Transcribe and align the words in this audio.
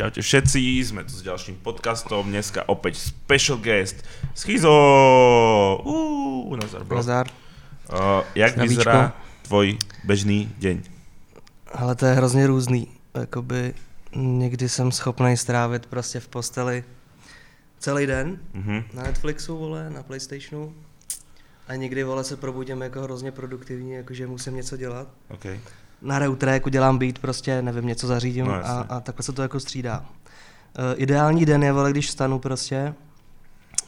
Čaute 0.00 0.24
všetci, 0.24 0.60
sme 0.80 1.04
tu 1.04 1.12
s 1.12 1.20
ďalším 1.20 1.60
podcastom, 1.60 2.24
dneska 2.32 2.64
opäť 2.72 2.96
special 3.12 3.60
guest, 3.60 4.00
Schizo! 4.32 4.72
Uuu, 5.84 6.56
Nazar, 6.56 6.88
bro. 6.88 6.96
Nazar. 7.04 7.26
Uh, 7.92 8.24
jak 8.32 8.56
Zdravíčko. 8.56 8.80
vyzerá 8.80 9.00
tvoj 9.44 9.76
bežný 10.08 10.48
deň? 10.56 10.76
Ale 11.76 11.92
to 12.00 12.06
je 12.08 12.14
hrozně 12.16 12.46
různý. 12.46 12.88
Jakoby 13.14 13.74
někdy 14.16 14.68
jsem 14.68 14.92
schopný 14.92 15.36
strávit 15.36 15.86
prostě 15.86 16.20
v 16.20 16.28
posteli 16.28 16.84
celý 17.78 18.06
den 18.06 18.38
Mhm. 18.54 18.84
na 18.94 19.02
Netflixu, 19.02 19.58
vole, 19.58 19.90
na 19.90 20.02
Playstationu. 20.02 20.72
A 21.68 21.74
někdy, 21.76 22.04
vole, 22.04 22.24
se 22.24 22.36
probudím 22.36 22.80
jako 22.80 23.02
hrozně 23.02 23.32
produktivní, 23.32 23.92
jakože 23.92 24.26
musím 24.26 24.56
něco 24.56 24.76
dělat. 24.76 25.08
OK. 25.28 25.44
Na 26.02 26.18
reutréku 26.18 26.68
dělám 26.68 26.98
beat, 26.98 27.18
prostě 27.18 27.62
nevím, 27.62 27.86
něco 27.86 28.06
zařídím 28.06 28.46
No, 28.46 28.52
a, 28.52 28.56
jasně. 28.56 28.84
a 28.88 29.00
takhle 29.00 29.22
se 29.22 29.32
to 29.32 29.42
jako 29.42 29.60
střídá. 29.60 29.98
Uh, 29.98 30.84
ideální 30.96 31.46
den 31.46 31.62
je, 31.62 31.72
vole, 31.72 31.90
když 31.90 32.06
vstanu 32.08 32.38
prostě, 32.38 32.94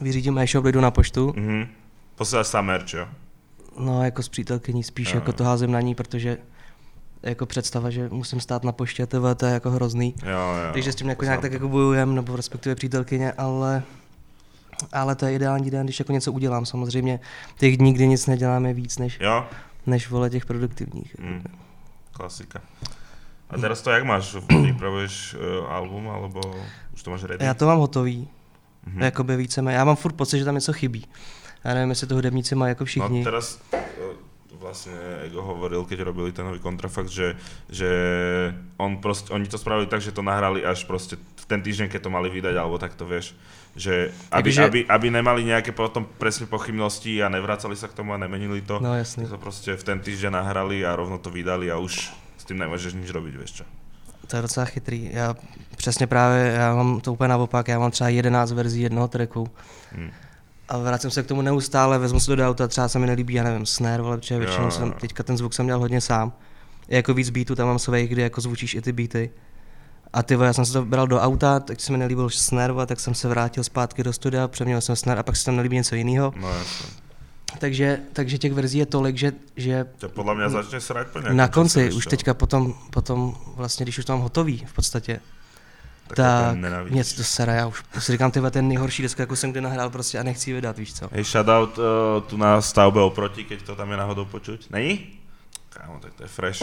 vyřídím 0.00 0.38
e-shop, 0.38 0.64
jdu 0.64 0.80
na 0.80 0.90
poštu, 0.90 1.34
Mhm. 1.36 1.66
Posíláš 2.14 2.46
sám 2.46 2.66
merch, 2.66 2.94
jo? 2.94 3.08
no 3.78 4.04
jako 4.04 4.22
s 4.22 4.28
přítelkyní 4.28 4.82
spíš, 4.82 5.08
Jo, 5.08 5.14
jako 5.14 5.32
to 5.32 5.44
házím 5.44 5.72
na 5.72 5.80
ní, 5.80 5.94
protože 5.94 6.38
jako 7.22 7.46
představa, 7.46 7.90
že 7.90 8.08
musím 8.08 8.40
stát 8.40 8.64
na 8.64 8.72
poště, 8.72 9.06
to, 9.06 9.34
to 9.34 9.46
je 9.46 9.52
jako 9.52 9.70
hrozný. 9.70 10.14
Jo, 10.22 10.30
jo. 10.30 10.72
Takže 10.72 10.92
s 10.92 10.94
tím 10.94 11.08
jako 11.08 11.24
nějak 11.24 11.40
tak 11.40 11.52
jako 11.52 11.68
bojujem, 11.68 12.14
nebo 12.14 12.36
respektive 12.36 12.74
přítelkyně, 12.74 13.32
ale, 13.32 13.82
ale 14.92 15.14
to 15.14 15.26
je 15.26 15.34
ideální 15.34 15.70
den, 15.70 15.86
když 15.86 15.98
jako 15.98 16.12
něco 16.12 16.32
udělám. 16.32 16.66
Samozřejmě 16.66 17.20
těch 17.58 17.76
dní, 17.76 17.92
kdy 17.92 18.06
nic 18.08 18.26
nedělám, 18.26 18.66
je 18.66 18.74
víc 18.74 18.98
než, 18.98 19.18
Jo? 19.20 19.46
než 19.86 20.10
vole 20.10 20.30
těch 20.30 20.46
produktivních. 20.46 21.16
Mm. 21.18 21.42
Klasika. 22.12 22.60
A 23.50 23.58
teraz 23.58 23.82
to 23.82 23.90
jak 23.90 24.04
máš? 24.04 24.36
Pripravuješ 24.48 25.34
uh, 25.36 25.68
album, 25.72 26.08
alebo 26.08 26.40
už 26.94 27.02
to 27.02 27.10
máš 27.10 27.22
ready? 27.24 27.44
Já 27.44 27.54
to 27.54 27.66
mám 27.66 27.78
hotový, 27.78 28.28
Mhm. 28.86 28.96
mm. 28.96 29.02
jakoby 29.02 29.36
víceméně. 29.36 29.76
Já 29.76 29.84
mám 29.84 29.96
furt 29.96 30.12
pocit, 30.12 30.38
že 30.38 30.44
tam 30.44 30.54
něco 30.54 30.72
chybí. 30.72 31.06
Já 31.64 31.74
nevím, 31.74 31.90
jestli 31.90 32.06
to 32.06 32.14
hudebníci 32.14 32.54
mají 32.54 32.68
jako 32.70 32.84
všichni. 32.84 33.18
No 33.18 33.24
teraz 33.24 33.58
eh, 33.74 33.78
vlastne 34.62 34.94
Ego 35.26 35.42
hovoril, 35.42 35.84
keď 35.84 36.00
robili 36.06 36.32
ten 36.32 36.46
nový 36.46 36.58
kontrafakt, 36.62 37.08
že, 37.10 37.34
že 37.70 37.90
on 38.78 38.98
proste, 39.02 39.34
oni 39.34 39.46
to 39.50 39.58
spravili 39.58 39.86
tak, 39.86 40.00
že 40.00 40.12
to 40.14 40.22
nahrali 40.22 40.62
až 40.64 40.84
proste 40.86 41.16
v 41.18 41.44
ten 41.46 41.62
týždeň, 41.62 41.88
keď 41.90 42.02
to 42.02 42.10
mali 42.10 42.30
vydať, 42.30 42.54
alebo 42.54 42.78
tak 42.78 42.94
to 42.94 43.02
vieš. 43.06 43.34
Že 43.76 44.12
aby, 44.30 44.50
Takže- 44.52 44.64
aby, 44.64 44.80
aby 44.84 45.06
nemali 45.10 45.48
nejaké 45.48 45.72
potom 45.72 46.04
presne 46.04 46.44
pochybnosti 46.44 47.24
a 47.24 47.32
nevracali 47.32 47.72
sa 47.72 47.88
k 47.88 47.96
tomu 47.96 48.12
a 48.12 48.20
nemenili 48.20 48.60
to. 48.60 48.80
No 48.80 48.94
jasný. 48.94 49.26
To 49.26 49.38
prostě 49.38 49.76
v 49.76 49.84
ten 49.84 50.00
týždeň 50.00 50.32
nahrali 50.32 50.86
a 50.86 50.96
rovno 50.96 51.18
to 51.18 51.30
vydali 51.30 51.70
a 51.72 51.78
už 51.78 52.12
s 52.36 52.44
tým 52.44 52.58
nemôžeš 52.58 52.92
nič 52.92 53.08
robiť, 53.10 53.34
vieš 53.36 53.52
čo. 53.62 53.64
To 54.26 54.36
je 54.36 54.42
docela 54.42 54.66
chytrý. 54.66 55.10
Já 55.12 55.34
přesně 55.76 56.06
právě, 56.06 56.52
já 56.56 56.74
mám 56.74 57.00
to 57.00 57.12
úplně 57.12 57.28
naopak, 57.28 57.68
já 57.68 57.78
mám 57.78 57.90
třeba 57.90 58.08
11 58.08 58.52
verzí 58.52 58.82
jednoho 58.82 59.08
tracku. 59.08 59.48
Hm. 59.92 60.10
A 60.68 60.78
vracím 60.78 61.10
se 61.10 61.22
k 61.22 61.26
tomu 61.26 61.42
neustále, 61.42 61.98
vezmu 61.98 62.20
si 62.20 62.26
to 62.26 62.36
do 62.36 62.48
auta, 62.48 62.68
třeba 62.68 62.88
se 62.88 62.98
mi 62.98 63.06
nelíbí, 63.06 63.34
já 63.34 63.44
nevím, 63.44 63.66
snare, 63.66 64.02
Jo, 64.02 64.38
většinou 64.38 64.70
jsem, 64.70 64.92
teďka 64.92 65.22
ten 65.22 65.36
zvuk 65.36 65.54
jsem 65.54 65.66
dělal 65.66 65.80
hodně 65.80 66.00
sám. 66.00 66.32
I 66.88 66.96
jako 66.96 67.14
víc 67.14 67.30
beatů 67.30 67.54
tam 67.54 67.68
mám 67.68 67.78
svých, 67.78 68.08
kdy 68.08 68.22
jako 68.22 68.40
zvučíš 68.40 68.74
i 68.74 68.82
ty 68.82 68.92
beaty. 68.92 69.30
A 70.12 70.22
ty 70.22 70.34
já 70.34 70.52
jsem 70.52 70.64
se 70.66 70.72
to 70.72 70.84
bral 70.84 71.06
do 71.06 71.20
auta, 71.20 71.60
tak 71.60 71.80
se 71.80 71.92
mi 71.92 71.98
nelíbil 71.98 72.28
vole, 72.72 72.86
tak 72.86 73.00
jsem 73.00 73.14
se 73.14 73.28
vrátil 73.28 73.64
zpátky 73.64 74.02
do 74.02 74.12
studia, 74.12 74.48
přeměnil 74.48 74.80
jsem 74.80 74.96
snare 74.96 75.20
a 75.20 75.22
pak 75.22 75.36
se 75.36 75.44
tam 75.44 75.56
nelíbí 75.56 75.76
něco 75.76 75.94
jiného. 75.94 76.32
No. 76.36 76.48
Takže, 77.58 78.00
takže 78.12 78.38
těch 78.38 78.52
verzí 78.52 78.78
je 78.78 78.86
tolik, 78.86 79.16
že, 79.16 79.32
že 79.56 79.84
To 80.00 80.08
podľa 80.08 80.34
mňa 80.34 80.48
začne 80.48 80.80
srať 80.80 81.06
po 81.12 81.20
na 81.20 81.52
konci, 81.52 81.92
už 81.92 82.04
čo. 82.04 82.10
teďka 82.10 82.32
potom, 82.34 82.72
potom 82.90 83.36
vlastně, 83.56 83.84
když 83.84 83.98
už 83.98 84.04
to 84.04 84.12
mám 84.12 84.22
hotový 84.22 84.64
v 84.66 84.72
podstatě, 84.72 85.20
Tak, 86.08 86.16
tak 86.16 86.54
to 86.56 86.60
nenávidíš. 86.60 86.96
něco 86.96 87.16
to 87.16 87.24
sere, 87.24 87.56
já 87.56 87.66
už 87.66 87.84
si 87.98 88.12
říkám, 88.12 88.30
tyhle 88.30 88.50
ten 88.50 88.68
nejhorší 88.68 89.02
deska, 89.02 89.22
jako 89.22 89.36
jsem 89.36 89.50
kdy 89.52 89.60
nahrál 89.60 89.90
prostě 89.90 90.18
a 90.18 90.22
nechci 90.22 90.50
ji 90.50 90.54
vydat, 90.54 90.76
víš 90.78 90.94
co. 90.94 91.08
Hej, 91.12 91.24
shoutout 91.24 91.78
uh, 91.78 91.84
tu 92.26 92.36
na 92.36 92.60
stavbe 92.62 93.00
oproti, 93.00 93.44
keď 93.44 93.62
to 93.62 93.76
tam 93.76 93.90
je 93.90 93.96
náhodou 93.96 94.24
počuť. 94.24 94.70
Není? 94.70 95.06
Kámo, 95.68 95.98
tak 96.00 96.14
to 96.14 96.22
je 96.22 96.28
fresh. 96.28 96.62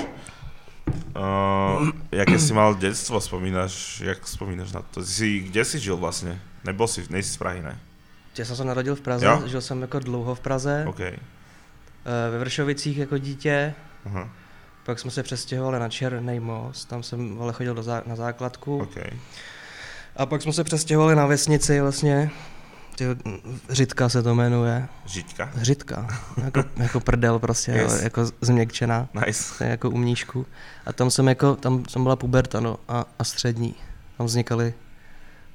Uh, 1.16 1.90
jaké 2.12 2.40
si 2.40 2.54
mal 2.54 2.76
detstvo, 2.76 3.22
spomínaš, 3.22 4.02
jak 4.02 4.28
spomínaš 4.28 4.72
na 4.72 4.82
to? 4.82 5.06
Si, 5.06 5.40
kde 5.40 5.66
si 5.66 5.80
žil 5.80 5.98
vlastně? 5.98 6.42
Nebol 6.64 6.88
si, 6.88 7.06
nejsi 7.10 7.30
z 7.30 7.38
Prahy, 7.38 7.62
ne? 7.62 7.80
Já 8.38 8.46
jsem 8.46 8.56
se 8.56 8.64
narodil 8.64 8.96
v 8.96 9.02
Praze, 9.02 9.26
Jo? 9.26 9.44
žil 9.46 9.62
jsem 9.62 9.82
jako 9.82 10.00
dlouho 10.00 10.36
v 10.36 10.40
Praze, 10.40 10.86
OK. 10.88 11.00
eh, 11.00 11.18
ve 12.32 12.40
Vršovicích 12.40 12.98
jako 12.98 13.18
dítě, 13.18 13.74
Aha, 14.06 14.30
pak 14.86 15.00
jsme 15.00 15.12
se 15.12 15.24
přestěhovali 15.24 15.80
na 15.80 15.90
Černý 15.90 16.40
most, 16.40 16.86
tam 16.86 17.04
jsem 17.04 17.36
vole 17.36 17.54
chodil 17.54 17.76
do 17.76 17.84
zá, 17.84 18.04
na 18.06 18.16
základku. 18.16 18.78
OK. 18.78 18.98
A 20.16 20.26
pak 20.26 20.42
jsme 20.42 20.54
se 20.54 20.64
přestěhovali 20.64 21.16
na 21.16 21.26
vesnici 21.26 21.82
vlastně, 21.82 22.30
tyjo, 23.00 23.16
Řitka 23.70 24.10
se 24.10 24.24
to 24.24 24.36
jmenuje, 24.36 24.88
Žiťka. 25.06 25.52
Řitka, 25.56 26.08
jako, 26.44 26.64
jako 26.78 27.00
prdel 27.00 27.40
prostě, 27.40 27.72
Yes. 27.72 28.02
jako 28.02 28.22
změkčená. 28.42 29.08
Nice. 29.26 29.68
Jako 29.68 29.90
u 29.90 29.98
mnížku. 29.98 30.46
A 30.86 30.94
tam 30.94 31.12
jsem 31.12 31.28
jako, 31.28 31.56
tam, 31.56 31.84
tam 31.84 32.04
byla 32.04 32.16
puberta, 32.16 32.60
no, 32.60 32.78
a, 32.88 33.06
a 33.20 33.24
střední. 33.24 33.76
Tam 34.18 34.26
vznikaly 34.28 34.74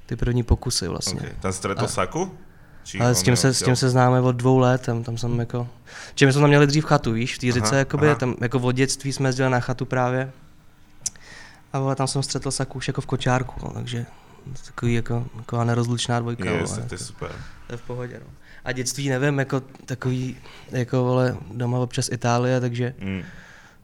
ty 0.05 0.15
první 0.15 0.43
pokusy 0.43 0.87
vlastně. 0.87 1.21
OK. 1.21 1.27
Ten 1.41 1.53
stretol 1.53 1.85
A- 1.85 1.87
Saku? 1.87 2.37
Či 2.83 2.99
Ale 2.99 3.15
s 3.15 3.23
tím, 3.23 3.35
se, 3.35 3.53
s 3.53 3.63
tím 3.63 3.75
se 3.75 3.89
známe 3.89 4.21
od 4.21 4.31
dvou 4.35 4.57
let, 4.57 4.81
tam, 4.81 5.03
tam 5.03 5.17
jsem 5.17 5.39
jako... 5.39 5.67
Čím 6.15 6.31
jsme 6.31 6.41
tam 6.41 6.49
měli 6.49 6.67
dřív 6.67 6.85
chatu, 6.85 7.11
víš, 7.11 7.35
v 7.35 7.39
té 7.39 7.47
Aha, 7.47 7.53
řice, 7.53 7.77
jakoby, 7.77 8.07
aha. 8.07 8.15
tam 8.15 8.35
jako 8.41 8.59
od 8.59 8.71
dětství 8.71 9.13
jsme 9.13 9.29
jezdili 9.29 9.49
na 9.49 9.59
chatu 9.59 9.85
právě. 9.85 10.31
A 11.73 11.79
vole, 11.79 11.95
tam 11.95 12.07
jsem 12.07 12.23
střetl 12.23 12.51
saku 12.51 12.77
už 12.77 12.87
jako 12.87 13.01
v 13.01 13.05
kočárku, 13.05 13.53
no, 13.65 13.71
takže 13.73 14.05
takový 14.65 14.93
jako, 14.93 15.25
taková 15.37 15.63
nerozlučná 15.63 16.19
dvojka, 16.19 16.43
vole, 16.51 16.59
tak 16.59 16.67
to 16.69 16.81
je 16.81 16.83
jako, 16.91 16.97
super. 16.97 17.31
to 17.67 17.73
je 17.73 17.77
v 17.77 17.81
pohodě, 17.81 18.21
no. 18.25 18.31
A 18.65 18.71
dětství 18.71 19.09
nevím, 19.09 19.39
jako 19.39 19.61
takový, 19.85 20.37
jako 20.71 21.03
vole, 21.03 21.37
doma 21.53 21.79
občas 21.79 22.09
Itálie, 22.11 22.61
takže 22.61 22.93
Mm. 23.01 23.21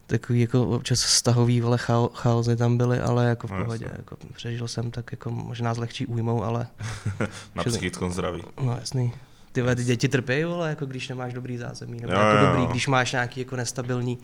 takový 0.06 0.40
jako 0.40 0.68
občas 0.68 1.00
stahový 1.00 1.60
vole 1.60 1.78
chao, 1.78 2.08
chaosy 2.14 2.56
tam 2.56 2.76
byly, 2.76 3.00
ale 3.00 3.26
jako 3.26 3.46
v 3.46 3.50
No, 3.50 3.64
pohodě, 3.64 3.86
jako 3.96 4.16
přežil 4.34 4.68
jsem 4.68 4.90
tak 4.90 5.12
jako 5.12 5.30
možná 5.30 5.74
s 5.74 5.78
lehčí 5.78 6.06
újmou, 6.06 6.44
ale 6.44 6.66
Na 7.54 7.64
psychickom 7.64 8.12
zdraví. 8.12 8.42
no 8.62 8.76
jasný. 8.80 9.12
Ty, 9.52 9.62
ty 9.76 9.84
děti 9.84 10.08
trpějí, 10.08 10.44
vole, 10.44 10.68
jako 10.68 10.86
když 10.86 11.08
nemáš 11.08 11.32
dobrý 11.32 11.58
zázemí, 11.58 12.00
nebo 12.00 12.12
Jo, 12.12 12.18
jako 12.18 12.36
jo, 12.38 12.46
dobrý, 12.46 12.62
jo. 12.62 12.68
když 12.70 12.86
máš 12.88 13.12
nějaký 13.12 13.40
jako 13.40 13.56
nestabilní, 13.56 14.18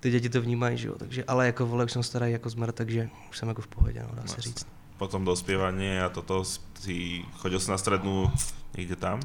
ty 0.00 0.10
děti 0.10 0.28
to 0.28 0.40
vnímají, 0.42 0.78
že 0.78 0.88
jo, 0.88 0.94
takže, 0.98 1.24
ale 1.24 1.46
jako 1.46 1.66
vole, 1.66 1.84
už 1.84 1.92
jsem 1.92 2.02
starý 2.02 2.32
jako 2.32 2.50
zmrt, 2.50 2.74
takže 2.74 3.08
už 3.30 3.38
jsem 3.38 3.48
jako 3.48 3.62
v 3.62 3.66
pohodě, 3.66 4.02
no, 4.02 4.08
dá 4.14 4.22
se 4.26 4.34
Jasně. 4.36 4.42
říct. 4.42 4.66
Potom 5.02 5.26
dospievanie 5.26 5.98
a 5.98 6.06
toto 6.14 6.46
si 6.78 7.26
chodil 7.42 7.58
si 7.58 7.66
na 7.66 7.74
strednú 7.74 8.30
niekde 8.78 8.94
tam? 8.94 9.18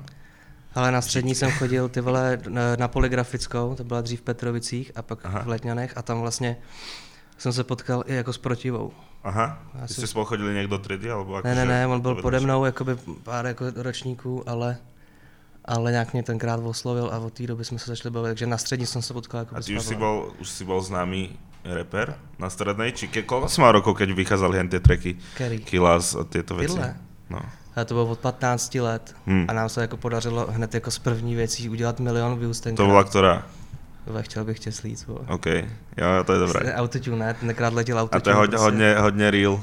Ale 0.74 0.90
na 0.90 1.02
střední 1.06 1.36
jsem 1.38 1.52
chodil 1.54 1.86
ty 1.90 2.02
vole 2.02 2.42
na, 2.50 2.88
poligrafickou, 2.90 3.76
to 3.78 3.84
byla 3.86 4.02
dřív 4.02 4.20
v 4.22 4.24
Petrovicích 4.34 4.92
a 4.98 5.02
pak 5.06 5.22
Aha. 5.26 5.40
v 5.46 5.48
Letňanech 5.48 5.94
a 5.98 6.02
tam 6.02 6.22
vlastně 6.22 6.58
jsem 7.38 7.54
se 7.54 7.64
potkal 7.64 8.04
i 8.10 8.16
jako 8.16 8.34
s 8.34 8.38
protivou. 8.38 8.92
Aha, 9.24 9.62
Já 9.74 9.82
Vy 9.82 9.88
jsem- 9.88 10.02
ste 10.02 10.08
spolu 10.08 10.26
chodili 10.26 10.54
niekto 10.58 10.78
do 10.78 10.84
triedy? 10.84 11.12
Alebo 11.14 11.42
Ne, 11.46 11.54
ne, 11.56 11.66
ne, 11.66 11.88
on 11.88 12.02
byl 12.02 12.16
pode 12.26 12.40
mnou 12.42 12.66
jakoby 12.66 12.96
pár 13.24 13.46
jako 13.46 13.66
ročníků, 13.76 14.50
ale 14.50 14.78
ale 15.68 15.92
nějak 15.92 16.14
mě 16.14 16.24
tenkrát 16.24 16.60
oslovil 16.64 17.10
a 17.14 17.18
od 17.20 17.34
té 17.34 17.48
doby 17.48 17.66
jsme 17.66 17.80
se 17.80 17.92
začali 17.92 18.14
bavit, 18.14 18.28
takže 18.30 18.46
na 18.48 18.58
střední 18.58 18.86
jsem 18.86 19.02
se 19.02 19.14
potkal 19.14 19.40
jako 19.40 19.56
A 19.56 19.62
ty 19.62 19.78
už 19.78 19.84
si, 19.84 19.96
bol, 19.96 20.32
už 20.40 20.50
si 20.50 20.64
bol 20.66 20.82
známy 20.82 21.30
reper 21.68 22.16
na 22.40 22.50
strednej? 22.50 22.92
Či 22.96 23.08
ke, 23.12 23.22
koľko 23.28 23.52
si 23.52 23.60
mal 23.62 23.76
rokov, 23.76 24.00
keď 24.00 24.16
vychádzali 24.16 24.56
hen 24.58 24.70
tie 24.72 24.80
tracky? 24.80 25.20
Kerry. 25.36 25.60
Killas 25.60 26.16
a 26.16 26.24
tieto 26.24 26.56
veci? 26.56 26.72
Tyhle. 26.80 26.96
No. 27.30 27.40
Ale 27.76 27.86
to 27.86 27.94
bylo 27.94 28.06
od 28.08 28.20
15 28.20 28.80
let 28.82 29.16
Hmm. 29.28 29.46
a 29.50 29.54
nám 29.54 29.70
se 29.70 29.82
jako 29.82 29.98
podařilo 29.98 30.48
hned 30.50 30.74
jako 30.74 30.92
z 30.92 31.00
první 31.00 31.36
věcí 31.36 31.70
udělat 31.70 32.00
milion 32.00 32.40
views 32.40 32.60
tenkrát. 32.60 32.86
To 32.86 32.90
bola 32.90 33.04
ktorá? 33.04 33.36
Vole, 34.08 34.24
chtěl 34.24 34.44
bych 34.46 34.60
tě 34.60 34.72
slít. 34.72 35.06
OK, 35.28 35.46
jo, 35.98 36.08
to 36.26 36.34
je 36.34 36.40
dobré. 36.40 36.74
Autotune, 36.74 37.18
ne? 37.26 37.34
Tenkrát 37.34 37.74
letěl 37.74 38.00
A 38.00 38.02
autotune. 38.02 38.22
to 38.24 38.30
je 38.30 38.36
hodne, 38.36 38.52
prostě. 38.58 38.64
hodne, 38.66 39.00
hodne 39.00 39.32
real. 39.32 39.60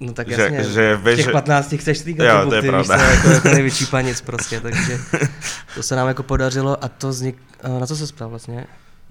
No 0.00 0.12
tak 0.12 0.28
že- 0.28 0.42
jasně, 0.42 0.64
že 0.64 0.96
v 0.96 1.02
vieš, 1.02 1.16
těch 1.16 1.24
že- 1.26 1.32
15 1.32 1.76
chceš 1.78 1.98
slíkat 1.98 2.26
Jo, 2.26 2.44
to 2.44 2.48
to 2.48 2.54
je 2.54 2.62
ty, 2.62 2.68
víš 2.70 2.86
pravda. 2.86 2.98
co, 2.98 3.10
jako, 3.14 3.28
jako 3.30 3.48
největší 3.48 3.86
panic 3.90 4.20
prostě, 4.20 4.60
takže 4.60 4.98
to 5.74 5.82
se 5.82 5.96
nám 5.96 6.08
jako 6.08 6.22
podařilo 6.22 6.84
a 6.84 6.88
to 6.88 7.08
vznik, 7.08 7.36
eh, 7.62 7.80
na 7.80 7.86
co 7.86 7.96
se 7.96 8.06
spral 8.06 8.28
vlastně? 8.30 8.66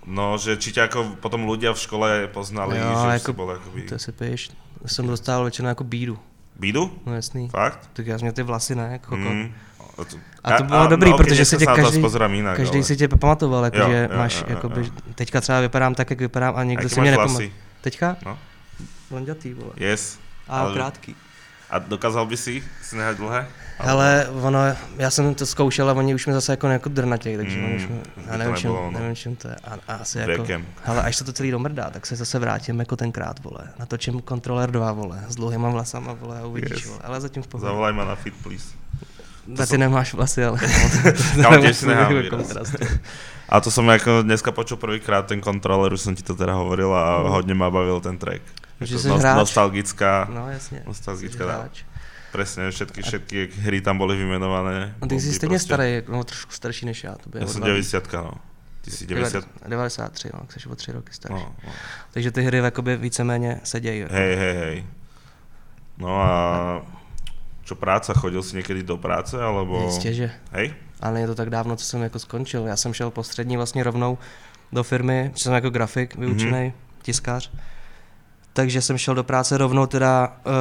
No, 0.07 0.37
že 0.39 0.55
či 0.55 0.71
ťa 0.71 0.87
ako 0.87 1.19
potom 1.19 1.43
ľudia 1.43 1.75
v 1.75 1.79
škole 1.83 2.07
poznali, 2.31 2.79
Jo, 2.79 2.95
že 3.03 3.07
jako- 3.19 3.31
si 3.31 3.35
bol 3.35 3.51
akoby... 3.51 3.81
To 3.91 3.99
si 3.99 4.11
piješ, 4.15 4.49
jsem 4.87 5.07
dostal 5.07 5.43
většinou 5.43 5.67
jako 5.69 5.83
bídu, 5.83 6.15
Bídu? 6.55 6.91
no 7.05 7.15
jasný. 7.15 7.49
Fakt? 7.51 7.89
Tak 7.93 8.07
já 8.07 8.15
jsem 8.17 8.23
měl 8.25 8.33
ty 8.33 8.43
vlasy, 8.43 8.75
ne, 8.75 8.87
jako. 8.91 9.15
Mm. 9.17 9.51
A 9.99 10.03
to, 10.05 10.15
A 10.43 10.57
to 10.57 10.63
bylo 10.63 10.87
dobrý, 10.87 11.11
ok, 11.11 11.17
protože 11.17 11.45
se 11.45 11.57
tě 11.57 11.65
to 11.65 11.75
každý- 11.75 12.01
pozerám 12.01 12.33
inak, 12.33 12.57
Každý 12.57 12.77
ale... 12.77 12.83
si 12.83 12.97
tě 12.97 13.07
pamatoval, 13.07 13.63
jako, 13.63 13.77
Jo, 13.77 13.89
že 13.89 14.07
jo, 14.11 14.17
máš, 14.17 14.35
jo, 14.39 14.45
jakoby, 14.47 14.81
jo. 14.81 14.91
teďka 15.15 15.41
třeba 15.41 15.59
vypadám 15.61 15.95
tak, 15.95 16.09
jak 16.09 16.19
vypadám 16.19 16.55
a 16.55 16.63
někdo 16.63 16.89
si 16.89 17.01
mě 17.01 17.09
jako... 17.09 17.27
vlasy? 17.27 17.51
Teďka? 17.81 18.15
No. 18.25 18.37
Blondětý, 19.09 19.53
vole. 19.53 19.71
Yes. 19.77 20.19
A 20.49 20.59
ale- 20.59 20.73
krátký. 20.73 21.15
A 21.69 21.79
dokázal 21.79 22.25
by 22.25 22.37
si 22.37 22.63
si 22.83 22.95
nechat 22.95 23.17
dlhé? 23.17 23.47
Ale 23.79 24.27
ono, 24.31 24.59
já 24.97 25.09
jsem 25.11 25.35
to 25.35 25.45
zkoušel 25.45 25.89
a 25.89 25.93
oni 25.93 26.15
už 26.15 26.27
mi 26.27 26.33
zase 26.33 26.51
jako, 26.53 26.67
jako 26.67 26.89
drnatěj, 26.89 27.37
takže 27.37 27.57
Mm, 27.59 27.65
mm, 27.67 27.75
už 27.75 27.87
mi, 27.87 27.99
já 28.25 28.31
to 28.31 28.37
nevím, 28.37 28.55
čím, 28.55 28.69
nebylo, 28.69 28.91
no. 28.91 28.99
nevím, 28.99 29.15
čím 29.15 29.35
to 29.35 29.47
je. 29.47 29.55
A, 29.63 29.73
a 29.87 29.93
asi 29.95 30.17
jako, 30.19 30.27
Věkem. 30.31 30.65
ale 30.85 31.01
až 31.03 31.15
se 31.15 31.23
to 31.23 31.33
celý 31.33 31.51
domrdá, 31.51 31.89
tak 31.89 32.05
se 32.05 32.15
zase 32.15 32.39
vrátím 32.39 32.79
jako 32.79 32.95
tenkrát, 32.95 33.43
vole. 33.43 33.59
Natočím 33.79 34.21
kontroler 34.21 34.71
2, 34.71 34.91
vole, 34.91 35.23
s 35.27 35.35
dlouhýma 35.35 35.69
vlasama, 35.69 36.13
vole, 36.13 36.39
a 36.39 36.45
uvidíš, 36.45 36.71
Yes. 36.71 36.85
vole. 36.87 36.99
Ale 37.03 37.21
zatím 37.21 37.43
v 37.43 37.47
pohodě. 37.47 37.67
Zavolaj 37.67 37.93
ma 37.93 38.05
na 38.05 38.15
fit, 38.15 38.33
please. 38.43 38.65
Na 39.47 39.65
ty 39.65 39.77
nemáš 39.77 40.13
vlasy, 40.13 40.45
ale 40.45 40.59
Takový 41.41 41.67
výraz. 41.67 42.29
kontrast. 42.29 42.75
A 43.49 43.61
to 43.61 43.71
som 43.71 43.87
jako 43.87 44.21
dneska 44.23 44.51
počul 44.51 44.77
prvýkrát 44.77 45.25
ten 45.27 45.41
kontroler, 45.41 45.93
už 45.93 46.01
som 46.01 46.15
ti 46.15 46.23
to 46.23 46.35
teda 46.35 46.53
hovoril 46.53 46.91
a 46.95 47.17
hodně 47.31 47.53
ma 47.55 47.69
bavil 47.71 47.99
ten 48.01 48.17
track. 48.17 48.41
Že 48.81 48.99
jsi 48.99 49.07
nos- 49.07 49.19
hráč. 49.19 49.37
Nostalgická, 49.37 50.27
No 50.33 50.49
jasně. 50.51 50.83
nostalgická, 50.87 51.43
jsi 51.43 51.49
hráč. 51.49 51.83
presne, 52.31 52.71
všetky, 52.71 53.01
všetky 53.01 53.49
hry 53.57 53.81
tam 53.81 53.97
boli 53.97 54.17
vymenované. 54.17 54.95
No 55.01 55.07
ty 55.07 55.19
jsi 55.19 55.33
stejně 55.33 55.53
prostě. 55.57 55.65
starý, 55.73 56.01
no 56.07 56.23
trošku 56.23 56.51
starší 56.51 56.85
než 56.85 57.03
já. 57.03 57.15
To 57.15 57.29
Ja 57.37 57.47
som 57.47 57.61
90 57.61 58.13
no. 58.13 58.31
Ty 58.81 58.91
si 58.91 59.07
90... 59.07 59.43
93, 59.67 60.29
no, 60.33 60.39
jsi 60.49 60.69
o 60.69 60.75
tři 60.75 60.91
roky 60.91 61.13
starší. 61.13 61.43
No, 61.43 61.55
no. 61.65 61.71
Takže 62.11 62.31
ty 62.31 62.41
hry 62.43 62.57
jakoby 62.57 62.97
víceméně 62.97 63.59
se 63.63 63.79
dějí. 63.79 64.05
Hej, 64.11 64.35
hej, 64.35 64.53
hej. 64.57 64.85
No 65.97 66.21
a 66.21 66.81
čo 67.65 67.75
práca, 67.75 68.13
chodil 68.13 68.43
si 68.43 68.55
někdy 68.55 68.83
do 68.83 68.97
práce, 68.97 69.41
alebo... 69.43 69.83
Jistě, 69.85 70.13
že. 70.13 70.31
Hej? 70.51 70.73
Ale 71.01 71.13
není 71.13 71.27
to 71.27 71.35
tak 71.35 71.49
dávno, 71.49 71.75
co 71.75 71.85
jsem 71.85 72.01
jako 72.01 72.19
skončil. 72.19 72.67
Já 72.67 72.75
jsem 72.75 72.93
šel 72.93 73.11
po 73.11 73.23
střední 73.23 73.57
vlastně 73.57 73.83
rovnou 73.83 74.17
do 74.71 74.83
firmy, 74.83 75.31
jsem 75.35 75.53
jako 75.53 75.69
grafik 75.69 76.15
vyučený, 76.15 76.51
Mhm. 76.51 76.59
mm-hmm. 76.69 77.01
tiskář. 77.01 77.51
Takže 78.57 78.81
jsem 78.81 78.97
šel 78.97 79.15
do 79.15 79.23
práce 79.23 79.57
rovnou 79.57 79.85
teda 79.85 80.37
uh, 80.45 80.53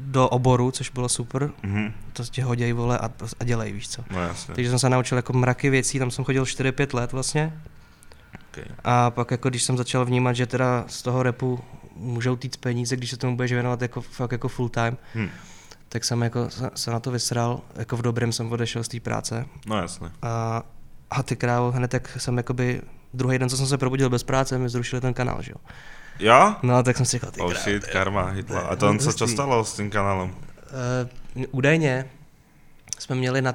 do 0.00 0.28
oboru, 0.28 0.70
což 0.70 0.90
bylo 0.90 1.08
super. 1.08 1.50
Mhm. 1.62 1.92
To 2.12 2.24
tě 2.24 2.44
hoděj, 2.44 2.72
vole, 2.72 2.98
a, 2.98 3.10
a 3.40 3.44
dělej, 3.44 3.72
víš 3.72 3.88
co. 3.88 4.04
No 4.10 4.22
jasne. 4.22 4.54
Takže 4.54 4.70
jsem 4.70 4.78
se 4.78 4.88
naučil 4.88 5.18
jako 5.18 5.32
mraky 5.32 5.70
věcí, 5.70 5.98
tam 5.98 6.10
jsem 6.10 6.24
chodil 6.24 6.44
4-5 6.44 6.94
let 6.96 7.12
vlastně. 7.12 7.60
Okay. 8.50 8.64
A 8.84 9.10
pak 9.10 9.30
jako 9.30 9.48
když 9.48 9.62
jsem 9.62 9.76
začal 9.76 10.04
vnímat, 10.04 10.32
že 10.32 10.46
teda 10.46 10.84
z 10.86 11.02
toho 11.02 11.22
repu 11.22 11.60
můžou 11.96 12.36
týct 12.36 12.56
peníze, 12.56 12.96
když 12.96 13.10
se 13.10 13.16
tomu 13.16 13.36
budeš 13.36 13.52
věnovat 13.52 13.82
jako, 13.82 14.00
fakt 14.00 14.32
jako 14.32 14.48
full 14.48 14.68
time, 14.68 14.96
Hm. 15.14 15.28
tak 15.88 16.04
jsem 16.04 16.22
jako 16.22 16.48
se, 16.74 16.90
na 16.90 17.00
to 17.00 17.10
vysral, 17.10 17.60
jako 17.76 17.96
v 17.96 18.02
dobrém 18.02 18.32
jsem 18.32 18.52
odešel 18.52 18.84
z 18.84 18.88
té 18.88 19.00
práce. 19.00 19.46
No 19.66 19.76
jasne. 19.76 20.12
A, 20.22 20.62
a 21.10 21.22
ty 21.22 21.36
krávo, 21.36 21.70
hned 21.72 21.90
tak 21.90 22.16
jsem 22.20 22.36
jakoby, 22.36 22.82
druhý 23.14 23.38
den, 23.38 23.48
co 23.48 23.56
jsem 23.56 23.66
se 23.66 23.78
probudil 23.78 24.10
bez 24.10 24.22
práce, 24.22 24.58
mi 24.58 24.68
zrušili 24.68 25.00
ten 25.00 25.14
kanál, 25.14 25.42
že 25.42 25.52
jo. 25.52 25.58
Jo? 26.18 26.54
No, 26.62 26.82
tak 26.82 26.96
jsem 26.96 27.06
si 27.06 27.16
říkal, 27.16 27.30
ty 27.30 27.40
Oh 27.40 27.50
krávo, 27.52 27.64
shit, 27.64 27.84
ty- 27.84 27.90
karma 27.90 28.26
hitla. 28.30 28.60
A 28.60 28.76
to 28.76 28.86
je 28.86 28.90
on 28.90 28.98
čo 28.98 29.04
hustý. 29.04 29.28
stalo 29.28 29.64
s 29.64 29.76
tým 29.76 29.90
kanálom? 29.90 30.30
Uh, 31.36 31.42
údajně 31.50 32.06
jsme 32.98 33.16
měli 33.16 33.42
na 33.42 33.54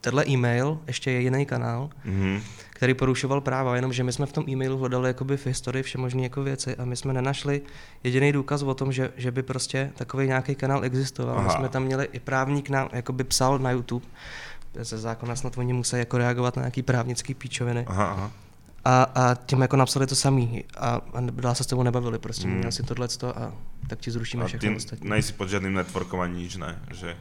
tenhle 0.00 0.24
e-mail 0.28 0.78
ještě 0.86 1.10
jiný 1.10 1.46
kanál, 1.46 1.90
Mhm. 2.04 2.40
který 2.70 2.94
porušoval 2.94 3.40
práva, 3.40 3.76
jenomže 3.76 4.04
my 4.04 4.12
jsme 4.12 4.26
v 4.26 4.32
tom 4.32 4.44
e-mailu 4.48 4.78
hledali 4.78 5.08
jakoby 5.08 5.36
v 5.36 5.46
historii 5.46 5.82
vše 5.82 5.98
možné 5.98 6.22
jako 6.22 6.42
věci 6.42 6.76
a 6.76 6.84
my 6.84 6.96
jsme 6.96 7.12
nenašli 7.12 7.62
jediný 8.04 8.32
důkaz 8.32 8.62
o 8.62 8.74
tom, 8.74 8.92
že, 8.92 9.10
že 9.16 9.30
by 9.30 9.42
prostě 9.42 9.90
takový 9.96 10.26
nějaký 10.26 10.54
kanál 10.54 10.84
existoval. 10.84 11.34
My 11.34 11.40
Aha. 11.48 11.58
jsme 11.58 11.68
tam 11.68 11.82
měli 11.82 12.08
i 12.12 12.20
právník 12.20 12.68
nám 12.70 12.88
jakoby 12.92 13.24
psal 13.24 13.58
na 13.58 13.70
YouTube, 13.70 14.06
ze 14.80 14.98
zákona 14.98 15.36
snad 15.36 15.58
oni 15.58 15.72
musí 15.72 15.96
jako 15.98 16.18
reagovat 16.18 16.56
na 16.56 16.60
nějaký 16.62 16.82
právnický 16.82 17.34
píčoviny. 17.34 17.84
Aha, 17.88 18.04
aha. 18.04 18.30
A, 18.86 19.02
a 19.02 19.34
tím 19.34 19.60
jako 19.60 19.76
napsali 19.76 20.06
to 20.06 20.14
samý 20.14 20.64
a, 20.78 20.88
a 20.88 21.20
dál 21.20 21.54
se 21.54 21.64
s 21.64 21.66
tebou 21.66 21.82
nebavili, 21.82 22.18
prostě 22.18 22.46
Mm. 22.46 22.52
mm. 22.52 22.58
měl 22.58 22.72
si 22.72 22.82
tohle 22.82 23.08
a 23.34 23.52
tak 23.88 23.98
ti 23.98 24.10
zrušíme 24.10 24.44
A 24.44 24.46
všechno 24.46 24.76
ostatní. 24.76 25.10
nejsi 25.10 25.32
pod 25.32 25.48
žiadnym 25.50 25.74
networkom 25.74 26.20
ani 26.20 26.42
nič, 26.42 26.56
ne? 26.56 26.78
Že, 26.94 27.16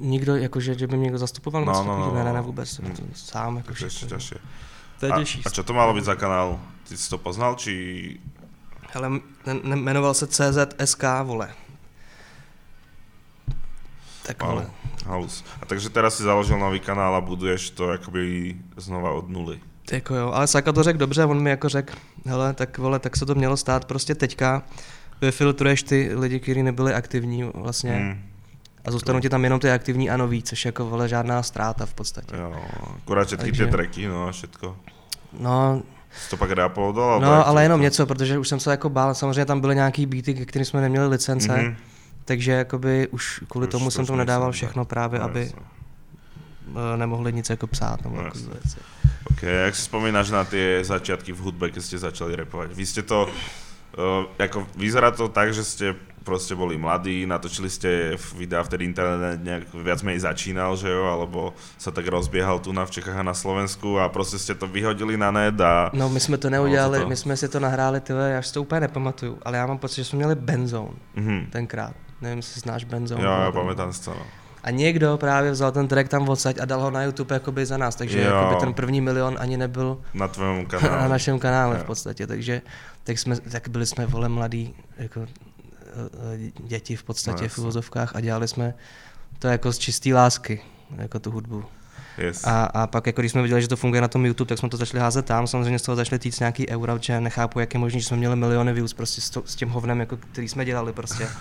Nikdo, 0.00 0.36
jakože, 0.36 0.74
že 0.78 0.86
by 0.86 0.96
mě 0.96 1.04
někdo 1.04 1.18
zastupoval, 1.18 1.64
No, 1.64 1.72
no, 1.72 1.84
no, 1.84 1.98
no, 1.98 2.06
no, 2.06 2.14
ne, 2.14 2.24
ne, 2.24 2.32
ne, 2.32 2.40
vůbec, 2.40 2.78
Mm. 2.78 2.92
to 2.92 3.02
sám 3.14 3.56
jako 3.56 3.74
to 3.74 3.84
je 3.84 3.88
všechno. 3.90 4.08
ťažšie. 4.08 4.38
To 5.00 5.06
je 5.06 5.12
A, 5.12 5.18
těžší. 5.18 5.42
a 5.46 5.50
čo 5.50 5.62
to 5.62 5.72
malo 5.72 5.94
byť 5.94 6.04
za 6.04 6.14
kanál? 6.14 6.60
Ty 6.88 6.96
si 6.96 7.10
to 7.10 7.18
poznal, 7.18 7.54
či... 7.54 7.72
Hele, 8.92 9.10
jmenoval 9.74 10.14
se 10.14 10.26
CZSK, 10.26 11.04
vole. 11.22 11.48
Tak 14.22 14.42
Wow, 14.42 14.50
vole. 14.50 14.66
halus. 15.06 15.44
A 15.62 15.66
takže 15.66 15.90
teraz 15.90 16.16
si 16.16 16.22
založil 16.22 16.58
nový 16.58 16.80
kanál 16.80 17.14
a 17.14 17.20
buduješ 17.20 17.70
to 17.70 17.92
jakoby 17.92 18.56
znova 18.76 19.10
od 19.12 19.28
nuly. 19.28 19.60
Jako 19.92 20.14
jo, 20.14 20.30
ale 20.32 20.46
Saka 20.46 20.72
to 20.72 20.82
řekl 20.82 20.98
dobře, 20.98 21.24
on 21.24 21.42
mi 21.42 21.50
jako 21.50 21.68
řekl, 21.68 21.94
hele, 22.26 22.54
tak 22.54 22.78
vole, 22.78 22.98
tak 22.98 23.16
se 23.16 23.26
to 23.26 23.34
mělo 23.34 23.56
stát 23.56 23.84
prostě 23.84 24.14
teďka, 24.14 24.62
vyfiltruješ 25.20 25.82
ty 25.82 26.10
lidi, 26.14 26.40
kteří 26.40 26.62
nebyli 26.62 26.94
aktivní 26.94 27.42
vlastně 27.54 27.92
Hmm. 27.92 28.22
a 28.84 28.90
zůstanou 28.90 29.20
ti 29.20 29.28
tam 29.28 29.44
jenom 29.44 29.60
ty 29.60 29.70
aktivní 29.70 30.10
a 30.10 30.16
noví, 30.16 30.42
což 30.42 30.64
jako 30.64 30.86
vole 30.86 31.08
žádná 31.08 31.42
ztráta 31.42 31.86
v 31.86 31.94
podstatě. 31.94 32.36
Jo, 32.36 32.54
akurát 32.96 33.26
všetky 33.26 33.46
Takže- 33.46 33.62
tie 33.64 33.72
tracky, 33.72 34.06
no 34.06 34.28
a 34.28 34.32
všetko. 34.32 34.76
No, 35.40 35.82
to 36.30 36.36
pak 36.36 36.50
alebo 36.58 36.92
no 37.20 37.20
to- 37.20 37.46
ale 37.46 37.62
jenom 37.62 37.80
něco, 37.80 38.06
protože 38.06 38.38
už 38.38 38.48
jsem 38.48 38.60
se 38.60 38.70
jako 38.70 38.88
bál, 38.90 39.14
samozřejmě 39.14 39.44
tam 39.44 39.60
byly 39.60 39.74
nějaký 39.74 40.06
beaty, 40.06 40.34
ke 40.34 40.44
kterým 40.44 40.64
jsme 40.66 40.80
neměli 40.80 41.06
licence, 41.08 41.56
Mhm. 41.56 41.76
takže 42.24 42.52
jakoby 42.52 43.08
už 43.08 43.40
kvůli 43.48 43.66
Už 43.66 43.70
tomu 43.72 43.84
to 43.84 43.90
jsem 43.90 44.02
nejsem, 44.02 44.16
nedával 44.16 44.48
ne? 44.48 44.52
všechno 44.52 44.84
právě, 44.84 45.18
No, 45.18 45.24
aby 45.24 45.40
jasne. 45.40 45.58
eh, 46.94 46.96
nemohli 46.96 47.32
nic 47.32 47.50
jako 47.50 47.66
psát 47.66 48.04
nebo 48.04 48.16
No, 48.16 48.22
jako 48.22 48.38
věci. 48.38 48.76
Ok, 49.30 49.42
jak 49.42 49.74
si 49.76 49.82
spomínaš 49.82 50.30
na 50.30 50.44
tie 50.44 50.80
začiatky 50.80 51.32
v 51.32 51.40
hudbe, 51.40 51.66
keď 51.70 51.82
ste 51.82 51.96
začali 51.98 52.36
repovať? 52.36 52.72
Vy 52.72 52.84
ste 52.86 53.02
to, 53.02 53.26
uh, 53.26 54.24
ako 54.38 54.64
vyzerá 54.78 55.10
to 55.10 55.26
tak, 55.28 55.50
že 55.50 55.64
ste 55.64 55.86
proste 56.22 56.58
boli 56.58 56.74
mladí, 56.74 57.22
natočili 57.22 57.70
ste 57.70 58.18
v 58.18 58.26
videa, 58.34 58.58
vtedy 58.58 58.82
internet 58.82 59.38
nejak 59.38 59.70
viac 59.70 60.02
menej 60.02 60.26
začínal, 60.26 60.74
že 60.74 60.90
jo, 60.90 61.06
alebo 61.06 61.54
sa 61.78 61.94
tak 61.94 62.02
rozbiehal 62.06 62.58
tu 62.58 62.74
na 62.74 62.82
v 62.82 62.98
Čechách 62.98 63.14
a 63.14 63.22
na 63.22 63.30
Slovensku 63.30 63.94
a 63.98 64.10
proste 64.10 64.34
ste 64.34 64.58
to 64.58 64.66
vyhodili 64.66 65.14
na 65.14 65.30
net 65.30 65.54
a... 65.62 65.90
No, 65.94 66.10
my 66.10 66.18
jsme 66.20 66.38
to 66.38 66.50
neudělali, 66.50 66.98
to- 66.98 67.08
my 67.08 67.16
jsme 67.16 67.36
si 67.36 67.46
to 67.48 67.60
nahráli, 67.60 68.00
ty 68.00 68.12
vole, 68.12 68.30
já 68.30 68.42
si 68.42 68.52
to 68.54 68.62
úplně 68.62 68.80
nepamatuju, 68.80 69.38
ale 69.42 69.58
já 69.58 69.66
mám 69.66 69.78
pocit, 69.78 69.96
že 69.96 70.04
jsme 70.04 70.16
měli 70.16 70.34
Benzone 70.34 70.98
Mhm. 71.14 71.46
tenkrát. 71.50 71.94
Nevím, 72.20 72.38
jestli 72.38 72.60
znáš 72.60 72.84
Benzone. 72.84 73.22
Jo, 73.24 73.52
to- 73.52 73.58
pamätám 73.58 73.92
si 73.92 74.02
to, 74.04 74.10
no. 74.10 74.26
A 74.66 74.70
někdo 74.70 75.16
právě 75.16 75.50
vzal 75.50 75.72
ten 75.72 75.88
track 75.88 76.08
tam 76.08 76.28
odsaď 76.28 76.58
a 76.60 76.64
dal 76.64 76.80
ho 76.80 76.90
na 76.90 77.02
YouTube 77.02 77.34
jakoby 77.34 77.66
za 77.66 77.76
nás, 77.76 77.94
takže 77.96 78.20
Jo. 78.22 78.24
jakoby 78.36 78.60
ten 78.60 78.74
první 78.74 79.00
milion 79.00 79.36
ani 79.40 79.56
nebyl 79.56 79.98
Na 80.14 80.28
tvojom 80.28 80.58
na 80.72 80.78
kanále. 80.80 81.08
našem 81.08 81.38
kanále 81.38 81.76
Jo. 81.76 81.82
v 81.82 81.86
podstatě, 81.86 82.26
takže 82.26 82.62
tak, 83.04 83.18
jsme, 83.18 83.36
tak 83.36 83.68
byli 83.68 83.86
jsme 83.86 84.06
vole 84.06 84.28
mladí 84.28 84.74
jako 84.96 85.20
eh, 85.22 86.50
děti 86.64 86.96
v 86.96 87.00
No, 87.02 87.06
podstatě 87.06 87.44
jasně. 87.44 87.48
v 87.48 87.58
uvozovkách 87.58 88.16
a 88.16 88.20
dělali 88.20 88.48
jsme 88.48 88.74
to 89.38 89.48
jako 89.48 89.72
z 89.72 89.78
čistý 89.78 90.14
lásky, 90.14 90.60
jako 90.96 91.18
tu 91.18 91.30
hudbu. 91.30 91.64
Yes. 92.18 92.44
A, 92.44 92.64
a 92.64 92.86
pak, 92.86 93.06
jako 93.06 93.22
když 93.22 93.32
jsme 93.32 93.42
viděli, 93.42 93.62
že 93.62 93.68
to 93.68 93.76
funguje 93.76 94.00
na 94.02 94.08
tom 94.08 94.26
YouTube, 94.26 94.48
tak 94.48 94.58
jsme 94.58 94.68
to 94.68 94.76
začali 94.76 95.00
házet 95.00 95.24
tam. 95.26 95.46
Samozřejmě 95.46 95.78
z 95.78 95.82
toho 95.82 95.96
začali 95.96 96.18
týct 96.18 96.40
nějaký 96.40 96.68
eura, 96.68 96.98
že 97.00 97.20
nechápu, 97.20 97.60
jak 97.60 97.74
je 97.74 97.80
možné, 97.80 98.00
že 98.00 98.06
jsme 98.06 98.16
měli 98.16 98.36
miliony 98.36 98.72
views 98.72 98.94
prostě 98.94 99.20
s, 99.20 99.30
to, 99.30 99.42
s 99.46 99.56
tím 99.56 99.68
hovnem, 99.68 100.00
jako, 100.00 100.16
který 100.16 100.48
jsme 100.48 100.64
dělali 100.64 100.92
prostě. 100.92 101.28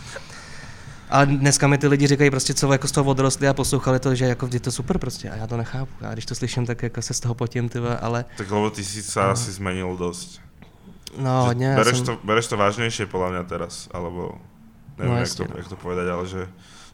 Ale 1.09 1.25
dneska 1.25 1.67
mi 1.67 1.77
ty 1.77 1.87
lidi 1.87 2.07
říkají 2.07 2.29
prostě, 2.29 2.53
co 2.53 2.71
jako 2.71 2.87
z 2.87 2.91
toho 2.91 3.11
odrostli 3.11 3.47
a 3.47 3.53
poslouchali 3.53 3.99
to, 3.99 4.15
že 4.15 4.25
jako 4.25 4.49
je 4.53 4.59
to 4.59 4.71
super 4.71 4.97
prostě 4.97 5.29
a 5.29 5.35
já 5.35 5.47
to 5.47 5.57
nechápu. 5.57 5.91
Já 6.01 6.13
když 6.13 6.25
to 6.25 6.35
slyším, 6.35 6.65
tak 6.65 6.83
jako 6.83 7.01
se 7.01 7.13
z 7.13 7.19
toho 7.19 7.35
potím, 7.35 7.69
ty 7.69 7.79
vole, 7.79 7.97
ale 7.97 8.25
Tak 8.37 8.51
lebo 8.51 8.69
ty 8.69 8.83
si 8.83 9.03
sa 9.03 9.31
asi 9.31 9.51
zmenil 9.51 9.97
dosť. 9.97 10.41
no 11.17 11.41
Že 11.41 11.47
hodně. 11.47 11.65
já 11.67 11.75
bereš, 11.75 11.97
jsem, 11.97 12.05
to, 12.05 12.17
bereš 12.23 12.47
to 12.47 12.55
vážnejšie 12.57 13.05
podľa 13.07 13.29
mňa 13.31 13.43
teraz, 13.47 13.87
alebo 13.93 14.35
neviem, 14.99 15.13
No 15.15 15.19
jak, 15.21 15.27
jasne, 15.29 15.45
to, 15.45 15.51
no. 15.51 15.55
jak 15.57 15.67
to 15.71 15.77
povedať, 15.79 16.07
ale 16.11 16.23
že, 16.27 16.41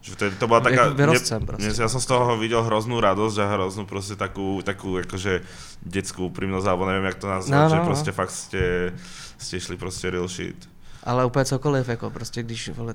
že 0.01 0.09
vtedy 0.13 0.35
to 0.37 0.45
bola 0.47 0.61
Jak 0.61 0.67
taká... 0.69 0.83
vyrostcem 0.93 1.39
mne- 1.41 1.47
proste. 1.47 1.67
mne- 1.73 1.81
ja 1.81 1.89
som 1.89 2.01
z 2.03 2.07
toho 2.11 2.37
videl 2.37 2.61
hroznú 2.61 2.99
radosť 3.01 3.37
a 3.41 3.45
hroznú 3.49 3.83
proste 3.89 4.13
takú, 4.19 4.61
takú 4.61 4.99
akože 5.01 5.41
detskú 5.81 6.29
úprimnosť, 6.29 6.67
alebo 6.69 6.85
neviem, 6.85 7.07
jak 7.09 7.17
to 7.17 7.27
nazvať, 7.31 7.55
No, 7.55 7.69
že 7.69 7.77
no, 7.77 7.81
no. 7.81 7.87
proste 7.89 8.11
fakt 8.13 8.33
ste, 8.35 8.93
ste 9.41 9.55
šli 9.57 9.73
proste 9.79 10.11
real 10.13 10.27
shit. 10.29 10.59
Ale 11.03 11.25
úplně 11.25 11.45
cokoliv, 11.45 11.87
jako 11.89 12.09
prostě 12.09 12.43
když 12.43 12.69
vole, 12.69 12.93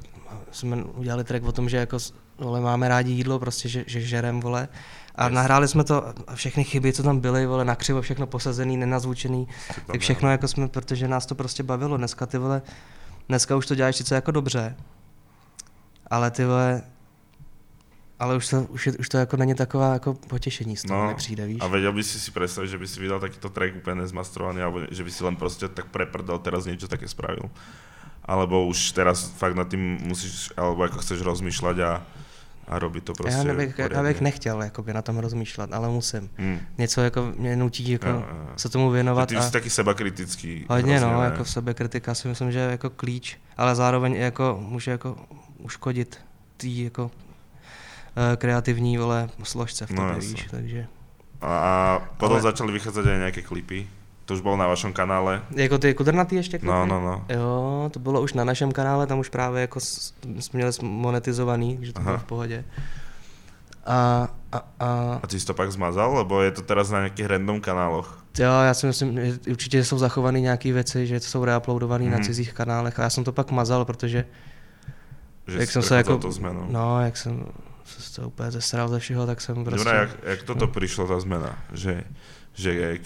jsme 0.50 0.76
udělali 0.76 1.24
track 1.24 1.44
o 1.44 1.52
tom, 1.52 1.68
že 1.68 1.76
jako 1.76 1.98
vole, 2.38 2.60
máme 2.60 2.88
rádi 2.88 3.12
jídlo, 3.12 3.38
prostě, 3.38 3.68
že, 3.68 3.84
že 3.86 4.00
žerem, 4.00 4.40
vole, 4.40 4.68
a 5.14 5.24
Yes. 5.24 5.34
nahráli 5.34 5.68
jsme 5.68 5.84
to 5.84 6.12
a 6.26 6.34
všechny 6.34 6.64
chyby, 6.64 6.92
co 6.92 7.02
tam 7.02 7.20
byly, 7.20 7.46
vole, 7.46 7.64
nakřivo, 7.64 8.02
všechno 8.02 8.26
posazený, 8.26 8.76
nenazvučený, 8.76 9.48
tak 9.86 10.00
všechno 10.00 10.30
jako 10.30 10.48
jsme, 10.48 10.68
protože 10.68 11.08
nás 11.08 11.26
to 11.26 11.34
prostě 11.34 11.62
bavilo. 11.62 11.96
Dneska 11.96 12.26
ty 12.26 12.38
vole, 12.38 12.62
dneska 13.28 13.56
už 13.56 13.66
to 13.66 13.74
děláš 13.74 13.96
sice 13.96 14.14
jako 14.14 14.30
dobře, 14.30 14.76
ale 16.10 16.30
ty 16.30 16.44
vole, 16.44 16.82
ale 18.18 18.36
už 18.36 18.48
to, 18.48 18.62
už, 18.62 18.86
je, 18.86 18.92
už 18.92 19.08
to 19.08 19.18
jako 19.18 19.36
není 19.36 19.54
taková 19.54 19.92
jako 19.92 20.14
potěšení 20.14 20.76
z 20.76 20.82
toho 20.82 21.02
No, 21.02 21.08
nepřijde, 21.08 21.46
víš? 21.46 21.58
A 21.60 21.66
vedel 21.66 21.92
by 21.92 22.02
si 22.02 22.20
si 22.20 22.30
predstaviť, 22.30 22.70
že 22.70 22.78
by 22.78 22.86
si 22.88 23.00
vydal 23.00 23.20
takýto 23.20 23.48
track 23.52 23.76
úplne 23.76 24.00
nezmastrovaný, 24.00 24.60
alebo 24.64 24.88
že 24.88 25.04
by 25.04 25.10
si 25.12 25.20
len 25.24 25.36
proste 25.36 25.68
tak 25.68 25.92
preprdal, 25.92 26.40
teraz 26.40 26.64
niečo 26.64 26.88
také 26.88 27.08
spravil. 27.08 27.48
Alebo 28.26 28.66
už 28.66 28.92
teraz 28.92 29.30
fakt 29.38 29.54
nad 29.54 29.68
tým 29.70 30.02
musíš, 30.02 30.50
alebo 30.58 30.82
ako 30.82 30.98
chceš 30.98 31.22
rozmýšľať 31.22 31.76
a, 31.78 32.02
a 32.66 32.74
robiť 32.78 33.02
to 33.06 33.12
proste 33.14 33.38
já, 33.38 33.44
nebych, 33.44 33.78
já 33.78 34.02
bych 34.02 34.20
nechtěl 34.20 34.62
jakoby, 34.62 34.92
na 34.92 35.02
tom 35.02 35.18
rozmýšlet, 35.18 35.72
ale 35.72 35.88
musím. 35.88 36.30
Hmm. 36.36 36.58
Něco 36.78 37.00
jako 37.00 37.32
mě 37.38 37.56
nutí 37.56 37.90
jako 37.90 38.08
Jo, 38.08 38.24
jo, 38.28 38.48
se 38.56 38.68
tomu 38.68 38.90
věnovat. 38.90 39.28
Ty 39.28 39.36
a... 39.36 39.42
jsi 39.42 39.52
taky 39.52 39.70
sebakritický. 39.70 40.66
Hodně 40.70 40.98
hrozně, 40.98 41.14
no, 41.14 41.20
ne? 41.20 41.24
jako 41.24 41.44
sebekritika 41.44 42.14
si 42.14 42.28
myslím, 42.28 42.52
že 42.52 42.58
je 42.58 42.70
jako 42.70 42.90
klíč, 42.90 43.38
ale 43.56 43.74
zároveň 43.74 44.12
i 44.12 44.20
jako 44.20 44.58
může 44.60 44.90
jako 44.90 45.16
uškodit 45.58 46.18
té 46.56 46.66
jako 46.68 47.10
eh, 48.16 48.36
kreativní, 48.36 48.98
vole, 48.98 49.28
složce 49.42 49.86
v 49.86 49.90
No, 49.90 49.96
tobě, 49.96 50.14
jasne. 50.14 50.28
víš, 50.30 50.46
takže... 50.50 50.86
A 51.42 51.98
potom 52.16 52.40
Ale- 52.40 52.42
začali 52.42 52.72
vychádzať 52.72 53.04
aj 53.06 53.18
nejaké 53.28 53.42
klipy. 53.44 53.84
To 54.26 54.34
už 54.34 54.40
bolo 54.42 54.56
na 54.58 54.66
vašom 54.66 54.92
kanále. 54.92 55.42
Jako 55.54 55.78
ty 55.78 55.94
kudrnatý 55.94 56.36
ještě 56.36 56.58
klipy? 56.58 56.66
No, 56.74 56.86
no, 56.86 57.00
no. 57.00 57.24
Jo, 57.28 57.88
to 57.94 57.98
bylo 57.98 58.20
už 58.20 58.32
na 58.34 58.44
našem 58.44 58.72
kanále, 58.72 59.06
tam 59.06 59.18
už 59.18 59.28
právě 59.28 59.60
jako 59.60 59.80
jsme 59.80 60.50
měli 60.52 60.72
monetizovaný, 60.82 61.78
že 61.82 61.92
to 61.92 62.00
Aha. 62.00 62.04
bylo 62.10 62.18
v 62.18 62.24
pohodě. 62.24 62.64
A, 63.86 64.28
a, 64.52 64.58
a 64.80 65.20
A 65.22 65.26
ty 65.26 65.40
si 65.40 65.46
to 65.46 65.54
pak 65.54 65.72
zmazal, 65.72 66.14
lebo 66.14 66.42
je 66.42 66.50
to 66.50 66.62
teraz 66.66 66.90
na 66.90 67.06
nejakých 67.06 67.26
random 67.38 67.60
kanáloch. 67.62 68.18
jo, 68.38 68.50
já 68.66 68.74
si 68.74 68.86
myslím, 68.86 69.14
že 69.24 69.38
určitě 69.50 69.84
jsou 69.84 69.98
zachované 69.98 70.40
nějaké 70.40 70.72
věci, 70.72 71.06
že 71.06 71.20
jsou 71.20 71.44
reuploadované 71.44 72.04
mm. 72.04 72.10
na 72.10 72.16
Mhm. 72.16 72.24
cizích 72.26 72.52
kanálech 72.52 72.98
a 72.98 73.02
já 73.02 73.10
jsem 73.10 73.24
to 73.24 73.32
pak 73.32 73.50
mazal, 73.50 73.84
protože 73.84 74.24
Že 75.46 75.58
jak 75.58 75.70
jsem 75.70 75.82
se 75.82 75.96
jako, 75.96 76.18
tou 76.18 76.30
zmenou. 76.32 76.66
no, 76.70 77.00
jak 77.04 77.16
jsem 77.16 77.46
se 77.84 78.20
to 78.20 78.26
úplně 78.28 78.50
zesral 78.50 78.88
ze 78.88 78.98
všeho, 78.98 79.26
tak 79.26 79.40
jsem 79.40 79.64
prostě... 79.64 79.78
Dobré, 79.84 79.98
jak, 79.98 80.10
jak 80.22 80.42
toto 80.42 80.66
prišlo 80.66 81.06
tá 81.06 81.20
zmena? 81.22 81.54
Že, 81.72 82.02
že 82.58 82.74
jak 82.74 83.00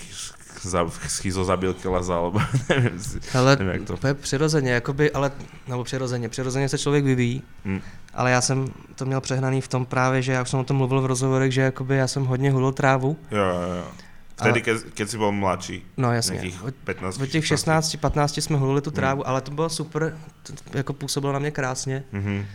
za, 0.63 0.87
schizo 1.09 1.45
zabil 1.45 1.75
Kelaza, 1.75 2.15
alebo 2.17 2.41
neviem 2.69 2.99
si. 3.01 3.21
Ale 3.35 3.57
nevím, 3.57 3.73
jak 3.73 3.83
to- 3.87 3.95
úplně 3.95 4.15
přirozeně, 4.15 4.71
jakoby, 4.73 5.11
ale, 5.13 5.33
nebo 5.69 5.85
přirozeně, 5.85 6.29
přirozeně 6.29 6.69
se 6.69 6.79
člověk 6.79 7.05
vyvíjí, 7.05 7.43
Hm. 7.65 7.81
ale 8.15 8.31
já 8.31 8.41
jsem 8.41 8.69
to 8.95 9.05
měl 9.07 9.21
přehnaný 9.21 9.61
v 9.61 9.69
tom 9.69 9.87
právě, 9.87 10.23
že 10.23 10.33
já 10.33 10.43
už 10.43 10.51
jsem 10.51 10.61
o 10.61 10.65
tom 10.65 10.77
mluvil 10.77 11.01
v 11.01 11.07
rozhovorech, 11.07 11.53
že 11.53 11.61
jakoby 11.61 11.97
já 11.97 12.07
jsem 12.09 12.25
hodně 12.25 12.51
hulil 12.53 12.73
trávu, 12.73 13.17
Jo, 13.31 13.39
jo, 13.39 13.73
jo. 13.77 13.85
Vtedy, 14.37 14.63
Ale- 14.73 14.81
keď, 14.95 15.09
si 15.11 15.19
bol 15.19 15.33
mladší, 15.33 15.85
no 15.97 16.13
jasně, 16.13 16.41
od, 16.65 16.75
15 16.75 17.21
od 17.21 17.27
těch 17.29 17.47
16, 17.47 17.97
15 17.97 18.37
jsme 18.41 18.57
hulili 18.57 18.81
tu 18.81 18.91
Hmm. 18.91 18.95
trávu, 18.97 19.29
ale 19.29 19.41
to 19.41 19.51
bylo 19.51 19.69
super, 19.69 20.17
to 20.71 20.79
jako 20.79 20.93
působilo 20.93 21.33
na 21.33 21.39
mě 21.39 21.51
krásně, 21.51 22.05
Mhm. 22.13 22.47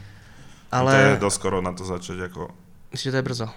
ale 0.72 0.94
To 0.94 1.00
je 1.00 1.18
dosť 1.18 1.36
skoro 1.36 1.62
na 1.62 1.72
to 1.72 1.86
začať 1.86 2.20
ako... 2.26 2.50
Myslím, 2.92 3.10
že 3.10 3.12
to 3.12 3.18
je 3.18 3.22
brzo. 3.22 3.48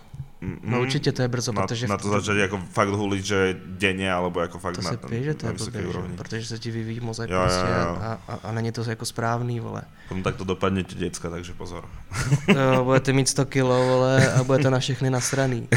Mm, 0.41 0.59
No 0.63 0.77
mm, 0.77 0.83
určitě 0.83 1.13
to 1.13 1.23
je 1.23 1.29
brzo, 1.29 1.53
na, 1.53 1.63
protože... 1.63 1.87
na 1.89 1.97
to 1.99 2.09
začať 2.15 2.39
ako 2.47 2.63
fakt 2.71 2.95
huliť, 2.95 3.23
že 3.27 3.59
denne, 3.75 4.07
alebo 4.07 4.39
ako 4.39 4.59
fakt 4.63 4.79
to 4.79 4.83
na, 4.87 4.91
se 4.91 4.97
pije, 4.97 5.23
že 5.25 5.35
to 5.35 5.47
na 5.47 5.51
je 5.51 5.59
vysokej 5.59 5.83
blbě, 5.83 5.91
úrovni. 5.91 6.17
protože 6.17 6.47
se 6.47 6.59
ti 6.59 6.71
vyvíjí 6.71 7.01
mozek 7.01 7.31
Jo, 7.31 7.37
jo, 7.37 7.43
prostě 7.43 7.67
jo. 7.67 7.99
A, 8.01 8.19
a, 8.29 8.35
a, 8.45 8.53
není 8.53 8.73
to 8.73 8.83
jako 8.87 9.05
správný, 9.05 9.61
vole. 9.61 9.83
Potom 10.09 10.23
takto 10.23 10.45
dopadnete 10.45 10.95
decka, 10.95 11.31
takže 11.31 11.53
pozor. 11.59 11.85
Jo, 12.55 12.85
budete 12.85 13.13
mít 13.13 13.29
100 13.29 13.45
kilo, 13.47 13.87
vole, 13.87 14.33
a 14.33 14.45
budete 14.45 14.71
na 14.71 14.79
všechny 14.79 15.11
nasraný. 15.11 15.69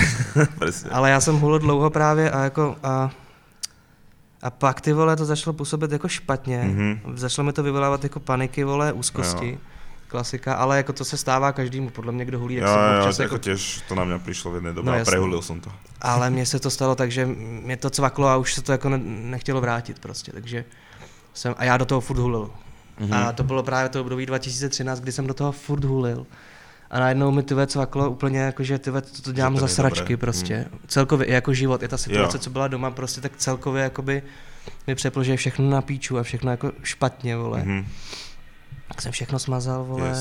Ale 0.91 1.09
já 1.09 1.19
jsem 1.21 1.35
hulil 1.39 1.59
dlouho 1.59 1.89
právě 1.89 2.31
a 2.31 2.43
jako 2.43 2.75
a, 2.83 3.11
a 4.41 4.49
pak 4.49 4.81
ty 4.81 4.93
vole 4.93 5.15
to 5.15 5.25
začalo 5.25 5.53
působit 5.53 5.91
jako 5.91 6.07
špatně. 6.07 6.61
Mhm. 6.63 6.99
Začalo 7.17 7.45
mi 7.45 7.53
to 7.53 7.63
vyvolávat 7.63 8.03
jako 8.03 8.19
paniky, 8.19 8.63
vole, 8.63 8.93
úzkosti. 8.93 9.49
Jo. 9.51 9.57
Klasika, 10.11 10.53
ale 10.59 10.77
jako 10.77 10.93
to 10.93 11.05
se 11.05 11.17
stává 11.17 11.51
každému, 11.51 11.89
podle 11.89 12.11
mě, 12.11 12.25
kdo 12.25 12.39
hulí, 12.39 12.55
Jo, 12.55 12.67
jak 12.67 12.69
se 12.69 12.79
jo, 12.95 12.99
občas 12.99 13.19
jako 13.19 13.35
jako, 13.35 13.43
tiež 13.43 13.81
to 13.87 13.95
na 13.95 14.03
mňa 14.03 14.19
prišlo 14.19 14.51
v 14.51 14.55
jednej 14.59 14.73
dobe 14.75 14.91
No, 14.91 14.97
a 15.01 15.05
prehulil 15.07 15.39
som 15.41 15.59
to. 15.63 15.71
ale 16.01 16.29
mně 16.29 16.45
se 16.45 16.59
to 16.59 16.69
stalo 16.77 16.95
tak, 16.95 17.11
že 17.11 17.25
mě 17.25 17.77
to 17.77 17.89
cvaklo 17.89 18.27
a 18.27 18.35
už 18.37 18.53
se 18.53 18.61
to 18.61 18.71
jako 18.71 18.89
ne, 18.89 18.97
nechtělo 19.03 19.61
vrátit 19.61 19.99
prostě, 19.99 20.31
takže 20.31 20.65
jsem, 21.33 21.55
a 21.57 21.63
já 21.63 21.77
do 21.77 21.85
toho 21.85 22.01
furt 22.01 22.19
hulil. 22.19 22.51
Mhm. 22.99 23.13
A 23.13 23.31
to 23.31 23.43
bylo 23.43 23.63
právě 23.63 23.89
to 23.89 24.01
období 24.01 24.25
2013, 24.25 24.99
kdy 24.99 25.11
jsem 25.11 25.27
do 25.27 25.33
toho 25.33 25.51
furt 25.51 25.83
hulil. 25.83 26.27
A 26.91 26.99
najednou 26.99 27.31
mi 27.31 27.43
tyve 27.43 27.67
cvaklo 27.67 28.09
úplně 28.09 28.39
jako, 28.39 28.63
že 28.63 28.79
tyve, 28.79 29.01
to, 29.01 29.21
to 29.21 29.31
dělám 29.31 29.53
to 29.53 29.59
za 29.59 29.67
sračky 29.67 30.13
dobré. 30.13 30.17
prostě. 30.17 30.65
Celkově 30.87 31.27
i 31.27 31.33
jako 31.33 31.53
život, 31.53 31.83
i 31.83 31.87
ta 31.87 31.97
situace, 31.97 32.37
Jo. 32.37 32.41
co 32.41 32.49
byla 32.49 32.67
doma 32.67 32.91
prostě, 32.91 33.21
tak 33.21 33.31
celkově 33.37 33.83
jakoby 33.83 34.23
mi 34.87 34.95
přeplo, 34.95 35.23
že 35.23 35.31
je 35.31 35.37
všechno 35.37 35.69
na 35.69 35.81
píču 35.81 36.19
a 36.19 36.23
všechno 36.23 36.51
jako 36.51 36.71
špatně, 36.83 37.37
vole. 37.37 37.59
Mhm. 37.63 37.85
Tak 38.91 39.01
jsem 39.01 39.11
všechno 39.11 39.39
smazal, 39.39 39.83
vole, 39.83 40.07
Yes. 40.07 40.17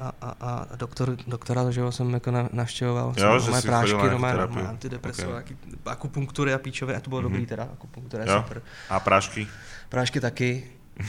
a, 0.00 0.12
a, 0.20 0.30
a 0.40 0.76
doktor, 0.76 1.16
doktora, 1.26 1.70
že 1.70 1.80
jo, 1.80 1.92
jsem 1.92 2.14
jako 2.14 2.30
na, 2.30 2.48
navštěvoval, 2.52 3.06
Jo, 3.08 3.14
jsem 3.14 3.40
že 3.44 3.50
moje 3.50 3.62
prášky, 3.62 3.92
na 3.92 4.46
no, 4.46 4.68
antidepresiva, 4.68 5.38
Ok. 5.38 5.44
okay. 5.44 5.56
akupunktury 5.86 6.54
a 6.54 6.58
píčové, 6.58 6.96
a 6.96 7.00
to 7.00 7.08
bylo 7.10 7.20
Mhm. 7.20 7.30
dobrý 7.32 7.46
teda, 7.46 7.68
akupunktura 7.72 8.24
je 8.24 8.30
super. 8.42 8.62
A 8.90 9.00
prášky? 9.00 9.48
Prášky 9.88 10.20
taky. 10.20 10.64
uh, 11.00 11.06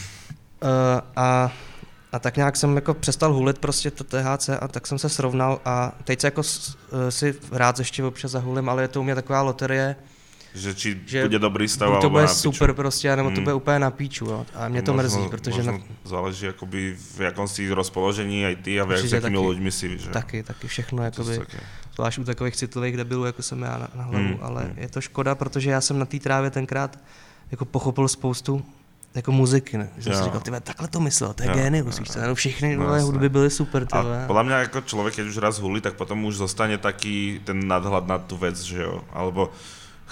a, 1.16 1.52
a 2.12 2.20
tak 2.20 2.38
nějak 2.38 2.56
jsem 2.58 2.76
jako 2.76 2.94
přestal 2.94 3.34
hulit 3.34 3.58
prostě 3.60 3.92
to 3.92 4.04
THC 4.04 4.50
a 4.50 4.68
tak 4.68 4.88
jsem 4.88 4.98
se 5.00 5.10
srovnal 5.10 5.60
a 5.66 5.92
teď 6.04 6.22
se 6.22 6.28
jako 6.28 6.42
uh, 6.42 6.46
si 7.10 7.36
rád 7.52 7.80
ještě 7.80 8.04
občas 8.04 8.32
zahulím, 8.32 8.70
ale 8.70 8.82
je 8.82 8.88
to 8.88 9.00
u 9.00 9.04
mě 9.04 9.16
taková 9.16 9.42
loterie, 9.42 9.96
Že 10.54 10.72
či 10.78 10.90
Že 11.06 11.22
bude 11.26 11.40
dobrý 11.42 11.66
stav, 11.66 11.98
to 12.02 12.10
bude 12.14 12.24
na 12.24 12.30
piču. 12.30 12.54
super 12.54 12.74
prostě, 12.74 13.16
nebo 13.16 13.30
to 13.34 13.42
Mm. 13.42 13.44
bude 13.44 13.54
úplně 13.54 13.80
na 13.80 13.92
píču, 13.92 14.26
jo. 14.26 14.46
a 14.54 14.68
mě 14.70 14.82
to 14.82 14.94
Možno- 14.94 15.04
mrzí, 15.20 15.30
protože 15.30 15.64
na, 15.64 15.74
záleží 16.06 16.48
akoby 16.48 16.94
v 17.16 17.20
jakom 17.22 17.48
si 17.48 17.70
rozpoložení 17.74 18.46
aj 18.46 18.56
ty 18.56 18.82
a 18.82 18.86
v 18.86 18.92
jakými 18.92 19.22
taky. 19.22 19.36
ľuďmi 19.38 19.72
si, 19.72 19.98
že? 19.98 20.10
taky, 20.14 20.44
taky 20.44 20.68
všechno, 20.68 21.04
jakoby, 21.04 21.34
sú 21.36 21.40
také. 21.42 21.58
zvlášť 21.98 22.18
u 22.20 22.24
takových 22.24 22.56
citlivých 22.56 22.98
debilů, 22.98 23.26
jako 23.26 23.42
jsem 23.42 23.62
já 23.62 23.78
na, 23.78 23.88
na 23.96 24.04
hlavu, 24.04 24.26
Mm, 24.28 24.38
ale 24.42 24.62
mm. 24.64 24.74
je 24.78 24.90
to 24.90 25.02
škoda, 25.02 25.36
protože 25.36 25.70
já 25.72 25.82
jsem 25.82 26.00
na 26.00 26.06
té 26.06 26.20
trávě 26.20 26.50
tenkrát 26.50 27.00
jako 27.52 27.66
pochopil 27.66 28.08
spoustu 28.08 28.62
jako 29.16 29.32
muziky, 29.32 29.78
ne? 29.78 29.90
Že 29.98 30.04
jsem 30.04 30.14
si 30.14 30.24
říkal, 30.24 30.42
ty 30.42 30.50
vole, 30.50 30.62
takhle 30.62 30.88
to 30.88 31.00
myslel, 31.00 31.34
to 31.34 31.44
je 31.44 31.50
génius, 31.50 32.00
víš 32.00 32.10
co, 32.12 32.36
všechny 32.36 32.78
No, 32.78 33.02
hudby 33.06 33.30
byly 33.30 33.50
super, 33.50 33.86
ty 33.86 33.94
A 33.98 34.02
vole. 34.02 34.26
podľa 34.28 34.44
mňa 34.44 34.58
ako 34.70 34.82
človek, 34.90 35.14
keď 35.18 35.26
už 35.30 35.38
raz 35.38 35.56
hulí, 35.62 35.82
tak 35.82 35.94
potom 35.94 36.26
už 36.26 36.36
zostane 36.42 36.78
taký 36.78 37.42
ten 37.46 37.62
nadhľad 37.62 38.06
na 38.10 38.18
tú 38.18 38.38
vec, 38.38 38.58
že 38.58 38.82
jo? 38.82 39.06
Alebo 39.14 39.54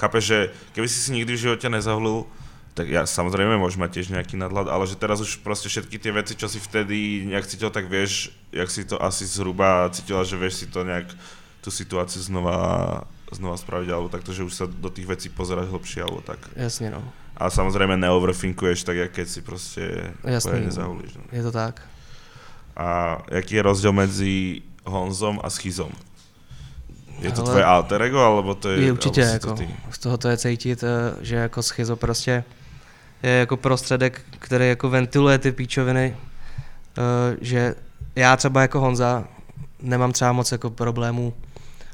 chápeš, 0.02 0.24
že 0.26 0.40
keby 0.74 0.88
si 0.90 0.98
si 0.98 1.10
nikdy 1.14 1.38
v 1.38 1.44
živote 1.46 1.70
nezahulil, 1.70 2.26
tak 2.74 2.88
ja 2.88 3.04
samozrejme 3.06 3.60
môžem 3.60 3.84
mať 3.84 4.00
tiež 4.00 4.08
nejaký 4.16 4.40
nadhľad, 4.40 4.72
ale 4.72 4.88
že 4.88 4.96
teraz 4.96 5.20
už 5.20 5.44
proste 5.46 5.68
všetky 5.68 6.00
tie 6.00 6.16
veci, 6.16 6.34
čo 6.40 6.48
si 6.48 6.58
vtedy 6.58 7.28
nejak 7.28 7.46
cítil, 7.46 7.70
tak 7.70 7.92
vieš, 7.92 8.32
jak 8.50 8.72
si 8.72 8.88
to 8.88 8.96
asi 8.98 9.28
zhruba 9.28 9.92
cítila, 9.92 10.24
že 10.24 10.40
vieš 10.40 10.64
si 10.64 10.68
to 10.72 10.88
nejak 10.88 11.12
tú 11.62 11.70
situáciu 11.70 12.24
znova, 12.24 13.04
znova 13.30 13.60
spraviť, 13.60 13.90
alebo 13.92 14.10
takto, 14.10 14.32
že 14.34 14.48
už 14.48 14.54
sa 14.56 14.66
do 14.66 14.90
tých 14.90 15.06
vecí 15.06 15.28
pozeráš 15.30 15.70
hlbšie, 15.70 16.02
alebo 16.02 16.24
tak. 16.24 16.40
Jasně, 16.56 16.90
no. 16.90 17.04
A 17.38 17.50
samozrejme 17.50 17.98
neoverthinkuješ 17.98 18.84
tak, 18.84 18.98
jak 18.98 19.12
keď 19.12 19.28
si 19.28 19.42
proste 19.42 20.14
Jasný. 20.22 20.52
poriadne 20.52 20.72
zahulíš. 20.72 21.12
No. 21.18 21.26
Je 21.32 21.44
to 21.44 21.52
tak. 21.52 21.82
A 22.78 23.18
jaký 23.32 23.56
je 23.56 23.62
rozdíl 23.62 23.94
mezi 23.94 24.62
Honzom 24.86 25.42
a 25.44 25.50
Schizom? 25.50 25.92
Je 27.22 27.32
to 27.32 27.42
Hele, 27.42 27.50
tvoje 27.52 27.66
alter 27.66 28.02
ego, 28.02 28.20
alebo 28.20 28.56
to 28.56 28.70
je... 28.70 28.82
Je 28.82 28.92
určitě, 28.92 29.22
jako, 29.22 29.54
ty? 29.54 29.70
z 29.90 29.98
toho 30.00 30.18
to 30.18 30.28
je 30.30 30.38
cítit, 30.38 30.84
eh, 30.84 31.16
že 31.22 31.36
jako 31.36 31.64
schizo 31.64 31.96
prostě 31.96 32.44
je 33.24 33.32
jako 33.32 33.58
prostředek, 33.58 34.22
který 34.40 34.70
jako 34.70 34.90
ventiluje 34.90 35.38
ty 35.38 35.52
píčoviny, 35.52 36.18
eh, 36.98 37.38
že 37.42 37.76
já 38.16 38.38
třeba 38.38 38.62
jako 38.62 38.80
Honza 38.80 39.24
nemám 39.82 40.12
třeba 40.12 40.32
moc 40.32 40.52
jako 40.52 40.70
problémů 40.70 41.34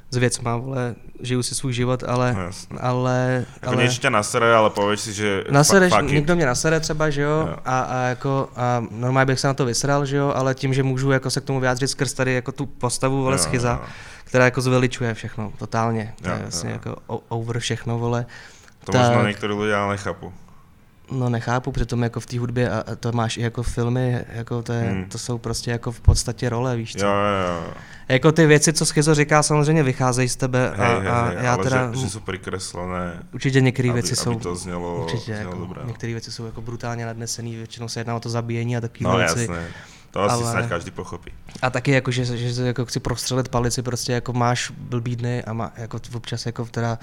s 0.10 0.18
věcma, 0.18 0.58
vole, 0.58 0.96
žiju 1.22 1.44
si 1.44 1.56
svůj 1.56 1.74
život, 1.74 2.04
ale, 2.08 2.36
No, 2.72 2.80
ale, 2.80 3.46
Jako 3.62 3.74
ale 3.74 3.84
niečo 3.84 4.00
ťa 4.00 4.10
nasere, 4.10 4.56
ale 4.56 4.70
povieš 4.72 5.00
si, 5.04 5.12
že 5.14 5.44
nasereš, 5.52 5.92
fuck 5.92 6.08
it. 6.08 6.12
někdo 6.16 6.36
mě 6.36 6.46
nasere 6.46 6.80
třeba, 6.80 7.10
že 7.10 7.22
jo, 7.22 7.48
Jo. 7.52 7.56
a, 7.66 7.80
a, 7.80 7.98
jako, 8.16 8.50
a 8.56 8.84
normálně 8.92 9.26
bych 9.26 9.40
se 9.40 9.48
na 9.48 9.54
to 9.54 9.66
vysral, 9.66 10.06
že 10.06 10.18
jo, 10.18 10.32
ale 10.36 10.56
tím, 10.56 10.74
že 10.74 10.84
můžu 10.84 11.12
jako 11.12 11.30
se 11.30 11.42
k 11.42 11.44
tomu 11.44 11.60
vyjádřit 11.60 11.88
skrz 11.88 12.14
tady 12.14 12.34
jako 12.34 12.52
tu 12.52 12.66
postavu, 12.66 13.24
vole, 13.24 13.36
Jo, 13.36 13.44
schiza, 13.44 13.80
jo. 13.84 13.90
Která 14.28 14.46
jako 14.46 14.62
zveličuje 14.62 15.14
všechno, 15.14 15.54
totálně, 15.58 16.14
to 16.22 16.30
je 16.30 16.36
vlastně 16.38 16.70
jako 16.70 16.96
over 17.30 17.60
všechno, 17.60 17.98
vole, 18.00 18.26
To 18.88 18.92
Tak. 18.96 19.04
možno 19.20 19.28
niektorí 19.28 19.52
ľudia 19.52 19.84
ale 19.84 20.00
nechápu. 20.00 20.32
No 21.12 21.28
nechápu, 21.30 21.72
přitom 21.72 22.04
jako 22.04 22.20
v 22.20 22.26
té 22.26 22.40
hudbě 22.40 22.70
a 22.72 22.80
a 22.88 22.96
to 22.96 23.12
máš 23.12 23.38
i 23.38 23.42
jako 23.42 23.64
filmy, 23.64 24.24
jako 24.32 24.64
to, 24.64 24.74
je, 24.74 24.82
Hmm. 24.82 25.06
to 25.12 25.18
jsou 25.18 25.38
prostě 25.38 25.72
jako 25.72 25.92
v 25.92 26.00
podstatě 26.02 26.50
role, 26.50 26.76
víš 26.76 26.96
co. 26.96 27.06
Jo, 27.06 27.12
jo, 27.12 27.44
jo. 27.64 27.74
Jako 28.08 28.32
ty 28.32 28.46
věci, 28.46 28.74
co 28.74 28.86
Schizo 28.86 29.16
říká, 29.16 29.44
samozřejmě 29.44 29.84
vycházejí 29.84 30.30
z 30.30 30.36
tebe 30.36 30.72
a, 30.72 30.84
Hej, 30.88 31.00
hej, 31.00 31.08
a 31.08 31.32
já 31.44 31.54
ale 31.54 31.64
teda, 31.64 31.92
že, 31.94 32.00
že 32.00 32.08
sú 32.08 32.20
prikreslené, 32.24 33.20
určitě 33.34 33.62
některé 33.62 33.92
věci 33.92 34.14
aby 34.14 34.16
jsou, 34.16 34.40
to 34.40 34.56
znelo, 34.56 35.04
určitě 35.04 35.36
znelo 35.36 35.52
jako, 35.52 35.60
dobré. 35.60 35.80
no. 35.84 35.88
některé 35.88 36.12
věci 36.14 36.32
jsou 36.32 36.46
jako 36.46 36.62
brutálně 36.62 37.06
nadnesený, 37.06 37.56
většinou 37.56 37.88
se 37.88 38.00
jedná 38.00 38.16
o 38.16 38.20
to 38.20 38.30
zabíjení 38.30 38.78
a 38.78 38.82
takové 38.82 39.04
No 39.10 39.18
věci. 39.18 39.40
jasné, 39.40 39.68
to 40.12 40.22
asi 40.22 40.44
Ale- 40.44 40.52
snad 40.52 40.66
každý 40.66 40.92
pochopí. 40.92 41.32
A 41.62 41.70
taky 41.70 41.92
jako, 41.92 42.12
že, 42.12 42.26
že, 42.26 42.54
že 42.54 42.64
jako 42.64 42.86
chci 42.86 43.00
prostřelit 43.00 43.50
palici, 43.50 43.82
prostě 43.82 44.14
jako 44.14 44.34
máš 44.34 44.72
blbý 44.78 45.16
dny 45.16 45.44
a 45.44 45.54
má, 45.54 45.72
jako 45.78 46.00
občas 46.16 46.46
jako 46.46 46.66
teda 46.66 47.00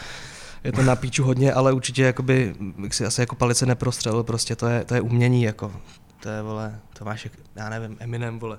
je 0.65 0.73
to 0.73 0.83
na 0.83 0.97
píču 0.97 1.25
hodně, 1.25 1.53
ale 1.53 1.73
určitě 1.73 2.03
jakoby, 2.03 2.55
bych 2.79 2.95
si 2.95 3.07
asi 3.07 3.21
jako 3.21 3.35
palice 3.35 3.67
neprostřelil, 3.67 4.23
prostě 4.23 4.57
to 4.57 4.67
je, 4.67 4.85
to 4.85 4.95
je 4.95 5.01
umění, 5.01 5.43
jako, 5.43 5.73
to 6.21 6.29
je, 6.29 6.43
vole, 6.43 6.81
to 6.99 7.05
máš, 7.05 7.25
jak, 7.25 7.33
já 7.57 7.69
nevím, 7.69 7.97
Eminem, 8.01 8.39
vole. 8.39 8.59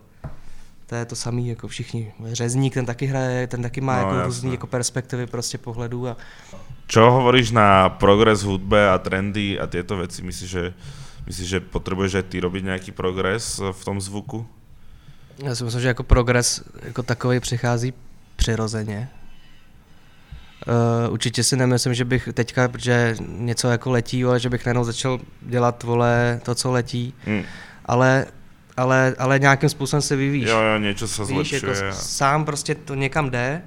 To 0.85 0.95
je 0.95 1.05
to 1.05 1.15
samý, 1.15 1.47
jako 1.47 1.67
všichni. 1.67 2.13
Řezník, 2.31 2.73
ten 2.73 2.85
taky 2.85 3.05
hraje, 3.05 3.47
ten 3.47 3.61
taky 3.61 3.81
má 3.81 4.01
No, 4.01 4.07
jako 4.07 4.25
různý 4.25 4.51
jako 4.51 4.67
perspektivy 4.67 5.27
prostě 5.27 5.57
pohledů 5.57 6.07
a 6.07 6.17
Čo 6.87 7.01
hovoríš 7.11 7.49
na 7.51 7.89
progres 7.89 8.43
v 8.43 8.45
hudbe 8.45 8.89
a 8.89 8.97
trendy 8.97 9.59
a 9.59 9.65
tieto 9.67 9.97
veci? 9.97 10.21
Myslíš, 10.21 10.49
že, 10.49 10.73
myslíš, 11.25 11.47
že 11.49 11.59
potrebuješ 11.59 12.15
aj 12.21 12.25
ty 12.29 12.37
robiť 12.39 12.63
nejaký 12.63 12.91
progres 12.91 13.57
v 13.59 13.81
tom 13.85 14.01
zvuku? 14.01 14.45
já 15.43 15.55
si 15.55 15.63
myslím, 15.63 15.81
že 15.81 15.87
jako 15.87 16.03
progres 16.03 16.63
jako 16.83 17.03
takový 17.03 17.39
přichází 17.39 17.93
přirozeně. 18.35 19.09
Uh, 20.67 21.13
určitě 21.13 21.43
si 21.43 21.55
nemyslím, 21.57 21.93
že 21.93 22.05
bych 22.05 22.29
teďka, 22.33 22.69
že 22.77 23.15
něco 23.27 23.67
jako 23.69 23.91
letí, 23.91 24.25
ale 24.25 24.39
že 24.39 24.49
bych 24.49 24.65
najednou 24.65 24.83
začal 24.83 25.19
dělat, 25.41 25.83
vole, 25.83 26.39
to, 26.43 26.55
co 26.55 26.71
letí. 26.71 27.13
Hm. 27.27 27.43
ale 27.85 28.25
ale, 28.77 29.15
ale 29.19 29.39
nějakým 29.39 29.69
způsobem 29.69 30.01
se 30.01 30.15
vyvíjíš. 30.15 30.49
Jo, 30.49 30.59
jo, 30.61 30.77
něco 30.79 31.07
se 31.07 31.25
Víš, 31.25 31.51
jako 31.51 31.65
zlepšuje. 31.65 31.91
s- 31.93 32.15
sám 32.17 32.45
prostě 32.45 32.75
to 32.75 32.95
někam 32.95 33.29
jde, 33.29 33.61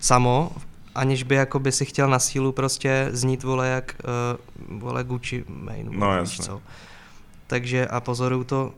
samo, 0.00 0.52
aniž 0.94 1.22
by 1.22 1.34
jako 1.34 1.58
by 1.58 1.72
si 1.72 1.84
chtěl 1.84 2.08
na 2.08 2.18
sílu 2.18 2.52
prostě 2.52 3.08
znít, 3.12 3.42
vole, 3.42 3.68
jak 3.68 3.96
uh, 4.68 4.80
vole 4.80 5.04
Gucci 5.04 5.44
Mane, 5.48 5.84
No, 5.90 6.16
jasně. 6.16 6.44
co. 6.44 6.62
Takže 7.46 7.86
a 7.86 8.00
pozoruju 8.00 8.44
to 8.44 8.74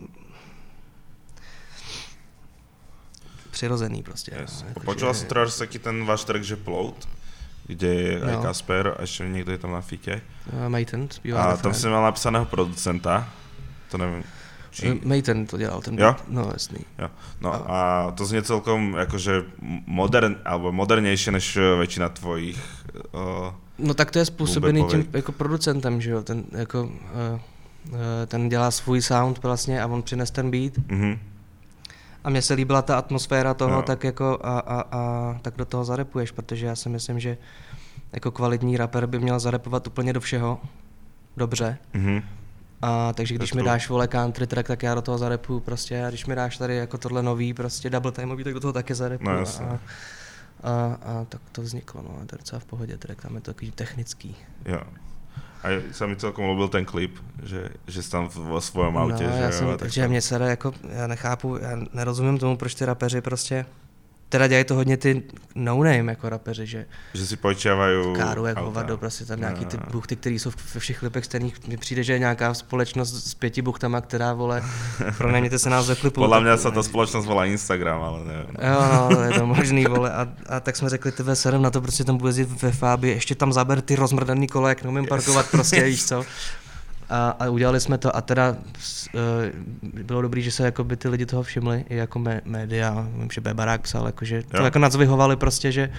přirozený 3.50 4.02
prostě. 4.02 4.32
Yes. 4.40 4.64
no, 4.68 4.82
Počul 4.84 5.08
že- 5.08 5.14
si 5.14 5.26
třeba 5.26 5.46
taký 5.58 5.78
ten 5.78 6.04
váš 6.04 6.25
track, 6.25 6.44
že 6.44 6.56
Plout, 6.56 7.08
kde 7.66 7.88
je 7.94 8.20
No. 8.20 8.42
Kasper 8.42 8.94
a 8.96 9.02
ešte 9.02 9.28
niekto 9.28 9.50
je 9.50 9.58
tam 9.58 9.72
na 9.72 9.80
fite. 9.80 10.20
Uh, 10.52 10.68
Mayton 10.68 11.10
zpívá 11.10 11.42
A 11.42 11.56
tam 11.56 11.75
si 11.75 11.88
mal 11.88 12.00
napsaného 12.02 12.46
producenta, 12.48 13.28
to 13.90 13.98
nevím, 13.98 14.25
či... 14.70 14.88
Eh, 14.88 14.96
Mayton 15.04 15.46
to 15.46 15.58
dělal, 15.58 15.80
ten 15.82 15.98
Jo? 15.98 16.16
No 16.28 16.48
jasný. 16.52 16.80
Jo. 16.98 17.10
No 17.40 17.50
a 17.70 18.10
to 18.16 18.25
znie 18.25 18.42
celkom 18.42 18.94
akože 18.94 19.44
modern, 19.87 20.40
alebo 20.44 20.72
modernejšie 20.72 21.32
než 21.32 21.56
eh, 21.56 21.76
väčšina 21.76 22.08
tvojich 22.08 22.56
uh, 23.12 23.52
No 23.78 23.94
tak 23.94 24.10
to 24.10 24.18
je 24.18 24.25
způsobený 24.25 24.84
tím 24.90 25.08
jako 25.12 25.32
producentem, 25.32 26.00
že 26.00 26.10
jo, 26.10 26.22
ten 26.22 26.44
jako, 26.52 26.82
uh, 26.82 27.40
ten 28.26 28.49
dělá 28.49 28.71
svůj 28.71 29.02
sound 29.02 29.42
vlastně 29.42 29.83
a 29.83 29.87
on 29.87 30.02
přines 30.02 30.30
ten 30.30 30.50
beat 30.50 30.73
mhm. 30.88 31.18
a 32.25 32.30
mně 32.30 32.42
se 32.42 32.54
líbila 32.54 32.83
ta 32.83 32.99
atmosféra 32.99 33.54
toho, 33.54 33.76
Jo. 33.76 33.83
tak 33.83 34.04
jako 34.04 34.38
a, 34.42 34.59
a, 34.59 34.80
a 34.80 35.35
tak 35.42 35.57
do 35.57 35.64
toho 35.64 35.85
zarepuješ, 35.85 36.30
protože 36.30 36.66
já 36.66 36.76
si 36.76 36.88
myslím, 36.88 37.21
že 37.21 37.37
jako 38.12 38.30
kvalitní 38.30 38.76
rapper 38.76 39.07
by 39.07 39.18
měl 39.18 39.40
zarepovat 39.40 39.87
úplně 39.87 40.12
do 40.12 40.21
všeho, 40.21 40.61
dobře. 41.37 41.78
Mhm. 41.92 42.23
A 42.83 43.12
takže 43.12 43.35
když 43.35 43.52
mi 43.54 43.62
dáš 43.62 43.88
vole 43.88 44.09
country 44.09 44.47
track, 44.47 44.66
tak 44.66 44.83
já 44.83 44.95
do 44.95 45.02
toho 45.02 45.18
zarepuju 45.18 45.61
prostě 45.61 46.04
a 46.04 46.09
když 46.09 46.26
mi 46.26 46.35
dáš 46.35 46.59
tady 46.59 46.76
jako 46.76 46.99
tohle 46.99 47.23
nový 47.23 47.54
prostě 47.54 47.90
double 47.90 48.12
timeový, 48.12 48.45
tak 48.45 48.54
do 48.54 48.61
toho 48.61 48.73
taky 48.73 48.95
zarepuju. 48.95 49.30
No, 49.30 49.45
a, 49.68 49.78
a, 50.62 50.99
a, 51.02 51.25
tak 51.28 51.40
to 51.52 51.62
vzniklo, 51.62 52.02
no 52.02 52.18
a 52.23 52.26
to 52.26 52.35
je 52.35 52.38
docela 52.38 52.59
v 52.59 52.64
pohodě 52.64 52.97
track, 52.97 53.23
tam 53.23 53.35
je 53.35 53.40
to 53.40 53.54
takový 53.54 53.71
technický. 53.71 54.37
Jo. 54.64 54.80
A 55.62 55.83
sa 55.91 56.07
mi 56.07 56.15
celkom 56.15 56.47
ľúbil 56.47 56.71
ten 56.71 56.87
klip, 56.87 57.19
že, 57.43 57.75
že 57.91 57.99
si 58.03 58.11
tam 58.11 58.31
vo 58.31 58.62
svojom 58.62 58.95
aute, 58.95 59.27
no, 59.27 59.33
že 59.33 59.41
já 59.43 59.47
jo, 59.47 59.53
jsem, 59.53 59.67
tak 59.69 59.79
takže 59.79 60.00
tam- 60.00 60.11
mě 60.11 60.21
se 60.23 60.35
jako, 60.35 60.73
já 60.88 61.07
nechápu, 61.07 61.57
já 61.61 61.79
nerozumím 61.93 62.38
tomu, 62.38 62.57
proč 62.57 62.75
ty 62.75 62.85
rapeři 62.85 63.21
prostě, 63.21 63.67
teda 64.28 64.47
dělají 64.47 64.64
to 64.64 64.75
hodně 64.75 64.97
ty 64.97 65.23
no-name 65.54 66.12
jako 66.12 66.28
rapeři, 66.28 66.66
že 66.66 66.87
že 67.14 67.26
si 67.26 67.37
počiavajú 67.37 68.12
káru 68.16 68.47
jak 68.47 68.56
auta. 68.58 68.66
hovado, 68.66 68.97
prostě 68.99 69.25
tam 69.25 69.40
nějaký 69.40 69.64
ty 69.64 69.76
No. 69.76 69.82
buchty, 69.92 70.16
které 70.16 70.35
jsou 70.37 70.50
ve 70.75 70.80
všech 70.80 70.99
klipech 70.99 71.25
stejných, 71.25 71.66
mi 71.68 71.76
přijde, 71.76 72.02
že 72.04 72.12
je 72.12 72.18
nějaká 72.18 72.54
společnost 72.54 73.12
s 73.28 73.35
pěti 73.35 73.62
buchtama, 73.62 74.00
která 74.00 74.32
vole, 74.32 74.62
pronajměte 75.18 75.58
se 75.58 75.70
nás 75.70 75.87
do 75.87 75.97
klipu. 75.97 76.20
Podľa 76.20 76.37
tak- 76.38 76.42
mňa 76.44 76.56
sa 76.56 76.70
tá 76.70 76.82
spoločnosť 76.85 77.26
volá 77.26 77.44
Instagram, 77.49 78.00
ale 78.02 78.18
neviem. 78.25 78.52
Jo, 78.61 78.80
no, 79.11 79.18
je 79.25 79.30
to 79.38 79.44
možný, 79.47 79.82
vole. 79.88 80.11
A, 80.12 80.28
a 80.49 80.61
tak 80.61 80.76
jsme 80.76 80.88
řekli, 80.88 81.12
ty 81.12 81.23
ve 81.23 81.37
serem 81.37 81.62
na 81.62 81.70
to 81.70 81.80
prostě 81.80 82.04
tam 82.04 82.16
bude 82.16 82.28
jezdit 82.28 82.62
ve 82.62 82.73
Fábi, 82.73 83.08
ještě 83.08 83.35
tam 83.35 83.52
zaber 83.52 83.80
ty 83.80 83.97
rozmrdaný 83.97 84.47
kola, 84.49 84.68
jak 84.68 84.82
neumím 84.82 85.06
parkovat 85.06 85.50
prostě, 85.50 85.82
víš 85.85 86.04
co. 86.04 86.25
A, 87.11 87.31
a 87.41 87.49
udělali 87.49 87.81
jsme 87.81 87.99
to 87.99 88.17
a 88.17 88.21
teda 88.21 88.57
eh, 89.15 89.53
bylo 90.05 90.23
dobrý, 90.23 90.43
že 90.43 90.50
se 90.50 90.65
jako 90.65 90.85
by 90.85 90.97
ty 90.97 91.09
lidi 91.09 91.27
toho 91.27 91.43
všimli, 91.43 91.85
i 91.88 91.97
jako 91.97 92.19
mé, 92.19 92.41
média, 92.45 93.07
vím, 93.17 93.29
že 93.33 93.41
Bebarák 93.41 93.81
psal, 93.81 94.07
jako, 94.07 94.25
že 94.25 94.43
to 94.43 94.57
Jo. 94.57 94.65
jako 94.65 94.79
nadzvihovali 94.79 95.37
prostě, 95.37 95.73
že, 95.73 95.91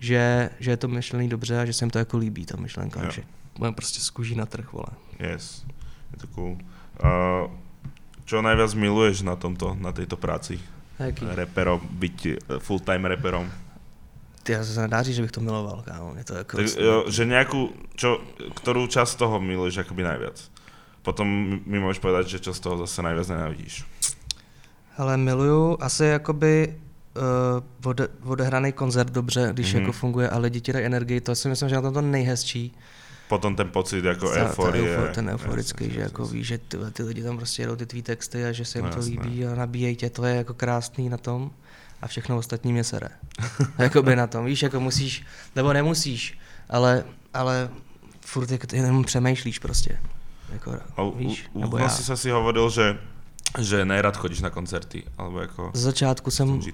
že, 0.00 0.50
že 0.60 0.70
je 0.70 0.76
to 0.76 0.88
myšlený 0.88 1.28
dobře 1.28 1.60
a 1.60 1.64
že 1.64 1.72
se 1.72 1.84
jim 1.84 1.90
to 1.90 1.98
jako 1.98 2.16
líbí, 2.18 2.46
ta 2.46 2.56
myšlenka, 2.56 3.04
Jo. 3.04 3.10
že 3.10 3.22
budeme 3.58 3.74
prostě 3.74 4.00
z 4.00 4.10
kůží 4.10 4.34
na 4.34 4.46
trh, 4.46 4.72
vole. 4.72 4.86
Yes, 5.18 5.64
je 6.12 6.18
to 6.18 6.26
cool. 6.26 6.56
Uh, 7.04 7.50
čo 8.24 8.42
najviac 8.44 8.74
miluješ 8.76 9.22
na 9.26 9.36
tomto, 9.36 9.74
na 9.80 9.92
tejto 9.92 10.14
práci? 10.16 10.60
Jaký? 11.00 11.24
Reperom, 11.34 11.80
byť 11.80 12.16
eh, 12.26 12.36
full-time 12.60 13.08
reperom. 13.08 13.48
Ty, 14.42 14.52
já 14.52 14.64
se 14.64 14.80
nedá 14.80 15.02
říct, 15.02 15.16
že 15.16 15.22
bych 15.22 15.30
to 15.32 15.40
miloval, 15.40 15.82
kámo. 15.84 16.14
Je 16.16 16.24
to 16.24 16.34
jako 16.34 16.56
Tak, 16.56 16.66
jo, 16.80 17.04
že 17.08 17.24
nejakú, 17.28 17.68
čo, 17.94 18.24
ktorú 18.56 18.88
časť 18.88 19.18
toho 19.20 19.36
miluješ 19.40 19.84
akoby 19.84 20.02
najviac? 20.02 20.40
Potom 21.04 21.24
mi 21.68 21.78
môžeš 21.80 22.00
povedať, 22.00 22.24
že 22.28 22.38
čo 22.44 22.52
z 22.56 22.60
toho 22.60 22.76
zase 22.84 23.00
najviac 23.04 23.28
nenávidíš. 23.28 23.84
Ale 24.96 25.16
miluju 25.16 25.76
asi 25.80 26.04
jakoby 26.04 26.72
uh, 27.16 27.88
ode, 27.88 28.08
odehraný 28.24 28.72
koncert 28.72 29.10
dobře, 29.12 29.48
když 29.52 29.66
Mhm. 29.66 29.76
mm-hmm. 29.76 29.80
jako 29.84 29.92
funguje 29.92 30.28
a 30.28 30.38
lidi 30.38 30.60
ti 30.60 30.72
dají 30.72 30.84
energii, 30.86 31.20
to 31.20 31.34
si 31.34 31.48
myslím, 31.48 31.68
že 31.68 31.74
na 31.76 31.82
tom 31.82 31.94
to 31.94 32.00
nejhezčí. 32.00 32.72
Potom 33.28 33.56
ten 33.56 33.68
pocit 33.70 34.04
jako 34.04 34.28
Ta- 34.28 34.34
ta 34.34 34.40
euforie. 34.50 34.82
eufo- 34.98 35.14
ten 35.14 35.28
Jasne, 35.28 35.32
euforický, 35.32 35.84
jasne, 35.84 35.94
že 35.94 36.00
jako 36.00 36.24
víš, 36.26 36.46
že 36.46 36.58
ty, 36.58 36.76
ty 36.92 37.02
lidi 37.02 37.22
tam 37.22 37.36
prostě 37.36 37.62
jedou 37.62 37.76
ty 37.76 37.86
tvý 37.86 38.02
texty 38.02 38.44
a 38.44 38.52
že 38.52 38.64
se 38.64 38.78
jim 38.78 38.84
No 38.84 38.90
to 38.90 38.98
jasné. 38.98 39.10
líbí 39.10 39.46
a 39.46 39.54
nabíjejí 39.54 39.96
tě, 39.96 40.10
to 40.10 40.24
je 40.24 40.34
jako 40.36 40.54
krásný 40.54 41.08
na 41.08 41.16
tom 41.16 41.50
a 42.02 42.06
všechno 42.06 42.36
ostatní 42.36 42.72
mě 42.72 42.84
sere. 42.84 43.08
Jakoby 43.78 44.16
na 44.16 44.26
tom, 44.26 44.44
víš, 44.44 44.62
jako 44.62 44.80
musíš, 44.80 45.24
nebo 45.56 45.72
nemusíš, 45.72 46.38
ale, 46.68 47.04
ale 47.34 47.70
furt 48.20 48.50
jako 48.50 48.66
ty 48.66 48.76
jenom 48.76 49.04
přemýšlíš 49.04 49.58
prostě. 49.58 50.00
Jako, 50.52 50.78
A 50.96 51.02
u, 51.02 51.10
víš, 51.18 51.48
u, 51.52 51.60
nebo 51.60 51.78
já. 51.78 51.88
si 51.88 52.02
sa 52.04 52.16
si 52.16 52.30
hovoril, 52.30 52.70
že, 52.70 52.98
že 53.58 53.84
nerad 53.84 54.16
chodíš 54.16 54.40
na 54.40 54.50
koncerty, 54.50 55.02
alebo 55.18 55.40
jako 55.40 55.70
Z 55.74 55.80
začátku 55.80 56.30
jsem, 56.30 56.62
jsem 56.62 56.72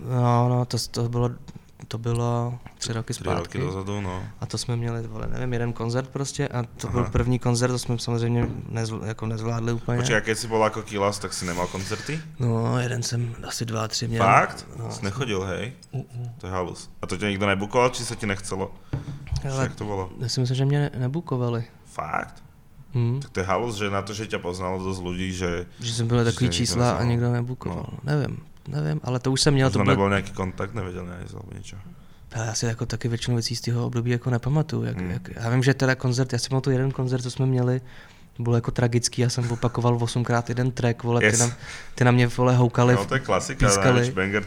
no, 0.00 0.48
no, 0.48 0.64
to, 0.64 0.76
to 0.90 1.08
bylo, 1.08 1.30
to 1.92 1.98
bylo 1.98 2.58
tři 2.78 2.92
roky 2.92 3.12
Tři 3.12 3.24
roky 3.24 3.34
zpátky. 3.36 3.58
dozadu, 3.58 4.00
no. 4.00 4.22
A 4.40 4.46
to 4.46 4.58
jsme 4.58 4.76
měli, 4.76 5.06
vole, 5.06 5.26
nevím, 5.32 5.52
jeden 5.52 5.72
koncert 5.72 6.08
prostě 6.08 6.48
a 6.48 6.62
to 6.62 6.88
Aha. 6.88 6.92
byl 6.92 7.04
první 7.10 7.38
koncert, 7.38 7.70
to 7.70 7.78
jsme 7.78 7.98
samozřejmě 7.98 8.48
nezvl, 8.68 9.00
jako 9.04 9.26
nezvládli 9.26 9.72
úplně. 9.72 9.98
Počkej, 9.98 10.16
a 10.16 10.20
keď 10.20 10.38
si 10.38 10.46
bol 10.48 10.64
ako 10.64 10.82
Kilas, 10.82 11.18
tak 11.18 11.32
si 11.36 11.44
nemal 11.44 11.66
koncerty? 11.68 12.20
No, 12.40 12.78
jeden 12.80 13.02
jsem 13.02 13.34
asi 13.48 13.64
dva, 13.64 13.88
tři 13.88 14.08
měl. 14.08 14.24
Fakt? 14.24 14.66
No, 14.76 14.90
Jsi 14.90 15.04
nechodil, 15.04 15.40
hej? 15.44 15.72
Mm-mm. 15.94 16.30
To 16.38 16.46
je 16.46 16.52
halus. 16.52 16.90
A 17.02 17.06
to 17.06 17.16
tě 17.16 17.26
nikdo 17.28 17.46
nebukoval, 17.46 17.88
či 17.90 18.04
se 18.04 18.16
ti 18.16 18.26
nechcelo? 18.26 18.72
Ale 19.52 19.62
Jak 19.62 19.74
to 19.74 19.84
bylo? 19.84 20.10
já 20.18 20.28
si 20.28 20.40
myslím, 20.40 20.56
že 20.56 20.64
mě 20.64 20.78
ne- 20.80 20.90
nebukovali. 20.98 21.64
Fakt? 21.84 22.42
Hm. 22.94 23.20
Tak 23.22 23.30
to 23.30 23.40
je 23.40 23.46
halus, 23.46 23.76
že 23.76 23.90
na 23.90 24.02
to, 24.02 24.14
že 24.14 24.26
tě 24.26 24.38
poznalo 24.38 24.84
dost 24.84 25.00
lidí, 25.04 25.32
že 25.32 25.66
Že 25.80 25.92
jsem 25.94 26.08
byl 26.08 26.24
takový 26.24 26.50
čísla 26.50 26.92
a 26.92 27.02
nikdo 27.04 27.32
nebukoval. 27.32 27.86
No. 27.92 27.98
Nevím, 28.04 28.38
nevím, 28.68 29.00
ale 29.04 29.18
to 29.18 29.32
už 29.32 29.40
jsem 29.40 29.54
měl. 29.54 29.70
To 29.70 29.78
bylo, 29.78 29.90
nebyl 29.90 30.08
nějaký 30.08 30.32
kontakt, 30.32 30.74
nevěděl 30.74 31.02
alebo 31.34 31.50
niečo. 31.54 31.76
Ale 32.34 32.46
já 32.46 32.54
si 32.54 32.66
jako 32.66 32.86
taky 32.86 33.08
většinu 33.08 33.36
věcí 33.36 33.56
z 33.56 33.60
toho 33.60 33.86
období 33.86 34.10
jako 34.10 34.30
nepamatuju. 34.30 34.84
Jak, 34.84 34.96
Hmm. 34.96 35.10
jak, 35.10 35.28
já 35.34 35.50
vím, 35.50 35.62
že 35.62 35.74
teda 35.74 35.94
koncert, 35.94 36.32
já 36.32 36.38
si 36.38 36.48
pamatuju 36.48 36.76
jeden 36.76 36.90
koncert, 36.90 37.22
co 37.22 37.30
jsme 37.30 37.46
měli, 37.46 37.80
to 38.36 38.42
bylo 38.42 38.54
jako 38.56 38.70
tragický, 38.70 39.22
já 39.22 39.28
jsem 39.28 39.50
opakoval 39.52 39.98
osmkrát 40.00 40.48
jeden 40.48 40.70
track, 40.70 41.02
vole, 41.02 41.24
Yes. 41.24 41.34
ty, 41.38 41.40
na, 41.40 41.56
ty 41.94 42.04
na 42.04 42.10
mě 42.10 42.26
vole 42.26 42.56
houkali, 42.56 42.94
No 42.94 43.04
to 43.04 43.14
je 43.14 43.20
klasika, 43.20 43.66
pískali. 43.66 44.10
banger 44.10 44.44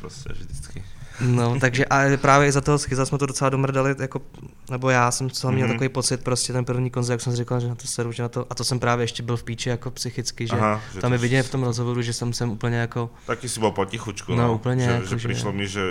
prostě 0.00 0.32
vždycky. 0.32 0.84
No, 1.20 1.60
takže 1.60 1.84
a 1.84 2.16
právě 2.16 2.48
i 2.48 2.52
za 2.52 2.60
toho 2.60 2.78
schiza 2.78 3.06
jsme 3.06 3.18
to 3.18 3.26
docela 3.26 3.50
domrdali, 3.50 3.94
jako, 4.00 4.22
nebo 4.70 4.90
já 4.90 5.10
jsem 5.10 5.30
co 5.30 5.52
měl 5.52 5.66
Mhm. 5.68 5.74
takový 5.76 5.88
pocit, 5.88 6.24
prostě 6.24 6.52
ten 6.52 6.64
první 6.64 6.90
koncert, 6.90 7.12
jak 7.12 7.20
jsem 7.20 7.32
říkal, 7.36 7.60
že 7.60 7.68
na 7.68 7.74
to 7.74 7.86
seru, 7.86 8.12
že 8.12 8.22
na 8.22 8.28
to, 8.28 8.46
a 8.50 8.54
to 8.54 8.64
jsem 8.64 8.80
právě 8.80 9.04
ještě 9.04 9.22
byl 9.22 9.36
v 9.36 9.44
píči 9.44 9.68
jako 9.68 9.90
psychicky, 9.90 10.46
že 10.46 10.52
Aha, 10.56 10.80
že 10.94 11.00
tam 11.00 11.12
je 11.12 11.18
vidět 11.18 11.42
v 11.42 11.50
tom 11.50 11.62
rozhovoru, 11.62 12.02
že 12.02 12.12
jsem 12.12 12.32
sem 12.32 12.50
úplně 12.50 12.76
jako, 12.76 13.10
Taky 13.26 13.48
si 13.48 13.60
bol 13.60 13.70
potichučku, 13.70 14.34
No, 14.34 14.42
no, 14.42 14.54
úplne, 14.54 14.84
že, 14.84 14.96
ako 14.96 15.06
že 15.06 15.18
že- 15.18 15.28
prišlo 15.28 15.50
mi, 15.52 15.66
že 15.68 15.82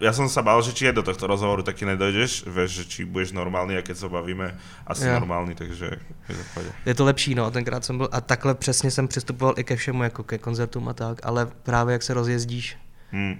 ja 0.00 0.12
som 0.12 0.26
sa 0.28 0.42
bál, 0.42 0.58
že 0.62 0.72
či 0.74 0.84
je 0.90 0.92
do 0.92 1.02
tohto 1.06 1.26
rozhovoru 1.26 1.62
taky 1.62 1.84
nedojdeš, 1.86 2.44
vieš, 2.50 2.70
že 2.70 2.84
či 2.84 3.00
budeš 3.04 3.32
normálny 3.32 3.78
a 3.78 3.82
keď 3.86 3.96
sa 3.96 4.08
bavíme, 4.10 4.58
asi 4.86 5.06
Jo. 5.06 5.14
normálny, 5.22 5.54
takže 5.54 5.86
je 6.28 6.34
to 6.34 6.60
je 6.86 6.94
to 6.94 7.04
lepší, 7.04 7.34
no, 7.34 7.50
tenkrát 7.50 7.84
jsem 7.84 7.98
byl, 7.98 8.08
a 8.12 8.20
takhle 8.20 8.54
přesně 8.54 8.90
jsem 8.90 9.08
přistupoval 9.08 9.54
i 9.56 9.64
ke 9.64 9.76
všemu, 9.76 10.02
jako 10.02 10.22
ke 10.22 10.38
koncertům 10.38 10.88
a 10.88 10.92
tak, 10.92 11.20
ale 11.22 11.46
právě 11.62 11.92
jak 11.92 12.02
se 12.02 12.14
rozjezdíš, 12.14 12.76
Hm. 13.12 13.38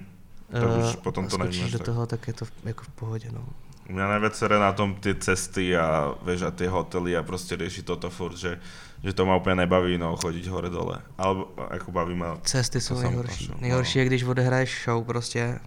To 0.52 0.66
eh, 0.66 0.78
už 0.84 0.96
potom 0.96 1.24
a 1.24 1.28
to 1.28 1.38
nevnímáš 1.38 1.72
do 1.72 1.78
toho, 1.78 2.06
tak 2.06 2.28
je 2.28 2.32
to 2.34 2.44
v- 2.44 2.52
jako 2.64 2.82
v 2.84 2.88
pohodě, 2.88 3.28
no. 3.32 3.44
Mňa 3.84 4.08
najviac 4.08 4.34
sere 4.36 4.56
na 4.58 4.72
tom 4.72 4.96
tie 4.96 5.12
cesty 5.14 5.76
a, 5.76 6.16
vieš, 6.24 6.48
a 6.48 6.50
tie 6.50 6.68
hotely 6.72 7.12
a 7.16 7.22
proste 7.22 7.52
rieši 7.52 7.84
toto 7.84 8.08
furt, 8.08 8.32
že, 8.32 8.56
že 9.04 9.12
to 9.12 9.28
ma 9.28 9.36
úplne 9.36 9.68
nebaví, 9.68 10.00
no, 10.00 10.16
chodiť 10.16 10.48
hore 10.48 10.72
dole. 10.72 11.04
Alebo 11.20 11.52
ako 11.68 11.92
baví 11.92 12.16
ma 12.16 12.40
Cesty 12.48 12.80
jsou 12.80 12.94
To 12.96 13.00
nejhorší. 13.04 13.44
samotná 13.44 13.52
show, 13.52 13.60
Nejhorší 13.60 13.98
no. 13.98 14.00
je, 14.00 14.06
když 14.08 14.22
odehraješ 14.24 14.70
show 14.84 15.04
prostě 15.04 15.60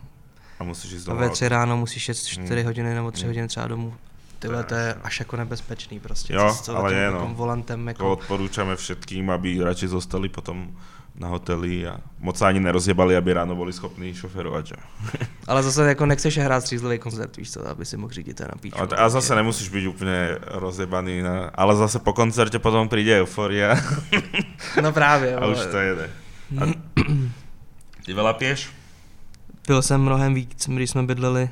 a 0.59 0.63
musíš 0.63 0.93
a 0.93 1.05
domov. 1.13 1.21
ve 1.21 1.29
tři 1.29 1.45
ráno 1.49 1.77
musíš 1.77 2.07
jet 2.07 2.17
4 2.17 2.61
Mm. 2.61 2.65
hodiny 2.65 2.93
nebo 2.93 3.11
3 3.11 3.23
Mm. 3.23 3.29
hodiny 3.29 3.47
třeba 3.47 3.67
domů. 3.67 3.93
Tyhle, 4.39 4.63
to 4.63 4.75
je 4.75 4.93
až 4.93 5.19
jako 5.19 5.37
nebezpečný 5.37 5.99
prostě. 5.99 6.33
Jo, 6.33 6.49
s 6.53 6.69
ale 6.69 6.93
je, 6.93 7.11
no. 7.11 7.17
jako 7.17 7.33
volantem 7.33 7.79
Ako 7.81 7.89
jako... 7.89 8.11
odporúčame 8.11 8.75
všetkým, 8.75 9.29
aby 9.29 9.61
radšej 9.61 9.89
zostali 9.93 10.29
potom 10.29 10.73
na 11.17 11.27
hoteli 11.33 11.81
a 11.81 11.97
moc 12.21 12.37
sa 12.37 12.53
ani 12.53 12.61
nerozjebali, 12.61 13.17
aby 13.17 13.33
ráno 13.33 13.57
boli 13.57 13.73
schopní 13.73 14.13
šoferovať. 14.13 14.65
Že? 14.67 14.77
Ale 15.49 15.63
zase 15.63 15.87
jako 15.89 16.05
nechceš 16.05 16.37
hrát 16.37 16.61
střízlivý 16.61 16.99
koncert, 16.99 17.37
víš 17.37 17.51
co, 17.51 17.67
aby 17.67 17.85
si 17.85 17.97
mohl 17.97 18.13
řídit 18.13 18.39
na 18.39 18.57
píču. 18.61 18.77
A, 18.77 18.85
a 18.85 19.09
zase 19.09 19.35
nemusíš 19.35 19.69
byť 19.73 19.83
úplne 19.89 20.37
rozjebaný, 20.61 21.21
na, 21.25 21.49
ale 21.57 21.73
zase 21.75 21.99
po 21.99 22.13
koncerte 22.13 22.59
potom 22.61 22.85
príde 22.89 23.17
euforia 23.17 23.73
No 24.81 24.93
právě, 24.93 25.35
a 25.41 25.45
už 25.47 25.57
vole. 25.57 25.71
to 25.71 25.77
jede. 25.77 26.07
A 26.61 26.63
ty 28.05 28.13
veľa 28.13 28.33
pieš? 28.37 28.69
Pil 29.67 29.81
jsem 29.81 30.01
mnohem 30.01 30.33
víc, 30.33 30.69
když 30.69 30.89
jsme 30.89 31.03
bydleli, 31.03 31.49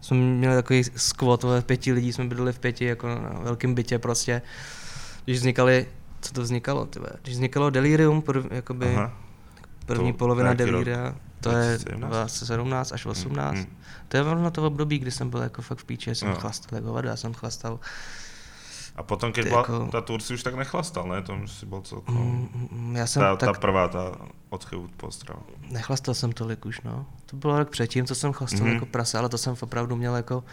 jsme 0.00 0.16
měli 0.16 0.54
takový 0.54 0.84
squat, 0.96 1.42
vole, 1.42 1.62
pěti 1.62 1.92
lidí 1.92 2.12
jsme 2.12 2.24
bydleli 2.24 2.52
v 2.52 2.58
pěti, 2.58 2.84
jako 2.84 3.08
na 3.08 3.40
velkém 3.42 3.74
bytě 3.74 3.98
prostě. 3.98 4.42
Když 5.24 5.38
vznikaly 5.38 5.86
co 6.24 6.32
to 6.34 6.42
vznikalo, 6.42 6.86
tyve. 6.86 7.08
Když 7.22 7.34
vznikalo 7.34 7.70
Delirium, 7.70 8.22
prv, 8.22 8.46
jakoby 8.50 8.94
Aha. 8.96 9.12
první 9.86 10.12
To- 10.12 10.18
polovina? 10.18 10.54
Deliria, 10.54 11.14
to 11.40 11.50
je 11.50 11.78
2017? 11.78 12.10
2017 12.10 12.92
až 12.92 13.06
18. 13.06 13.54
mm. 13.56 13.66
To 14.08 14.16
je 14.16 14.24
na 14.24 14.50
to 14.50 14.66
období, 14.66 14.98
kdy 14.98 15.10
jsem 15.10 15.30
byl 15.30 15.40
jako 15.42 15.62
fakt 15.62 15.78
v 15.78 15.84
píči, 15.84 16.14
jsem 16.14 16.28
Jo. 16.28 16.34
chlastal 16.34 16.76
jako 16.76 16.86
hovado, 16.86 17.08
já 17.08 17.16
jsem 17.16 17.34
chlastal. 17.34 17.80
A 18.96 19.02
potom, 19.02 19.32
Ty 19.32 19.42
bola 19.42 19.60
jako- 19.60 19.86
tá 19.90 20.00
tour, 20.00 20.22
si 20.22 20.34
už 20.34 20.42
tak 20.42 20.54
nechlastal, 20.54 21.08
ne? 21.08 21.22
Tom 21.22 21.48
si 21.50 21.66
bol 21.66 21.82
celkom... 21.82 22.14
Mm, 22.14 22.48
mm, 22.70 22.96
Já 22.96 23.06
jsem 23.06 23.22
Tá, 23.22 23.36
tak 23.36 23.58
tá 23.58 23.60
prvá, 23.60 23.88
tá 23.90 24.14
odchyvu 24.54 24.86
postrava. 24.96 25.42
Nechlastal 25.70 26.14
jsem 26.14 26.32
tolik 26.32 26.62
už, 26.66 26.80
no. 26.86 27.06
To 27.26 27.36
bylo 27.36 27.58
rok 27.58 27.70
předtím, 27.70 28.06
co 28.06 28.14
jsem 28.14 28.32
chlastal 28.32 28.60
Mhm. 28.60 28.68
mm-hmm. 28.70 28.74
jako 28.74 28.86
prase, 28.86 29.18
ale 29.18 29.28
to 29.28 29.38
jsem 29.38 29.54
opravdu 29.60 29.96
měl 29.96 30.16
jako, 30.16 30.44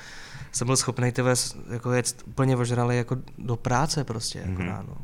jsem 0.52 0.66
byl 0.68 0.78
schopný 0.78 1.12
ty 1.12 1.22
jako 1.70 1.92
jet 1.92 2.24
úplně 2.26 2.56
ožralý 2.58 2.98
jako 2.98 3.18
do 3.38 3.56
práce 3.56 4.04
prostě, 4.04 4.40
jako 4.40 4.52
Mhm. 4.52 4.62
mm-hmm. 4.62 4.68
ráno. 4.72 4.98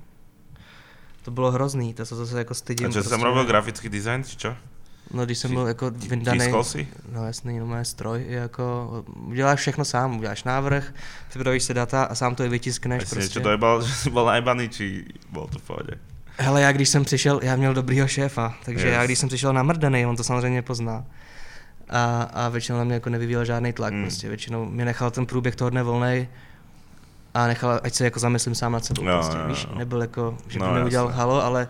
To 1.28 1.32
bylo 1.32 1.52
hrozný, 1.52 1.94
to, 1.94 2.06
to 2.06 2.28
se 2.28 2.38
jako 2.38 2.54
stydím. 2.54 2.88
A 2.88 2.90
čo 2.90 2.94
prostě, 2.94 3.10
som 3.10 3.22
robil 3.22 3.46
grafický 3.46 3.90
design, 3.90 4.24
či 4.24 4.38
čo? 4.38 4.56
No 5.12 5.26
když 5.26 5.38
jsem 5.38 5.54
byl 5.54 5.68
jako 5.68 5.92
vyndaný, 5.92 6.52
no 7.12 7.26
jasný, 7.26 7.60
no 7.60 7.66
má 7.66 7.84
stroj, 7.84 8.26
jako 8.28 9.04
uděláš 9.28 9.60
všechno 9.60 9.86
sám, 9.86 10.18
uděláš 10.18 10.44
návrh, 10.44 10.94
připravíš 11.30 11.64
si 11.64 11.74
data 11.74 12.04
a 12.04 12.16
sám 12.16 12.36
to 12.36 12.44
i 12.44 12.50
vytiskneš 12.50 13.04
si 13.04 13.16
prostě. 13.16 13.40
niečo 13.40 13.40
dojebal, 13.44 13.82
že 13.88 13.94
si 13.94 14.10
bol 14.10 14.26
najbaný, 14.26 14.70
či 14.70 15.04
bol 15.30 15.48
to 15.52 15.60
v 15.60 15.64
pohode? 15.64 15.94
Hele, 16.38 16.62
já 16.62 16.72
když 16.72 16.90
jsem 16.90 17.04
přišel, 17.04 17.40
já 17.44 17.56
měl 17.56 17.74
dobrýho 17.74 18.08
šéfa, 18.08 18.56
takže 18.66 18.88
Yes. 18.88 18.94
já 18.94 19.06
když 19.06 19.20
jsem 19.20 19.30
přišel 19.30 19.54
namrdaný, 19.54 20.06
on 20.06 20.16
to 20.16 20.24
samozřejmě 20.24 20.62
pozná. 20.62 21.06
A, 21.90 22.24
a 22.24 22.50
většinou 22.50 22.78
na 22.78 22.84
mě 22.84 22.94
jako 22.94 23.10
nevyvíjel 23.10 23.46
žádný 23.46 23.74
tlak, 23.74 23.94
mm. 23.94 24.02
prostě 24.02 24.28
většinou 24.28 24.66
mě 24.66 24.86
nechal 24.86 25.12
ten 25.12 25.26
průběh 25.26 25.56
toho 25.56 25.70
dne 25.70 25.84
volnej 25.84 26.28
a 27.38 27.48
nechal, 27.48 27.80
ať 27.84 27.94
se 27.94 28.04
jako 28.04 28.20
zamyslím 28.20 28.56
sám 28.56 28.72
nad 28.72 28.86
sebou, 28.86 29.04
no, 29.04 29.14
prostě, 29.14 29.38
jo, 29.38 29.48
víš, 29.48 29.68
jo. 29.70 29.78
nebyl 29.78 30.02
jako, 30.02 30.38
že 30.48 30.60
by 30.60 30.66
No, 30.66 30.74
mi 30.74 30.84
udělal 30.84 31.08
jasně. 31.08 31.18
halo, 31.20 31.44
ale 31.44 31.68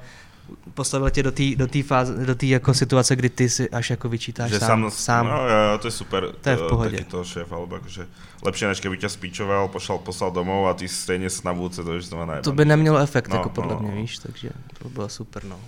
postavil 0.74 1.10
tě 1.10 1.24
do 1.24 1.32
té 1.32 1.44
do 1.56 1.68
fáze, 1.84 2.26
do 2.26 2.36
té 2.36 2.46
jako 2.46 2.74
situace, 2.74 3.16
kdy 3.16 3.30
ty 3.30 3.50
si 3.50 3.70
až 3.70 3.90
jako 3.90 4.10
vyčítáš 4.10 4.52
že 4.52 4.60
sám, 4.60 4.68
sám, 4.82 4.92
sám. 4.92 5.26
No, 5.28 5.50
jo, 5.50 5.72
jo, 5.72 5.78
to 5.78 5.88
je 5.88 5.92
super. 5.92 6.32
To 6.42 6.50
je 6.50 6.56
v 6.56 6.62
eh, 6.66 6.70
pohodě. 6.70 6.98
Takýto 6.98 7.24
šéf, 7.24 7.52
alebo 7.52 7.76
akože 7.76 8.08
lepšie, 8.44 8.68
než 8.68 8.80
keby 8.80 8.96
ťa 8.98 9.10
spíčoval, 9.10 9.68
pošal, 9.68 9.98
poslal 9.98 10.32
domov 10.32 10.68
a 10.70 10.74
ty 10.74 10.88
stejně 10.88 11.30
se 11.30 11.42
na 11.46 11.54
budúce 11.54 11.84
to, 11.84 12.00
že 12.00 12.10
to 12.10 12.16
má 12.16 12.26
najbaný. 12.26 12.44
To 12.44 12.52
by 12.52 12.66
nemělo 12.66 12.98
efekt, 12.98 13.28
No, 13.28 13.36
jako 13.36 13.50
podle 13.50 13.74
no, 13.74 13.80
mě, 13.80 13.92
no. 13.92 13.98
víš, 14.02 14.18
takže 14.18 14.50
to 14.80 14.90
bylo 14.90 15.10
super, 15.10 15.44
no. 15.44 15.60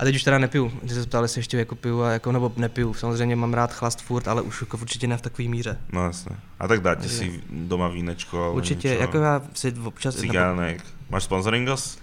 A 0.00 0.04
teď 0.04 0.14
už 0.14 0.22
teda 0.22 0.38
nepiju, 0.38 0.72
když 0.82 0.92
se 0.92 1.06
ptali, 1.06 1.24
jestli 1.24 1.38
ještě 1.38 1.58
jako 1.58 1.74
piju, 1.74 2.02
a 2.02 2.10
jako, 2.10 2.32
nebo 2.32 2.52
nepiju, 2.56 2.94
samozřejmě 2.94 3.36
mám 3.36 3.54
rád 3.54 3.72
chlast 3.74 4.02
furt, 4.02 4.28
ale 4.28 4.42
už 4.42 4.60
jako 4.60 4.76
určitě 4.80 5.06
ne 5.06 5.16
v 5.16 5.22
takové 5.22 5.48
míře. 5.48 5.78
No 5.92 6.04
jasné. 6.04 6.36
A 6.60 6.68
tak 6.68 6.80
dáte 6.80 7.00
Takže- 7.00 7.16
si 7.16 7.42
doma 7.50 7.88
vínečko 7.88 8.42
alebo 8.44 8.56
Určitě, 8.56 8.88
niečo. 8.88 9.00
jako 9.02 9.18
já 9.18 9.42
si 9.54 9.74
občas, 9.84 10.14
nebo, 10.16 10.32
Cigánek. 10.32 10.84
Máš 11.10 11.24
sponsoringos? 11.24 11.98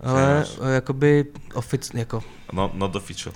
ale 0.00 0.44
eh, 0.62 0.74
jakoby 0.74 1.24
ofic, 1.54 1.90
jako, 1.94 2.22
No, 2.52 2.70
not 2.74 2.96
official. 2.96 3.34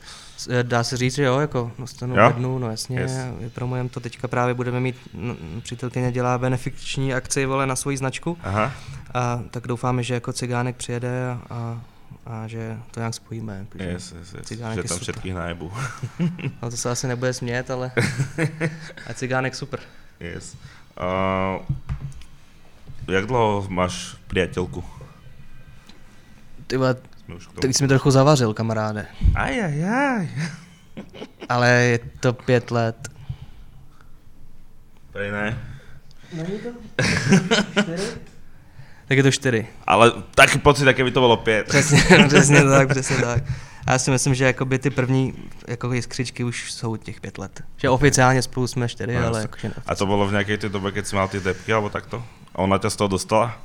eh, 0.51 0.63
dá 0.63 0.85
se 0.85 0.97
říct, 0.97 1.15
že 1.15 1.25
jo, 1.25 1.39
jako 1.39 1.73
dostanu 1.79 2.17
Jo? 2.17 2.27
jednu, 2.27 2.59
no 2.59 2.71
jasně, 2.71 3.01
Yes. 3.01 3.13
yes. 3.41 3.53
promujeme 3.55 3.89
to, 3.89 4.01
teďka 4.01 4.29
právě 4.29 4.55
budeme 4.55 4.81
mít, 4.81 4.97
no, 5.15 5.37
přítelkyně 5.63 6.13
dělá 6.13 6.39
benefiční 6.39 7.15
akci, 7.15 7.47
vole, 7.47 7.67
na 7.67 7.77
svoji 7.77 7.97
značku, 7.97 8.39
Aha. 8.43 8.73
a 9.15 9.41
tak 9.51 9.67
doufáme, 9.67 10.03
že 10.03 10.15
jako 10.15 10.33
cigánek 10.33 10.77
přijede 10.77 11.27
a, 11.31 11.41
a, 11.51 11.81
a 12.27 12.47
že 12.49 12.79
to 12.91 13.01
nějak 13.01 13.15
spojíme. 13.15 13.67
protože- 13.69 13.85
Yes, 13.89 14.13
yes, 14.13 14.33
yes. 14.35 14.47
Cigánek 14.47 14.75
že 14.75 14.81
je 14.81 14.89
tam 14.89 14.99
super. 14.99 15.03
všetkých 15.03 15.35
najebu. 15.35 15.73
Ale 16.61 16.71
to 16.71 16.77
se 16.77 16.91
asi 16.91 17.07
nebude 17.07 17.33
smět, 17.33 17.71
ale 17.71 17.93
a 19.07 19.13
cigánek 19.15 19.55
super. 19.55 19.81
yes. 20.21 20.57
Uh, 21.01 21.65
jak 23.09 23.27
dlouho 23.27 23.67
máš 23.69 24.17
priateľku? 24.27 24.85
Ty 26.67 26.77
teď 27.61 27.77
jsi 27.77 27.83
mi 27.85 27.89
trochu 27.89 28.11
zavařil, 28.11 28.55
kamaráde. 28.55 29.07
Aj, 29.35 29.65
aj, 29.65 29.85
aj. 29.85 30.29
Ale 31.49 31.69
je 31.71 31.99
to 32.21 32.33
pět 32.33 32.71
let. 32.71 33.09
Prej 35.13 35.31
ne. 35.33 35.59
Není 36.33 36.59
to? 36.59 36.69
Tak 39.13 39.17
je 39.17 39.23
to 39.23 39.31
čtyři. 39.31 39.67
Ale 39.87 40.13
taký 40.35 40.59
pocit, 40.59 40.89
aké 40.89 41.05
by 41.05 41.11
to 41.11 41.21
bylo 41.21 41.37
pět. 41.37 41.67
Přesně, 41.69 42.03
přesně 42.29 42.63
tak, 42.71 42.89
přesně 42.89 43.17
tak. 43.17 43.43
A 43.87 43.93
já 43.93 43.99
si 43.99 44.11
myslím, 44.11 44.35
že 44.35 44.45
jakoby 44.45 44.79
ty 44.79 44.91
první 44.91 45.35
jako 45.69 45.93
jiskřičky 45.93 46.45
už 46.45 46.73
jsou 46.73 46.97
těch 46.97 47.21
pět 47.21 47.39
let. 47.39 47.63
Že 47.77 47.89
oficiálně 47.91 48.43
spolu 48.43 48.67
jsme 48.67 48.89
čtyři, 48.89 49.15
No, 49.15 49.27
ale 49.27 49.41
jakože. 49.41 49.71
A 49.87 49.95
to 49.95 50.07
bylo 50.07 50.27
v 50.27 50.31
nějaké 50.31 50.59
té 50.59 50.69
době, 50.69 50.93
keď 50.93 51.07
si 51.07 51.17
mal 51.17 51.29
ty 51.29 51.41
depky, 51.41 51.73
alebo 51.73 51.89
takto? 51.89 52.25
A 52.55 52.59
ona 52.59 52.79
tě 52.79 52.91
z 52.91 52.97
toho 52.97 53.09
dostala? 53.09 53.57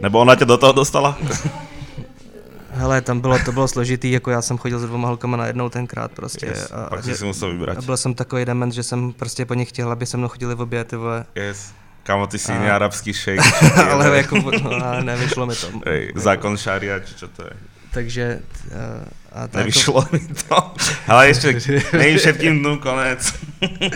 Nebo 0.00 0.18
ona 0.18 0.34
tě 0.36 0.44
do 0.44 0.56
toho 0.58 0.72
dostala? 0.72 1.18
Hele, 2.70 3.00
tam 3.00 3.20
bylo, 3.20 3.38
to 3.44 3.52
bylo 3.52 3.68
složitý, 3.68 4.10
jako 4.10 4.30
já 4.30 4.42
jsem 4.42 4.58
chodil 4.58 4.78
s 4.78 4.82
dvoma 4.82 5.08
holkama 5.08 5.36
najednou 5.36 5.68
tenkrát 5.68 6.12
prostě. 6.12 6.46
Yes. 6.46 6.70
A, 6.72 6.90
Pak 6.90 7.04
že- 7.04 7.12
si 7.12 7.18
si 7.18 7.24
musel 7.24 7.50
vybrat. 7.52 7.78
a 7.78 7.82
byl 7.82 7.96
jsem 7.96 8.14
takový 8.14 8.44
dement, 8.44 8.72
že 8.72 8.82
jsem 8.82 9.12
prostě 9.12 9.46
po 9.46 9.54
nich 9.54 9.68
chtěl, 9.68 9.90
aby 9.92 10.06
se 10.06 10.16
mnou 10.16 10.28
chodili 10.28 10.54
v 10.54 10.60
obě, 10.60 10.84
ty 10.84 10.96
vole. 10.96 11.24
Yes. 11.34 11.72
Kamo, 12.10 12.26
ty 12.26 12.38
si 12.38 12.52
A- 12.52 12.54
jiný 12.54 12.66
arabský 12.70 13.12
šejk. 13.12 13.40
ale 13.90 14.16
jako, 14.16 14.36
no, 14.62 14.84
ale 14.86 15.04
nevyšlo 15.04 15.46
mi 15.46 15.54
to. 15.54 15.66
Ej, 15.86 16.12
zákon 16.14 16.56
šaria, 16.56 16.98
či 16.98 17.14
čo 17.14 17.28
to 17.30 17.46
je? 17.46 17.54
Takže 17.94 18.42
uh, 18.66 19.06
a 19.42 19.46
to 19.46 19.58
Nevyšlo 19.58 20.02
mi 20.12 20.18
to. 20.18 20.74
Ale 21.06 21.28
ještě, 21.28 21.54
není 21.98 22.18
všetkým 22.18 22.58
dnům 22.58 22.78
konec. 22.78 23.34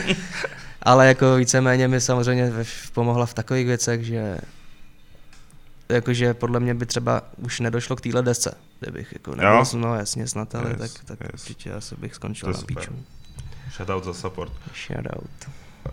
Ale 0.83 1.07
jako 1.07 1.37
víceméně 1.37 1.88
mi 1.88 2.00
samozřejmě 2.00 2.53
pomohla 2.92 3.27
v 3.27 3.35
takových 3.35 3.66
věcech, 3.66 4.05
že 4.05 4.38
jakože 5.88 6.35
podle 6.35 6.61
mě 6.61 6.74
by 6.74 6.87
třeba 6.87 7.22
už 7.37 7.61
nedošlo 7.61 7.96
k 7.96 8.00
téhle 8.00 8.22
desce, 8.22 8.55
kdybych 8.81 9.12
jako 9.12 9.31
nebyl, 9.35 9.50
Jo? 9.50 9.64
no 9.74 9.94
jasně 9.94 10.29
snad, 10.29 10.55
ale 10.55 10.70
Yes, 10.70 10.79
tak, 10.79 11.05
tak 11.05 11.18
yes. 11.20 11.42
určitě 11.42 11.72
asi 11.72 11.94
bych 11.98 12.14
skončil 12.14 12.53
na 12.53 12.59
píču. 12.66 12.92
Shoutout 13.77 14.05
za 14.05 14.14
support. 14.14 14.53
Shoutout. 14.87 15.31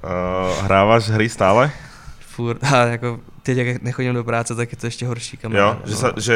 Uh, 0.04 0.64
hráváš 0.66 1.10
hry 1.10 1.30
stále? 1.30 1.72
Furt, 2.32 2.64
a 2.74 2.86
jako 2.86 3.20
teď 3.44 3.58
jak 3.58 3.82
nechodím 3.82 4.14
do 4.14 4.24
práce, 4.24 4.56
tak 4.56 4.72
je 4.72 4.78
to 4.78 4.88
ještě 4.88 5.06
horší 5.06 5.36
Jo, 5.38 5.42
kamarád. 5.42 5.78
že, 5.88 5.92
no. 5.94 5.98
sa, 6.00 6.08
že 6.18 6.36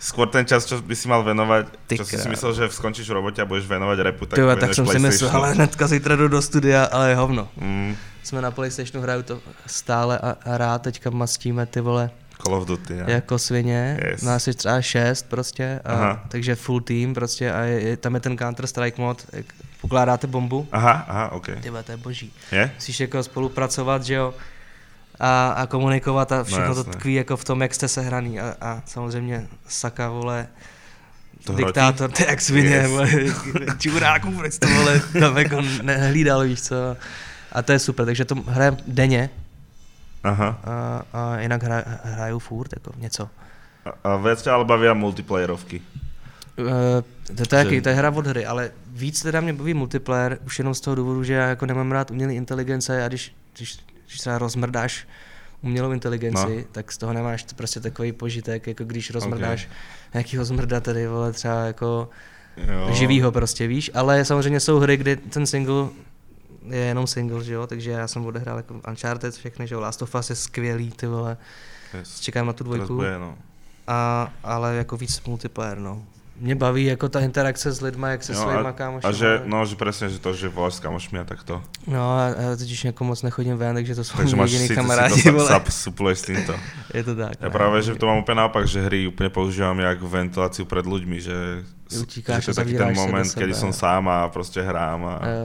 skôr 0.00 0.26
ten 0.32 0.42
čas, 0.46 0.66
čo 0.66 0.80
by 0.82 0.96
si 0.96 1.06
mal 1.08 1.22
venovať, 1.22 1.66
Ty 1.86 1.96
čo 2.00 2.04
si 2.08 2.18
si 2.18 2.28
myslel, 2.28 2.52
že 2.58 2.72
skončíš 2.72 3.06
v 3.08 3.12
robote 3.22 3.38
a 3.42 3.46
budeš 3.46 3.68
venovať 3.70 3.98
repu, 4.02 4.26
tak 4.26 4.34
Ty 4.34 4.42
vole, 4.42 4.56
tak 4.56 4.74
jsem 4.74 4.86
si 4.86 4.98
myslel, 4.98 5.30
ale 5.30 5.52
hnedka 5.54 5.86
zítra 5.86 6.16
jdu 6.16 6.28
do 6.28 6.42
studia, 6.42 6.84
ale 6.90 7.14
hovno. 7.14 7.48
Mm, 7.56 7.96
Jsme 8.22 8.42
na 8.42 8.50
PlayStationu, 8.50 9.02
hraju 9.02 9.22
to 9.22 9.40
stále 9.66 10.18
a, 10.18 10.36
a 10.44 10.56
rád 10.58 10.82
teďka 10.82 11.10
mastíme 11.10 11.66
ty 11.66 11.80
vole 11.80 12.10
Call 12.42 12.54
of 12.54 12.66
Duty, 12.66 12.94
ne? 12.94 13.04
jako 13.06 13.38
svině, 13.38 14.00
Yes. 14.10 14.22
nás 14.22 14.46
je 14.46 14.54
třeba 14.54 14.80
šest 14.80 15.28
prostě, 15.28 15.80
a, 15.84 15.92
Aha. 15.92 16.24
takže 16.28 16.54
full 16.54 16.80
team 16.80 17.14
prostě 17.14 17.52
a 17.52 17.60
je, 17.62 17.80
je, 17.82 17.96
tam 17.96 18.14
je 18.14 18.20
ten 18.20 18.38
Counter 18.38 18.66
Strike 18.66 19.02
mod, 19.02 19.26
jak 19.32 19.46
pokládáte 19.80 20.26
bombu, 20.26 20.68
Aha, 20.72 21.04
aha, 21.08 21.32
OK. 21.32 21.46
ty 21.62 21.70
vole, 21.70 21.82
to 21.82 21.92
je 21.92 21.96
boží. 21.96 22.32
Je? 22.52 22.70
Musíš 22.74 23.00
jako 23.00 23.22
spolupracovat, 23.22 24.02
že 24.04 24.14
jo, 24.14 24.34
a, 25.20 25.48
a 25.48 25.66
komunikovat 25.66 26.32
a 26.32 26.44
všechno 26.44 26.74
to 26.74 26.80
jasné. 26.80 26.92
tkví 26.92 27.14
jako 27.14 27.36
v 27.36 27.44
tom, 27.44 27.62
jak 27.62 27.74
jste 27.74 27.88
sehraný 27.88 28.40
a, 28.40 28.54
a 28.60 28.82
samozřejmě 28.86 29.48
Saka, 29.68 30.08
vole, 30.08 30.46
To 31.44 31.52
diktátor, 31.52 32.10
ty 32.10 32.24
jak 32.28 32.40
svině, 32.40 32.88
Yes. 33.18 33.36
čuráků, 33.78 34.32
proč 34.32 34.58
to 34.58 34.66
vole, 34.68 35.00
tam 35.20 35.38
jako 35.38 35.62
nehlídal, 35.82 36.44
víš 36.44 36.62
co. 36.62 36.96
A 37.52 37.62
to 37.62 37.72
je 37.72 37.78
super, 37.78 38.06
takže 38.06 38.24
to 38.24 38.34
hrajem 38.34 38.76
denně 38.86 39.30
Aha. 40.24 40.60
a, 40.64 41.02
a 41.12 41.40
jinak 41.40 41.62
hra, 41.62 41.82
hraju 42.04 42.38
furt, 42.38 42.72
jako 42.72 42.92
něco. 42.96 43.28
A, 44.04 44.08
a 44.10 44.34
ťa 44.34 44.54
ale 44.54 44.64
bavia 44.64 44.94
multiplayerovky. 44.94 45.80
Uh, 46.58 46.66
to, 47.36 47.46
to, 47.46 47.56
je, 47.56 47.58
jaký, 47.58 47.80
to 47.80 47.88
je 47.88 47.94
hra 47.94 48.10
od 48.10 48.26
hry, 48.26 48.46
ale 48.46 48.70
víc 48.86 49.22
teda 49.22 49.40
mě 49.40 49.52
baví 49.52 49.74
multiplayer, 49.74 50.38
už 50.46 50.58
jenom 50.58 50.74
z 50.74 50.80
toho 50.80 50.94
důvodu, 50.94 51.24
že 51.24 51.32
já 51.32 51.48
jako 51.48 51.66
nemám 51.66 51.92
rád 51.92 52.10
umělé 52.10 52.34
inteligence 52.34 53.04
a 53.04 53.08
když, 53.08 53.34
když, 53.56 53.78
když 54.08 54.20
se 54.20 54.38
rozmrdáš 54.38 55.06
umělou 55.62 55.92
inteligenci, 55.92 56.56
No. 56.56 56.64
tak 56.72 56.92
z 56.92 56.98
toho 56.98 57.12
nemáš 57.12 57.46
prostě 57.56 57.80
takový 57.80 58.12
požitek, 58.12 58.66
jako 58.66 58.84
když 58.84 59.10
rozmrdáš 59.10 59.64
okay. 59.64 59.76
nějakýho 60.14 60.44
zmrda 60.44 60.80
tady, 60.80 61.06
vole, 61.06 61.32
třeba 61.32 61.54
jako 61.64 62.08
Jo. 62.56 62.88
živýho 62.94 63.32
prostě, 63.32 63.66
víš, 63.66 63.90
ale 63.94 64.24
samozřejmě 64.24 64.60
jsou 64.60 64.78
hry, 64.78 64.96
kde 64.96 65.16
ten 65.16 65.46
single 65.46 65.88
je 66.70 66.78
jenom 66.78 67.06
single, 67.06 67.44
že 67.44 67.52
jo, 67.52 67.66
takže 67.66 67.90
já 67.90 68.08
jsem 68.08 68.26
odehrál 68.26 68.56
jako 68.56 68.80
Uncharted 68.88 69.34
všechny, 69.34 69.66
že 69.66 69.74
jo, 69.74 69.80
Last 69.80 70.02
of 70.02 70.14
Us 70.14 70.30
je 70.30 70.36
skvělý, 70.36 70.90
ty 70.90 71.06
vole, 71.06 71.36
Yes. 71.98 72.20
čekám 72.20 72.46
na 72.46 72.52
tu 72.52 72.64
dvojku, 72.64 72.94
bude, 72.94 73.18
no. 73.18 73.38
a, 73.86 74.32
ale 74.42 74.76
jako 74.76 74.96
víc 74.96 75.22
multiplayer, 75.26 75.78
no. 75.78 76.04
Mě 76.40 76.54
baví 76.54 76.84
jako 76.84 77.08
ta 77.08 77.20
interakce 77.20 77.72
s 77.72 77.80
lidma, 77.80 78.08
jak 78.08 78.22
se 78.22 78.32
Jo, 78.32 78.38
svýma 78.38 78.68
a, 78.68 78.72
kámošima. 78.72 79.08
a 79.10 79.12
že, 79.12 79.42
no, 79.46 79.66
že 79.66 79.74
presne, 79.76 80.08
že 80.08 80.18
to, 80.22 80.30
že 80.34 80.48
voláš 80.48 80.78
s 80.78 80.80
kamošmi 80.80 81.18
a 81.18 81.24
takto. 81.24 81.62
No 81.86 82.14
a 82.18 82.26
já 82.28 82.56
totiž 82.56 82.84
jako 82.84 83.04
moc 83.04 83.22
nechodím 83.22 83.56
ven, 83.56 83.74
takže 83.74 83.94
to 83.94 84.04
jsou 84.04 84.16
Takže 84.16 84.36
máš 84.36 84.50
jediný 84.50 84.68
si, 84.68 84.74
kamarádi, 84.74 85.22
to 85.22 85.70
supluješ 85.70 86.18
s 86.18 86.22
týmto. 86.22 86.54
Je 86.94 87.02
to 87.04 87.14
tak. 87.16 87.32
Ja 87.40 87.48
ne. 87.48 87.50
práve, 87.50 87.82
že 87.82 87.94
to 87.98 88.06
mám 88.06 88.22
úplne 88.22 88.46
naopak, 88.46 88.66
že 88.70 88.86
hry 88.86 89.10
úplne 89.10 89.30
používam 89.34 89.74
jak 89.78 89.98
ventiláciu 89.98 90.64
pred 90.64 90.86
ľuďmi, 90.86 91.18
že, 91.18 91.66
Utíkáš 92.00 92.44
že 92.44 92.46
to 92.46 92.50
je 92.50 92.58
taký 92.62 92.74
ten 92.78 92.94
moment, 92.94 93.26
kedy 93.34 93.54
som 93.54 93.72
sám 93.74 94.06
a 94.08 94.28
proste 94.30 94.62
hrám 94.62 95.00
a 95.04 95.14
Jo, 95.26 95.42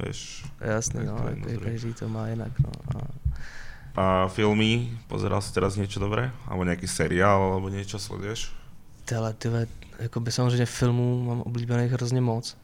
vieš. 0.00 0.44
jasný, 0.60 1.04
no, 1.04 1.16
to 1.20 1.48
jako 1.48 1.64
každý 1.64 1.92
to 1.94 2.08
má 2.08 2.28
jinak, 2.28 2.52
no. 2.60 2.70
A 2.96 3.30
A 3.96 4.28
filmy, 4.30 4.94
pozeral 5.10 5.42
si 5.42 5.50
teraz 5.50 5.74
niečo 5.74 5.98
dobré? 5.98 6.30
Alebo 6.46 6.62
nejaký 6.62 6.86
seriál, 6.86 7.42
alebo 7.42 7.66
niečo 7.68 7.98
sleduješ? 7.98 8.54
Tyhle, 9.10 9.34
tyhle, 9.34 9.66
jako 9.98 10.20
by 10.20 10.32
samozřejmě 10.32 10.66
filmů 10.66 11.24
mám 11.24 11.40
oblíbených 11.40 11.92
hrozně 11.92 12.20
moc. 12.20 12.56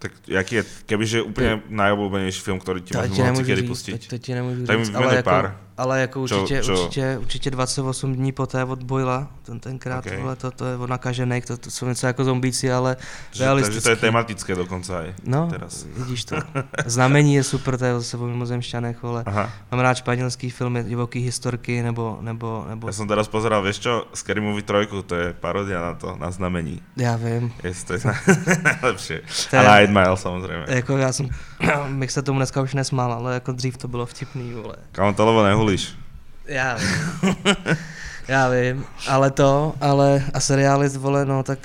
Tak 0.00 0.12
jaký 0.28 0.54
je, 0.54 0.64
kebyže 0.86 1.22
úplně 1.22 1.60
najobľúbenejší 1.68 2.40
film, 2.40 2.60
ktorý 2.60 2.80
ti 2.80 2.96
moci 2.96 3.20
nemůžu 3.20 3.44
kedy 3.44 3.62
říct, 3.68 3.82
to, 3.82 4.16
to 4.16 4.18
ti 4.18 4.34
nemůžu 4.34 4.64
Tak 4.64 4.78
mi 4.78 4.84
říct, 4.84 4.94
ale 4.96 5.16
jako, 5.16 5.30
pár. 5.30 5.60
Ale 5.80 6.00
jako 6.00 6.20
Čo- 6.24 6.40
určitě, 6.42 6.62
čo? 6.62 6.72
určitě, 6.72 7.18
určitě 7.18 7.50
28 7.50 8.14
dní 8.14 8.32
poté 8.32 8.64
od 8.64 8.82
Boyla, 8.84 9.28
ten 9.42 9.60
tenkrát, 9.60 9.98
Ok. 9.98 10.06
okay. 10.06 10.18
vole, 10.22 10.36
to, 10.36 10.50
to 10.50 10.64
je 10.66 10.76
od 10.76 10.90
nakažených, 10.90 11.44
to, 11.46 11.56
to 11.56 11.70
jsou 11.70 11.86
něco 11.88 12.06
jako 12.06 12.24
zombíci, 12.24 12.72
ale 12.72 12.96
Že, 13.00 13.06
takže 13.30 13.44
realistický. 13.44 13.82
to 13.82 13.90
je 13.90 13.96
tematické 13.96 14.52
dokonca 14.54 14.98
aj. 14.98 15.08
No, 15.24 15.48
Teraz. 15.50 15.86
vidíš 15.96 16.24
to. 16.24 16.36
Znamení 16.86 17.34
je 17.34 17.44
super, 17.44 17.78
to 17.78 17.84
je 17.84 17.94
zase 17.94 18.16
o 18.16 18.26
mimozemšťanech, 18.26 19.02
vole. 19.02 19.22
Aha. 19.26 19.50
Mám 19.72 19.80
rád 19.80 19.94
španělský 20.04 20.50
filmy, 20.50 20.84
divoký 20.84 21.20
historky, 21.20 21.82
nebo, 21.82 22.18
nebo, 22.20 22.64
nebo, 22.68 22.86
Ja 22.88 22.92
som 22.92 23.08
teraz 23.08 23.28
pozeral, 23.32 23.62
vieš 23.64 23.78
čo, 23.80 23.92
Scary 24.14 24.40
Movie 24.44 24.62
3, 24.62 24.86
to 25.06 25.14
je 25.16 25.32
parodia 25.32 25.80
na 25.80 25.94
to, 25.96 26.16
na 26.20 26.30
znamení. 26.30 26.82
já 26.96 27.16
vím. 27.16 27.52
To 27.86 27.92
je. 27.92 28.00
To 29.50 29.56
je- 29.56 29.60
A 29.60 29.62
na 29.62 29.72
8 29.80 29.92
Mile 29.92 30.16
samozrejme. 30.16 30.64
Jako 30.68 30.96
já 30.96 31.12
jsem, 31.12 31.28
bych 31.98 32.10
se 32.12 32.22
tomu 32.22 32.38
dneska 32.38 32.62
už 32.62 32.74
nesmál, 32.74 33.12
ale 33.12 33.34
jako 33.34 33.52
dřív 33.52 33.76
to 33.76 33.88
bylo 33.88 34.06
vtipný, 34.06 34.52
vole. 34.52 34.76
Lebo 35.18 35.44
nehulíš. 35.44 35.94
Já 36.46 36.76
vím. 36.76 37.36
Já 38.28 38.48
vím, 38.48 38.84
ale 39.08 39.30
to, 39.30 39.74
ale 39.80 40.22
a 40.34 40.40
seriály, 40.40 40.88
vole, 40.88 41.24
no 41.24 41.42
tak 41.42 41.58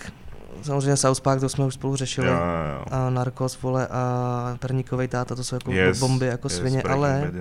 samozřejmě 0.62 0.98
South 0.98 1.22
Park, 1.22 1.40
to 1.42 1.50
jsme 1.50 1.66
už 1.66 1.74
spolu 1.74 1.96
řešili. 1.96 2.28
Jo, 2.28 2.34
jo. 2.34 2.86
A 2.92 3.10
Narcos, 3.10 3.62
vole, 3.62 3.88
a 3.88 4.58
Perníkovej 4.60 5.08
táta, 5.08 5.36
to 5.36 5.44
jsou 5.44 5.56
jako 5.56 5.72
Yes, 5.72 6.00
bomby 6.00 6.26
jako 6.26 6.46
yes, 6.48 6.56
svině, 6.58 6.82
ale, 6.84 7.32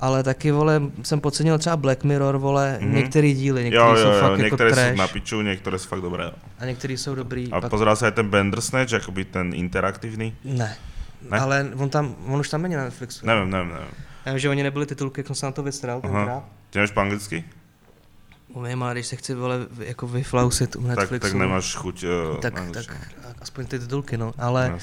ale 0.00 0.22
taky, 0.22 0.50
vole, 0.52 0.82
jsem 1.02 1.20
podcenil 1.20 1.58
třeba 1.58 1.76
Black 1.76 2.04
Mirror, 2.04 2.36
vole, 2.38 2.78
Mhm. 2.80 2.88
mm-hmm. 2.90 2.94
některý 2.96 3.34
díly, 3.34 3.64
některý 3.64 3.84
Jo, 3.84 3.90
jo, 3.90 4.02
jsou 4.02 4.10
jo, 4.12 4.20
fakt 4.20 4.38
niektoré 4.38 4.70
jako 4.70 4.74
trash 4.80 4.96
na 4.98 5.08
piču, 5.08 5.42
niektoré 5.42 5.76
sú 5.78 5.86
fakt 5.88 6.00
dobré. 6.00 6.30
a 6.58 6.64
některý 6.64 6.96
jsou 6.96 7.14
dobrý. 7.14 7.52
A 7.52 7.60
pak... 7.60 7.70
pozeral 7.70 7.96
aj 8.02 8.12
ten 8.12 8.28
Bandersnatch, 8.30 8.92
akoby 8.94 9.24
ten 9.24 9.52
interaktívny? 9.54 10.32
Ne. 10.44 10.76
Ne? 11.30 11.38
Ale 11.38 11.70
on 11.76 11.90
tam, 11.90 12.16
on 12.26 12.40
už 12.40 12.48
tam 12.48 12.62
není 12.62 12.74
na 12.74 12.84
Netflixu. 12.84 13.26
Neviem, 13.26 13.50
neviem, 13.50 13.68
neviem. 13.68 13.88
Já 14.26 14.32
vím, 14.32 14.38
že 14.38 14.48
oni 14.48 14.62
nebyli 14.62 14.86
titulky, 14.86 15.20
jak 15.20 15.26
jsem 15.26 15.36
se 15.36 15.46
na 15.46 15.52
to 15.52 15.62
tenkrát. 15.62 16.04
Aha. 16.04 16.44
Ty 16.70 16.78
nemáš 16.78 16.90
po 16.90 17.00
anglicky? 17.00 17.44
Umím, 18.48 18.82
ale 18.82 18.94
když 18.94 19.06
se 19.06 19.16
chci 19.16 19.34
vole, 19.34 19.58
jako 19.78 20.06
vyflausit 20.06 20.76
u 20.76 20.80
Tak, 20.86 20.98
Netflixu, 20.98 21.28
tak 21.28 21.38
nemáš 21.38 21.74
chuť 21.74 22.04
uh, 22.04 22.40
tak, 22.40 22.54
tak 22.72 22.96
aspoň 23.40 23.66
ty 23.66 23.78
titulky, 23.78 24.16
no. 24.16 24.32
Ale, 24.38 24.78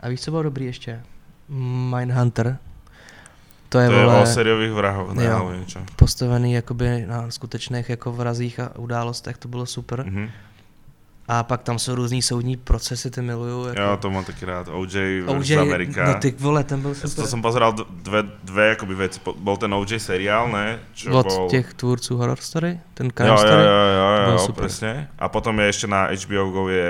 a 0.00 0.08
víš, 0.08 0.20
co 0.20 0.30
bylo 0.30 0.42
dobrý 0.42 0.64
ještě? 0.66 1.02
Mindhunter. 1.96 2.58
To 3.68 3.78
je, 3.78 3.88
To 3.88 3.94
je 3.94 4.04
vole, 4.04 4.22
o 4.22 4.26
sériových 4.26 4.72
vrahoch, 4.72 5.12
ne, 5.12 5.24
Jo. 5.24 5.52
postavený 5.96 6.52
jakoby 6.52 7.06
na 7.06 7.30
skutečných 7.30 7.88
jako 7.90 8.12
vrazích 8.12 8.60
a 8.60 8.78
událostech, 8.78 9.38
to 9.38 9.48
bylo 9.48 9.66
super. 9.66 10.04
Mhm. 10.06 10.30
A 11.28 11.42
pak 11.42 11.62
tam 11.62 11.78
jsou 11.78 11.94
různý 11.94 12.22
soudní 12.22 12.56
procesy, 12.56 13.10
ty 13.10 13.22
miluju. 13.22 13.66
Jako 13.66 13.80
Jo, 13.80 13.96
to 14.00 14.10
mám 14.10 14.24
taky 14.24 14.44
rád. 14.44 14.68
OJ 14.72 15.22
OJ, 15.26 15.58
Amerika. 15.58 16.06
no 16.08 16.14
ty 16.20 16.34
vole, 16.38 16.64
ten 16.64 16.80
byl 16.80 16.94
super. 16.94 17.24
to 17.24 17.26
som 17.28 17.42
pozeral 17.42 17.72
d- 17.72 17.84
dve, 18.02 18.22
dve 18.44 18.70
akoby 18.72 18.94
veci. 18.94 19.20
Po- 19.20 19.34
Bol 19.36 19.56
ten 19.56 19.74
OJ 19.74 20.00
seriál, 20.00 20.48
ne? 20.48 20.80
Čo 20.94 21.12
Od 21.12 21.26
bol... 21.26 21.48
těch 21.50 21.74
tvůrců 21.74 22.16
horror 22.16 22.38
story, 22.40 22.80
ten 22.94 23.06
Jo, 23.06 23.12
crime 23.16 23.30
jo, 23.30 23.36
story. 23.36 23.62
jo, 23.62 23.68
jo, 23.68 24.16
To 24.16 24.22
bylo 24.24 24.32
jo, 24.32 24.38
super. 24.38 24.62
presne. 24.64 25.08
A 25.18 25.28
potom 25.28 25.60
je 25.60 25.68
ešte 25.68 25.86
na 25.86 26.08
HBO 26.08 26.50
Go 26.50 26.68
je 26.72 26.88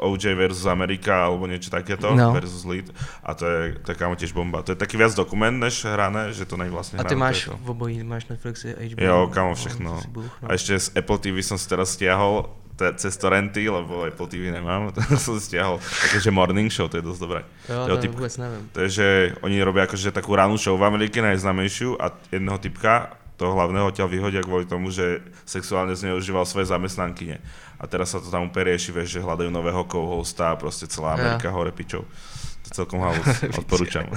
OJ 0.00 0.24
versus 0.34 0.66
Amerika, 0.66 1.24
alebo 1.28 1.44
niečo 1.44 1.68
takéto, 1.68 2.16
No. 2.16 2.32
versus 2.32 2.64
Lead. 2.64 2.88
A 3.28 3.34
to 3.36 3.44
je, 3.44 3.76
to 3.84 3.92
je 3.92 3.96
kámo 4.00 4.16
tiež 4.16 4.32
bomba. 4.32 4.64
To 4.64 4.72
je 4.72 4.80
taký 4.80 4.96
viac 4.96 5.12
dokument, 5.12 5.52
než 5.52 5.84
hrané, 5.84 6.32
že 6.32 6.48
to 6.48 6.56
není 6.56 6.72
vlastne 6.72 6.96
A 6.96 7.04
ty 7.04 7.12
hrané, 7.12 7.20
máš 7.28 7.44
to 7.44 7.50
to. 7.52 7.56
v 7.60 7.68
obojí, 7.76 8.00
máš 8.08 8.24
Netflix 8.32 8.64
i 8.64 8.72
HBO. 8.96 9.04
Jo, 9.04 9.18
kámo, 9.28 9.52
No, 9.52 9.54
všechno. 9.54 9.90
to 10.00 10.20
no. 10.20 10.48
A 10.48 10.56
ešte 10.56 10.80
z 10.80 10.96
Apple 10.96 11.18
TV 11.20 11.44
som 11.44 11.60
si 11.60 11.68
teraz 11.68 11.92
stiahol 11.92 12.48
cez 12.76 13.16
torrenty, 13.16 13.68
lebo 13.68 14.04
Apple 14.04 14.28
TV 14.28 14.52
nemám, 14.52 14.90
to 14.94 15.00
som 15.16 15.40
si 15.40 15.48
stiahol. 15.52 15.80
Takže 16.12 16.30
Morning 16.30 16.68
Show, 16.68 16.88
to 16.92 17.00
je 17.00 17.04
dosť 17.04 17.20
dobré. 17.20 17.40
Jo, 17.68 17.88
to 17.88 17.96
typ- 17.96 18.12
vůbec 18.12 18.36
nevím. 18.36 18.68
To 18.72 18.78
je, 18.80 18.88
že 18.88 19.06
oni 19.40 19.62
robia 19.64 19.88
akože 19.88 20.12
takú 20.12 20.36
ranú 20.36 20.60
show 20.60 20.76
v 20.76 20.84
Amerike, 20.84 21.24
najznámejšiu 21.24 21.96
a 21.96 22.12
jedného 22.28 22.58
typka, 22.60 23.16
toho 23.36 23.52
hlavného 23.52 23.92
ťa 23.92 24.08
vyhodia 24.08 24.40
kvôli 24.40 24.64
tomu, 24.64 24.88
že 24.88 25.20
sexuálne 25.44 25.92
zneužíval 25.92 26.48
svoje 26.48 26.72
zamestnankyne. 26.72 27.40
A 27.76 27.84
teraz 27.84 28.16
sa 28.16 28.20
to 28.20 28.32
tam 28.32 28.48
úplne 28.48 28.72
rieši, 28.72 28.96
vieš, 28.96 29.20
že 29.20 29.24
hľadajú 29.24 29.52
nového 29.52 29.84
co-hosta 29.84 30.56
a 30.56 30.58
proste 30.58 30.88
celá 30.88 31.20
Amerika 31.20 31.52
hore 31.52 31.68
pičou. 31.68 32.08
To 32.08 32.66
je 32.68 32.72
celkom 32.72 33.04
halus, 33.04 33.28
odporúčam. 33.60 34.08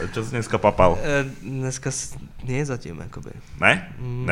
Čo 0.00 0.24
si 0.24 0.32
dneska 0.32 0.56
papal? 0.56 0.96
E, 0.96 1.28
dneska 1.44 1.92
nie 2.48 2.64
zatím, 2.64 3.04
jakoby. 3.04 3.36
Ne? 3.60 3.92
Mm. 4.00 4.24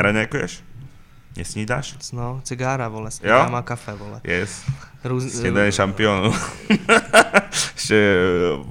Neraňajkuješ? 1.36 1.36
Nesnídáš? 1.36 1.86
No, 2.12 2.40
cigára, 2.44 2.88
vole, 2.88 3.10
snídám 3.10 3.54
a 3.54 3.62
kafe, 3.62 3.92
vole. 3.94 4.20
Yes. 4.24 4.62
Růz, 5.04 5.32
Snídanie 5.32 5.72
šampiónu. 5.72 6.34
Ešte 7.78 7.98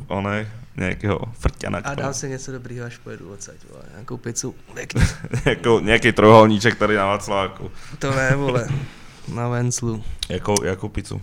one, 0.08 0.44
nejakého 0.78 1.20
frťana. 1.40 1.80
a 1.84 1.96
dám 1.96 2.14
si 2.14 2.30
něco 2.30 2.52
dobrýho, 2.52 2.86
až 2.86 2.98
pojedu 2.98 3.32
odsaď, 3.34 3.56
vole, 3.72 3.84
nějakou 3.94 4.18
pizzu. 4.18 4.56
Pěkně. 4.74 5.02
Jako, 5.46 5.80
nejaký 5.80 6.12
trojuholníček 6.12 6.76
tady 6.76 6.96
na 6.96 7.06
Václaváku. 7.06 7.72
To 8.00 8.12
ne, 8.16 8.36
vole, 8.36 8.68
na 9.34 9.48
Venclu. 9.48 10.04
Jakou, 10.30 10.64
jakou 10.64 10.90
pizzu 10.90 11.22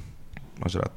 máš 0.64 0.74
rád? 0.74 0.92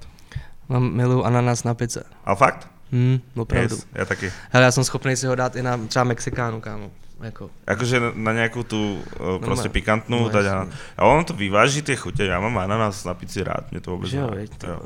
Mám 0.70 0.92
miluju 0.94 1.24
ananas 1.24 1.64
na 1.64 1.74
pice. 1.74 2.04
A 2.26 2.36
fakt? 2.36 2.68
Hm, 2.92 3.20
opravdu. 3.36 3.76
Yes, 3.76 3.88
ja 3.96 4.06
taky. 4.06 4.32
Hele, 4.52 4.66
já 4.66 4.72
jsem 4.72 4.84
schopný 4.84 5.16
si 5.16 5.28
ho 5.28 5.36
dát 5.36 5.56
i 5.56 5.62
na 5.64 5.78
třeba 5.78 6.04
Mexikánu, 6.04 6.62
kámo. 6.62 6.92
Jako, 7.18 7.50
Akože 7.66 8.14
na- 8.14 8.38
nejakú 8.38 8.62
tú 8.62 9.02
uh, 9.18 9.42
proste 9.42 9.70
ma- 9.70 9.74
pikantnú 9.74 10.30
no 10.30 10.30
dať 10.30 10.46
jasne. 10.46 10.54
ananás. 10.70 10.78
A 10.94 11.02
ono 11.10 11.22
to 11.26 11.34
vyváži 11.34 11.82
tie 11.82 11.98
chute, 11.98 12.22
ja 12.30 12.38
mám 12.38 12.54
ananás 12.62 13.02
na 13.10 13.18
pici 13.18 13.42
rád, 13.42 13.74
mne 13.74 13.82
to 13.82 13.90
vôbec 13.98 14.06
že 14.14 14.22
jo, 14.22 14.30
veď, 14.30 14.52
Jo. 14.62 14.78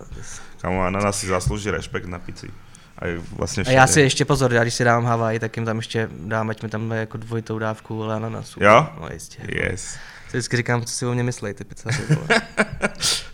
Kamo, 0.64 0.80
ananás 0.88 1.20
si 1.20 1.28
zaslúži 1.28 1.76
rešpekt 1.76 2.08
na 2.08 2.24
pici. 2.24 2.48
A 2.96 3.08
je 3.12 3.20
vlastne 3.36 3.68
A 3.68 3.72
já 3.72 3.88
si 3.88 4.02
ještě 4.02 4.26
pozor, 4.26 4.54
já 4.54 4.62
když 4.62 4.74
si 4.74 4.84
dám 4.84 5.06
Havaj, 5.06 5.40
tak 5.40 5.58
jim 5.58 5.66
tam 5.66 5.78
ještě 5.78 6.10
dám, 6.12 6.50
ať 6.50 6.64
mi 6.64 6.70
tam 6.70 6.92
jako 6.92 7.18
dvojitou 7.18 7.60
dávku, 7.60 8.04
ale 8.04 8.16
ananasu. 8.16 8.64
Jo? 8.64 8.88
No 9.02 9.08
jistě. 9.14 9.38
Yes. 9.50 9.98
Si 10.30 10.38
vždycky 10.38 10.58
říkám, 10.58 10.82
co 10.86 10.94
si 10.94 11.06
o 11.06 11.14
mě 11.14 11.24
myslej, 11.24 11.54
ty 11.54 11.64
pizzaři, 11.64 12.02
vole. 12.16 12.28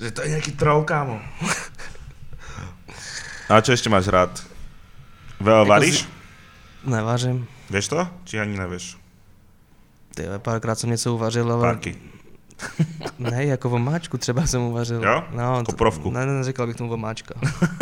Že 0.02 0.12
to 0.12 0.22
je 0.22 0.30
nejaký 0.30 0.52
troll, 0.58 0.82
kámo. 0.86 1.22
A 3.50 3.62
čo 3.62 3.72
ešte 3.74 3.90
máš 3.90 4.08
rád? 4.12 4.34
Veľa 5.42 5.64
Jako 5.64 5.72
varíš? 5.72 5.98
Nevařím. 6.86 7.48
Vieš 7.70 7.88
to? 7.88 8.08
Či 8.24 8.40
ani 8.40 8.58
nevieš? 8.58 8.98
Ty 10.16 10.24
párkrát 10.38 10.76
jsem 10.80 10.90
něco 10.90 11.14
uvařil, 11.14 11.52
ale... 11.52 11.62
Párky. 11.68 11.96
Ne, 13.20 13.46
jako 13.46 13.70
vomáčku 13.70 14.18
třeba 14.18 14.46
jsem 14.48 14.62
uvařil. 14.62 15.04
Jo? 15.04 15.24
No, 15.32 15.64
Koprovku. 15.66 16.12
Ne, 16.12 16.26
ne, 16.26 16.34
neřekl 16.34 16.68
bych 16.68 16.76
tomu 16.76 16.90
vomáčka. 16.90 17.36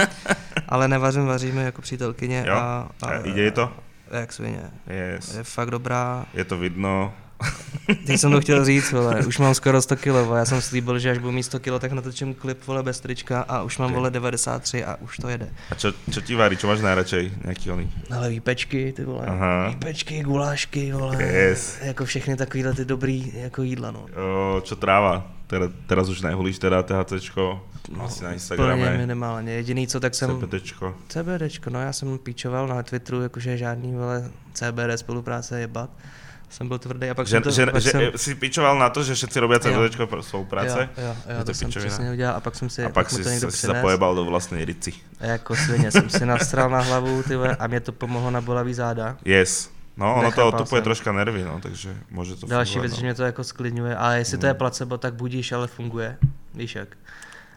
ale 0.70 0.88
nevařím, 0.88 1.26
vaříme 1.26 1.64
jako 1.64 1.82
přítelkyně 1.82 2.44
Jo? 2.48 2.54
a, 2.56 2.90
a, 3.02 3.08
A 3.08 3.18
ide 3.18 3.52
to? 3.52 3.72
Jak 4.12 4.34
svině. 4.34 4.72
Yes. 4.88 5.36
Je 5.36 5.44
fakt 5.44 5.72
dobrá. 5.72 6.26
Je 6.34 6.46
to 6.46 6.58
vidno. 6.58 7.14
Teď 8.08 8.20
jsem 8.20 8.32
to 8.32 8.42
chtěl 8.42 8.66
říct, 8.66 8.92
vole, 8.92 9.26
už 9.28 9.38
mám 9.38 9.54
skoro 9.54 9.82
100 9.82 9.96
kg, 9.96 10.06
já 10.36 10.46
jsem 10.46 10.62
slíbil, 10.62 11.00
že 11.00 11.12
až 11.12 11.18
budu 11.18 11.32
mít 11.32 11.44
100 11.44 11.60
kg, 11.60 11.80
tak 11.80 11.92
natočím 11.92 12.34
klip, 12.34 12.68
vole, 12.68 12.84
bez 12.84 13.00
trička 13.00 13.42
a 13.42 13.62
už 13.62 13.78
mám, 13.78 13.90
Ok. 13.90 13.96
vole, 13.96 14.12
93 14.12 14.86
a 14.86 14.96
už 15.02 15.18
to 15.18 15.30
jede. 15.30 15.50
A 15.72 15.76
čo, 15.76 15.94
čo 16.12 16.22
ti 16.22 16.36
varí? 16.36 16.58
Čo 16.58 16.66
máš 16.68 16.82
najradšej? 16.82 17.46
Nejaký 17.46 17.66
oný? 17.72 17.86
Ale 18.10 18.30
výpečky, 18.30 18.90
ty 18.96 19.04
vole, 19.06 19.26
Aha. 19.28 19.70
výpečky, 19.70 20.24
gulášky, 20.24 20.92
vole, 20.92 21.24
Yes. 21.24 21.78
jako 21.82 22.06
všechny 22.06 22.36
takovýhle 22.36 22.74
ty 22.74 22.86
dobrý 22.86 23.32
jako 23.36 23.62
jídla, 23.64 23.92
no. 23.92 24.06
O, 24.18 24.62
čo 24.66 24.76
tráva? 24.76 25.28
Teda, 25.48 25.70
teraz 25.86 26.10
už 26.10 26.22
nehulíš 26.26 26.58
teda 26.60 26.82
THCčko, 26.84 27.62
asi 28.02 28.24
na 28.24 28.30
Plně 28.30 28.34
Instagrame, 28.34 28.98
minimálně, 28.98 29.52
jediný 29.54 29.88
co, 29.88 30.00
tak 30.00 30.16
jsem, 30.16 30.42
CBDčko. 30.42 30.96
CBDčko, 31.08 31.70
no 31.70 31.82
já 31.82 31.94
jsem 31.94 32.18
píčoval 32.18 32.68
na 32.68 32.84
Twitteru, 32.84 33.22
jakože 33.22 33.58
žádný, 33.58 33.94
vole, 33.94 34.32
CBD 34.54 34.98
spolupráce 34.98 35.60
jebat. 35.62 35.90
Jsem 36.56 36.68
byl 36.68 36.80
tvrdý 36.80 37.10
a 37.10 37.14
pak 37.14 37.28
Že, 37.28 37.32
jsem 37.32 37.44
to, 37.44 37.52
že, 37.52 37.66
pak 37.66 37.82
že 37.82 37.90
jsem, 37.92 38.02
si 38.16 38.36
pičoval 38.36 38.80
na 38.80 38.90
to, 38.90 39.04
že 39.04 39.14
všetci 39.14 39.40
robia 39.40 39.60
CBDčko 39.60 40.08
pro 40.08 40.24
spolupráce 40.24 40.90
Jo, 40.98 41.04
jo, 41.04 41.16
jo, 41.28 41.32
Je 41.32 41.38
to, 41.38 41.44
to 41.44 41.54
jsem 41.54 41.70
přesně 41.70 42.12
udělal 42.12 42.36
a 42.36 42.40
pak 42.40 42.56
jsem 42.56 42.70
si, 42.70 42.86
a 42.86 42.90
pak 42.90 43.12
mu 43.12 43.18
si, 43.18 43.24
to 43.24 43.30
někdo 43.30 43.52
si 43.52 43.68
zapojebal 43.68 44.16
do 44.16 44.26
vlastnej 44.26 44.66
rici. 44.66 44.94
A 45.20 45.26
jako 45.26 45.56
svině 45.56 45.92
jsem 45.92 46.10
si 46.10 46.26
nastral 46.26 46.70
na 46.70 46.80
hlavu, 46.82 47.24
ty 47.24 47.36
vole, 47.36 47.56
a 47.56 47.68
mě 47.68 47.80
to 47.80 47.92
pomohlo 47.92 48.32
na 48.32 48.42
bolavý 48.42 48.74
záda. 48.74 49.18
Yes. 49.26 49.72
No, 49.98 50.16
ono 50.16 50.32
to 50.32 50.48
otupuje 50.48 50.80
jsem. 50.80 50.84
troška 50.84 51.12
nervy, 51.12 51.44
no, 51.44 51.60
takže 51.60 51.96
může 52.12 52.36
to 52.36 52.48
Další 52.48 52.74
fungovat, 52.74 52.82
věc, 52.82 52.92
no. 52.92 52.98
že 52.98 53.04
mě 53.04 53.14
to 53.14 53.24
jako 53.24 53.44
sklidňuje, 53.44 53.96
a 53.96 54.12
jestli 54.12 54.38
to 54.38 54.46
je 54.46 54.54
placebo, 54.54 54.98
tak 54.98 55.14
budíš, 55.14 55.52
ale 55.52 55.68
funguje. 55.68 56.18
Víš 56.54 56.76
jak. 56.76 56.90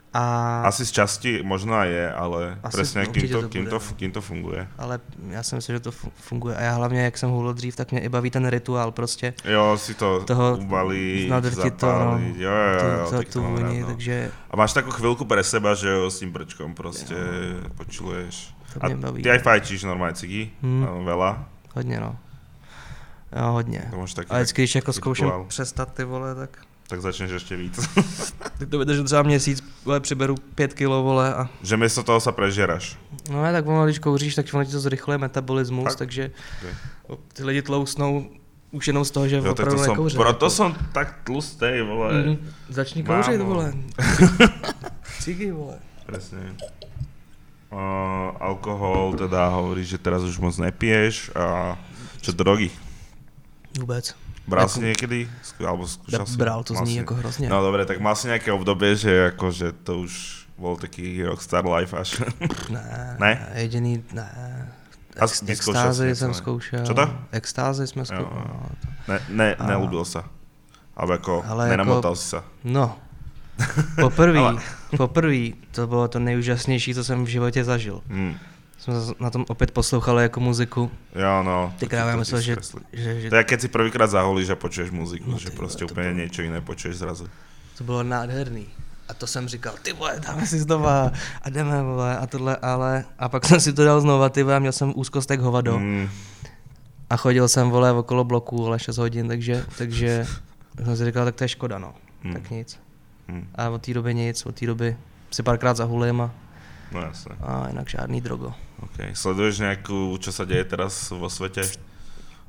A, 0.08 0.62
Asi 0.64 0.86
z 0.88 0.92
časti 1.04 1.30
možno 1.44 1.76
aj 1.76 1.88
je, 1.92 2.06
ale 2.12 2.40
Asi 2.64 2.74
presne 2.76 3.00
kým 3.04 3.12
určite 3.12 3.34
to, 3.36 3.40
to 3.44 3.48
kým, 3.52 3.64
bude, 3.68 3.70
to, 3.70 3.78
no. 3.78 3.92
kým 3.96 4.10
to 4.12 4.20
funguje. 4.24 4.60
ale 4.78 4.94
já 5.30 5.42
si 5.42 5.54
myslím, 5.54 5.76
že 5.76 5.80
to 5.80 5.90
fu- 5.92 6.12
funguje. 6.16 6.56
A 6.56 6.60
já 6.62 6.72
hlavně, 6.74 7.00
jak 7.04 7.18
jsem 7.18 7.30
hulil 7.30 7.52
dřív, 7.54 7.76
tak 7.76 7.92
mě 7.92 8.00
i 8.00 8.08
baví 8.08 8.30
ten 8.30 8.48
rituál 8.48 8.90
prostě. 8.92 9.34
Jo, 9.44 9.76
si 9.76 9.94
to 9.94 10.24
Toho 10.24 10.56
ubalí, 10.56 11.28
nadrtit 11.28 11.74
to, 11.76 11.86
no. 11.86 12.18
jo, 12.36 12.50
jo, 12.50 12.50
jo, 12.80 12.88
jo, 12.98 13.04
to, 13.10 13.16
tak 13.16 13.26
to, 13.26 13.32
to 13.32 13.40
tu 13.40 13.46
vůni, 13.46 13.80
no. 13.80 13.86
takže 13.86 14.30
A 14.50 14.56
máš 14.56 14.72
takú 14.72 14.88
chvíľku 14.90 15.28
pre 15.28 15.44
seba, 15.44 15.76
že 15.76 15.92
jo, 15.92 16.08
s 16.08 16.24
tým 16.24 16.32
brčkom 16.32 16.72
proste 16.74 17.14
počuluješ. 17.76 18.54
to 18.72 18.84
A 18.84 18.88
mě 18.88 18.96
baví. 18.96 19.22
ty 19.22 19.30
aj 19.30 19.38
fajčíš 19.44 19.84
normálne 19.84 20.16
cigy, 20.16 20.50
Hmm. 20.62 20.88
veľa. 21.04 21.44
Hodně 21.76 22.00
no. 22.00 22.16
Jo, 23.36 23.52
hodně. 23.52 23.84
To 23.90 24.04
taky, 24.14 24.30
A 24.30 24.34
vždycky, 24.36 24.62
když 24.62 24.74
jako 24.74 24.90
rituál. 24.90 24.94
zkouším 25.00 25.30
přestat 25.48 25.92
ty 25.94 26.04
vole, 26.04 26.34
tak, 26.34 26.50
tak 26.88 27.00
začneš 27.00 27.30
ještě 27.30 27.56
víc. 27.56 27.88
tak 28.58 28.68
to 28.70 28.78
vydržu 28.78 29.04
třeba 29.04 29.22
měsíc, 29.22 29.64
vole, 29.84 30.00
přiberu 30.00 30.34
pět 30.54 30.74
kilo, 30.74 31.02
vole, 31.02 31.34
a 31.34 31.48
že 31.62 31.76
místo 31.76 32.02
toho 32.02 32.20
se 32.20 32.32
prežeraš. 32.32 32.96
no 33.30 33.42
ne, 33.42 33.52
tak 33.52 33.66
ono, 33.66 33.84
když 33.84 33.98
kouříš, 33.98 34.34
tak 34.34 34.46
ono 34.54 34.64
ti 34.64 34.72
to 34.72 34.80
zrychluje 34.80 35.18
metabolismus, 35.18 35.84
Fakt? 35.84 35.96
takže 35.98 36.30
Okay. 37.08 37.24
ty 37.32 37.44
lidi 37.44 37.62
tlousnou 37.62 38.28
už 38.72 38.86
jenom 38.86 39.04
z 39.04 39.10
toho, 39.10 39.28
že 39.28 39.36
Jo, 39.36 39.42
tak 39.42 39.52
opravdu 39.52 39.76
to 39.76 39.84
som, 39.84 39.92
nekouří. 39.92 40.16
proto 40.16 40.46
jako. 40.46 40.50
som 40.50 40.76
tak 40.92 41.16
tlustej, 41.24 41.82
vole. 41.82 42.12
Mhm. 42.22 42.36
Začni 42.68 43.02
kouřit, 43.04 43.38
Mámo. 43.38 43.50
vole. 43.54 43.72
Cigy, 45.20 45.50
vole. 45.52 45.78
Presne. 46.06 46.56
Uh, 47.72 48.32
alkohol, 48.40 49.12
teda 49.12 49.48
hovoríš, 49.52 49.88
že 49.88 49.98
teraz 50.00 50.24
už 50.24 50.38
moc 50.40 50.56
nepiješ 50.56 51.36
a 51.36 51.76
čo 52.24 52.32
drogy? 52.32 52.70
Vůbec. 53.80 54.14
Bral 54.48 54.64
Jako- 54.64 54.80
si? 54.80 55.28
Skú- 55.44 55.66
Alebo 55.68 55.84
skúšal 55.84 56.26
si? 56.26 56.36
Bral, 56.40 56.64
to 56.64 56.74
zní 56.74 56.92
si- 56.92 56.98
jako 56.98 57.14
hrozně. 57.14 57.48
No 57.48 57.60
dobre, 57.62 57.84
tak 57.86 58.00
mal 58.00 58.16
si 58.16 58.28
nejaké 58.32 58.48
obdobie, 58.52 58.96
že 58.96 59.28
ako, 59.36 59.46
že 59.52 59.72
to 59.84 60.08
už 60.08 60.12
bol 60.58 60.76
taký 60.80 61.22
rockstar 61.22 61.62
life 61.68 61.92
až. 61.92 62.24
Ne, 62.72 63.16
Ne? 63.22 63.32
jediný, 63.60 64.02
ne. 64.12 64.26
Ex, 65.20 65.42
extázy 65.46 66.14
jsem 66.16 66.34
zkoušel. 66.34 66.86
Co 66.86 66.94
to? 66.94 67.04
Extázy 67.32 67.86
jsme 67.86 68.04
zkoušeli. 68.06 68.48
jo. 68.48 68.56
No, 69.08 69.14
ne, 69.14 69.20
ne, 69.28 69.48
A- 69.54 69.66
nelúbil 69.66 70.04
sa. 70.04 70.24
Alebo 70.96 71.12
ako, 71.14 71.34
Ale 71.46 71.68
nenamotal 71.68 72.10
jako- 72.10 72.16
si 72.16 72.26
sa. 72.28 72.40
no. 72.64 72.96
Poprvé, 74.00 74.38
Ale- 74.38 74.62
poprvé, 74.96 75.52
to 75.70 75.86
bylo 75.86 76.08
to 76.08 76.18
nejúžasnější, 76.18 76.94
co 76.94 77.04
jsem 77.04 77.24
v 77.24 77.28
životě 77.28 77.64
zažil. 77.64 78.00
Hmm. 78.08 78.34
Jsme 78.88 79.14
na 79.20 79.30
tom 79.30 79.44
opět 79.48 79.70
poslouchali 79.70 80.22
jako 80.22 80.40
muziku. 80.40 80.90
Jo, 81.14 81.42
no. 81.42 81.74
Ty 81.78 81.86
ti 81.86 81.96
myslel, 82.16 82.40
že, 82.40 82.56
že, 82.92 83.20
že 83.20 83.30
To 83.30 83.36
je, 83.36 83.44
keď 83.44 83.60
si 83.60 83.68
prvýkrát 83.68 84.06
zaholíš 84.10 84.48
a 84.50 84.56
počuješ 84.56 84.90
muziku, 84.90 85.30
No 85.30 85.38
že 85.38 85.50
prostě 85.50 85.84
úplně 85.84 86.08
bylo- 86.08 86.16
niečo 86.24 86.42
iné 86.42 86.60
počuješ 86.60 86.96
zrazu. 86.96 87.28
to 87.78 87.84
bylo 87.84 88.02
nádherný. 88.02 88.66
A 89.08 89.14
to 89.14 89.26
jsem 89.26 89.48
říkal, 89.48 89.74
ty 89.82 89.92
vole, 89.92 90.20
dáme 90.20 90.46
si 90.46 90.58
znova 90.58 91.12
a 91.42 91.50
jdeme, 91.50 91.82
vole, 91.82 92.18
a 92.18 92.26
tohle, 92.26 92.56
ale, 92.56 93.04
a 93.18 93.28
pak 93.28 93.44
jsem 93.44 93.60
si 93.60 93.72
to 93.72 93.84
dal 93.84 94.00
znova, 94.00 94.28
ty 94.28 94.42
vole, 94.42 94.56
a 94.56 94.58
měl 94.58 94.72
jsem 94.72 94.92
úzkost 94.96 95.30
jak 95.30 95.40
hovado. 95.40 95.78
Mm, 95.78 96.08
A 97.10 97.16
chodil 97.16 97.48
jsem, 97.48 97.70
vole, 97.70 97.92
okolo 97.92 98.24
bloku, 98.24 98.56
vole, 98.56 98.78
6 98.78 98.96
hodin, 98.98 99.28
takže, 99.28 99.64
takže 99.78 100.26
jsem 100.84 100.96
si 100.96 101.04
říkal, 101.04 101.24
tak 101.24 101.34
to 101.34 101.44
je 101.44 101.48
škoda, 101.48 101.78
no. 101.78 101.94
Hmm. 102.22 102.32
Tak 102.34 102.50
nic. 102.50 102.80
mm, 103.28 103.48
A 103.54 103.68
od 103.70 103.82
té 103.82 103.94
doby 103.94 104.14
nic, 104.14 104.46
od 104.46 104.54
té 104.54 104.66
doby 104.66 104.96
si 105.30 105.42
párkrát 105.42 105.76
zahulím 105.76 106.20
a, 106.20 106.30
no 106.92 107.00
jasné. 107.00 107.36
a 107.40 107.68
jinak 107.68 107.88
žádný 107.88 108.20
drogo. 108.20 108.54
Okay. 108.78 109.10
Sleduješ 109.14 109.58
nejakú, 109.58 110.14
čo 110.22 110.30
sa 110.30 110.46
deje 110.46 110.64
teraz 110.64 111.10
vo 111.10 111.26
svete? 111.26 111.66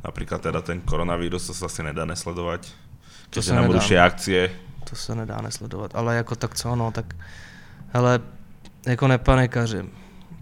Napríklad 0.06 0.40
teda 0.40 0.62
ten 0.62 0.80
koronavírus, 0.82 1.48
to 1.50 1.54
sa 1.58 1.66
asi 1.66 1.84
nedá 1.84 2.06
nesledovať. 2.06 2.70
To 3.30 3.42
se 3.42 3.54
nám 3.54 3.70
akcie. 4.02 4.50
To 4.90 4.96
se 4.96 5.16
nedá 5.16 5.42
nesledovat, 5.42 5.96
ale 5.96 6.16
jako 6.16 6.36
tak 6.36 6.56
co, 6.56 6.76
no, 6.76 6.92
tak, 6.92 7.16
hele, 7.94 8.20
jako 8.88 9.08
nepanikařím. 9.08 9.92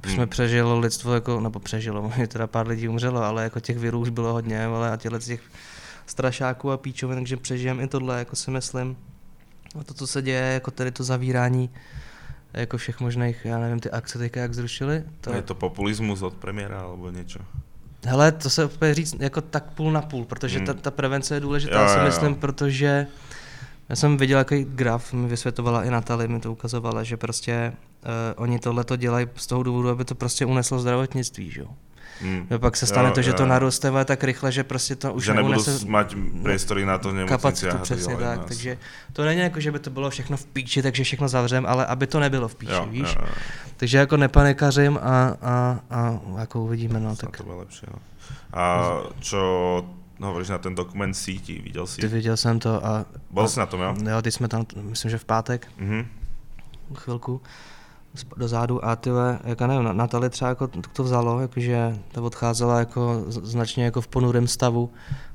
Hmm. 0.06 0.16
Jsme 0.16 0.28
přežilo 0.28 0.80
lidstvo, 0.80 1.14
jako, 1.14 1.40
nebo 1.40 1.60
přežilo, 1.60 2.12
teda 2.28 2.48
pár 2.48 2.68
lidí 2.68 2.88
umřelo, 2.88 3.24
ale 3.24 3.44
jako 3.44 3.60
těch 3.60 3.78
virů 3.78 4.00
už 4.00 4.10
bylo 4.10 4.34
hodně, 4.34 4.66
ale 4.66 4.92
a 4.92 4.98
těchto 4.98 5.20
těch 5.20 5.42
strašáků 6.06 6.72
a 6.72 6.78
píčovin, 6.78 7.18
takže 7.18 7.38
přežijeme 7.38 7.84
i 7.84 7.88
tohle, 7.88 8.20
jako 8.20 8.36
si 8.36 8.52
myslím. 8.52 8.98
A 9.80 9.84
to, 9.84 9.94
co 9.94 10.08
se 10.08 10.22
děje, 10.22 10.54
jako 10.54 10.72
tady 10.72 10.92
to 10.92 11.04
zavírání, 11.04 11.70
jako 12.54 12.78
všech 12.78 13.00
možných, 13.00 13.46
já 13.46 13.60
nevím, 13.60 13.80
ty 13.80 13.92
akce 13.92 14.18
teďka 14.18 14.40
jak 14.40 14.54
zrušili, 14.54 15.04
to, 15.22 15.34
Je 15.34 15.42
to 15.42 15.56
populismus 15.56 16.22
od 16.22 16.34
premiéra 16.34 16.80
alebo 16.82 17.12
niečo? 17.12 17.40
Hele, 18.06 18.32
to 18.32 18.50
se 18.50 18.66
úplně 18.66 18.94
říct 18.94 19.16
jako 19.20 19.42
tak 19.42 19.64
půl 19.74 19.92
na 19.92 20.02
půl, 20.02 20.26
protože 20.26 20.58
Hmm. 20.58 20.66
ta, 20.66 20.74
ta 20.74 20.92
prevence 20.92 21.36
je 21.36 21.40
důležitá, 21.40 21.76
Jo, 21.76 21.82
já 21.82 21.88
si 21.88 21.94
jo, 21.96 22.00
jo. 22.02 22.06
myslím, 22.06 22.36
protože 22.36 23.08
já 23.90 23.96
jsem 23.96 24.18
viděl 24.18 24.38
jaký 24.38 24.64
graf, 24.64 25.14
mi 25.14 25.28
vysvětovala 25.28 25.84
i 25.84 25.90
Natalie, 25.90 26.28
mi 26.28 26.40
to 26.40 26.52
ukazovala, 26.52 27.04
že 27.04 27.18
prostě 27.18 27.74
uh, 28.06 28.44
oni 28.44 28.60
tohle 28.60 28.84
to 28.84 28.96
dělají 28.96 29.28
z 29.36 29.48
toho 29.48 29.64
důvodu, 29.64 29.90
aby 29.90 30.06
to 30.06 30.16
prostě 30.16 30.46
uneslo 30.46 30.80
zdravotnictví, 30.80 31.52
že 31.52 31.62
jo. 31.62 31.68
Mm. 32.22 32.48
Jo, 32.52 32.60
pak 32.60 32.78
se 32.78 32.86
stane 32.86 33.10
Jo, 33.10 33.16
to, 33.16 33.22
že 33.22 33.30
jo, 33.30 33.36
to 33.38 33.46
naroste 33.46 33.92
tak 34.06 34.24
rychle, 34.24 34.52
že 34.52 34.64
prostě 34.64 34.96
to 34.96 35.14
už 35.14 35.24
že 35.26 35.34
nebudú 35.34 35.54
neunese 35.62 35.86
mať 35.86 36.16
priestory 36.44 36.86
na 36.86 36.98
to 36.98 37.14
kapacitu, 37.28 37.72
tak 37.72 37.82
přesně 37.82 38.16
tak, 38.16 38.38
no, 38.40 38.44
takže 38.48 38.78
to 39.14 39.26
není 39.26 39.42
jako, 39.42 39.60
že 39.60 39.72
by 39.72 39.80
to 39.80 39.90
bylo 39.90 40.10
všechno 40.10 40.38
v 40.38 40.46
píči, 40.46 40.82
takže 40.82 41.04
všechno 41.04 41.28
zavřem, 41.28 41.66
ale 41.66 41.86
aby 41.86 42.08
to 42.08 42.20
nebylo 42.20 42.48
v 42.48 42.56
píči, 42.56 42.74
jo, 42.74 42.88
víš. 42.90 43.16
Jo, 43.16 43.22
jo, 43.22 43.34
Takže 43.78 43.98
jako 43.98 44.18
nepanikařím 44.18 44.98
a, 44.98 45.38
a, 45.42 45.80
a 45.90 46.20
jako 46.40 46.62
uvidíme, 46.62 47.00
no, 47.00 47.16
tak 47.16 47.38
to 47.38 47.44
bude 47.44 47.58
lepšie. 47.58 47.90
No. 47.94 48.00
A 48.54 48.64
čo 49.20 49.86
hovoríš 50.18 50.50
na 50.50 50.58
ten 50.58 50.76
dokument 50.76 51.14
síti, 51.14 51.62
videl 51.62 51.88
si? 51.88 52.02
ty 52.02 52.08
viděl 52.08 52.38
jsem 52.38 52.60
to 52.60 52.86
a, 52.86 53.06
Bol 53.32 53.46
a 53.46 53.48
si 53.48 53.60
na 53.60 53.66
tom, 53.66 53.82
jo? 53.82 53.96
Jo, 54.10 54.22
teď 54.22 54.34
jsme 54.34 54.48
tam, 54.48 54.66
myslím, 54.82 55.12
že 55.12 55.18
v 55.18 55.26
pátek, 55.26 55.68
Mhm. 55.78 56.06
chvilku 56.96 57.42
dozadu 58.38 58.86
a 58.86 58.96
ty 58.96 59.10
jak 59.44 59.60
já 59.62 59.68
nevím, 59.68 59.84
Na- 59.84 59.94
Natalie 59.94 60.30
třeba 60.30 60.50
jako 60.50 60.68
to, 60.94 61.04
vzalo, 61.04 61.40
jakože 61.40 61.98
ta 62.12 62.22
odcházela 62.22 62.80
jako 62.80 63.24
značně 63.28 63.86
jako 63.86 64.02
v 64.02 64.08
ponurém 64.08 64.48
stavu 64.48 64.90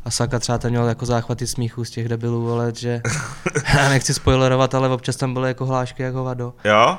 a 0.05 0.11
Saka 0.11 0.38
třeba 0.38 0.59
ten 0.59 0.71
měl 0.71 0.88
jako 0.88 1.07
záchvaty 1.07 1.47
smíchu 1.47 1.85
z 1.85 1.90
těch 1.90 2.09
debilů, 2.09 2.53
ale 2.53 2.73
že 2.77 3.01
já 3.75 3.88
nechci 3.88 4.14
spoilerovat, 4.14 4.75
ale 4.75 4.88
občas 4.88 5.16
tam 5.16 5.33
byly 5.35 5.49
jako 5.49 5.66
hlášky 5.66 6.03
jako 6.03 6.25
vado. 6.25 6.55
Jo? 6.64 6.99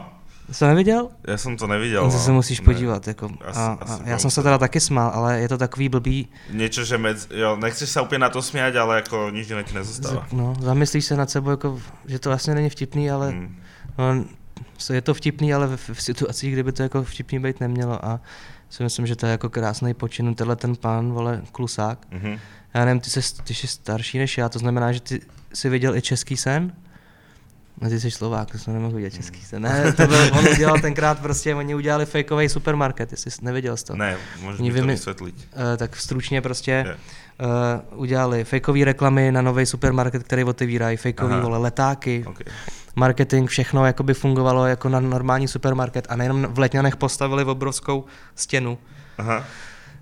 Jsi 0.51 0.59
to 0.59 0.67
neviděl? 0.67 1.07
Ja 1.27 1.37
som 1.39 1.55
to 1.57 1.67
nevidel. 1.67 2.03
No, 2.03 2.11
no. 2.11 2.19
se 2.19 2.31
musíš 2.31 2.59
Ne. 2.61 2.65
podívat. 2.65 3.07
Jako, 3.07 3.25
Asi- 3.47 3.59
a, 3.59 3.77
asi 3.81 4.03
a 4.03 4.09
já 4.09 4.17
jsem 4.19 4.31
se 4.31 4.43
teda 4.43 4.57
taky 4.57 4.79
smál, 4.79 5.11
ale 5.15 5.39
je 5.39 5.49
to 5.49 5.57
takový 5.57 5.89
blbý. 5.89 6.27
Niečo, 6.51 6.83
že 6.83 6.97
medzi, 6.99 7.27
jo, 7.31 7.55
nechceš 7.55 7.89
sa 7.89 8.03
úplne 8.03 8.27
na 8.27 8.29
to 8.29 8.43
smiať, 8.43 8.75
ale 8.75 8.99
ako 9.07 9.31
nič 9.31 9.47
iné 9.55 9.63
ti 9.63 9.71
nezostáva. 9.71 10.27
No, 10.35 10.51
zamyslíš 10.59 11.05
se 11.05 11.15
nad 11.15 11.29
sebou, 11.31 11.49
jako, 11.55 11.79
že 12.05 12.19
to 12.19 12.29
vlastně 12.29 12.55
není 12.55 12.69
vtipný, 12.69 13.11
ale 13.11 13.31
Mm. 13.31 13.55
No, 13.97 14.05
je 14.93 15.01
to 15.01 15.13
vtipný, 15.13 15.53
ale 15.53 15.77
v, 15.77 15.89
v 15.93 16.01
situacích, 16.01 16.53
kdyby 16.53 16.71
to 16.71 16.83
jako 16.83 17.03
vtipný 17.03 17.39
být 17.39 17.59
nemělo 17.59 18.05
a 18.05 18.19
si 18.69 18.83
myslím, 18.83 19.07
že 19.07 19.15
to 19.15 19.25
je 19.25 19.31
jako 19.31 19.49
krásný 19.49 19.93
počin, 19.93 20.35
tenhle 20.35 20.55
ten 20.55 20.75
pán, 20.75 21.11
vole, 21.11 21.41
klusák. 21.51 21.99
Mhm. 22.11 22.39
Já 22.73 22.85
nevím, 22.85 23.01
ty 23.01 23.09
jsi, 23.09 23.19
ty 23.43 23.53
jsi 23.53 23.67
starší 23.67 24.17
než 24.17 24.37
já, 24.37 24.49
to 24.49 24.59
znamená, 24.59 24.91
že 24.91 25.01
ty 25.01 25.21
jsi 25.53 25.69
viděl 25.69 25.95
i 25.95 26.01
český 26.01 26.37
sen? 26.37 26.73
No 27.81 27.89
ty 27.89 27.99
jsi 27.99 28.11
Slovák, 28.11 28.51
to 28.51 28.57
jsem 28.57 28.73
nemohl 28.73 28.95
vidět 28.95 29.13
český 29.13 29.41
sen. 29.41 29.61
Ne, 29.61 29.93
to 29.93 30.07
byl, 30.07 30.29
on 30.31 30.47
udělal 30.51 30.79
tenkrát 30.79 31.19
prostě, 31.19 31.55
oni 31.55 31.75
udělali 31.75 32.05
fakeový 32.05 32.49
supermarket, 32.49 33.11
jestli 33.11 33.31
jsi 33.31 33.45
neviděl 33.45 33.77
jsi 33.77 33.85
to. 33.85 33.95
Ne, 33.95 34.17
mi 34.59 34.81
to 34.81 34.87
vysvetliť. 34.87 35.35
Uh, 35.35 35.77
tak 35.77 35.95
stručně 35.95 36.41
prostě 36.41 36.71
Je. 36.71 36.97
Uh, 37.43 37.99
udělali 37.99 38.43
fakeové 38.43 38.85
reklamy 38.85 39.31
na 39.31 39.41
nový 39.41 39.65
supermarket, 39.65 40.23
který 40.23 40.43
otevírají, 40.43 40.97
fakeové 40.97 41.41
vole 41.41 41.57
letáky, 41.57 42.23
Okay. 42.27 42.53
marketing, 42.95 43.49
všechno 43.49 43.85
jakoby 43.85 44.13
fungovalo 44.13 44.65
jako 44.65 44.89
na 44.89 44.99
normální 44.99 45.47
supermarket 45.47 46.05
a 46.09 46.15
nejenom 46.15 46.45
v 46.49 46.59
Letňanech 46.59 46.95
postavili 46.95 47.43
obrovskou 47.43 48.05
stěnu 48.35 48.77
Aha. 49.17 49.43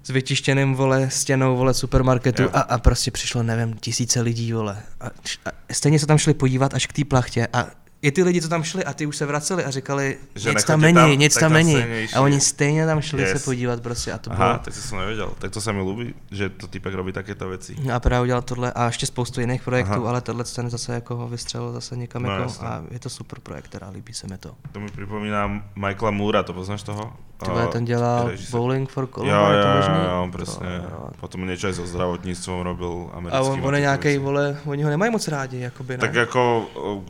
s 0.03 0.09
vytištěným, 0.09 0.75
vole, 0.75 1.09
stěnou, 1.09 1.57
vole, 1.57 1.73
supermarketu 1.73 2.43
Jo. 2.43 2.49
a, 2.53 2.59
a 2.61 2.77
prostě 2.77 3.11
přišlo, 3.11 3.43
nevím, 3.43 3.73
tisíce 3.73 4.21
lidí, 4.21 4.53
vole. 4.53 4.77
A, 5.01 5.05
a 5.45 5.49
stejně 5.71 5.99
se 5.99 6.07
tam 6.07 6.17
šli 6.17 6.33
podívat 6.33 6.73
až 6.73 6.87
k 6.87 6.93
té 6.93 7.05
plachtě 7.05 7.47
a 7.53 7.65
i 8.01 8.11
ty 8.11 8.23
lidi, 8.23 8.41
co 8.41 8.49
tam 8.49 8.63
šli 8.63 8.85
a 8.85 8.93
ty 8.93 9.05
už 9.05 9.17
se 9.17 9.25
vraceli 9.25 9.65
a 9.65 9.69
říkali, 9.71 10.17
Že 10.35 10.49
nic 10.49 10.63
tam 10.63 10.81
není, 10.81 10.93
tam, 10.95 11.09
nic 11.19 11.33
tam 11.37 11.53
není. 11.53 11.75
A 12.15 12.21
oni 12.21 12.39
stejně 12.39 12.85
tam 12.85 13.01
šli 13.01 13.21
Yes. 13.21 13.31
se 13.31 13.39
podívat 13.45 13.81
prostě 13.81 14.11
a 14.11 14.17
to 14.17 14.31
Aha, 14.31 14.45
bylo... 14.47 14.59
tak 14.65 14.73
si 14.73 14.81
som 14.81 14.97
nevedel. 14.99 15.29
Tak 15.39 15.51
to 15.53 15.61
sa 15.61 15.69
mi 15.71 15.85
ľúbi, 15.85 16.13
že 16.33 16.49
to 16.49 16.65
typek 16.67 16.93
robí 16.93 17.13
takéto 17.13 17.45
veci. 17.49 17.77
A 17.93 17.99
právě 17.99 18.21
udělal 18.21 18.41
tohle 18.41 18.71
a 18.73 18.85
ještě 18.85 19.05
spoustu 19.05 19.41
jiných 19.41 19.61
projektů, 19.61 20.01
Aha. 20.01 20.09
ale 20.09 20.21
tohle 20.21 20.43
ten 20.43 20.69
zase 20.69 20.93
jako 20.93 21.15
ho 21.15 21.27
vystřelil 21.27 21.71
zase 21.71 21.97
někam 21.97 22.23
No, 22.23 22.31
jako, 22.31 22.43
jasné. 22.43 22.67
a 22.67 22.83
je 22.91 22.99
to 22.99 23.09
super 23.09 23.39
projekt, 23.39 23.67
teda 23.67 23.89
líbí 23.93 24.13
se 24.13 24.27
mi 24.27 24.37
to. 24.37 24.51
To 24.71 24.79
mi 24.79 24.89
pripomína 24.89 25.61
Michaela 25.75 26.11
Moora, 26.11 26.43
to 26.43 26.53
poznáš 26.53 26.83
toho? 26.83 27.13
Tyhle, 27.45 27.63
A- 27.63 27.67
ten 27.67 27.85
dělal 27.85 28.27
režisér. 28.27 28.51
Bowling 28.51 28.89
for 28.89 29.03
Jo, 29.03 29.07
Columbine, 29.07 29.37
jo, 29.37 29.51
je 29.51 29.61
to 29.63 29.67
jo, 29.69 29.75
možný? 29.75 29.95
jo, 30.05 30.29
presne. 30.31 30.67
To, 30.79 30.87
jo. 30.93 31.09
Potom 31.21 31.39
niečo 31.45 31.67
aj 31.69 31.73
so 31.73 31.85
zdravotníctvom 31.89 32.57
robil 32.61 32.93
A 33.13 33.17
americkým. 33.17 33.53
on, 33.53 33.65
on 33.65 33.73
je 33.75 33.81
nějaký, 33.81 34.11
vole, 34.17 34.57
oni 34.65 34.81
ho 34.85 34.89
nemají 34.89 35.11
moc 35.11 35.25
rádi, 35.27 35.57
jakoby, 35.59 35.97
ne? 35.97 36.01
Tak 36.05 36.17
ako 36.17 36.41
o, 36.73 37.01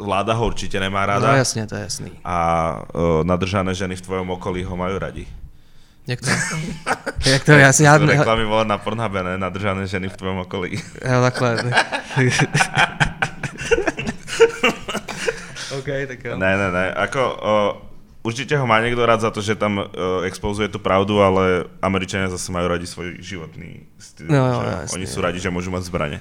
vláda 0.00 0.34
ho 0.34 0.46
určite 0.46 0.80
nemá 0.80 1.00
No 1.00 1.06
rada. 1.06 1.36
jasně, 1.36 1.66
to 1.66 1.74
je 1.74 1.82
jasný. 1.82 2.10
A 2.24 2.36
o, 2.92 3.24
nadržané 3.24 3.74
ženy 3.74 3.96
v 3.96 4.00
tvojom 4.00 4.30
okolí 4.30 4.64
ho 4.64 4.76
majú 4.76 4.98
radi. 4.98 5.26
Jak 6.06 6.20
to? 6.20 6.30
Jak 7.30 7.44
to, 7.44 7.52
já 7.52 7.72
si 7.72 7.82
já... 7.84 7.98
Reklamy 7.98 8.44
vole 8.44 8.64
na 8.64 8.78
Pornhube, 8.78 9.22
ne? 9.22 9.38
Nadržané 9.38 9.86
ženy 9.86 10.08
v 10.08 10.16
tvojom 10.16 10.38
okolí. 10.38 10.82
Jo, 11.06 11.20
takhle. 11.22 11.56
OK, 15.78 15.88
tak 16.08 16.24
jo. 16.24 16.36
Ne, 16.36 16.56
ne, 16.56 16.68
ne. 16.72 16.84
Ako, 16.94 17.20
o, 17.22 17.54
určite 18.22 18.56
ho 18.60 18.66
má 18.68 18.76
niekto 18.84 19.00
rád 19.06 19.20
za 19.24 19.30
to, 19.32 19.40
že 19.40 19.56
tam 19.56 19.78
o, 19.80 19.86
expozuje 20.26 20.68
tú 20.68 20.76
pravdu, 20.78 21.16
ale 21.22 21.64
Američania 21.80 22.28
zase 22.28 22.52
majú 22.52 22.68
radi 22.68 22.84
svoj 22.84 23.16
životný 23.18 23.86
styl. 23.96 24.28
Jo, 24.28 24.36
jo, 24.36 24.52
že 24.60 24.66
jasne, 24.68 24.94
Oni 25.00 25.06
sú 25.08 25.18
jo. 25.20 25.24
radi, 25.24 25.38
že 25.40 25.48
môžu 25.48 25.72
mať 25.72 25.82
zbrane. 25.88 26.18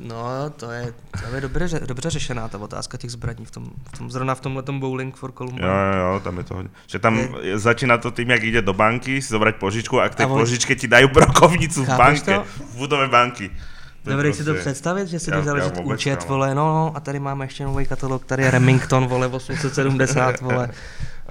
No, 0.00 0.50
to 0.56 0.70
je, 0.70 0.94
to 1.28 1.34
je 1.34 1.40
dobře, 1.40 1.64
ře- 1.66 1.86
dobře 1.86 2.10
řešená 2.10 2.48
ta 2.48 2.58
otázka 2.58 2.98
těch 2.98 3.10
zbraní 3.10 3.44
v 3.44 3.50
tom, 3.50 3.70
v 3.94 3.98
tom 3.98 4.10
zrovna 4.10 4.34
v 4.34 4.40
tomhle 4.40 4.62
bowling 4.78 5.16
for 5.16 5.32
Columbine. 5.32 5.68
Jo, 5.68 6.12
jo, 6.12 6.20
tam 6.24 6.38
je 6.38 6.44
to 6.44 6.54
hodně. 6.54 6.70
Že 6.86 6.98
tam 6.98 7.18
je... 7.42 7.58
začíná 7.58 7.98
to 7.98 8.10
tým, 8.10 8.30
jak 8.30 8.42
ide 8.42 8.62
do 8.62 8.72
banky, 8.72 9.22
si 9.22 9.28
zobrať 9.28 9.56
požičku 9.56 10.00
a 10.00 10.08
k 10.08 10.20
on- 10.20 10.40
požičke 10.40 10.74
ti 10.74 10.88
dajú 10.88 11.08
brokovnicu 11.08 11.84
v 11.84 11.88
banke, 11.96 12.34
to? 12.34 12.44
v 12.44 12.76
budove 12.76 13.08
banky. 13.08 13.44
Je 13.44 14.10
Dovedeš 14.10 14.36
si 14.36 14.44
to 14.44 14.50
prostě- 14.50 14.70
představit, 14.70 15.08
že 15.08 15.18
si 15.18 15.30
já 15.30 15.42
založit 15.42 15.80
účet, 15.84 16.20
ne. 16.20 16.26
vole, 16.28 16.54
no, 16.54 16.64
no, 16.74 16.92
a 16.96 17.00
tady 17.00 17.20
máme 17.20 17.44
ještě 17.44 17.64
nový 17.64 17.86
katalog, 17.86 18.24
tady 18.24 18.42
je 18.42 18.50
Remington, 18.50 19.06
vole, 19.06 19.26
870, 19.26 20.40
vole. 20.40 20.68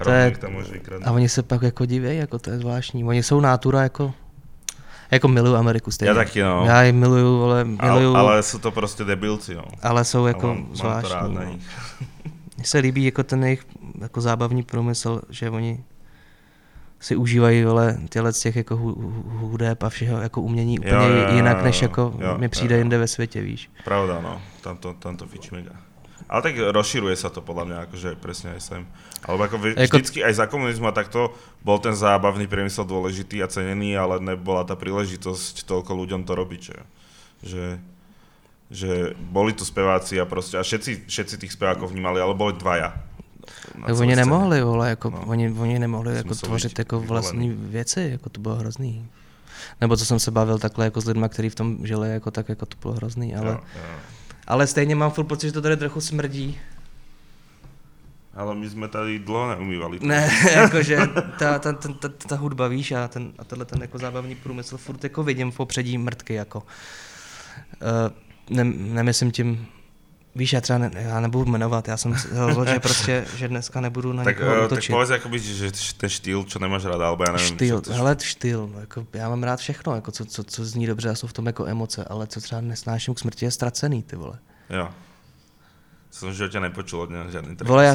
To 0.04 0.10
je, 0.10 0.32
a 1.04 1.12
oni 1.12 1.28
se 1.28 1.42
pak 1.42 1.62
jako 1.62 1.86
diví, 1.86 2.16
jako 2.16 2.38
to 2.38 2.50
je 2.50 2.58
zvláštní. 2.58 3.04
Oni 3.04 3.22
jsou 3.22 3.40
nátura 3.40 3.82
jako, 3.82 4.14
jako 5.10 5.28
miluju 5.28 5.56
Ameriku 5.56 5.90
stejně. 5.90 6.08
Já 6.08 6.14
taky, 6.14 6.42
no. 6.42 6.64
Já 6.66 6.82
ji 6.82 6.92
miluju, 6.92 7.38
vole, 7.38 7.64
miluju, 7.64 7.82
Ale, 7.90 8.04
ale, 8.06 8.32
ale 8.32 8.42
jsou 8.42 8.58
to 8.58 8.70
prostě 8.70 9.04
debilci, 9.04 9.54
no. 9.54 9.64
ale 9.82 10.04
jsou 10.04 10.26
jako 10.26 10.46
mám, 10.46 10.56
mám 10.56 10.66
to 10.66 10.74
zvláštní. 10.76 11.14
rád 11.14 11.28
no. 11.30 11.40
Mně 12.56 12.64
se 12.64 12.78
líbí 12.78 13.04
jako 13.04 13.22
ten 13.22 13.44
jejich 13.44 13.64
jako 14.00 14.20
zábavní 14.20 14.62
průmysl, 14.62 15.20
že 15.30 15.50
oni 15.50 15.84
si 17.00 17.16
užívají 17.16 17.64
vole, 17.64 17.98
těle 18.08 18.32
z 18.32 18.40
těch 18.40 18.56
jako 18.56 18.76
hu- 18.76 18.94
hu- 18.94 19.22
hudeb 19.26 19.82
a 19.82 19.88
všeho 19.88 20.20
jako 20.20 20.40
umění 20.42 20.78
úplně 20.78 20.92
Jo, 20.92 21.02
jo, 21.02 21.16
jo, 21.28 21.34
jinak, 21.34 21.62
než 21.64 21.82
jo, 21.82 21.88
jako 21.88 22.14
jo, 22.18 22.38
mi 22.38 22.48
přijde 22.48 22.74
jo. 22.74 22.78
jinde 22.78 22.98
ve 22.98 23.06
světě, 23.06 23.40
víš. 23.40 23.70
Pravda, 23.84 24.20
no. 24.22 24.40
Tam 24.60 24.76
to, 24.76 24.94
tam 24.94 25.16
to 25.16 25.26
fičí 25.26 25.48
mega. 25.52 25.70
Ale 26.30 26.46
tak 26.46 26.54
rozširuje 26.54 27.18
sa 27.18 27.26
to 27.26 27.42
podľa 27.42 27.64
mňa, 27.66 27.76
akože 27.90 28.10
presne 28.14 28.54
aj 28.54 28.62
sem. 28.62 28.82
Alebo 29.26 29.50
ako, 29.50 29.56
Jako- 29.74 29.98
vždycky 29.98 30.22
aj 30.22 30.34
za 30.38 30.46
komunizmu 30.46 30.86
a 30.86 30.94
takto 30.94 31.34
bol 31.66 31.82
ten 31.82 31.90
zábavný 31.90 32.46
priemysel 32.46 32.86
dôležitý 32.86 33.42
a 33.42 33.50
cenený, 33.50 33.98
ale 33.98 34.22
nebola 34.22 34.62
tá 34.62 34.78
príležitosť 34.78 35.66
toľko 35.66 35.90
ľuďom 35.90 36.22
to 36.22 36.32
robiť, 36.38 36.60
že, 36.62 36.78
že, 37.42 37.64
že 38.70 38.90
boli 39.18 39.50
tu 39.58 39.66
speváci 39.66 40.22
a 40.22 40.24
proste, 40.24 40.54
a 40.54 40.62
všetci, 40.62 41.10
všetci 41.10 41.34
tých 41.42 41.52
spevákov 41.58 41.90
vnímali, 41.90 42.22
ale 42.22 42.30
boli 42.38 42.54
dvaja. 42.54 42.94
Tak 43.86 43.98
oni 43.98 44.14
nemohli, 44.16 44.62
vole, 44.62 44.88
jako, 44.94 45.10
No. 45.10 45.22
oni, 45.26 45.50
oni 45.50 45.78
nemohli 45.78 46.14
jako 46.16 46.34
tvořit 46.34 46.78
jako 46.78 47.00
vyvolený. 47.00 47.22
vlastní 47.26 47.48
věci, 47.50 48.08
jako 48.12 48.28
to 48.30 48.40
bylo 48.40 48.54
hrozný. 48.54 49.02
Nebo 49.80 49.96
co 49.96 50.06
jsem 50.06 50.18
se 50.18 50.30
bavil 50.30 50.58
takhle 50.58 50.84
jako 50.84 51.00
s 51.00 51.06
lidmi, 51.06 51.26
kteří 51.28 51.48
v 51.48 51.54
tom 51.54 51.86
žili, 51.86 52.10
jako 52.10 52.30
tak 52.30 52.48
jako 52.48 52.66
to 52.66 52.76
bylo 52.82 52.94
hrozný, 52.94 53.34
ale, 53.34 53.46
Jo, 53.50 53.60
jo. 53.74 53.96
Ale 54.50 54.66
stejně 54.66 54.94
mám 54.94 55.10
furt 55.10 55.24
pocit, 55.24 55.46
že 55.46 55.52
to 55.52 55.62
tady 55.62 55.76
trochu 55.76 56.00
smrdí. 56.00 56.58
Ale 58.34 58.54
my 58.54 58.66
sme 58.70 58.86
tady 58.86 59.18
dlho 59.26 59.54
neumývali. 59.54 59.98
Ne, 60.06 60.30
jakože 60.54 60.96
ta, 61.38 61.58
ta, 61.58 61.58
ta, 61.58 61.72
ta, 61.74 62.08
ta 62.08 62.36
hudba, 62.38 62.70
víš, 62.70 62.92
a, 62.92 63.08
ten, 63.08 63.34
a 63.38 63.44
tenhle 63.44 63.64
ten 63.66 63.82
jako 63.82 63.98
zábavní 63.98 64.34
průmysl 64.34 64.78
furt 64.78 65.04
jako 65.04 65.22
vidím 65.22 65.50
v 65.50 65.56
popředí 65.56 65.98
mrtky, 65.98 66.34
jako. 66.34 66.62
Uh, 67.82 68.10
ne, 68.50 68.64
nemyslím 68.64 69.30
tím, 69.30 69.66
víš, 70.34 70.52
já 70.52 70.60
třeba 70.60 70.78
ne, 70.78 70.90
já 70.94 71.20
nebudu 71.20 71.50
jmenovat, 71.50 71.88
já 71.88 71.96
jsem 71.96 72.14
se 72.18 72.28
rozhodl, 72.46 72.70
že 72.72 72.80
prostě, 72.80 73.24
že 73.36 73.48
dneska 73.48 73.80
nebudu 73.80 74.12
na 74.12 74.24
Tak, 74.24 74.38
někoho 74.38 74.56
eh, 74.56 74.60
tak 74.60 74.66
útočit. 74.72 74.92
povedz 74.92 75.10
akoby, 75.10 75.38
že 75.38 75.70
ten 75.96 76.10
štýl, 76.10 76.44
čo 76.44 76.58
nemáš 76.58 76.84
rád, 76.86 77.00
alebo 77.02 77.24
ja 77.26 77.32
neviem. 77.34 77.50
Štýl, 77.58 77.80
čo, 77.82 77.92
hele, 77.92 78.12
štýl, 78.18 78.60
no, 78.72 78.80
jako, 78.80 79.06
já 79.12 79.28
mám 79.28 79.42
rád 79.42 79.58
všechno, 79.60 79.94
jako, 79.94 80.10
co, 80.12 80.24
co, 80.24 80.40
co 80.44 80.60
zní 80.64 80.86
dobře 80.86 81.10
a 81.10 81.14
jsou 81.14 81.26
v 81.26 81.32
tom 81.32 81.46
jako 81.46 81.66
emoce, 81.66 82.04
ale 82.04 82.26
co 82.26 82.40
třeba 82.40 82.60
nesnáším 82.60 83.14
k 83.14 83.18
smrti 83.18 83.44
je 83.44 83.50
ztracený, 83.50 84.02
ty 84.02 84.16
vole. 84.16 84.38
Jo. 84.70 84.88
Som 86.10 86.30
v 86.30 86.42
živote 86.42 86.58
nepočul 86.60 87.00
od 87.06 87.10
něho 87.10 87.30
žádný 87.30 87.54
track. 87.56 87.68
Vole, 87.70 87.84
já, 87.86 87.94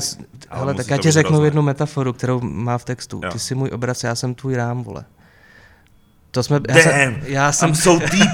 Ale 0.49 0.59
hele, 0.59 0.73
tak 0.73 0.87
já 0.89 0.97
ti 0.97 1.11
řeknu 1.11 1.31
hrozné. 1.31 1.47
jednu 1.47 1.61
metaforu, 1.61 2.13
kterou 2.13 2.39
má 2.41 2.77
v 2.77 2.85
textu. 2.85 3.21
Jo. 3.23 3.31
Ty 3.31 3.39
jsi 3.39 3.55
můj 3.55 3.69
obraz, 3.73 4.03
já 4.03 4.15
jsem 4.15 4.35
tvůj 4.35 4.55
rám, 4.55 4.83
vole. 4.83 5.03
To 6.31 6.43
jsme, 6.43 6.59
já, 6.69 6.75
jsem, 6.75 6.91
Damn, 7.13 7.21
já, 7.27 7.51
jsem, 7.51 7.69
I'm 7.69 7.75
so 7.75 8.05
deep. 8.11 8.31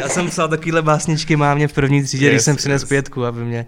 Já 0.00 0.08
jsem 0.08 0.30
psal 0.30 0.48
takovýhle 0.48 0.82
básničky 0.82 1.36
mámě 1.36 1.68
v 1.68 1.72
první 1.72 2.02
třídě, 2.02 2.26
yes, 2.26 2.32
když 2.32 2.42
jsem 2.42 2.56
přines 2.56 2.82
yes. 2.82 2.88
pětku, 2.88 3.24
aby 3.24 3.44
mě, 3.44 3.66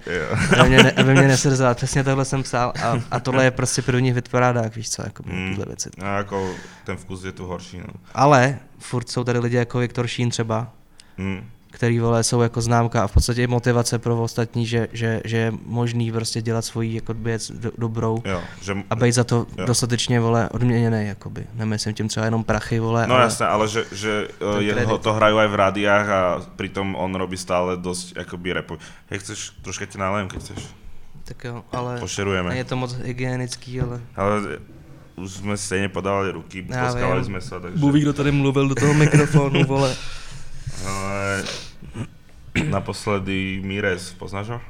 aby 0.61 0.69
mě, 0.69 0.83
ne, 0.83 0.91
aby 0.93 1.13
mě 1.13 1.23
nesrzal. 1.29 1.75
Přesně 1.75 2.05
tohle 2.05 2.25
jsem 2.25 2.43
psal 2.43 2.73
a, 2.83 2.99
a 3.11 3.21
tohle 3.21 3.45
je 3.45 3.51
prostě 3.51 3.83
první 3.83 4.13
hit 4.13 4.29
parádák, 4.29 4.77
víš 4.77 4.91
co, 4.91 5.03
jako 5.03 5.23
Mm. 5.27 5.49
tyhle 5.49 5.65
věci. 5.67 5.91
A 6.03 6.17
jako 6.17 6.51
ten 6.85 6.97
vkus 6.97 7.25
je 7.25 7.33
tu 7.33 7.47
horší, 7.47 7.79
no. 7.79 7.95
Ale 8.15 8.59
furt 8.79 9.09
jsou 9.11 9.25
tady 9.25 9.39
lidi 9.39 9.57
jako 9.57 9.79
Viktor 9.79 10.07
Šín 10.07 10.31
třeba, 10.31 10.73
Mm. 11.19 11.45
Který 11.75 11.99
vole 11.99 12.25
jsou 12.25 12.41
jako 12.41 12.61
známka 12.61 13.05
a 13.05 13.07
v 13.07 13.13
podstatě 13.13 13.43
i 13.43 13.47
motivace 13.47 13.99
pro 13.99 14.23
ostatní, 14.23 14.67
že, 14.67 14.89
že, 14.93 15.21
že 15.25 15.37
je 15.37 15.53
možný 15.67 16.13
prostě 16.13 16.43
dělat 16.43 16.63
svoji 16.65 16.95
jako 16.95 17.15
věc 17.15 17.51
do, 17.51 17.71
dobrou 17.79 18.23
Jo, 18.25 18.41
že... 18.63 18.77
a 18.91 18.95
být 18.95 19.13
za 19.13 19.25
to 19.25 19.47
Jo. 19.59 19.67
dostatečně 19.67 20.21
vole 20.21 20.49
odměněný, 20.49 21.07
jakoby. 21.07 21.47
Nemyslím 21.55 21.95
tím 21.95 22.09
třeba 22.09 22.25
jenom 22.27 22.45
prachy, 22.45 22.79
vole, 22.79 23.07
No 23.07 23.15
ale 23.15 23.25
jasné, 23.25 23.47
ale 23.47 23.69
že, 23.69 23.85
že 23.93 24.29
Ten 24.39 24.63
jeho 24.63 24.99
to 24.99 25.13
hrajú 25.13 25.39
aj 25.43 25.49
v 25.51 25.55
rádiách 25.55 26.07
a 26.09 26.21
pritom 26.57 26.95
on 26.95 27.11
robí 27.15 27.35
stále 27.35 27.77
dosť 27.77 28.23
akoby 28.23 28.53
repu. 28.53 28.79
Jak 29.11 29.21
chceš, 29.21 29.51
troška 29.63 29.87
ti 29.87 29.99
nalejem, 29.99 30.29
keď 30.31 30.41
chceš. 30.41 30.61
tak 31.25 31.39
jo, 31.45 31.65
ale 31.73 31.99
Pošerujeme. 32.01 32.55
je 32.57 32.65
to 32.65 32.77
moc 32.77 32.93
hygienický, 33.03 33.81
ale 33.81 33.97
Ale 34.17 34.35
už 35.17 35.31
jsme 35.31 35.57
stejně 35.57 35.89
podávali 35.89 36.31
ruky, 36.31 36.63
poskávali 36.63 37.25
jsme 37.25 37.41
se, 37.41 37.61
takže... 37.61 37.79
Bůh 37.79 37.95
ví, 37.95 38.01
kdo 38.01 38.13
tady 38.13 38.33
mluvil 38.33 38.69
do 38.69 38.75
toho 38.75 38.95
mikrofonu, 38.95 39.65
vole. 39.65 39.97
Ale 40.87 41.45
naposledy 42.71 43.61
Mírez, 43.65 44.13
poznáš 44.13 44.49
ho? 44.49 44.61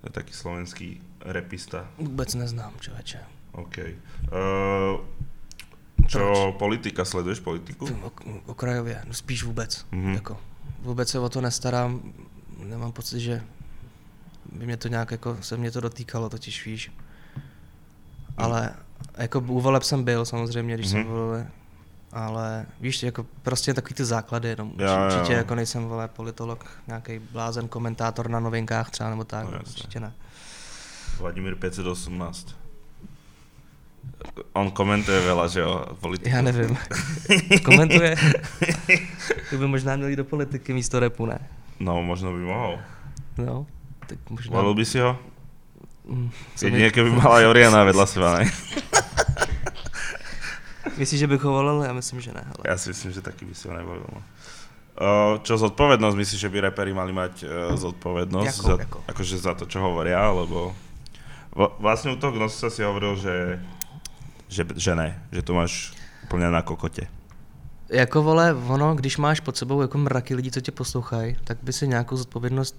To 0.00 0.06
je 0.06 0.12
taký 0.12 0.32
slovenský 0.32 1.00
repista. 1.20 1.88
Vůbec 1.98 2.34
neznám, 2.34 2.72
člověče. 2.80 3.20
OK. 3.52 3.78
Uh, 3.78 5.00
čo, 6.06 6.54
politika, 6.58 7.04
sleduješ 7.04 7.40
politiku? 7.40 7.88
Ok, 8.02 8.20
okrajově, 8.46 9.02
no 9.06 9.14
spíš 9.14 9.42
vůbec. 9.42 9.86
Mhm. 9.90 10.02
Mm-hmm. 10.02 10.14
Jako, 10.14 10.38
vůbec 10.80 11.08
se 11.08 11.18
o 11.18 11.28
to 11.28 11.40
nestarám, 11.40 12.12
nemám 12.64 12.92
pocit, 12.92 13.20
že 13.20 13.42
by 14.52 14.66
mě 14.66 14.76
to 14.76 14.88
nějak 14.88 15.10
jako, 15.10 15.36
se 15.40 15.56
mě 15.56 15.70
to 15.70 15.80
dotýkalo, 15.80 16.28
totiž 16.28 16.66
víš. 16.66 16.92
Ale 18.36 18.74
jako 19.16 19.40
u 19.40 19.60
voleb 19.60 19.82
jsem 19.82 20.04
byl 20.04 20.24
samozřejmě, 20.24 20.74
když 20.74 20.86
mm-hmm. 20.86 20.96
Mhm. 20.96 21.04
jsem 21.04 21.12
volil, 21.12 21.46
ale 22.16 22.66
víš, 22.80 23.02
jako 23.02 23.26
prostě 23.42 23.74
takový 23.74 23.94
ty 23.94 24.04
základy 24.04 24.48
jenom. 24.48 24.72
Jo, 24.78 24.86
jo, 24.88 25.06
určitě 25.06 25.32
jo. 25.32 25.38
jako 25.38 25.54
nejsem 25.54 25.84
vole 25.84 26.08
politolog, 26.08 26.64
nějaký 26.86 27.18
blázen, 27.18 27.68
komentátor 27.68 28.30
na 28.30 28.40
novinkách 28.40 28.90
třeba 28.90 29.10
nebo 29.10 29.24
tak, 29.24 29.44
No, 29.44 29.50
no, 29.50 29.56
jasně. 29.56 29.70
určitě 29.72 30.00
ne. 30.00 30.12
Vladimír 31.20 31.54
518. 31.54 32.56
On 34.56 34.70
komentuje 34.70 35.20
veľa, 35.20 35.44
že 35.48 35.60
jo, 35.60 35.84
politiku. 36.00 36.36
Já 36.36 36.42
nevím. 36.42 36.76
Komentuje. 37.64 38.16
to 39.50 39.58
by 39.58 39.66
možná 39.66 39.96
měl 39.96 40.08
jít 40.08 40.16
do 40.16 40.24
politiky 40.24 40.72
místo 40.72 41.00
repu, 41.00 41.26
ne? 41.26 41.38
No, 41.80 42.02
možno 42.02 42.32
by 42.32 42.38
mohol. 42.38 42.78
No, 43.38 43.66
tak 44.06 44.18
možná. 44.30 44.56
Volil 44.56 44.74
by 44.74 44.84
si 44.84 44.98
ho? 45.00 45.18
Mm, 46.08 46.30
co 46.56 46.66
Jedine, 46.66 46.90
by- 46.90 47.10
mala 47.10 47.40
Joriana 47.40 47.84
vedľa 47.84 48.06
seba, 48.06 48.38
ne? 48.38 48.44
Myslíš, 50.96 51.20
že 51.20 51.26
bych 51.26 51.42
ho 51.42 51.52
volil? 51.52 51.82
Já 51.82 51.92
myslím, 51.92 52.20
že 52.20 52.32
ne. 52.32 52.42
Hele. 52.44 52.64
Ja 52.64 52.76
si 52.76 52.88
myslím, 52.88 53.12
že 53.12 53.20
taky 53.20 53.44
by 53.44 53.54
si 53.54 53.68
ho 53.68 53.74
nevolil. 53.76 54.06
No. 54.08 54.20
Uh, 54.96 55.36
čo 55.44 55.60
zodpovednosť, 55.60 56.16
myslíš, 56.16 56.40
že 56.40 56.48
by 56.48 56.72
reperi 56.72 56.96
mali 56.96 57.12
mať 57.12 57.44
uh, 57.44 57.76
zodpovednosť 57.76 58.56
Jakou, 58.56 58.64
za, 58.64 58.76
jakou? 58.80 59.00
akože 59.04 59.36
za 59.36 59.52
to, 59.52 59.68
čo 59.68 59.84
hovoria, 59.84 60.16
alebo 60.16 60.72
v, 61.52 61.68
vlastne 61.84 62.12
u 62.12 62.16
toho 62.16 62.32
Gnosa 62.32 62.72
si 62.72 62.80
hovoril, 62.80 63.12
že, 63.20 63.60
že, 64.48 64.64
že 64.72 64.92
ne, 64.96 65.20
že 65.28 65.44
to 65.44 65.52
máš 65.52 65.92
úplne 66.24 66.48
na 66.48 66.64
kokote. 66.64 67.12
Jako 67.92 68.22
vole, 68.22 68.54
ono, 68.54 68.94
když 68.94 69.16
máš 69.16 69.40
pod 69.40 69.56
sebou 69.56 69.82
jako 69.82 69.98
mraky 69.98 70.34
lidí, 70.34 70.50
co 70.50 70.60
tě 70.60 70.72
poslouchají, 70.72 71.36
tak 71.44 71.58
by 71.62 71.72
si 71.72 71.88
nějakou 71.88 72.16
zodpovědnost 72.16 72.76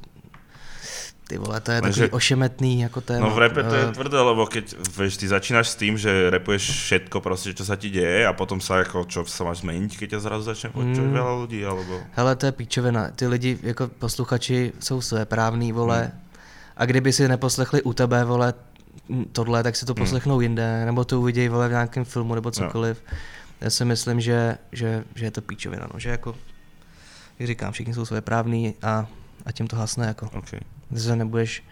ty 1.27 1.37
vole, 1.37 1.59
to 1.61 1.71
je 1.71 1.81
Lenže- 1.81 2.01
takový 2.01 2.11
ošemetný 2.11 2.81
jako 2.81 3.01
téma. 3.01 3.27
No 3.27 3.35
v 3.35 3.39
repe 3.39 3.63
to 3.63 3.75
je 3.75 3.83
Eh, 3.89 3.91
tvrdé, 3.91 4.19
lebo 4.19 4.47
keď 4.47 4.75
vieš, 4.97 5.17
ty 5.17 5.27
začínaš 5.27 5.67
s 5.69 5.75
tým, 5.75 5.97
že 5.97 6.29
repuješ 6.29 6.63
všetko 6.71 7.19
proste, 7.21 7.53
čo 7.53 7.65
sa 7.65 7.75
ti 7.75 7.89
deje 7.91 8.23
a 8.27 8.33
potom 8.33 8.61
sa 8.61 8.79
ako, 8.79 9.03
čo 9.05 9.25
sa 9.27 9.43
máš 9.43 9.59
zmeniť, 9.67 9.97
keď 9.99 10.07
ťa 10.15 10.19
zrazu 10.19 10.43
začne 10.47 10.69
počuť 10.71 11.03
Mm. 11.03 11.13
veľa 11.13 11.33
ľudí, 11.43 11.59
alebo... 11.67 11.99
Hele, 12.15 12.35
to 12.35 12.45
je 12.45 12.51
píčovina. 12.51 13.11
Ty 13.11 13.27
lidi, 13.27 13.59
jako 13.63 13.87
posluchači, 13.87 14.71
jsou 14.79 15.01
své 15.01 15.25
právný, 15.25 15.71
vole. 15.71 15.99
Hmm. 15.99 16.21
A 16.77 16.85
kdyby 16.85 17.13
si 17.13 17.27
neposlechli 17.27 17.81
u 17.81 17.93
tebe, 17.93 18.23
vole, 18.23 18.53
tohle, 19.31 19.63
tak 19.63 19.75
si 19.75 19.85
to 19.85 19.93
Hmm. 19.93 20.03
poslechnou 20.03 20.41
jinde, 20.41 20.85
nebo 20.85 21.05
to 21.05 21.19
uvidějí, 21.19 21.49
vole, 21.49 21.67
v 21.67 21.71
nějakém 21.71 22.05
filmu, 22.05 22.35
nebo 22.35 22.51
cokoliv. 22.51 23.03
Já 23.61 23.69
si 23.69 23.85
myslím, 23.85 24.21
že, 24.21 24.57
že, 24.71 25.03
že 25.15 25.25
je 25.25 25.31
to 25.31 25.41
píčovina, 25.41 25.87
no. 25.93 25.99
Že 25.99 26.09
jako, 26.09 26.35
jak 27.39 27.47
říkám, 27.47 27.71
všichni 27.73 27.93
jsou 27.93 28.05
své 28.05 28.21
právný 28.21 28.75
a, 28.83 29.05
a 29.45 29.51
tím 29.51 29.67
to 29.67 29.75
hasne, 29.75 30.07
jako. 30.07 30.29
Okay. 30.33 30.59
Ty 30.93 30.99
se 30.99 31.15
nebudeš 31.15 31.63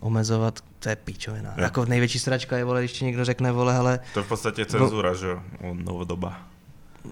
omezovat, 0.00 0.60
to 0.78 0.88
je 0.88 0.96
píčovina. 0.96 1.54
Jo. 1.56 1.62
Jako 1.62 1.84
největší 1.84 2.18
sračka 2.18 2.56
je, 2.56 2.64
vole, 2.64 2.80
když 2.80 2.92
ti 2.92 3.04
někdo 3.04 3.24
řekne, 3.24 3.52
vole, 3.52 3.74
hele, 3.74 4.00
To 4.14 4.18
je 4.20 4.24
v 4.24 4.28
podstate 4.28 4.66
cenzúra, 4.66 5.14
že 5.14 5.26
jo? 5.26 5.42
Novodoba. 5.72 6.38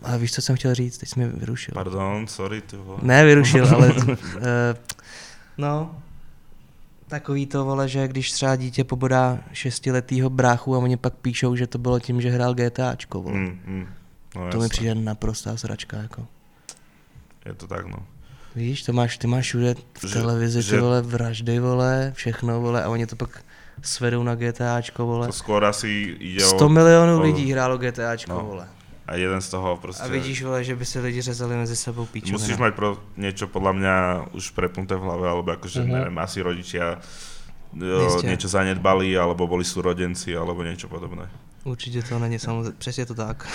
ale 0.02 0.18
víš, 0.18 0.32
co 0.32 0.42
jsem 0.42 0.56
chtěl 0.56 0.74
říct, 0.74 0.98
teď 0.98 1.08
jsi 1.08 1.20
mě 1.20 1.28
vyrušil. 1.28 1.74
Pardon, 1.74 2.26
sorry, 2.26 2.60
ty 2.60 2.76
vole. 2.76 2.98
Ne, 3.02 3.24
vyrušil, 3.24 3.74
ale... 3.74 3.92
uh, 3.92 4.14
no, 5.58 6.02
takový 7.08 7.46
to, 7.46 7.64
vole, 7.64 7.88
že 7.88 8.08
když 8.08 8.32
třeba 8.32 8.56
dítě 8.56 8.84
pobodá 8.84 9.38
šestiletýho 9.52 10.30
bráchu 10.30 10.74
a 10.74 10.78
oni 10.78 10.96
pak 10.96 11.14
píšou, 11.14 11.56
že 11.56 11.66
to 11.66 11.78
bylo 11.78 12.00
tím, 12.00 12.20
že 12.20 12.30
hrál 12.30 12.54
GTAčko, 12.54 13.22
vole. 13.22 13.36
Mm, 13.38 13.60
Mm. 13.66 13.86
No, 14.36 14.40
to 14.50 14.56
mi 14.58 14.62
jasné. 14.64 14.68
přijde 14.68 14.94
naprostá 14.94 15.56
sračka, 15.56 15.96
jako. 15.96 16.26
Je 17.46 17.54
to 17.54 17.66
tak, 17.66 17.86
no. 17.86 17.96
Víš, 18.54 18.82
to 18.82 18.92
máš, 18.92 19.18
ty 19.18 19.26
máš 19.26 19.50
všude 19.50 19.70
v 19.74 20.04
Že- 20.06 20.14
televizi, 20.14 20.62
že- 20.62 20.70
ty 20.70 20.78
vole, 20.78 21.02
vraždy, 21.02 21.54
vole, 21.58 21.92
všechno, 22.14 22.60
vole, 22.60 22.78
a 22.78 22.88
oni 22.88 23.06
to 23.06 23.16
pak 23.16 23.42
svedou 23.82 24.22
na 24.22 24.34
GTAčko, 24.34 25.02
vole. 25.02 25.26
To 25.26 25.34
skôr 25.34 25.58
asi 25.66 26.14
ide 26.14 26.38
100 26.40 26.62
o... 26.62 26.68
milionů 26.70 27.18
o- 27.18 27.22
lidí 27.22 27.50
hrálo 27.50 27.78
GTAčko, 27.78 28.30
No. 28.32 28.44
vole. 28.46 28.66
A 29.06 29.14
jeden 29.20 29.40
z 29.42 29.48
toho 29.50 29.76
proste... 29.76 30.00
A 30.00 30.08
vidíš, 30.08 30.42
vole, 30.42 30.64
že 30.64 30.76
by 30.76 30.84
se 30.86 31.00
lidi 31.00 31.20
řezali 31.20 31.56
mezi 31.56 31.76
sebou 31.76 32.06
píčovina. 32.06 32.38
Musíš 32.40 32.56
mať 32.56 32.72
pro 32.72 32.96
niečo 33.20 33.50
podľa 33.52 33.72
mňa 33.76 33.94
už 34.32 34.56
prepnuté 34.56 34.96
v 34.96 35.02
hlave, 35.04 35.26
alebo 35.28 35.50
akože, 35.52 35.84
Mhm. 35.84 35.90
neviem, 35.92 36.16
asi 36.22 36.38
rodičia 36.40 37.02
Jistě. 37.76 38.26
niečo 38.26 38.48
zanedbali, 38.48 39.18
alebo 39.18 39.46
boli 39.46 39.64
súrodenci, 39.64 40.36
alebo 40.36 40.62
niečo 40.62 40.88
podobné. 40.88 41.28
Určitě 41.64 42.02
to 42.02 42.18
není 42.18 42.38
samozřejmě, 42.38 42.72
přesně 42.78 43.06
to 43.06 43.14
tak. 43.14 43.46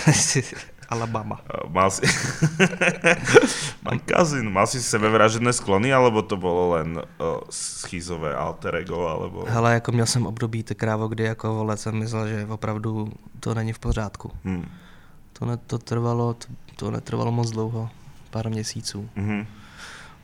Alabama. 0.88 1.40
Mal 1.68 1.90
si... 1.90 2.02
Mám 3.82 4.00
cousin, 4.06 4.50
mal 4.50 4.66
si 4.66 4.82
sebevražedné 4.82 5.52
sklony, 5.52 5.94
alebo 5.94 6.22
to 6.22 6.36
bolo 6.36 6.74
len 6.74 6.98
uh, 6.98 7.40
schizové 7.50 8.34
alter 8.34 8.74
ego, 8.74 9.08
alebo... 9.08 9.44
Hele, 9.48 9.74
jako 9.74 9.92
měl 9.92 10.06
jsem 10.06 10.26
období, 10.26 10.62
ty 10.62 10.74
krávo, 10.74 11.08
kdy 11.08 11.24
jako 11.24 11.54
vole 11.54 11.76
jsem 11.76 11.94
myslel, 11.94 12.28
že 12.28 12.46
opravdu 12.46 13.12
to 13.40 13.54
není 13.54 13.72
v 13.72 13.78
pořádku. 13.78 14.32
Hm. 14.44 14.68
To, 15.32 15.46
ne, 15.46 15.56
to 15.56 15.78
trvalo, 15.78 16.34
to, 16.34 16.46
to 16.76 16.90
netrvalo 16.90 17.32
moc 17.32 17.50
dlouho, 17.50 17.90
pár 18.30 18.50
měsíců. 18.50 19.08
Mhm. 19.16 19.46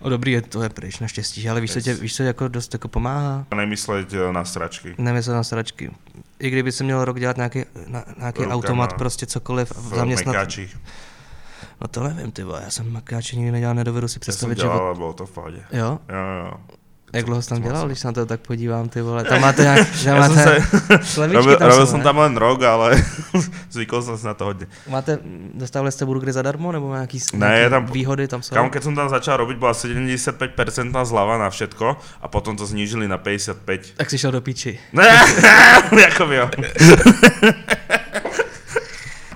O 0.00 0.08
dobrý, 0.08 0.32
je 0.32 0.42
to 0.42 0.62
je 0.62 0.68
pryč, 0.68 0.98
naštěstí, 1.00 1.48
ale 1.48 1.60
víš, 1.60 1.72
co 1.72 1.80
tě, 1.80 1.90
Yes. 1.90 2.00
víš, 2.00 2.16
co 2.16 2.22
jako 2.22 2.48
dost 2.48 2.72
jako 2.74 2.88
pomáhá? 2.88 3.46
Nemysleť 3.54 4.12
eh, 4.12 4.32
na 4.32 4.44
stračky. 4.44 4.94
Nemyslel 4.98 5.36
na 5.36 5.42
sračky. 5.42 5.90
I 6.38 6.50
kdyby 6.50 6.72
se 6.72 6.84
měl 6.84 7.04
rok 7.04 7.20
dělat 7.20 7.36
nějaký, 7.36 7.64
na, 7.86 8.04
nějaký 8.18 8.38
Rukama. 8.42 8.54
automat, 8.54 8.92
prostě 8.92 9.26
cokoliv, 9.26 9.70
V 9.76 9.94
zaměstnat. 9.96 10.32
mekáči. 10.32 10.70
No 11.80 11.88
to 11.88 12.02
nevím, 12.02 12.32
ty 12.32 12.42
vole, 12.44 12.60
já 12.64 12.70
jsem 12.70 12.92
makáče 12.92 13.36
nikdy 13.36 13.52
nedělal, 13.52 13.74
nedovedu 13.74 14.08
si 14.08 14.18
představit, 14.18 14.58
že... 14.58 14.62
dělal, 14.62 14.76
od- 14.78 14.82
ale 14.82 14.94
bolo 14.94 15.12
to 15.12 15.26
v 15.26 15.30
pohode. 15.32 15.56
Jo? 15.72 15.98
Jo, 16.08 16.16
jo, 16.16 16.44
jo. 16.44 16.52
Jak 17.12 17.24
dlouho 17.24 17.42
jsi 17.42 17.48
tam 17.48 17.62
dělal, 17.62 17.76
asi- 17.78 17.86
když 17.86 17.98
se 17.98 18.06
na 18.08 18.12
to 18.12 18.26
tak 18.26 18.40
podívám, 18.40 18.88
ty 18.88 19.00
vole? 19.02 19.24
Tam 19.30 19.40
máte 19.40 19.62
nějak, 19.62 19.86
som 19.96 20.18
máte 20.18 20.34
sa, 20.34 20.50
slevičky 21.02 21.36
robil, 21.36 21.56
tam 21.56 21.68
robil 21.68 21.86
jsou, 21.86 21.96
ne? 21.96 22.02
tam 22.02 22.18
len 22.18 22.36
rok, 22.36 22.62
ale 22.62 23.02
zvykol 23.70 24.02
som 24.02 24.18
si 24.18 24.26
na 24.26 24.34
to 24.34 24.44
hodne. 24.44 24.66
Máte, 24.90 25.18
dostávali 25.54 25.92
jste 25.92 26.04
burgery 26.04 26.32
zadarmo, 26.32 26.72
nebo 26.72 26.92
nějaký, 26.94 27.18
Ne, 27.32 27.46
nějaký 27.46 27.70
tam- 27.70 27.86
výhody 27.86 28.28
tam 28.28 28.42
jsou? 28.42 28.54
Kámo, 28.54 28.70
keď 28.70 28.82
som 28.82 28.94
tam 28.94 29.08
začal 29.08 29.36
robiť, 29.36 29.56
bola 29.56 29.72
75% 29.72 31.04
zľava 31.06 31.38
na 31.38 31.48
všetko 31.50 31.96
a 32.22 32.26
potom 32.28 32.56
to 32.56 32.66
znížili 32.66 33.08
na 33.08 33.18
55. 33.18 33.94
Tak 33.96 34.10
si 34.10 34.18
šel 34.18 34.30
do 34.34 34.40
píči. 34.40 34.78
Ne, 34.92 35.06
jako 36.02 36.24
jo. 36.32 36.50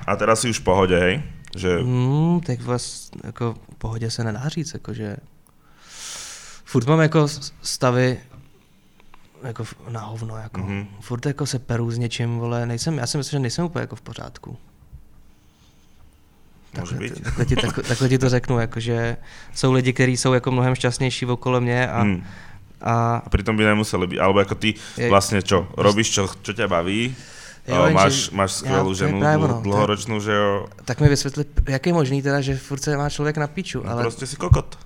A 0.07 0.17
teraz 0.17 0.41
si 0.43 0.51
už 0.51 0.59
v 0.59 0.65
pohode, 0.67 0.97
hej? 0.99 1.23
Že 1.57 1.79
Hmm, 1.83 2.41
tak 2.41 2.63
vás 2.63 3.11
jako 3.25 3.55
v 3.73 3.77
pohodě 3.79 4.11
se 4.11 4.25
nedá 4.25 4.49
říct, 4.49 4.75
jakože 4.75 5.17
furt 6.71 6.87
mám 6.87 7.01
jako 7.01 7.29
stavy 7.63 8.19
jako 9.43 9.65
na 9.89 10.01
hovno, 10.01 10.37
jako. 10.37 10.61
Mhm. 10.61 10.71
Mm-hmm. 10.71 10.87
Furt 11.01 11.27
jako 11.27 11.47
se 11.47 11.59
peru 11.59 11.91
s 11.91 11.99
něčím, 11.99 12.39
vole, 12.39 12.67
nejsem, 12.67 12.99
já 12.99 13.07
si 13.07 13.19
myslím, 13.19 13.37
že 13.37 13.43
nejsem 13.43 13.65
úplně 13.65 13.81
jako 13.81 13.97
v 13.97 14.01
pořádku. 14.01 14.57
Takhle, 16.73 16.99
být. 16.99 17.23
takhle, 17.23 17.45
ti, 17.47 17.57
takhle, 17.57 17.83
takhle 17.83 18.09
ti 18.09 18.19
to 18.19 18.29
řeknu, 18.29 18.59
jakože 18.61 19.17
jsou 19.55 19.73
lidi, 19.73 19.93
kteří 19.93 20.17
jsou 20.17 20.33
jako 20.33 20.51
mnohem 20.51 20.75
šťastnější 20.75 21.27
okolo 21.27 21.61
mě 21.61 21.89
a, 21.91 22.03
hm. 22.03 22.25
a 22.81 23.17
A 23.27 23.29
pritom 23.29 23.57
by 23.57 23.65
nemuseli 23.65 24.07
byť. 24.07 24.19
Alebo 24.23 24.39
ako 24.41 24.55
ty 24.55 24.75
Je- 24.97 25.11
vlastne 25.11 25.43
čo? 25.43 25.67
Robíš 25.77 26.15
čo, 26.15 26.31
čo 26.47 26.53
ťa 26.55 26.71
baví? 26.71 27.11
Jo, 27.67 27.91
jenže 27.91 27.95
máš, 27.95 28.15
máš 28.31 28.51
já- 28.51 28.59
skvelú 28.63 28.95
to 28.95 29.05
je 29.05 29.11
ženu, 29.11 29.19
je- 29.21 29.63
dlhoročnú, 29.67 30.17
že 30.23 30.33
jo? 30.33 30.67
tak 30.85 31.01
mi 31.01 31.09
vysvětli, 31.09 31.45
jak 31.69 31.87
je 31.87 31.93
možný 31.93 32.23
teda, 32.23 32.41
že 32.41 32.57
furt 32.57 32.81
se 32.83 32.97
má 32.97 33.11
člověk 33.11 33.37
na 33.37 33.47
píču, 33.47 33.83
No, 33.85 33.91
ale 33.91 34.03
Proste 34.03 34.27
si 34.27 34.37
kokot. 34.37 34.79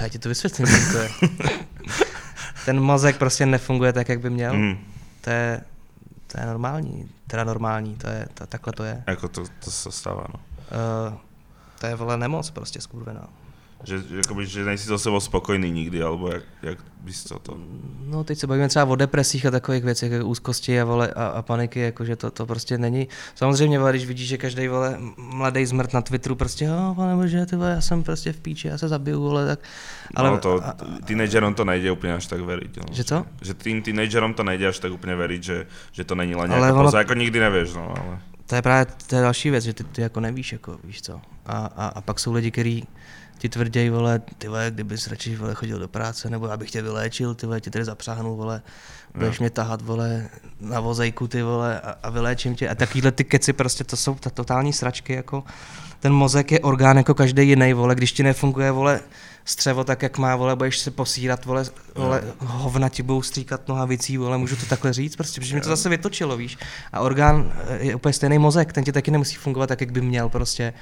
Já 0.00 0.08
ti 0.08 0.18
to 0.18 0.28
vysvětlím, 0.28 0.66
to 0.92 0.98
je. 0.98 1.10
Ten 2.64 2.80
mozek 2.80 3.16
prostě 3.16 3.46
nefunguje 3.46 3.92
tak, 3.92 4.08
jak 4.08 4.20
by 4.20 4.30
měl. 4.30 4.52
Hm. 4.56 4.76
To 5.20 5.30
je, 5.30 5.60
to 6.26 6.40
je 6.40 6.46
normální, 6.46 7.08
teda 7.26 7.44
normální, 7.44 7.94
to 7.96 8.08
je, 8.08 8.26
to, 8.34 8.46
takhle 8.46 8.72
to 8.72 8.84
je. 8.84 9.02
Ako 9.06 9.28
to, 9.28 9.44
to 9.64 9.70
sa 9.70 9.90
stáva, 9.90 10.26
no. 10.32 10.40
Uh, 10.72 11.18
to 11.78 11.86
je 11.86 11.94
vole 11.94 12.16
nemoc 12.16 12.50
prostě 12.50 12.80
skurvená. 12.80 13.28
Že, 13.84 13.98
že, 13.98 14.20
akoby, 14.24 14.46
že 14.46 14.64
nejsi 14.64 14.86
so 14.88 14.98
sebou 14.98 15.20
spokojný 15.20 15.70
nikdy, 15.70 16.02
alebo 16.02 16.28
jak, 16.28 16.42
jak 16.62 16.78
bys 17.00 17.24
to 17.24 17.38
to... 17.38 17.56
No 18.06 18.24
teď 18.24 18.38
se 18.38 18.46
bavíme 18.46 18.68
třeba 18.68 18.84
o 18.84 18.96
depresích 18.96 19.46
a 19.46 19.50
takových 19.50 19.84
věcech, 19.84 20.12
jako 20.12 20.26
úzkosti 20.26 20.80
a, 20.80 20.84
vole, 20.84 21.08
a, 21.08 21.26
a 21.26 21.42
paniky, 21.42 21.80
jakože 21.80 22.16
to, 22.16 22.30
to 22.30 22.46
prostě 22.46 22.78
není. 22.78 23.08
Samozřejmě, 23.34 23.78
vole, 23.78 23.92
když 23.92 24.06
vidíš, 24.06 24.28
že 24.28 24.38
každý 24.38 24.68
vole 24.68 24.98
mladý 25.16 25.66
zmrt 25.66 25.92
na 25.92 26.00
Twitteru 26.00 26.34
prostě, 26.34 26.64
jo, 26.64 26.92
pane 26.96 27.16
bože, 27.16 27.46
ty 27.46 27.56
vole, 27.56 27.70
já 27.70 27.80
jsem 27.80 28.02
prostě 28.02 28.32
v 28.32 28.40
píči, 28.40 28.68
já 28.68 28.78
se 28.78 28.88
zabiju, 28.88 29.20
vole, 29.20 29.46
tak. 29.46 29.60
Ale, 30.14 30.30
no 30.30 30.38
to, 30.38 30.60
teenagerom 31.04 31.54
to 31.54 31.64
nejde 31.64 31.90
úplně 31.90 32.14
až 32.14 32.26
tak 32.26 32.40
veriť. 32.40 32.76
No. 32.76 32.84
Že 32.92 33.04
co? 33.04 33.26
Že 33.42 33.54
tým 33.54 33.82
teenagerom 33.82 34.34
to 34.34 34.44
nejde 34.44 34.68
až 34.68 34.78
tak 34.78 34.92
úplně 34.92 35.16
veriť, 35.16 35.42
že, 35.42 35.66
že 35.92 36.04
to 36.04 36.14
není 36.14 36.34
len 36.34 36.52
Ale 36.52 36.60
nějaká 36.60 36.74
ono- 36.74 36.88
poza, 36.88 36.98
jako 36.98 37.14
nikdy 37.14 37.40
nevíš, 37.40 37.74
no, 37.74 37.94
ale... 38.00 38.18
to 38.46 38.54
je 38.54 38.62
právě 38.62 38.86
to 39.06 39.16
je 39.16 39.22
další 39.22 39.50
věc, 39.50 39.64
že 39.64 39.72
ty, 39.72 39.84
ty 39.84 40.02
jako 40.02 40.20
nevíš, 40.20 40.52
jako 40.52 40.78
víš 40.84 41.02
co. 41.02 41.20
A, 41.46 41.56
a, 41.76 41.86
a 41.88 42.00
pak 42.00 42.20
jsou 42.20 42.32
lidi, 42.32 42.50
kteří 42.50 42.86
ti 43.38 43.48
tvrději, 43.48 43.90
vole, 43.90 44.22
ty 44.38 44.48
vole, 44.48 44.70
kdybys 44.70 45.06
radši 45.06 45.36
vole, 45.36 45.54
chodil 45.54 45.78
do 45.78 45.88
práce, 45.88 46.30
nebo 46.30 46.50
abych 46.50 46.70
tě 46.70 46.82
vyléčil, 46.82 47.34
ty 47.34 47.46
vole, 47.46 47.60
tě 47.60 47.70
tady 47.70 47.84
zapřáhnu, 47.84 48.36
vole, 48.36 48.62
budeš 49.14 49.38
mě 49.38 49.50
tahat, 49.50 49.82
vole, 49.82 50.28
na 50.60 50.80
vozejku, 50.80 51.28
ty 51.28 51.42
vole, 51.42 51.80
a, 51.80 51.94
a 52.02 52.10
vyléčím 52.10 52.54
tě. 52.54 52.68
A 52.68 52.74
takovýhle 52.74 53.12
ty 53.12 53.24
keci 53.24 53.52
prostě, 53.52 53.84
to 53.84 53.96
jsou 53.96 54.14
ta 54.14 54.30
totální 54.30 54.72
sračky, 54.72 55.12
jako 55.12 55.44
ten 56.00 56.12
mozek 56.12 56.52
je 56.52 56.60
orgán 56.60 56.96
jako 56.96 57.14
každý 57.14 57.48
jiný, 57.48 57.72
vole, 57.72 57.94
když 57.94 58.12
ti 58.12 58.22
nefunguje, 58.22 58.70
vole, 58.70 59.00
střevo 59.44 59.84
tak, 59.84 60.02
jak 60.02 60.18
má, 60.18 60.36
vole, 60.36 60.56
budeš 60.56 60.78
se 60.78 60.90
posírat, 60.90 61.44
vole, 61.44 61.64
vole 61.94 62.22
hovna 62.38 62.88
ti 62.88 63.02
budou 63.02 63.22
stříkat 63.22 63.68
nohavicí, 63.68 64.18
vole, 64.18 64.38
můžu 64.38 64.56
to 64.56 64.66
takhle 64.66 64.92
říct, 64.92 65.16
prostě, 65.16 65.40
protože 65.40 65.54
mi 65.54 65.60
to 65.60 65.68
zase 65.68 65.88
vytočilo, 65.88 66.36
víš. 66.36 66.58
A 66.92 67.00
orgán 67.00 67.52
eh, 67.68 67.84
je 67.84 67.94
úplně 67.94 68.12
stejný 68.12 68.38
mozek, 68.38 68.72
ten 68.72 68.84
ti 68.84 68.92
taky 68.92 69.10
nemusí 69.10 69.34
fungovat 69.34 69.66
tak, 69.66 69.80
jak 69.80 69.92
by 69.92 70.00
měl, 70.00 70.28
prostě. 70.28 70.72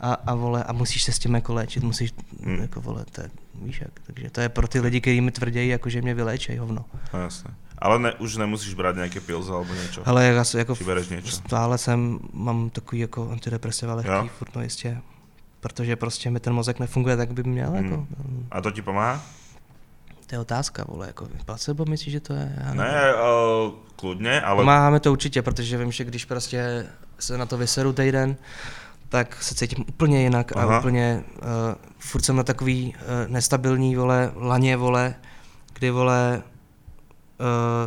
A, 0.00 0.12
a 0.14 0.34
vole, 0.34 0.64
a 0.64 0.72
musíš 0.72 1.02
se 1.02 1.12
s 1.12 1.18
tím 1.18 1.34
jako 1.34 1.54
léčit, 1.54 1.82
musíš, 1.82 2.14
Hmm. 2.44 2.56
jako 2.56 2.80
vole, 2.80 3.04
to 3.12 3.20
je, 3.20 3.30
víš 3.62 3.80
jak, 3.80 3.90
takže 4.06 4.30
to 4.30 4.40
je 4.40 4.48
pro 4.48 4.68
ty 4.68 4.80
lidi, 4.80 5.00
kteří 5.00 5.20
mi 5.20 5.30
tvrdí, 5.30 5.68
jako 5.68 5.88
že 5.90 6.02
mě 6.02 6.14
vyléčej, 6.14 6.56
hovno. 6.56 6.84
No 7.14 7.20
jasné. 7.20 7.54
Ale 7.78 7.98
ne, 7.98 8.12
už 8.14 8.36
nemusíš 8.36 8.74
brát 8.74 8.96
nějaké 8.96 9.20
pilze 9.20 9.52
alebo 9.52 9.74
něco. 9.74 10.08
Ale 10.08 10.24
já 10.24 10.44
se 10.44 10.58
jako 10.58 10.76
něco. 11.10 11.30
stále 11.30 11.78
jsem, 11.78 12.18
mám 12.32 12.70
takový 12.70 13.00
jako 13.00 13.30
antidepresiva 13.30 13.94
lehký, 13.94 14.10
Jo? 14.12 14.28
furt 14.38 14.56
no 14.56 14.62
jistě, 14.62 14.98
protože 15.60 15.96
prostě 15.96 16.30
mi 16.30 16.40
ten 16.40 16.52
mozek 16.52 16.78
nefunguje 16.78 17.16
tak, 17.16 17.28
jak 17.28 17.36
by 17.36 17.42
měl, 17.42 17.70
Hmm. 17.70 17.84
jako. 17.84 18.06
A 18.50 18.60
to 18.60 18.70
ti 18.70 18.82
pomáhá? 18.82 19.22
To 20.26 20.34
je 20.34 20.38
otázka, 20.38 20.84
vole, 20.88 21.06
jako 21.06 21.28
placebo 21.44 21.84
myslíš, 21.84 22.12
že 22.12 22.20
to 22.20 22.32
je? 22.32 22.56
Já 22.64 22.74
nevím. 22.74 22.92
Ne, 22.92 23.14
uh, 23.14 23.72
kludně, 23.96 24.40
ale... 24.40 24.62
Pomáhá 24.62 24.90
mi 24.90 25.00
to 25.00 25.12
určitě, 25.12 25.42
protože 25.42 25.78
vím, 25.78 25.92
že 25.92 26.04
když 26.04 26.24
prostě 26.24 26.86
se 27.18 27.38
na 27.38 27.46
to 27.46 27.56
vyseru 27.58 27.92
týden, 27.92 28.36
tak 29.16 29.42
se 29.42 29.54
cítím 29.54 29.84
úplně 29.88 30.22
jinak 30.22 30.56
Aha. 30.56 30.76
a 30.76 30.78
úplně, 30.78 31.24
uh, 31.42 31.46
furt 31.98 32.22
jsem 32.22 32.36
na 32.36 32.42
takový 32.42 32.94
uh, 32.96 33.32
nestabilní, 33.32 33.96
vole, 33.96 34.32
laně, 34.36 34.76
vole, 34.76 35.14
kdy, 35.74 35.90
vole, 35.90 36.42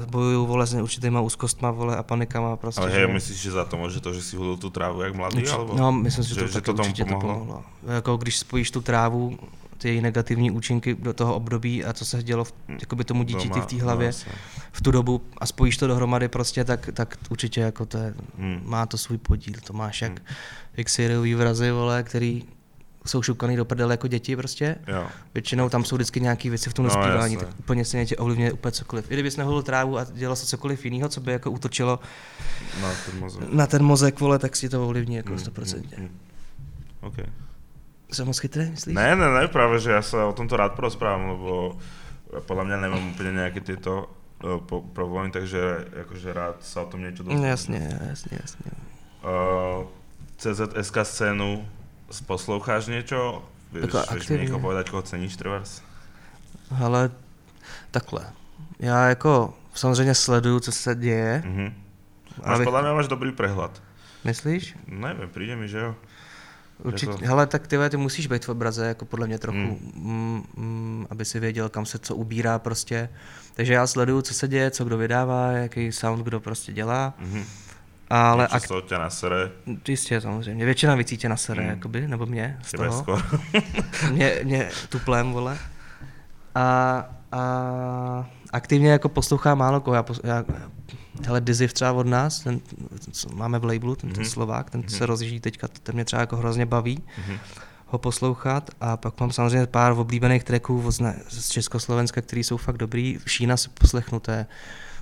uh, 0.01 0.05
bojuju, 0.11 0.45
vole, 0.45 0.67
s 0.67 0.73
určitýma 0.73 1.21
úzkostma, 1.21 1.71
vole, 1.71 1.97
a 1.97 2.03
panikama, 2.03 2.55
prostě, 2.57 2.81
Ale 2.81 2.91
že- 2.91 2.97
hej, 2.97 3.13
myslíš, 3.13 3.37
že 3.41 3.51
za 3.51 3.65
to 3.65 3.77
může 3.77 3.99
to, 3.99 4.13
že 4.13 4.21
si 4.21 4.35
hudil 4.35 4.57
tu 4.57 4.69
trávu 4.69 5.01
jak 5.01 5.15
mladý? 5.15 5.35
Určitě- 5.37 5.51
alebo? 5.55 5.73
No, 5.77 5.91
myslím 5.91 6.23
si, 6.23 6.29
že, 6.29 6.35
že, 6.35 6.41
to, 6.41 6.47
že 6.51 6.61
to 6.61 6.73
tomu 6.73 6.79
určitě 6.89 7.03
to 7.05 7.09
pomohlo? 7.09 7.39
pomohlo. 7.39 7.63
Jako 7.87 8.17
když 8.17 8.37
spojíš 8.37 8.71
tu 8.71 8.81
trávu, 8.81 9.39
ty 9.77 9.89
její 9.89 10.01
negativní 10.01 10.51
účinky 10.51 10.95
do 10.95 11.13
toho 11.13 11.35
období 11.35 11.85
a 11.85 11.93
co 11.93 12.05
se 12.05 12.23
dělo 12.23 12.43
v, 12.43 12.53
jakoby 12.81 13.03
tomu 13.03 13.23
dítěti 13.23 13.59
v 13.61 13.65
té 13.65 13.81
hlavě 13.81 14.05
no, 14.05 14.09
jasně. 14.09 14.31
v 14.71 14.81
tu 14.81 14.91
dobu 14.91 15.21
a 15.37 15.45
spojíš 15.45 15.77
to 15.77 15.87
dohromady 15.87 16.27
prostě, 16.27 16.63
tak, 16.63 16.89
tak 16.93 17.17
určitě 17.29 17.61
jako 17.61 17.85
to 17.85 17.97
je, 17.97 18.13
Hmm. 18.39 18.61
má 18.65 18.85
to 18.85 18.97
svůj 18.97 19.17
podíl. 19.17 19.53
To 19.63 19.73
máš 19.73 20.01
jak, 20.01 20.11
Hmm. 20.11 20.27
Jak 20.79 20.89
sériový 20.89 21.33
vrazy, 21.35 21.71
vole, 21.71 22.03
který 22.03 22.43
jsou 23.05 23.21
šukaný 23.21 23.55
do 23.55 23.65
prdele 23.65 23.93
jako 23.93 24.07
děti 24.07 24.35
prostě. 24.35 24.75
Jo. 24.87 25.07
Většinou 25.33 25.69
tam 25.69 25.83
jsou 25.83 25.95
vždycky 25.95 26.21
nějaké 26.21 26.49
věci 26.49 26.69
v 26.69 26.73
tom 26.73 26.85
No, 26.85 26.89
dospívání, 26.95 27.33
jasně. 27.33 27.47
tak 27.47 27.59
úplně 27.59 27.85
stejně 27.85 28.05
tě 28.05 28.17
ovlivňuje 28.17 28.51
úplně 28.51 28.71
cokoliv. 28.71 29.11
I 29.11 29.13
kdybys 29.13 29.37
neholil 29.37 29.63
trávu 29.63 29.97
a 29.97 30.03
dělal 30.13 30.35
se 30.35 30.45
cokoliv 30.45 30.85
jiného, 30.85 31.09
co 31.09 31.21
by 31.21 31.31
jako 31.31 31.51
útočilo 31.51 31.99
No, 32.81 32.87
ten 33.11 33.19
mozek. 33.19 33.53
na 33.53 33.67
ten 33.67 33.83
mozek, 33.83 34.19
vole, 34.19 34.39
tak 34.39 34.55
si 34.55 34.69
to 34.69 34.85
ovlivní 34.85 35.15
jako 35.15 35.29
Hmm, 35.29 35.37
100%. 35.37 35.75
hmm, 35.75 35.85
hmm. 35.97 36.19
OK. 37.01 37.15
Jsem 38.11 38.27
moc 38.27 38.39
chytrý, 38.39 38.69
myslíš? 38.69 38.95
Ne, 38.95 39.15
ne, 39.15 39.29
ne, 39.41 39.47
právě, 39.47 39.79
že 39.79 39.91
já 39.91 40.01
se 40.01 40.23
o 40.23 40.33
tomto 40.33 40.57
rád 40.57 40.73
porozprávám, 40.75 41.29
lebo 41.29 41.77
podle 42.45 42.65
mě 42.65 42.77
nemám 42.77 43.09
úplně 43.09 43.31
nějaké 43.31 43.61
tyto 43.61 44.09
uh, 44.43 44.57
po, 44.65 44.81
problémy, 44.81 45.31
takže 45.31 45.59
jakože 45.97 46.33
rád 46.33 46.55
se 46.63 46.79
o 46.79 46.85
tom 46.85 47.01
něco 47.01 47.23
No, 47.23 47.29
dozvím. 47.29 47.45
jasně, 47.45 47.99
jasně, 48.09 48.37
jasně. 48.41 48.71
Uh, 49.79 49.87
CZSK 50.39 50.97
scénu 51.03 51.67
posloucháš 52.25 52.85
něco? 52.87 53.43
Vieš, 53.71 53.93
Jako 53.93 54.13
vieš 54.13 54.27
mi 54.29 54.37
někoho 54.37 54.59
povedať, 54.59 54.89
koho 54.89 55.01
ceníš, 55.01 55.35
Trvars? 55.37 55.81
Ale 56.83 57.11
takhle. 57.91 58.25
Já 58.79 59.07
jako 59.09 59.53
samozřejmě 59.73 60.15
sleduju, 60.15 60.59
co 60.59 60.71
se 60.71 60.95
děje. 60.95 61.43
Mhm. 61.45 61.73
Máš 62.45 62.55
Abych- 62.55 62.65
podle 62.65 62.81
mě 62.81 62.91
máš 62.91 63.07
dobrý 63.07 63.31
prehľad. 63.31 63.81
Myslíš? 64.23 64.75
Nevím, 64.87 65.29
přijde 65.29 65.55
mi, 65.55 65.67
že 65.67 65.77
jo. 65.79 65.95
Určitě, 66.83 67.11
Jako- 67.11 67.25
hele, 67.25 67.47
tak 67.47 67.67
ty, 67.67 67.77
ty 67.89 67.97
musíš 67.97 68.27
být 68.27 68.45
v 68.45 68.49
obraze, 68.49 68.85
jako 68.87 69.05
podle 69.05 69.27
mě 69.27 69.39
trochu, 69.39 69.57
Hmm. 69.57 69.93
mm. 69.95 70.43
Mm, 70.55 71.07
aby 71.09 71.25
si 71.25 71.39
věděl, 71.39 71.69
kam 71.69 71.85
se 71.85 71.99
co 71.99 72.15
ubírá 72.15 72.59
prostě. 72.59 73.09
Takže 73.53 73.73
já 73.73 73.87
sleduju, 73.87 74.21
co 74.21 74.33
se 74.33 74.47
děje, 74.47 74.71
co 74.71 74.85
kdo 74.85 74.97
vydává, 74.97 75.51
jaký 75.51 75.91
sound 75.91 76.23
kdo 76.23 76.39
prostě 76.39 76.73
dělá. 76.73 77.13
Mhm. 77.19 77.43
Ale 78.09 78.47
ak- 78.47 78.65
z 78.65 78.67
toho 78.67 78.81
ťa 78.81 78.97
nasere, 78.97 79.51
jistě, 79.87 80.21
samozřejmě. 80.21 80.65
Většina 80.65 80.95
věcí 80.95 81.17
tě 81.17 81.29
nasere, 81.29 81.61
Hmm. 81.61 81.69
jakoby, 81.69 82.07
nebo 82.07 82.25
mě, 82.25 82.57
z 82.61 82.71
tebe 82.71 82.87
toho. 82.89 83.21
mě, 84.11 84.39
mě 84.43 84.69
tuplem, 84.89 85.31
vole. 85.31 85.57
A, 86.55 87.05
a 87.31 88.29
aktivně 88.53 88.91
jako 88.91 89.09
poslouchám 89.09 89.57
málo 89.57 89.81
koho. 89.81 89.95
Já, 89.95 90.03
pos, 90.03 90.19
já, 90.23 90.43
hele, 91.25 91.41
Diziv 91.41 91.73
třeba 91.73 91.91
od 91.91 92.07
nás, 92.07 92.39
ten, 92.39 92.59
co 93.11 93.29
máme 93.35 93.59
v 93.59 93.63
labelu, 93.65 93.95
ten 93.95 94.09
Mhm. 94.09 94.19
mm-hmm. 94.19 94.29
Slovák, 94.29 94.69
ten 94.69 94.79
Mhm. 94.81 94.89
se 94.89 95.05
rozjíždí 95.05 95.39
teďka, 95.39 95.67
ten 95.83 95.95
mě 95.95 96.05
třeba 96.05 96.19
jako 96.19 96.37
hrozně 96.37 96.65
baví 96.65 97.03
Mhm. 97.17 97.37
ho 97.85 97.97
poslouchat 97.99 98.69
a 98.81 98.97
pak 98.97 99.19
mám 99.19 99.31
samozřejmě 99.31 99.67
pár 99.67 99.91
oblíbených 99.91 100.43
tracků 100.43 100.91
z 101.29 101.49
Československa, 101.49 102.21
který 102.21 102.43
jsou 102.43 102.57
fakt 102.57 102.77
dobrý. 102.77 103.17
Šína 103.27 103.57
si 103.57 103.69
poslechnu, 103.69 104.19
to 104.19 104.31
je, 104.31 104.45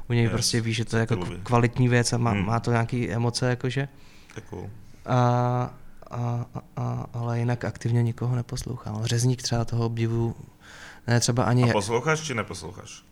u 0.09 0.13
něj 0.13 0.23
Yes, 0.23 0.31
prostě 0.31 0.61
víš, 0.61 0.75
že 0.77 0.85
to 0.85 0.97
je 0.97 0.99
jako 0.99 1.17
kvalitní 1.43 1.87
věc 1.89 2.13
a 2.13 2.17
má, 2.17 2.31
Hmm. 2.31 2.45
má 2.45 2.59
to 2.59 2.71
nějaký 2.71 3.11
emoce, 3.11 3.49
jakože. 3.49 3.87
Cool. 4.49 4.69
A, 5.05 5.15
a, 6.11 6.45
a, 6.75 7.05
ale 7.13 7.39
jinak 7.39 7.65
aktivně 7.65 8.03
nikoho 8.03 8.35
neposlouchám. 8.35 9.03
Řezník 9.05 9.41
třeba 9.41 9.65
toho 9.65 9.85
obdivu, 9.85 10.35
ne 11.07 11.19
třeba 11.19 11.43
ani 11.43 11.63
A 11.69 11.73
posloucháš 11.73 12.19
či 12.21 12.33
neposloucháš? 12.33 13.03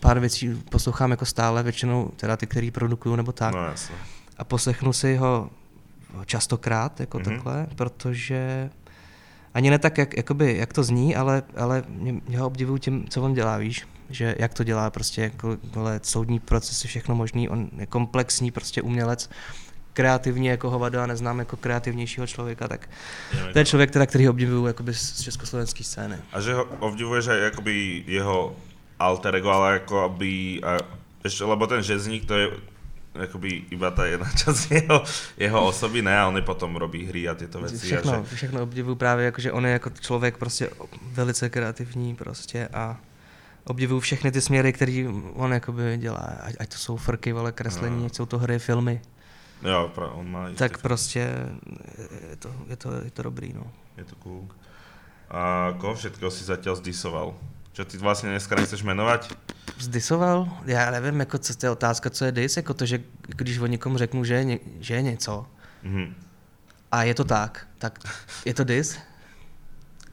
pár 0.00 0.18
věcí 0.20 0.54
poslouchám 0.70 1.10
jako 1.10 1.24
stále, 1.24 1.62
většinou 1.62 2.10
teda 2.16 2.36
ty, 2.36 2.46
který 2.46 2.70
produkuju 2.70 3.16
nebo 3.16 3.32
tak. 3.32 3.54
No 3.54 3.64
jasne. 3.64 3.94
A 4.38 4.44
poslechnu 4.44 4.92
si 4.92 5.16
ho 5.16 5.50
častokrát, 6.26 7.00
jako 7.00 7.18
Mhm. 7.18 7.26
mm-hmm. 7.26 7.34
takhle, 7.34 7.66
protože 7.74 8.70
ani 9.54 9.70
ne 9.70 9.78
tak, 9.78 9.98
jak, 9.98 10.16
jakoby, 10.16 10.56
jak 10.56 10.72
to 10.72 10.82
zní, 10.82 11.16
ale, 11.16 11.42
ale 11.56 11.84
mě, 11.88 12.12
mě 12.28 12.38
ho 12.38 12.46
obdivuju 12.46 12.78
tím, 12.78 13.06
co 13.08 13.22
on 13.22 13.34
dělá, 13.34 13.56
víš, 13.58 13.86
že 14.10 14.34
jak 14.38 14.54
to 14.54 14.64
dělá, 14.64 14.90
prostě 14.90 15.22
jako 15.22 15.56
vole, 15.74 16.00
soudní 16.02 16.40
procesy, 16.40 16.88
všechno 16.88 17.14
možný, 17.14 17.48
on 17.48 17.68
je 17.76 17.86
komplexní 17.86 18.50
prostě 18.50 18.82
umělec, 18.82 19.30
kreativní 19.92 20.46
jako 20.46 20.70
hovado 20.70 21.00
a 21.00 21.06
neznám 21.06 21.38
jako 21.38 21.56
kreativnějšího 21.56 22.26
člověka, 22.26 22.68
tak 22.68 22.88
Ideme 23.32 23.52
to 23.52 23.58
je 23.58 23.64
k- 23.64 23.68
člověk, 23.68 23.90
teda, 23.90 24.06
který 24.06 24.28
obdivuju 24.28 24.66
jakoby 24.66 24.94
z 24.94 25.20
československé 25.22 25.84
scény. 25.84 26.16
A 26.32 26.40
že 26.40 26.54
ho 26.54 26.64
obdivuješ 26.64 27.26
aj 27.28 27.46
akoby 27.46 28.04
jeho 28.06 28.56
alter 28.98 29.34
ego, 29.36 29.50
ale 29.50 29.74
ako 29.82 30.04
aby... 30.14 30.60
A 30.62 30.78
ešte, 31.24 31.42
lebo 31.44 31.66
ten 31.66 31.82
žezník 31.82 32.24
to 32.30 32.34
je 32.38 32.46
akoby 33.18 33.66
iba 33.74 33.90
tá 33.90 34.06
jedna 34.06 34.30
časť 34.46 34.62
jeho, 34.70 35.02
jeho 35.34 35.60
osoby, 35.66 35.98
ne? 36.02 36.14
A 36.14 36.30
on 36.30 36.38
potom 36.46 36.78
robí 36.78 37.02
hry 37.10 37.26
a 37.26 37.34
tieto 37.34 37.58
veci. 37.58 37.74
a 37.74 37.98
Všechno, 37.98 38.22
že, 38.30 38.36
všechno 38.36 38.62
obdivuju 38.62 38.94
právě, 38.94 39.24
jako, 39.24 39.40
že 39.40 39.52
on 39.52 39.66
je 39.66 39.72
jako 39.72 39.90
člověk 39.90 40.38
prostě 40.38 40.70
velice 41.02 41.50
kreativní 41.50 42.14
prostě 42.14 42.68
a 42.70 42.96
obdivuju 43.68 44.00
všechny 44.00 44.32
ty 44.32 44.40
směry, 44.40 44.72
které 44.72 45.04
on 45.34 45.52
jakoby 45.52 45.96
dělá, 45.96 46.18
ať, 46.42 46.54
ať 46.58 46.68
to 46.68 46.78
jsou 46.78 46.96
frky, 46.96 47.32
vole, 47.32 47.52
kreslení, 47.52 48.00
No. 48.00 48.06
ať 48.06 48.14
jsou 48.14 48.26
to 48.26 48.38
hry, 48.38 48.58
filmy, 48.58 49.00
jo, 49.62 49.92
on 50.14 50.30
má... 50.30 50.50
tak 50.54 50.72
isté- 50.72 50.82
prostě 50.82 51.20
je 52.30 52.36
to, 52.36 52.50
je 52.68 52.76
to, 52.76 52.88
je 53.04 53.10
to 53.10 53.22
dobrý, 53.22 53.52
no. 53.52 53.66
Je 53.96 54.04
to 54.04 54.16
cool. 54.16 54.48
A 55.30 55.74
koho 55.80 55.94
všetkého 55.94 56.30
si 56.30 56.44
zatiaľ 56.44 56.76
zdisoval? 56.80 57.34
Čo 57.76 57.84
ty 57.84 57.98
vlastne 58.00 58.32
dneska 58.32 58.56
nechceš 58.56 58.80
menovať? 58.82 59.28
Zdisoval? 59.78 60.48
Já 60.66 60.90
nevím, 60.90 61.20
jako 61.20 61.38
co 61.38 61.54
to 61.54 61.66
je 61.66 61.70
otázka, 61.70 62.10
co 62.10 62.24
je 62.24 62.32
dis, 62.32 62.56
jako 62.56 62.74
to, 62.74 62.86
že 62.86 62.98
když 63.36 63.58
o 63.58 63.66
někomu 63.66 63.98
řeknu, 63.98 64.24
že 64.24 64.34
je, 64.34 64.58
že 64.80 64.94
je 64.94 65.02
něco 65.02 65.46
Mhm. 65.82 66.14
a 66.92 67.02
je 67.02 67.14
to 67.14 67.24
tak, 67.24 67.66
tak 67.78 67.98
je 68.44 68.54
to 68.54 68.64
dis? 68.64 68.98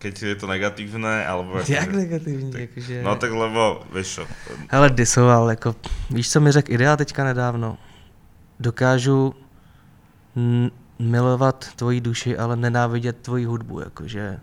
Keď 0.06 0.22
je 0.22 0.36
to 0.38 0.46
negatívne, 0.46 1.26
alebo... 1.26 1.58
Jak 1.66 1.90
negativní, 1.90 2.54
tak- 2.54 2.62
jakože... 2.62 3.02
No 3.02 3.18
tak 3.18 3.34
lebo, 3.34 3.82
vieš 3.90 4.22
čo, 4.22 4.24
Hele, 4.70 4.90
disoval, 4.94 5.50
jako, 5.50 5.76
víš, 6.14 6.30
co 6.30 6.38
mi 6.40 6.52
řekl 6.52 6.74
Idea 6.74 6.98
teďka 6.98 7.24
nedávno? 7.24 7.78
Dokážu 8.60 9.34
milovat 11.00 11.66
tvoji 11.76 12.02
duši, 12.02 12.38
ale 12.38 12.56
nenávidět 12.56 13.18
tvoji 13.18 13.46
hudbu, 13.46 13.80
jakože 13.80 14.40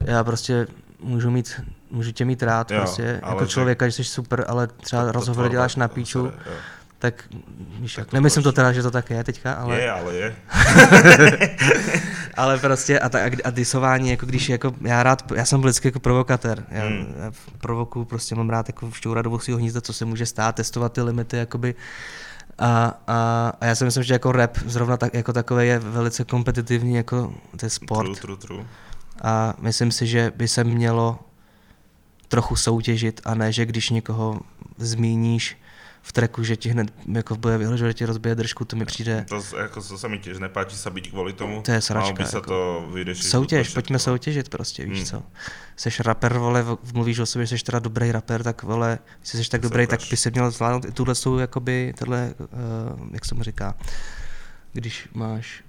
já 0.00 0.24
prostě 0.24 0.66
můžu 1.00 1.30
mít, 1.30 1.60
můžu 1.90 2.12
tě 2.12 2.24
mít 2.24 2.42
rád 2.42 2.70
Jo, 2.70 2.78
prostě, 2.78 3.20
jako 3.28 3.46
člověka, 3.46 3.88
že 3.88 3.92
jsi 3.92 4.04
super, 4.04 4.44
ale 4.48 4.66
třeba 4.66 5.04
to 5.06 5.12
rozhovor 5.12 5.48
děláš 5.48 5.76
na 5.76 5.88
píču. 5.88 6.32
Tak 7.00 7.28
víš, 7.80 7.94
Tak 7.94 8.08
to 8.10 8.16
nemyslím 8.16 8.42
to 8.42 8.52
teda, 8.52 8.72
že 8.72 8.82
to 8.82 8.90
tak 8.90 9.10
je 9.10 9.24
teďka, 9.24 9.52
ale, 9.52 9.80
Je, 9.80 9.90
ale 9.90 10.14
je. 10.14 10.36
ale 12.34 12.58
prostě 12.58 13.00
a, 13.00 13.08
ta, 13.08 13.18
a 13.44 13.50
disování, 13.50 14.10
jako 14.10 14.26
když 14.26 14.48
jako, 14.48 14.72
já 14.80 15.02
rád, 15.02 15.32
já 15.32 15.44
jsem 15.44 15.60
byl 15.60 15.70
vždycky 15.70 15.88
jako 15.88 16.00
provokatér, 16.00 16.64
já, 16.70 16.82
Hmm. 16.82 17.14
já 17.18 17.32
provokuju, 17.58 18.04
prostě 18.04 18.34
mám 18.34 18.50
rád 18.50 18.68
jako 18.68 18.90
šťoura 18.90 19.22
do 19.22 19.38
svého 19.38 19.58
hnízda, 19.58 19.80
co 19.80 19.92
se 19.92 20.04
může 20.04 20.26
stát, 20.26 20.54
testovat 20.54 20.92
ty 20.92 21.02
limity, 21.02 21.36
jakoby, 21.36 21.74
a, 22.58 22.94
a, 23.06 23.52
a, 23.60 23.66
já 23.66 23.74
si 23.74 23.84
myslím, 23.84 24.02
že 24.02 24.14
jako 24.14 24.32
rap 24.32 24.58
zrovna 24.66 24.96
tak, 24.96 25.14
jako 25.14 25.32
takové 25.32 25.66
je 25.66 25.78
velice 25.78 26.24
kompetitivní, 26.24 26.94
jako 26.94 27.34
to 27.56 27.66
je 27.66 27.70
sport. 27.70 28.04
True, 28.04 28.16
true, 28.20 28.36
true. 28.36 28.64
A 29.22 29.54
myslím 29.60 29.92
si, 29.92 30.06
že 30.06 30.32
by 30.36 30.48
se 30.48 30.64
mělo 30.64 31.18
trochu 32.28 32.56
soutěžit 32.56 33.20
a 33.24 33.34
ne, 33.34 33.52
že 33.52 33.66
když 33.66 33.90
někoho 33.90 34.40
zmíníš 34.78 35.59
v 36.02 36.12
treku, 36.12 36.42
že 36.42 36.56
ti 36.56 36.68
hned 36.68 36.92
jako 37.12 37.36
bude 37.36 37.58
vyhrožovat, 37.58 37.88
že 37.90 37.94
ti 37.94 38.04
rozbije 38.04 38.34
držku, 38.34 38.64
to 38.64 38.76
mi 38.76 38.84
přijde 38.84 39.24
To, 39.28 39.40
z- 39.40 39.54
ako, 39.54 39.82
to 39.82 39.98
sa 39.98 40.08
mi 40.08 40.18
tiež 40.18 40.40
nepáči 40.40 40.72
sa 40.76 40.88
byť 40.90 41.12
kvôli 41.12 41.32
tomu. 41.36 41.60
To 41.62 41.72
je 41.72 41.80
sračka, 41.80 42.16
by 42.16 42.24
sa 42.26 42.40
jako. 42.40 42.48
to 42.50 42.58
vyriešiť. 42.92 43.26
Soutěž, 43.30 43.68
pojďme 43.68 43.98
soutěžit 43.98 44.48
prostě, 44.48 44.84
víš 44.84 44.98
Hmm. 44.98 45.06
co. 45.06 45.22
Seš 45.76 46.00
rapper, 46.00 46.38
vole, 46.38 46.62
v- 46.62 46.78
mluvíš 46.94 47.18
o 47.18 47.26
sobě, 47.26 47.46
že 47.46 47.58
jsi 47.58 47.64
teda 47.64 47.78
dobrý 47.78 48.12
rapper, 48.12 48.42
tak 48.42 48.62
vole, 48.62 48.98
jsi 49.22 49.36
tak 49.36 49.46
Tak 49.50 49.60
se 49.62 49.68
dobrý, 49.68 49.86
tak 49.86 50.00
by 50.10 50.16
se 50.16 50.30
měl 50.30 50.50
zvládnout 50.50 50.84
i 50.84 50.92
tuhle 50.92 51.14
jsou 51.14 51.38
jakoby, 51.38 51.94
tohle, 51.98 52.34
uh, 52.38 53.08
jak 53.12 53.24
se 53.24 53.34
mu 53.34 53.42
říká, 53.42 53.74
když 54.72 55.08
máš 55.14 55.64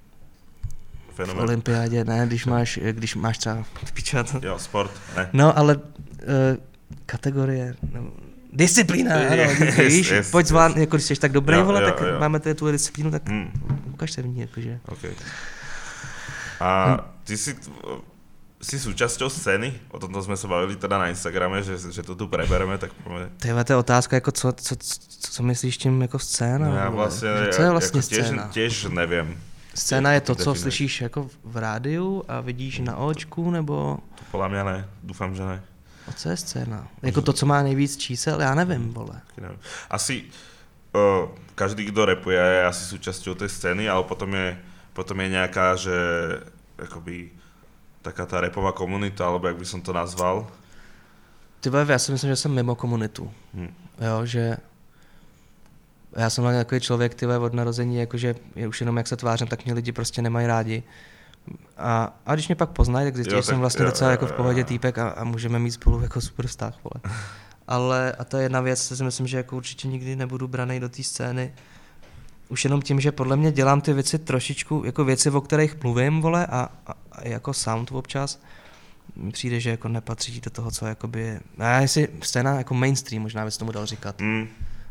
v 1.12 1.16
Fenomén. 1.16 1.44
olympiádě, 1.44 2.04
ne, 2.06 2.28
když 2.28 2.46
máš, 2.46 2.80
když 2.92 3.16
máš 3.16 3.38
třeba, 3.38 3.64
to, 4.32 4.40
Jo, 4.42 4.60
sport, 4.60 4.92
ne. 5.18 5.30
no 5.34 5.58
ale 5.58 5.76
uh, 5.76 5.84
kategorie, 7.06 7.76
nebo, 7.92 8.12
disciplína, 8.54 9.16
ano, 9.16 9.44
víš, 9.88 10.10
yes, 10.12 10.32
pojď 10.32 10.44
yes. 10.44 10.50
zvládnout, 10.50 10.80
jako 10.80 10.96
když 10.96 11.06
jsi 11.06 11.16
tak 11.16 11.32
dobrý, 11.32 11.56
Jo, 11.58 11.66
vole, 11.66 11.82
jo, 11.82 11.88
tak 11.90 12.02
jo. 12.02 12.20
máme 12.20 12.40
tady 12.40 12.56
tuhle 12.56 12.72
disciplínu, 12.72 13.12
tak 13.12 13.30
Hmm. 13.30 13.52
ukaž 13.94 14.12
se 14.12 14.22
v 14.22 14.28
ní, 14.28 14.40
jakože. 14.42 14.80
OK. 14.88 15.04
A 16.60 17.00
ty 17.24 17.38
si, 17.38 17.56
si 18.62 18.78
súčasťou 18.78 19.26
scény? 19.30 19.74
O 19.90 19.98
tomto 19.98 20.22
sme 20.22 20.38
sa 20.38 20.46
bavili 20.46 20.78
teda 20.78 21.02
na 21.02 21.10
Instagrame, 21.10 21.66
že, 21.66 21.82
že 21.82 22.02
to 22.06 22.14
tu 22.14 22.30
prebereme, 22.30 22.78
tak 22.78 22.94
poďme. 23.02 23.34
Tyhle, 23.42 23.64
to 23.66 23.74
je 23.74 23.78
otázka, 23.78 24.16
jako 24.22 24.32
co, 24.32 24.54
co, 24.54 24.76
co, 24.76 24.96
co 25.32 25.44
myslíš 25.44 25.78
tím 25.78 26.02
jako 26.02 26.20
scéna? 26.20 26.70
No, 26.70 26.76
ja 26.78 26.90
vole? 26.90 27.10
vlastne, 27.10 27.30
co 27.52 27.62
je 27.62 27.70
vlastně 27.70 28.00
ako 28.00 28.08
tiež, 28.10 28.26
scéna? 28.26 28.44
tiež 28.54 28.74
neviem. 28.94 29.28
Scéna 29.74 30.14
je 30.14 30.22
to 30.22 30.36
co 30.36 30.56
slyšíš 30.56 31.02
jako 31.02 31.30
v 31.44 31.58
rádiu 31.58 32.24
a 32.28 32.42
vidíš 32.42 32.80
na 32.80 32.98
očku, 32.98 33.52
nebo 33.52 33.98
To 34.20 34.24
podľa 34.32 34.48
mňa 34.52 34.64
ne, 34.64 34.78
dúfam, 35.04 35.32
že 35.36 35.42
ne. 35.48 35.58
A 36.08 36.12
co 36.12 36.30
je 36.30 36.38
scéna? 36.38 36.88
Jako 37.02 37.22
to, 37.22 37.34
co 37.34 37.46
má 37.46 37.64
nejvíc 37.64 37.98
čísel? 37.98 38.42
Já 38.42 38.56
nevím, 38.56 38.94
vole. 38.94 39.22
Taky 39.28 39.42
neviem. 39.42 39.60
Asi 39.90 40.24
uh, 40.94 41.30
každý, 41.56 41.86
kto 41.86 42.06
repuje, 42.06 42.38
je 42.38 42.66
asi 42.66 42.84
súčasťou 42.86 43.36
tej 43.36 43.50
scény, 43.50 43.90
ale 43.90 44.04
potom 44.04 44.34
je, 44.34 44.58
potom 44.94 45.20
je 45.20 45.28
nejaká, 45.30 45.76
že 45.76 45.96
akoby 46.82 47.32
taká 48.02 48.26
tá 48.26 48.42
repová 48.42 48.74
komunita, 48.74 49.26
alebo 49.26 49.48
jak 49.48 49.58
by 49.58 49.66
som 49.66 49.82
to 49.82 49.94
nazval. 49.94 50.50
Ty 51.62 51.70
vole, 51.70 51.86
já 51.90 52.00
si 52.00 52.12
myslím, 52.12 52.30
že 52.30 52.36
jsem 52.36 52.52
mimo 52.52 52.76
komunitu. 52.76 53.32
Hm. 53.54 53.74
Jo, 54.02 54.26
že 54.26 54.58
já 56.16 56.30
jsem 56.30 56.42
hlavně 56.42 56.60
takový 56.60 56.82
člověk, 56.82 57.16
ty 57.16 57.26
vole, 57.26 57.40
od 57.40 57.54
narození, 57.54 57.98
jakože 57.98 58.36
je 58.56 58.68
už 58.68 58.82
jenom 58.82 58.98
jak 58.98 59.08
se 59.08 59.16
tvářím, 59.16 59.48
tak 59.48 59.66
mě 59.66 59.74
lidi 59.74 59.92
prostě 59.92 60.22
nemají 60.22 60.48
rádi. 60.48 60.84
A, 61.78 62.20
a 62.26 62.34
když 62.34 62.48
mě 62.48 62.56
pak 62.56 62.70
poznají, 62.70 63.06
tak 63.08 63.16
zjistí, 63.16 63.36
že 63.36 63.44
jsem 63.44 63.60
vlastně 63.60 63.84
jo, 63.84 63.90
docela 63.92 64.10
jo, 64.10 64.12
jako 64.12 64.26
v 64.28 64.32
pohodě 64.32 64.64
týpek 64.64 64.98
a, 64.98 65.10
a 65.10 65.24
můžeme 65.24 65.60
mít 65.60 65.72
spolu 65.72 66.02
jako 66.02 66.22
super 66.22 66.48
vztah, 66.48 66.76
vole. 66.84 67.16
Ale 67.68 68.12
a 68.12 68.24
to 68.24 68.38
je 68.38 68.44
jedna 68.44 68.62
věc, 68.62 68.98
si 68.98 69.04
myslím, 69.04 69.28
že 69.28 69.38
jako 69.38 69.58
určitě 69.58 69.88
nikdy 69.88 70.16
nebudu 70.16 70.48
branej 70.48 70.80
do 70.80 70.90
té 70.90 71.04
scény. 71.04 71.54
Už 72.50 72.64
jenom 72.64 72.82
tím, 72.82 73.00
že 73.00 73.12
podle 73.12 73.38
mě 73.38 73.52
dělám 73.52 73.82
ty 73.82 73.94
věci 73.94 74.20
trošičku, 74.20 74.84
jako 74.86 75.06
věci, 75.06 75.30
o 75.30 75.42
kterých 75.42 75.84
mluvím, 75.84 76.22
vole, 76.22 76.46
a, 76.46 76.70
a, 76.88 76.94
a 77.12 77.28
jako 77.28 77.54
sound 77.54 77.92
občas, 77.92 78.40
mi 79.16 79.32
přijde, 79.32 79.60
že 79.60 79.70
jako 79.70 79.88
nepatří 79.88 80.42
do 80.42 80.50
toho, 80.52 80.72
co 80.72 80.86
jakoby, 80.86 81.40
a 81.60 81.80
jestli 81.80 82.08
scéna 82.22 82.58
jako 82.58 82.74
mainstream, 82.74 83.24
možná 83.24 83.46
bys 83.46 83.58
tomu 83.58 83.72
dal 83.72 83.86
říkat 83.86 84.22
Mm, 84.22 84.48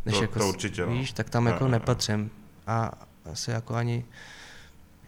než 0.06 0.16
to, 0.16 0.22
jako, 0.22 0.38
to 0.38 0.48
určitě, 0.48 0.86
no. 0.86 0.92
víš, 0.92 1.12
tak 1.12 1.30
tam 1.30 1.46
Jo, 1.46 1.52
jako 1.52 1.64
jo. 1.64 1.70
nepatřím. 1.70 2.30
A 2.66 2.92
asi 3.32 3.50
jako 3.50 3.74
ani, 3.74 4.04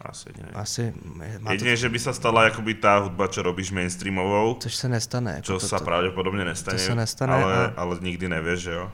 Asi 0.03 0.29
nie. 0.37 0.51
asi 0.53 0.93
má 1.39 1.49
to, 1.49 1.53
Jedine, 1.55 1.75
že 1.79 1.87
by 1.89 1.99
sa 1.99 2.11
stala 2.11 2.51
akoby 2.51 2.75
tá 2.75 2.99
hudba, 2.99 3.27
čo 3.31 3.39
robíš 3.39 3.71
mainstreamovou, 3.71 4.59
což 4.59 4.75
se 4.75 4.87
nestane. 4.89 5.31
Jako 5.39 5.45
čo 5.47 5.53
to, 5.59 5.67
sa 5.67 5.79
to, 5.79 5.85
pravdepodobne 5.87 6.43
nestane, 6.45 6.75
to 6.75 6.83
sa 6.83 6.95
nestane 6.95 7.33
ale, 7.33 7.53
a- 7.55 7.73
ale 7.79 7.93
nikdy 8.03 8.27
nevieš, 8.27 8.59
že 8.59 8.71
jo? 8.75 8.91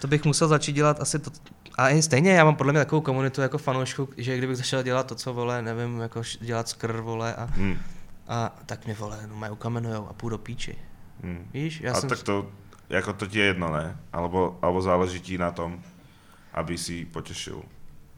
To 0.00 0.06
bych 0.06 0.24
musel 0.24 0.48
začít 0.48 0.72
dělat 0.72 1.00
asi 1.00 1.18
to, 1.18 1.30
a 1.74 1.88
i 1.90 2.02
stejně 2.02 2.32
já 2.32 2.44
mám 2.44 2.56
podle 2.56 2.72
mě 2.72 2.80
takovou 2.80 3.02
komunitu 3.02 3.40
jako 3.40 3.58
fanoušku, 3.58 4.08
že 4.16 4.38
kdybych 4.38 4.56
začal 4.56 4.82
dělat 4.82 5.06
to, 5.06 5.14
co 5.14 5.32
vole, 5.34 5.62
nevím, 5.62 6.00
jako 6.00 6.22
dělat 6.40 6.68
skr, 6.68 7.00
vole, 7.00 7.34
a, 7.34 7.44
Hmm. 7.44 7.78
a 8.28 8.54
tak 8.66 8.84
mě 8.86 8.94
vole, 8.94 9.18
no 9.26 9.36
mají 9.36 9.52
ukamenujou 9.52 10.06
a 10.08 10.12
půjdu 10.12 10.36
do 10.36 10.38
píči. 10.38 10.78
Hmm. 11.22 11.50
Víš, 11.52 11.80
já 11.80 11.92
a 11.92 12.00
jsem... 12.00 12.08
tak 12.08 12.22
to, 12.22 12.46
jako 12.88 13.12
to 13.12 13.26
ti 13.26 13.38
je 13.38 13.44
jedno, 13.44 13.72
ne? 13.72 13.96
Alebo, 14.12 14.58
alebo 14.62 14.82
záleží 14.82 15.20
ti 15.20 15.38
na 15.38 15.50
tom, 15.50 15.82
aby 16.54 16.78
si 16.78 17.04
potěšil. 17.04 17.62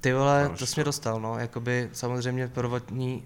Ty 0.01 0.13
vole, 0.13 0.51
to 0.59 0.67
jsi 0.67 0.75
mě 0.77 0.85
dostal, 0.85 1.21
no, 1.21 1.39
jakoby 1.39 1.89
samozřejmě 1.93 2.49
prvotní 2.49 3.25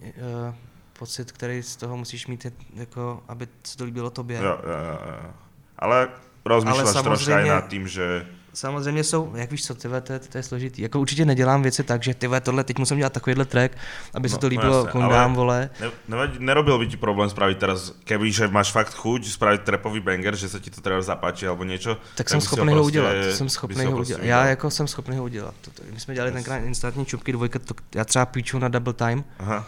uh, 0.48 0.54
pocit, 0.98 1.32
který 1.32 1.62
z 1.62 1.76
toho 1.76 1.96
musíš 1.96 2.26
mít, 2.26 2.44
je, 2.44 2.52
jako, 2.74 3.22
aby 3.28 3.48
se 3.64 3.76
to 3.76 3.84
líbilo 3.84 4.10
tobě. 4.10 4.36
Jo, 4.36 4.44
jo, 4.44 4.58
jo, 4.62 4.98
jo. 5.06 5.30
Ale 5.78 6.08
troška 6.42 6.88
aj 6.88 7.02
samozřejmě- 7.02 7.50
nad 7.50 7.68
tým, 7.68 7.88
že 7.88 8.26
Samozřejmě 8.55 9.05
jsou, 9.05 9.32
jak 9.34 9.50
víš 9.50 9.64
co, 9.66 9.74
tyhle, 9.74 10.00
to, 10.00 10.12
je- 10.12 10.18
to 10.18 10.38
je 10.38 10.42
složitý. 10.42 10.82
Jako 10.82 11.00
určitě 11.00 11.24
nedělám 11.24 11.62
věci 11.62 11.82
tak, 11.84 12.02
že 12.02 12.14
tyhle, 12.14 12.40
tohle, 12.40 12.64
teď 12.64 12.78
musím 12.78 12.96
dělat 12.98 13.12
takovýhle 13.12 13.44
track, 13.44 13.76
aby 14.14 14.28
se 14.28 14.34
No, 14.34 14.38
to 14.38 14.46
no 14.46 14.48
líbilo 14.50 14.86
kondám, 14.86 15.30
ale- 15.30 15.34
vole. 15.36 15.70
ne, 15.80 15.90
nevadí, 16.09 16.36
nerobil 16.38 16.78
by 16.78 16.86
ti 16.86 16.96
problém 16.96 17.30
spraviť 17.30 17.59
teraz, 17.59 17.92
keby 18.05 18.32
že 18.32 18.48
máš 18.48 18.70
fakt 18.72 18.94
chuť 18.94 19.26
spraviť 19.26 19.61
trapový 19.66 20.00
banger, 20.00 20.36
že 20.36 20.48
sa 20.48 20.59
ti 20.62 20.70
to 20.70 20.80
treba 20.80 21.02
zapáči 21.02 21.46
alebo 21.50 21.64
niečo. 21.66 21.96
Tak 22.14 22.30
jsem 22.30 22.40
schopný 22.40 22.72
ho 22.72 22.78
prostě- 22.82 22.86
udělat, 23.00 23.14
jsem 23.34 23.48
schopný 23.48 23.84
ho 23.84 23.90
ho 23.90 23.96
prostě 23.96 24.14
udělat. 24.14 24.28
Já 24.28 24.46
jako 24.46 24.70
jsem 24.70 24.86
schopný 24.86 25.16
ho 25.16 25.24
udělat. 25.24 25.55
My 25.92 26.00
jsme 26.00 26.14
dělali 26.14 26.28
Yes. 26.30 26.34
tenkrát 26.34 26.57
instantní 26.59 27.07
čupky 27.07 27.32
dvojka, 27.32 27.59
to, 27.59 27.74
já 27.94 28.05
třeba 28.05 28.26
píču 28.26 28.59
na 28.59 28.68
double 28.68 28.92
time, 28.92 29.24
Aha, 29.38 29.66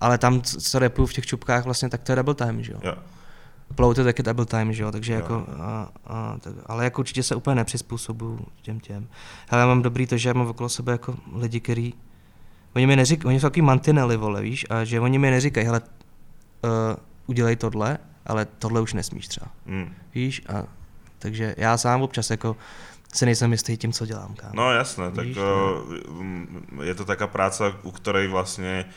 ale 0.00 0.18
tam, 0.18 0.42
co 0.42 0.78
repuju 0.78 1.06
v 1.06 1.12
těch 1.12 1.26
čupkách, 1.26 1.64
vlastně, 1.64 1.88
tak 1.88 2.00
to 2.02 2.12
je 2.12 2.16
double 2.16 2.34
time, 2.34 2.62
že 2.62 2.72
jo. 2.72 2.78
jo. 2.82 2.94
Plou 3.74 3.94
to 3.94 4.04
taky 4.04 4.22
double 4.22 4.46
time, 4.46 4.72
že 4.72 4.82
jo, 4.82 4.92
takže 4.92 5.12
Jo. 5.12 5.18
jako, 5.20 5.46
a, 5.60 5.88
a, 6.06 6.36
tak, 6.40 6.54
ale 6.66 6.84
jako 6.84 7.00
určitě 7.00 7.22
se 7.22 7.34
úplně 7.34 7.54
nepřizpůsobuju 7.54 8.46
těm 8.62 8.80
těm. 8.80 9.08
Ale 9.48 9.60
já 9.60 9.66
mám 9.66 9.82
dobrý 9.82 10.06
to, 10.06 10.16
že 10.16 10.28
já 10.28 10.32
mám 10.32 10.46
okolo 10.46 10.68
sebe 10.68 10.92
jako 10.92 11.14
lidi, 11.34 11.60
který, 11.60 11.94
oni 12.76 12.86
mi 12.86 12.96
neříkají, 12.96 13.28
oni 13.28 13.40
jsou 13.40 13.46
takový 13.46 13.62
mantinely, 13.62 14.16
vole, 14.16 14.42
víš, 14.42 14.66
a 14.70 14.84
že 14.84 15.00
oni 15.00 15.18
mi 15.18 15.30
neříkají, 15.30 15.66
hele, 15.66 15.80
uh, 15.80 16.70
udělej 17.26 17.56
tohle, 17.56 17.98
ale 18.26 18.44
tohle 18.44 18.80
už 18.80 18.92
nesmíš 18.94 19.28
třeba, 19.28 19.46
Mm. 19.66 19.92
víš, 20.14 20.42
a 20.48 20.62
takže 21.18 21.54
já 21.58 21.76
sám 21.76 22.02
občas 22.02 22.30
jako 22.30 22.56
si 23.14 23.24
nejsem 23.26 23.52
jistý 23.52 23.76
tím, 23.76 23.92
co 23.92 24.06
dělám, 24.06 24.34
kámo. 24.34 24.52
No 24.54 24.72
jasné, 24.72 25.10
tak 25.10 25.26
Víš, 25.26 25.36
o, 25.36 25.82
mm, 26.12 26.80
je 26.82 26.94
to 26.94 27.04
taká 27.04 27.26
práca, 27.26 27.72
u 27.82 27.90
ktorej 27.90 28.28
vlastne 28.28 28.84
o, 28.84 28.88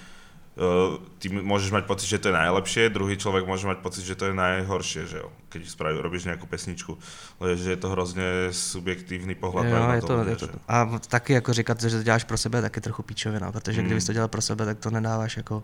ty 1.19 1.31
m- 1.31 1.47
môžeš 1.47 1.71
mať 1.71 1.87
pocit, 1.87 2.07
že 2.11 2.19
to 2.19 2.27
je 2.27 2.35
najlepšie, 2.35 2.91
druhý 2.91 3.15
človek 3.17 3.47
môže 3.47 3.63
mať 3.63 3.79
pocit, 3.79 4.03
že 4.03 4.19
to 4.19 4.25
je 4.27 4.35
najhoršie, 4.35 5.07
že 5.07 5.17
jo, 5.23 5.31
keď 5.49 5.63
spraví, 5.69 5.95
robíš 6.03 6.27
nejakú 6.27 6.43
pesničku, 6.43 6.97
ale 7.39 7.55
že 7.57 7.71
je 7.71 7.79
to 7.79 7.89
hrozně 7.89 8.23
subjektívny 8.51 9.35
pohľad 9.35 9.65
Jo, 9.65 9.79
na 9.79 9.95
je 9.95 10.01
to, 10.01 10.13
je 10.27 10.35
to, 10.35 10.45
že? 10.45 10.51
a 10.67 10.99
taky 11.07 11.33
jako 11.33 11.53
říkat, 11.53 11.81
že 11.81 11.97
to 11.97 12.03
děláš 12.03 12.23
pro 12.23 12.37
sebe, 12.37 12.61
tak 12.61 12.75
je 12.75 12.81
trochu 12.81 13.03
píčovina, 13.03 13.51
protože 13.51 13.79
Hmm. 13.81 13.85
kdybys 13.85 14.05
to 14.05 14.13
dělal 14.13 14.27
pro 14.27 14.41
sebe, 14.41 14.65
tak 14.65 14.79
to 14.79 14.89
nedáváš 14.89 15.37
jako 15.37 15.63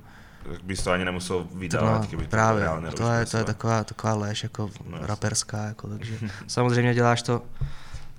Tak 0.51 0.63
bys 0.63 0.83
to 0.83 0.91
ani 0.91 1.05
nemusel 1.05 1.43
To, 1.43 1.55
vydávat, 1.57 2.01
no, 2.01 2.07
keby 2.07 2.23
to 2.23 2.29
právě, 2.29 2.63
reálně 2.63 2.91
to 2.91 3.03
robíš 3.03 3.19
je, 3.19 3.25
pro 3.25 3.31
to 3.31 3.37
je 3.37 3.43
taková, 3.43 3.83
taková 3.83 4.13
lež, 4.13 4.43
jako 4.43 4.69
No, 4.89 4.97
raperská, 5.01 5.63
jako, 5.65 5.87
takže 5.87 6.17
samozřejmě 6.47 6.93
děláš 6.93 7.21
to 7.21 7.41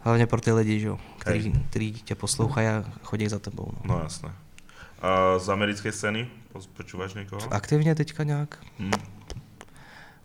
hlavně 0.00 0.26
pro 0.26 0.40
ty 0.40 0.52
lidi, 0.52 0.80
že, 0.80 0.86
jo, 0.86 0.98
který, 1.18 1.52
který 1.70 1.92
tě 1.92 2.14
poslouchají 2.14 2.68
a 2.68 2.84
chodí 3.02 3.28
za 3.28 3.38
tebou. 3.38 3.72
No. 3.84 3.94
No 3.94 4.00
jasné. 4.02 4.32
A 5.03 5.38
z 5.38 5.49
americké 5.49 5.92
scény 5.92 6.28
počúvaš 6.76 7.14
někoho? 7.14 7.53
Aktivně 7.55 7.94
teďka 7.94 8.24
nějak. 8.24 8.59
Hm. 8.78 8.90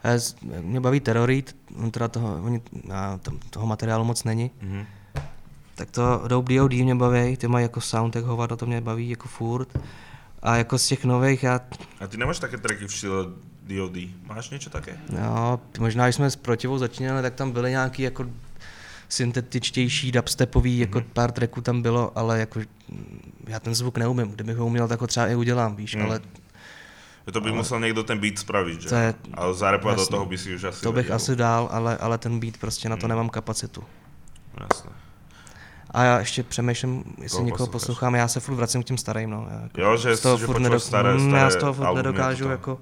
Já 0.04 0.18
z- 0.18 0.36
Mě 0.62 0.80
baví 0.80 1.00
Terrorit, 1.00 1.56
on 1.84 1.92
teda 1.92 2.08
toho, 2.08 2.44
oni, 2.44 2.62
a 2.94 3.18
tam 3.18 3.40
toho 3.50 3.66
materiálu 3.66 4.04
moc 4.06 4.24
není. 4.24 4.52
Mhm. 4.62 4.86
Tak 5.76 5.92
to 5.92 6.24
Dope 6.28 6.54
D.O.D. 6.54 6.84
mě 6.84 6.96
baví, 6.96 7.38
ty 7.38 7.48
mají 7.48 7.64
jako 7.64 7.82
sound, 7.82 8.16
jak 8.16 8.26
hovado, 8.26 8.58
to 8.58 8.66
mě 8.66 8.82
baví 8.82 9.10
jako 9.10 9.28
furt. 9.28 9.68
A 10.42 10.56
jako 10.56 10.78
z 10.78 10.88
těch 10.88 11.06
nových, 11.06 11.44
já, 11.44 11.60
A 12.00 12.08
ty 12.08 12.18
nemáš 12.18 12.40
také 12.40 12.58
tracky 12.58 12.88
v 12.88 12.94
štýle 12.94 13.26
D.O.D. 13.64 14.10
Máš 14.24 14.50
něco 14.50 14.70
také? 14.70 14.98
no, 15.22 15.60
možná, 15.80 16.06
když 16.06 16.16
jsme 16.16 16.30
s 16.32 16.36
Protivou 16.36 16.78
začínali, 16.78 17.22
tak 17.22 17.34
tam 17.36 17.52
byly 17.52 17.70
nějaký 17.72 18.02
jako 18.04 18.26
syntetičtější, 19.14 20.12
dubstepový, 20.12 20.80
jako 20.80 21.00
Mhm. 21.00 21.08
pár 21.14 21.32
tracků 21.32 21.62
tam 21.62 21.82
bylo, 21.82 22.12
ale 22.18 22.40
jako 22.40 22.60
mm, 22.60 23.32
já 23.48 23.60
ten 23.60 23.76
zvuk 23.76 23.98
neumím, 23.98 24.28
kdybych 24.32 24.58
ho 24.58 24.66
uměl, 24.66 24.88
tak 24.88 25.02
ho 25.02 25.08
třeba 25.08 25.28
i 25.28 25.36
udělám, 25.36 25.76
víš, 25.76 25.96
Mm. 25.96 26.02
ale 26.06 26.20
To 27.34 27.42
by 27.42 27.52
musel 27.52 27.80
někdo 27.80 28.04
ten 28.04 28.20
beat 28.20 28.38
spraviť, 28.40 28.82
že? 28.82 28.90
To 28.90 28.96
je- 28.96 29.14
Ale 29.34 29.54
zarepovat 29.54 29.98
do 29.98 30.06
toho 30.06 30.26
by 30.26 30.38
si 30.38 30.56
už 30.56 30.64
asi 30.64 30.82
to 30.82 30.92
bych 30.92 31.06
vedel. 31.06 31.16
asi 31.16 31.36
dál, 31.36 31.70
ale, 31.72 31.98
ale 31.98 32.18
ten 32.18 32.40
beat 32.40 32.58
prostě 32.58 32.90
na 32.90 32.98
to 32.98 33.06
Mm. 33.06 33.10
nemám 33.10 33.30
kapacitu. 33.30 33.84
Jasné. 34.62 34.92
A 35.92 36.04
já 36.04 36.20
ještě 36.20 36.44
přemýšlím, 36.44 37.04
jestli 37.22 37.36
Koho 37.38 37.46
někoho 37.46 37.68
posloucháš? 37.68 37.72
poslouchám, 37.82 38.16
já 38.16 38.28
se 38.28 38.40
furt 38.40 38.56
vracím 38.56 38.84
k 38.84 38.86
těm 38.86 38.98
starým, 38.98 39.30
no. 39.30 39.48
Já 39.52 39.62
jako 39.62 39.82
Jo, 39.82 39.98
že- 39.98 40.16
z 40.16 40.20
toho 40.22 40.38
že 40.38 40.46
furt 40.46 40.56
počúvaš 40.58 40.84
staré- 40.84 41.14
Mm, 41.14 41.28
staré 41.30 41.44
já 41.44 41.50
z 41.50 41.56
toho 41.56 41.74
furt 41.74 41.94
nedokážu 41.96 42.40
toto. 42.44 42.52
jako 42.52 42.80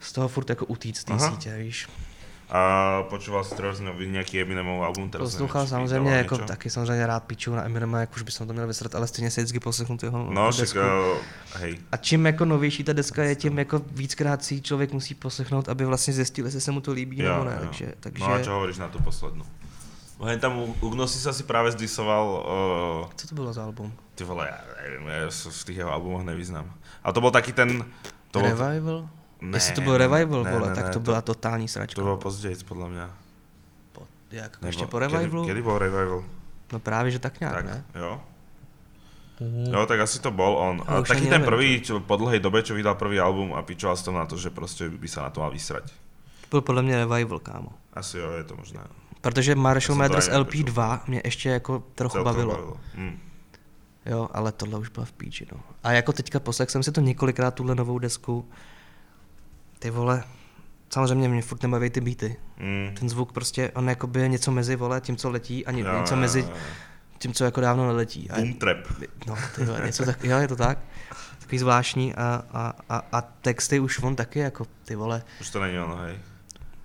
z 0.00 0.12
toho 0.12 0.28
furt 0.28 0.50
jako 0.50 0.66
utíct 0.66 1.00
z 1.00 1.04
té 1.04 1.18
sítě, 1.18 1.56
víš. 1.58 1.88
A 2.48 2.60
počúval 3.12 3.44
si 3.44 3.52
teraz 3.52 3.76
nový 3.80 4.08
nějaký 4.08 4.40
Eminemov 4.40 4.80
album? 4.80 5.10
Teraz 5.12 5.28
Poslouchal 5.36 5.62
nevím, 5.62 5.68
samozřejmě, 5.70 6.10
jako 6.10 6.34
něco? 6.34 6.46
taky 6.46 6.70
samozřejmě 6.70 7.06
rád 7.06 7.24
píču 7.24 7.54
na 7.54 7.64
Eminema, 7.64 8.00
jak 8.00 8.16
už 8.16 8.22
by 8.22 8.30
se 8.32 8.42
na 8.42 8.46
to 8.46 8.52
měl 8.52 8.66
vysrat, 8.66 8.94
ale 8.94 9.06
stejně 9.06 9.30
si 9.30 9.40
vždycky 9.40 9.60
poslechnu 9.60 9.98
tu 9.98 10.06
jeho 10.06 10.32
No, 10.32 10.52
však, 10.52 10.60
desku. 10.64 10.78
eh, 10.78 11.58
hej. 11.58 11.78
A 11.92 11.96
čím 11.96 12.26
jako 12.26 12.44
novější 12.44 12.84
ta 12.84 12.92
deska 12.92 13.22
je, 13.24 13.34
tím 13.36 13.58
jako 13.58 13.82
víckrát 13.92 14.44
si 14.44 14.60
člověk 14.62 14.92
musí 14.92 15.14
poslechnout, 15.14 15.68
aby 15.68 15.84
vlastně 15.84 16.12
zjistil, 16.14 16.44
jestli 16.44 16.60
se 16.60 16.70
mu 16.72 16.80
to 16.80 16.92
líbí 16.92 17.22
nebo 17.22 17.44
ne. 17.44 17.56
Takže, 17.60 17.92
takže 18.00 18.24
No 18.24 18.32
a 18.32 18.38
čo 18.42 18.50
hovoríš 18.56 18.78
na 18.80 18.88
tu 18.88 18.98
poslednú? 19.04 19.44
Hen 20.18 20.40
tam 20.40 20.58
u, 20.58 20.74
u 20.80 20.88
Gnosis 20.90 21.26
asi 21.26 21.42
práve 21.46 21.70
zdisoval, 21.72 22.24
uh, 23.06 23.12
co 23.16 23.28
to 23.28 23.34
bylo 23.34 23.52
za 23.52 23.64
album? 23.64 23.92
ty 24.18 24.24
vole, 24.24 24.50
ja 24.50 24.58
neviem, 24.82 25.06
ja 25.06 25.30
sa 25.30 25.46
v 25.46 25.62
tých 25.62 25.78
jeho 25.78 25.92
albumoch 25.94 26.26
nevyznám. 26.26 26.66
A 27.06 27.12
to 27.14 27.20
bol 27.22 27.30
taký 27.30 27.52
ten... 27.54 27.86
To 28.34 28.42
bol, 28.42 28.50
Revival? 28.50 29.06
Ne, 29.40 29.56
Jestli 29.56 29.74
to 29.74 29.80
byl 29.80 29.98
Revival, 29.98 30.44
ne, 30.44 30.52
vole, 30.52 30.68
ne, 30.68 30.74
tak 30.74 30.86
ne, 30.86 30.92
to 30.92 31.00
byla 31.00 31.20
totální 31.22 31.68
sračka. 31.68 31.94
To 31.94 32.04
bylo 32.04 32.16
později, 32.16 32.56
podľa 32.68 32.88
mňa. 32.88 33.06
Po, 33.92 34.00
jak, 34.30 34.52
Nebo- 34.60 34.68
ještě 34.68 34.86
po 34.86 34.98
Revivalu? 34.98 35.42
Kedy, 35.42 35.46
kedy 35.46 35.62
bol 35.62 35.78
Revival? 35.78 36.24
No 36.72 36.78
právě, 36.80 37.10
že 37.10 37.18
tak 37.18 37.40
nějak, 37.40 37.54
tak, 37.54 37.64
ne? 37.64 37.84
jo. 37.94 38.20
Mhm. 39.40 39.74
Jo, 39.74 39.86
tak 39.86 40.00
asi 40.00 40.18
to 40.18 40.30
bol 40.30 40.58
on. 40.58 40.82
Já 40.88 40.94
A 40.94 41.02
taký 41.02 41.26
ten 41.26 41.42
prvý, 41.42 41.80
čo, 41.80 42.00
po 42.00 42.16
dlhej 42.16 42.40
dobe, 42.42 42.62
čo 42.62 42.74
vydal 42.74 42.98
prvý 42.98 43.20
album 43.22 43.54
a 43.54 43.62
pičoval 43.62 43.96
som 43.96 44.14
na 44.14 44.26
to, 44.26 44.36
že 44.36 44.50
prostě 44.50 44.88
by 44.90 45.08
sa 45.08 45.22
na 45.22 45.30
to 45.30 45.40
mal 45.40 45.50
vysrať. 45.50 45.92
Byl 46.50 46.60
podle 46.60 46.82
mě 46.82 46.96
Revival, 46.96 47.38
kámo. 47.38 47.70
Asi 47.94 48.18
jo, 48.18 48.30
je 48.32 48.44
to 48.44 48.56
možné. 48.56 48.80
Protože 49.20 49.54
Marshall 49.54 49.94
to 49.94 49.98
Mathers 49.98 50.28
ani 50.28 50.36
LP2 50.36 51.00
mě 51.06 51.20
ještě 51.24 51.48
jako 51.48 51.82
trochu 51.94 52.12
Celkom 52.12 52.34
bavilo. 52.34 52.76
Hm. 52.94 53.18
Jo, 54.06 54.28
ale 54.32 54.52
tohle 54.52 54.78
už 54.78 54.88
byla 54.88 55.06
v 55.06 55.12
píči, 55.12 55.46
no. 55.52 55.60
A 55.82 55.92
jako 55.92 56.12
teďka 56.12 56.40
poslech 56.40 56.70
jsem 56.70 56.82
si 56.82 56.92
to 56.92 57.00
několikrát, 57.00 57.54
tuhle 57.54 57.74
novou 57.74 57.98
desku. 57.98 58.48
Ty 59.78 59.90
vole, 59.90 60.24
samozřejmě 60.90 61.28
mě 61.28 61.42
furt 61.42 61.62
nebaví 61.62 61.90
ty 61.90 62.00
beaty. 62.00 62.36
Hm. 62.56 62.94
Ten 62.98 63.08
zvuk 63.08 63.32
prostě, 63.32 63.70
on 63.74 63.88
jakoby 63.88 64.20
je 64.20 64.28
něco 64.28 64.50
mezi, 64.50 64.76
vole, 64.76 65.00
tím, 65.00 65.16
co 65.16 65.30
letí 65.30 65.66
a 65.66 65.70
ně, 65.70 65.82
Jo, 65.82 65.98
něco 66.00 66.16
mezi 66.16 66.48
tím, 67.18 67.32
co 67.32 67.44
jako 67.44 67.60
dávno 67.60 67.86
neletí. 67.86 68.30
A, 68.30 68.36
Boom 68.36 68.54
trap. 68.54 68.76
no, 69.26 69.36
ty 69.56 69.64
vole, 69.64 69.82
něco 69.86 70.04
tak, 70.04 70.24
jo, 70.24 70.38
je 70.38 70.48
to 70.48 70.56
tak. 70.56 70.78
Takový 71.38 71.58
zvláštní 71.58 72.14
a, 72.14 72.42
a, 72.52 72.72
a, 72.88 73.02
a 73.12 73.20
texty 73.22 73.80
už 73.80 73.98
on 73.98 74.16
taky 74.16 74.38
jako, 74.38 74.66
ty 74.84 74.94
vole, 74.96 75.22
Už 75.40 75.50
to 75.50 75.60
není 75.60 75.78
ono, 75.78 75.96
hej. 75.96 76.18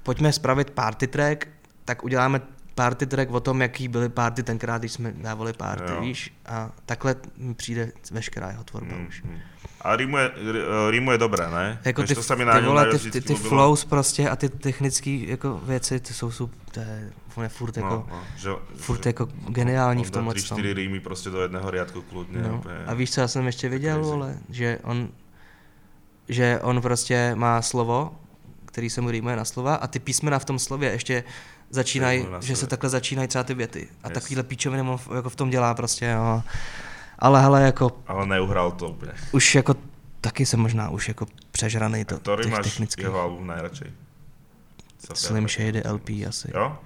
pojďme 0.04 0.34
spravit 0.34 0.70
party 0.70 1.08
track, 1.08 1.48
tak 1.86 2.04
uděláme 2.04 2.42
party 2.76 3.06
track 3.06 3.32
o 3.32 3.40
tom, 3.40 3.62
jaký 3.62 3.88
byly 3.88 4.10
party 4.10 4.44
tenkrát, 4.44 4.78
když 4.78 4.92
jsme 4.92 5.12
dávali 5.12 5.54
party, 5.54 5.94
Jo. 5.94 6.02
víš? 6.02 6.34
A 6.46 6.72
takhle 6.86 7.16
mi 7.38 7.54
přijde 7.54 7.92
veškerá 8.12 8.50
jeho 8.50 8.64
tvorba 8.64 8.96
Mm, 8.96 9.08
už. 9.08 9.24
mm. 9.24 9.38
A 9.82 9.96
rýmuje, 9.96 10.32
r- 10.50 10.66
rýmuje 10.90 11.18
dobré, 11.18 11.50
ne? 11.52 11.80
Jako 11.86 12.04
ty, 12.04 12.16
to 12.16 12.24
se 12.24 12.36
mi 12.36 12.46
ty 12.46 12.62
vole, 12.66 12.86
ty, 13.00 13.12
ty, 13.12 13.22
ty 13.22 13.36
flows 13.36 13.86
prostě 13.86 14.30
a 14.30 14.36
ty 14.36 14.50
technické 14.50 15.10
jako 15.10 15.58
věci, 15.64 16.00
ty 16.00 16.14
jsou, 16.14 16.32
jsou 16.32 16.50
to 16.72 16.80
je, 16.80 17.12
on 17.36 17.44
je 17.44 17.50
furt 17.50 17.78
jako, 17.78 17.90
No, 17.90 18.06
no, 18.10 18.24
že, 18.38 18.50
furt 18.76 19.04
že, 19.04 19.10
jako 19.10 19.28
geniální 19.50 20.02
on 20.02 20.08
v 20.08 20.12
tomhle 20.12 20.34
tři, 20.34 20.44
čtyři 20.46 20.74
rýmy 20.74 21.00
prostě 21.00 21.30
do 21.30 21.42
jedného 21.42 21.72
riadku 21.72 22.02
kludně. 22.02 22.42
No. 22.42 22.58
úplně. 22.58 22.76
A 22.88 22.94
víš, 22.94 23.12
co 23.12 23.22
já 23.22 23.28
jsem 23.28 23.46
ještě 23.46 23.70
viděl, 23.70 23.96
crazy. 23.96 24.10
vole? 24.12 24.38
Že 24.50 24.80
on, 24.84 25.10
že 26.30 26.60
on 26.64 26.82
prostě 26.82 27.32
má 27.36 27.62
slovo, 27.62 28.20
který 28.66 28.90
se 28.90 29.02
mu 29.02 29.12
rýmuje 29.12 29.36
na 29.36 29.46
slova 29.46 29.76
a 29.76 29.88
ty 29.88 30.00
písmena 30.00 30.40
v 30.40 30.46
tom 30.46 30.60
slově 30.60 30.92
ještě 30.92 31.24
začínají, 31.74 32.26
že 32.42 32.56
se 32.56 32.68
takhle 32.68 32.90
začínají 32.90 33.28
třeba 33.28 33.44
ty 33.44 33.54
věty. 33.54 33.88
A 34.04 34.08
Yes. 34.08 34.14
takovýhle 34.14 34.44
píčoviny 34.44 34.84
jako 35.16 35.30
v 35.30 35.36
tom 35.36 35.50
dělá 35.50 35.74
prostě, 35.74 36.16
no. 36.16 36.44
Ale 37.20 37.42
hele, 37.42 37.62
jako 37.64 37.92
Ale 38.08 38.26
neuhral 38.26 38.72
to 38.72 38.90
úplně. 38.90 39.12
už 39.32 39.56
jako 39.56 39.76
taky 40.22 40.46
jsem 40.46 40.60
možná 40.60 40.90
už 40.90 41.08
jako 41.08 41.26
přežraný 41.52 42.06
to, 42.06 42.18
těch 42.38 42.52
máš 42.52 42.64
technických. 42.66 43.04
jeho 43.04 43.22
album 43.22 43.48
najradšej? 43.48 43.92
Co 45.00 45.16
Slim 45.16 45.48
Shady 45.48 45.82
LP 45.92 46.10
asi. 46.28 46.52
Jo? 46.56 46.78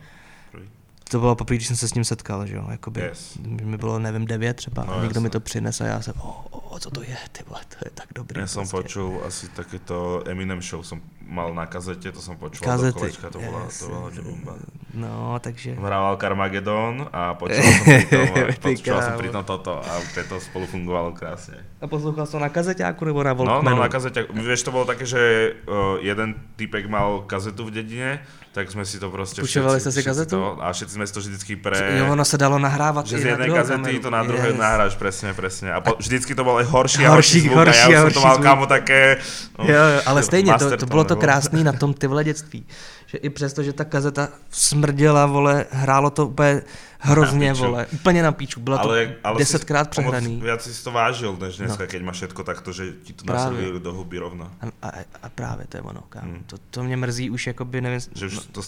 To 1.12 1.20
bylo 1.20 1.36
poprvé, 1.36 1.55
když 1.55 1.68
jsem 1.68 1.76
se 1.78 1.88
s 1.88 1.93
ním 1.93 2.03
setkal, 2.03 2.45
že 2.45 2.55
jo, 2.55 2.66
jakoby, 2.72 3.01
Yes. 3.01 3.38
mi 3.47 3.78
bylo, 3.78 3.99
nevím, 3.99 4.26
devět 4.26 4.53
třeba, 4.53 4.86
No, 4.86 5.01
někdo 5.03 5.22
mi 5.22 5.26
jasné. 5.28 5.30
to 5.30 5.39
přines 5.39 5.82
a 5.82 5.86
já 5.86 6.01
jsem, 6.01 6.14
o, 6.20 6.45
o, 6.51 6.80
co 6.80 6.89
to 6.91 7.01
je, 7.01 7.18
ty 7.32 7.43
vole, 7.47 7.62
to 7.70 7.76
je 7.86 7.91
tak 7.93 8.05
dobrý. 8.16 8.41
Ja 8.41 8.47
som 8.47 8.68
prostě. 8.68 8.78
počul 8.78 9.22
asi 9.28 9.47
takéto 9.49 10.24
Eminem 10.28 10.62
show, 10.62 10.84
som 10.84 11.01
mal 11.28 11.53
na 11.55 11.66
kazete, 11.66 12.12
to 12.12 12.22
som 12.22 12.36
počul 12.38 12.64
Kazety, 12.68 12.93
do 12.93 12.99
kolečka, 12.99 13.30
to 13.30 13.39
bola, 13.39 13.64
yes, 13.66 13.80
to 13.80 14.10
yes, 14.16 14.20
bomba. 14.24 14.53
No, 14.93 15.39
takže... 15.39 15.76
Hrával 15.76 16.18
Carmageddon 16.18 17.10
a 17.14 17.34
počul 17.34 17.64
som 17.64 17.84
pri 17.84 18.05
tom, 18.08 18.28
Ty 18.51 18.55
počul 18.60 18.95
som 19.01 19.12
kámo. 19.12 19.20
pri 19.20 19.30
tom 19.30 19.43
toto 19.43 19.74
a 19.84 19.91
úplne 19.99 20.24
to 20.28 20.36
spolu 20.39 20.66
fungovalo 20.68 21.12
krásne. 21.12 21.58
A 21.82 21.88
poslouchal 21.88 22.26
jsi 22.26 22.32
to 22.32 22.39
na 22.39 22.49
kazeťáku 22.49 23.05
nebo 23.05 23.24
na 23.24 23.34
No, 23.34 23.43
Walkmanu? 23.43 23.76
no, 23.76 23.82
na 23.84 23.89
kazete, 23.89 24.24
vieš, 24.34 24.64
to 24.64 24.72
bolo 24.72 24.86
také, 24.86 25.05
že 25.05 25.20
uh, 25.68 25.99
jeden 26.01 26.36
typek 26.55 26.88
mal 26.89 27.22
kazetu 27.28 27.66
v 27.66 27.72
dedine, 27.72 28.20
tak 28.58 28.74
sme 28.74 28.82
si 28.89 28.97
to 28.97 29.14
proste 29.14 29.41
Půjčovali 29.41 29.78
jste 29.80 29.91
si 29.91 30.03
kazetu? 30.03 30.36
To, 30.36 30.58
a 30.58 30.74
všetci 30.74 30.93
sme 30.97 31.05
si 31.05 31.14
to 31.14 31.22
vždycky 31.22 31.53
pre... 31.55 31.78
Jo, 32.01 32.10
ono 32.10 32.26
se 32.26 32.38
dalo 32.41 32.58
nahrávat 32.58 33.05
Že 33.05 33.18
i 33.18 33.22
z 33.22 33.24
druhou 33.38 33.53
kazety 33.53 33.99
to 33.99 34.10
na 34.10 34.24
druhé 34.26 34.47
Yes. 34.47 34.58
nahráš, 34.58 34.95
presne, 34.95 35.34
presne. 35.34 35.74
A 35.74 35.82
po, 35.82 35.93
vždycky 35.99 36.34
to 36.34 36.41
aj 36.41 36.66
horší 36.66 37.05
a 37.05 37.14
Horší, 37.14 37.14
horší 37.14 37.39
zvuk 37.39 37.58
horší 37.58 37.80
a 37.80 37.89
ja 37.91 37.99
už 37.99 38.03
horší 38.03 38.18
to 38.18 38.22
mal 38.26 38.38
kámo 38.41 38.66
také... 38.66 39.22
No, 39.60 39.66
Jo, 39.70 39.84
jo, 39.84 40.01
ale 40.05 40.24
stejně, 40.24 40.53
to, 40.58 40.78
to 40.78 40.86
bylo 40.86 41.03
to 41.03 41.16
krásný 41.16 41.64
na 41.64 41.74
tom 41.82 41.93
ty 41.93 42.08
vole 42.08 42.24
dětství. 42.24 42.66
Že 43.08 43.18
i 43.18 43.30
přesto, 43.30 43.64
že 43.64 43.74
ta 43.74 43.84
kazeta 43.88 44.30
smrděla, 44.51 45.26
vole, 45.26 45.66
hrálo 45.72 46.10
to 46.10 46.28
úplně 46.28 46.62
hrozně, 46.99 47.47
Na 47.47 47.53
píču. 47.53 47.64
vole, 47.64 47.88
úplně 47.93 48.24
na 48.24 48.32
píču. 48.32 48.60
Bylo 48.60 48.78
to 48.78 48.89
Ale, 48.89 49.16
ale 49.24 49.38
desetkrát 49.39 49.89
přehraný. 49.89 50.39
Viac 50.43 50.64
si 50.64 50.84
to 50.84 50.91
vážil, 50.91 51.38
než 51.41 51.58
dneska, 51.58 51.84
No. 51.84 51.88
keď 51.88 52.01
máš 52.03 52.16
všetko 52.18 52.41
takto, 52.43 52.70
že 52.76 52.91
ti 53.03 53.14
to 53.16 53.24
naservírujú 53.24 53.80
do 53.80 53.91
huby 53.95 54.20
rovno. 54.20 54.51
A, 54.62 54.68
a, 54.84 54.89
a 55.24 55.28
právě 55.30 55.66
to 55.72 55.78
je 55.78 55.82
ono, 55.82 56.03
kámo. 56.10 56.28
Hmm. 56.32 56.43
To, 56.51 56.58
to 56.70 56.84
mě 56.84 56.97
mrzí 56.97 57.30
už, 57.30 57.47
jakoby, 57.47 57.82
nevím, 57.82 57.99
Že 58.16 58.26
už 58.26 58.34
no, 58.36 58.41
to 58.41 58.45
mě 58.47 58.51
to- 58.51 58.62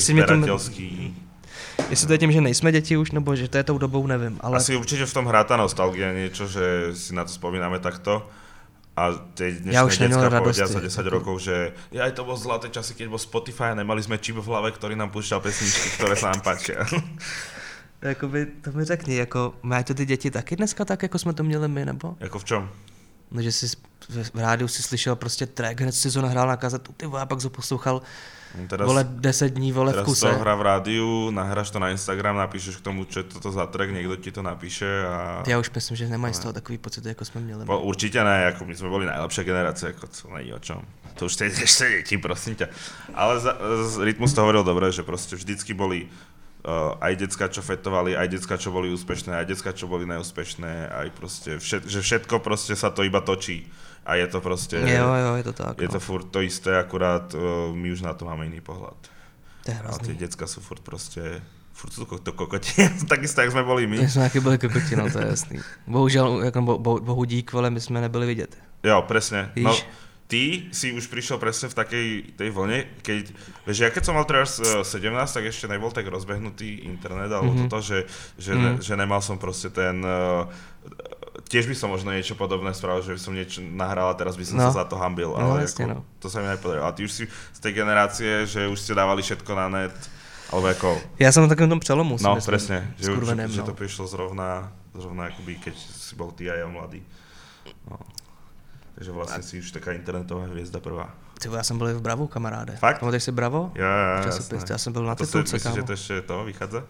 zberateľský... 0.00 1.14
jestli 1.90 2.06
to 2.06 2.12
je 2.12 2.18
tím, 2.18 2.32
že 2.32 2.40
nejsme 2.40 2.72
děti 2.72 2.96
už, 2.96 3.12
nebo 3.12 3.36
že 3.36 3.48
to 3.48 3.56
je 3.60 3.64
tou 3.64 3.78
dobou, 3.78 4.06
nevím, 4.06 4.40
ale 4.40 4.56
Asi 4.56 4.76
určite 4.76 5.04
v 5.06 5.14
tom 5.14 5.26
hrá 5.28 5.44
tá 5.44 5.56
nostalgia 5.60 6.16
niečo, 6.16 6.48
že 6.48 6.96
si 6.96 7.12
na 7.12 7.28
to 7.28 7.32
spomíname 7.32 7.76
takto. 7.78 8.24
A 8.92 9.16
tie 9.32 9.56
Ja 9.72 9.88
už 9.88 9.96
dnešné 9.96 10.20
detská 10.20 10.28
povedia 10.28 10.68
radosti, 10.68 10.76
za 10.76 10.80
10 10.84 11.00
jako- 11.00 11.16
rokov, 11.16 11.34
že 11.40 11.72
aj 11.96 12.12
to 12.12 12.28
bol 12.28 12.36
zlaté 12.36 12.68
časy, 12.68 12.92
keď 12.92 13.08
bol 13.08 13.20
Spotify 13.20 13.72
a 13.72 13.80
nemali 13.80 14.04
sme 14.04 14.20
čip 14.20 14.36
v 14.36 14.44
hlave, 14.44 14.68
ktorý 14.68 15.00
nám 15.00 15.08
púšťal 15.08 15.40
pesničky, 15.40 15.96
ktoré 15.96 16.12
sa 16.12 16.28
nám 16.28 16.44
páčia. 16.44 16.84
jakoby, 18.02 18.46
to 18.60 18.72
mi 18.72 18.84
řekni, 18.84 19.16
jako, 19.16 19.54
mají 19.62 19.84
to 19.84 19.94
ty 19.94 20.04
děti 20.06 20.30
taky 20.30 20.56
dneska 20.56 20.84
tak, 20.84 21.02
jako 21.02 21.18
jsme 21.18 21.32
to 21.32 21.42
měli 21.42 21.68
my, 21.68 21.84
nebo? 21.84 22.16
Jako 22.20 22.38
v 22.38 22.44
čom? 22.44 22.68
No, 23.30 23.42
že 23.42 23.52
jsi 23.52 23.66
v 24.34 24.38
rádiu 24.38 24.68
si 24.68 24.82
slyšel 24.82 25.16
prostě 25.16 25.46
track, 25.46 25.80
hned 25.80 25.92
si 25.92 26.10
to 26.10 26.22
nahrál 26.22 26.48
na 26.48 26.56
kazetu, 26.56 26.92
ty 26.92 27.06
a 27.06 27.26
pak 27.26 27.42
to 27.42 27.50
poslouchal, 27.50 28.02
Teraz, 28.52 28.84
vole, 28.84 29.04
10 29.04 29.48
dní, 29.48 29.72
vole, 29.72 29.92
v 29.92 29.94
teraz 29.94 30.06
kuse. 30.06 30.28
to 30.28 30.38
hrá 30.38 30.54
v 30.54 30.62
rádiu, 30.62 31.30
nahráš 31.32 31.72
to 31.72 31.80
na 31.80 31.88
Instagram, 31.88 32.36
napíšeš 32.36 32.76
k 32.76 32.84
tomu, 32.84 33.08
čo 33.08 33.24
je 33.24 33.32
toto 33.32 33.48
za 33.48 33.64
track, 33.64 33.96
niekto 33.96 34.16
ti 34.20 34.28
to 34.28 34.44
napíše 34.44 34.84
a... 35.08 35.42
Já 35.46 35.58
už 35.58 35.70
myslím, 35.74 35.96
že 35.96 36.08
nemají 36.08 36.34
z 36.34 36.38
toho 36.38 36.52
takový 36.52 36.78
pocit, 36.78 37.06
jako 37.06 37.24
jsme 37.24 37.40
měli. 37.40 37.64
Po, 37.64 37.80
určite 37.80 38.24
ne, 38.24 38.52
ako 38.52 38.64
my 38.68 38.74
sme 38.76 38.88
boli 38.92 39.04
najlepšia 39.08 39.42
generácia, 39.44 39.88
ako 39.88 40.04
to 40.06 40.28
není 40.36 40.52
o 40.52 40.60
čom. 40.60 40.84
To 41.16 41.24
už 41.24 41.36
teď 41.36 41.52
ešte 41.66 41.84
deti, 41.88 42.20
prosím 42.20 42.54
ťa. 42.60 42.66
Ale 43.16 43.40
za, 43.40 43.56
z 43.88 44.04
Rytmus 44.04 44.36
to 44.36 44.44
hovoril 44.44 44.64
dobre, 44.64 44.92
že 44.92 45.00
proste 45.00 45.32
vždycky 45.36 45.72
boli 45.72 46.12
uh, 46.68 46.96
aj 47.00 47.24
decka, 47.24 47.48
čo 47.48 47.64
fetovali, 47.64 48.12
aj 48.16 48.28
decka, 48.28 48.60
čo 48.60 48.68
boli 48.68 48.92
úspešné, 48.92 49.32
aj 49.32 49.46
decka, 49.48 49.72
čo 49.72 49.88
boli 49.88 50.04
neúspešné, 50.04 50.92
aj 50.92 51.08
proste, 51.16 51.50
všet, 51.56 51.88
že 51.88 52.00
všetko 52.04 52.44
proste 52.44 52.76
sa 52.76 52.92
to 52.92 53.00
iba 53.00 53.24
točí. 53.24 53.64
A 54.02 54.14
je 54.14 54.26
to 54.26 54.40
proste, 54.40 54.76
Jo, 54.76 55.14
jo, 55.14 55.30
je 55.36 55.44
to 55.44 55.52
tak. 55.52 55.78
je 55.78 55.86
no. 55.86 55.92
to 55.92 56.00
furt 56.00 56.26
to 56.26 56.40
isté, 56.40 56.74
akurát 56.74 57.34
uh, 57.34 57.40
my 57.70 57.92
už 57.92 58.02
na 58.02 58.12
to 58.12 58.24
máme 58.24 58.46
iný 58.46 58.58
pohľad. 58.58 58.98
to 59.62 59.70
je 59.70 59.74
A 59.74 59.94
tie 59.94 60.10
hrozný. 60.10 60.14
decka 60.18 60.46
sú 60.46 60.58
furt 60.58 60.82
proste, 60.82 61.38
furt 61.72 61.94
to, 61.94 62.18
to 62.18 62.32
kokoti, 62.32 62.82
takisto, 63.08 63.40
jak 63.40 63.50
sme 63.50 63.62
boli 63.62 63.86
my. 63.86 63.98
My 63.98 64.10
jsme 64.10 64.22
taky 64.22 64.40
byli 64.40 64.58
kokoti, 64.58 64.96
no 64.96 65.06
to 65.06 65.18
je 65.18 65.26
jasný. 65.26 65.58
Bohužel, 65.86 66.42
jako 66.44 66.62
bo, 66.62 66.78
bo, 66.78 66.98
bohu 66.98 67.24
dík, 67.24 67.52
vole, 67.52 67.70
my 67.70 67.80
jsme 67.80 68.00
nebyli 68.00 68.26
vidět. 68.26 68.58
Jo, 68.82 69.02
presne. 69.06 69.52
No, 69.56 69.70
Víš? 69.70 69.86
ty 70.26 70.62
si 70.72 70.90
už 70.92 71.06
prišiel 71.06 71.38
presne 71.38 71.68
v 71.68 71.74
takej 71.76 72.06
tej 72.34 72.48
vlne, 72.50 72.88
keď, 73.04 73.30
vieš, 73.62 73.78
ja 73.78 73.90
keď 73.92 74.02
som 74.02 74.16
mal 74.16 74.24
teraz 74.24 74.58
eh, 74.58 74.80
17, 74.82 75.12
tak 75.28 75.44
ešte 75.44 75.68
nebol 75.68 75.92
tak 75.92 76.08
rozbehnutý 76.08 76.88
internet, 76.88 77.30
alebo 77.30 77.52
Mhm. 77.54 77.58
mm-hmm. 77.58 77.70
toto, 77.70 77.84
že, 77.84 77.98
že, 78.34 78.50
Mhm. 78.50 78.58
mm. 78.58 78.64
ne, 78.66 78.82
že 78.82 78.94
nemal 78.96 79.20
som 79.20 79.38
proste 79.38 79.70
ten, 79.70 80.00
uh, 80.00 80.48
tiež 81.52 81.68
by 81.68 81.76
som 81.76 81.92
možno 81.92 82.08
niečo 82.08 82.32
podobné 82.32 82.72
spravil, 82.72 83.04
že 83.04 83.12
by 83.12 83.20
som 83.20 83.36
niečo 83.36 83.60
nahral 83.60 84.08
a 84.08 84.16
teraz 84.16 84.40
by 84.40 84.44
som 84.48 84.56
No. 84.56 84.64
no. 84.64 84.72
sa 84.72 84.80
za 84.80 84.84
to 84.88 84.96
hambil, 84.96 85.36
No, 85.36 85.52
ale 85.52 85.68
jasne, 85.68 85.84
ako, 85.84 85.92
no. 85.92 86.00
to 86.16 86.26
sa 86.32 86.40
mi 86.40 86.48
nepodarilo. 86.48 86.88
A 86.88 86.96
ty 86.96 87.04
už 87.04 87.12
si 87.12 87.24
z 87.28 87.60
tej 87.60 87.72
generácie, 87.76 88.48
že 88.48 88.64
už 88.64 88.80
ste 88.80 88.96
dávali 88.96 89.20
všetko 89.20 89.52
na 89.52 89.68
net, 89.68 89.92
alebo 90.48 90.66
ako, 90.72 90.88
Já 91.20 91.28
jsem 91.32 91.42
na 91.44 91.48
takovém 91.52 91.68
tom 91.70 91.80
přelomu, 91.80 92.16
no 92.20 92.34
myslím, 92.34 92.48
presne, 92.50 92.78
že, 92.96 93.12
už, 93.12 93.16
skurveném, 93.16 93.50
že 93.52 93.60
no. 93.60 93.66
to 93.68 93.74
prišlo 93.76 94.06
zrovna, 94.08 94.72
zrovna 94.96 95.28
akoby, 95.28 95.60
keď 95.60 95.74
si 95.76 96.16
bol 96.16 96.32
ty 96.32 96.48
a 96.48 96.56
ja 96.56 96.64
mladý. 96.68 97.04
No. 97.90 98.00
Takže 98.96 99.10
vlastne 99.12 99.42
si 99.44 99.60
už 99.60 99.72
taká 99.72 99.92
internetová 99.92 100.48
hviezda 100.48 100.80
prvá. 100.80 101.12
Ty 101.40 101.48
já 101.52 101.62
jsem 101.62 101.78
byl 101.78 101.98
v 101.98 102.00
Bravo, 102.00 102.28
kamaráde. 102.28 102.76
Fakt? 102.76 103.00
Pamatuješ 103.00 103.22
si 103.24 103.32
Bravo? 103.32 103.72
Ja, 103.74 103.88
ja, 104.16 104.22
Časopis, 104.24 104.52
jasné. 104.62 104.72
já 104.74 104.78
jsem 104.78 104.92
byl 104.92 105.04
na 105.04 105.14
to 105.14 105.24
si, 105.26 105.32
titulce, 105.32 105.56
myslíš, 105.56 105.74
že 105.74 105.82
to 105.82 105.92
ešte 105.92 106.22
to 106.22 106.44
vychádza? 106.44 106.80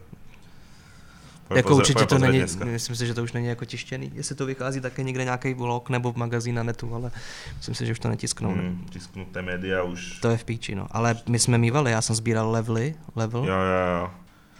Jako 1.55 1.75
určitě 1.75 2.05
to 2.05 2.17
není, 2.17 2.37
dneska. 2.39 2.65
myslím 2.65 2.95
si, 2.95 3.07
že 3.07 3.13
to 3.13 3.23
už 3.23 3.31
není 3.33 3.47
jako 3.47 3.65
tištěný. 3.65 4.11
Jestli 4.13 4.35
to 4.35 4.45
vychází 4.45 4.81
také 4.81 5.03
někde 5.03 5.23
nějaký 5.23 5.53
vlog 5.53 5.89
nebo 5.89 6.13
magazín 6.15 6.55
na 6.55 6.63
netu, 6.63 6.95
ale 6.95 7.11
myslím 7.57 7.75
si, 7.75 7.85
že 7.85 7.91
už 7.91 7.99
to 7.99 8.09
netisknou. 8.09 8.51
Mm. 8.51 8.61
Mm, 8.61 8.85
tisknuté 8.89 9.41
média 9.41 9.83
už. 9.83 10.19
To 10.19 10.29
je 10.29 10.37
v 10.37 10.43
píči, 10.43 10.75
no. 10.75 10.87
Ale 10.91 11.15
my 11.27 11.39
jsme 11.39 11.57
mývali, 11.57 11.91
já 11.91 12.01
jsem 12.01 12.15
sbíral 12.15 12.51
levely, 12.51 12.95
level, 13.15 13.45
Jo, 13.45 13.53
jo, 13.55 13.99
jo. 14.01 14.11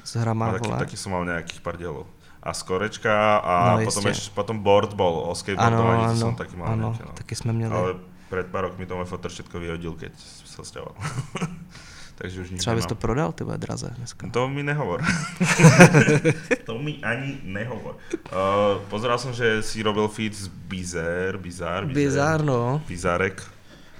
s 0.04 0.16
hrama, 0.16 0.50
A 0.50 0.52
taký, 0.52 0.68
vole. 0.68 0.80
taký 0.80 0.98
som 0.98 1.12
mal 1.12 1.24
nejakých 1.26 1.62
pár 1.62 1.78
dielov. 1.78 2.06
A 2.44 2.52
skorečka 2.54 3.38
a 3.40 3.80
No, 3.80 3.86
potom, 3.88 4.04
ešte, 4.12 4.36
potom 4.36 4.60
board 4.60 4.94
bol 5.00 5.16
o 5.16 5.32
Ano, 5.32 5.36
skateboardovaní, 5.36 6.04
to 6.04 6.10
ano, 6.12 6.20
som 6.20 6.36
taký 6.36 6.56
mal 6.60 6.68
ano, 6.76 6.92
nejaké, 6.92 7.04
no. 7.08 7.12
taky 7.16 7.36
jsme 7.36 7.54
měli. 7.54 7.72
Ale 7.76 7.96
pred 8.30 8.48
pár 8.52 8.64
rokmi 8.68 8.84
to 8.86 8.98
môj 9.00 9.06
fotor 9.08 9.32
všetko 9.32 9.56
vyhodil, 9.64 9.94
keď 9.96 10.12
sa 10.44 10.60
sťahoval. 10.66 10.96
Takže 12.16 12.42
už 12.42 12.50
Třeba 12.58 12.76
bys 12.76 12.86
to 12.86 12.96
prodal, 12.96 13.32
ty 13.32 13.44
vole, 13.44 13.58
draze 13.58 13.90
dneska. 13.98 14.28
To 14.32 14.50
mi 14.50 14.64
nehovor. 14.64 15.02
to 16.66 16.80
mi 16.80 16.98
ani 17.04 17.38
nehovor. 17.44 17.96
Uh, 18.32 18.82
pozeral 18.90 19.18
som, 19.20 19.34
že 19.34 19.64
si 19.64 19.84
robil 19.84 20.08
feed 20.08 20.34
z 20.36 20.48
Bizar, 20.48 21.38
Bizar, 21.38 21.86
Bizár, 21.86 22.44
no. 22.44 22.82
Bizarek. 22.88 23.44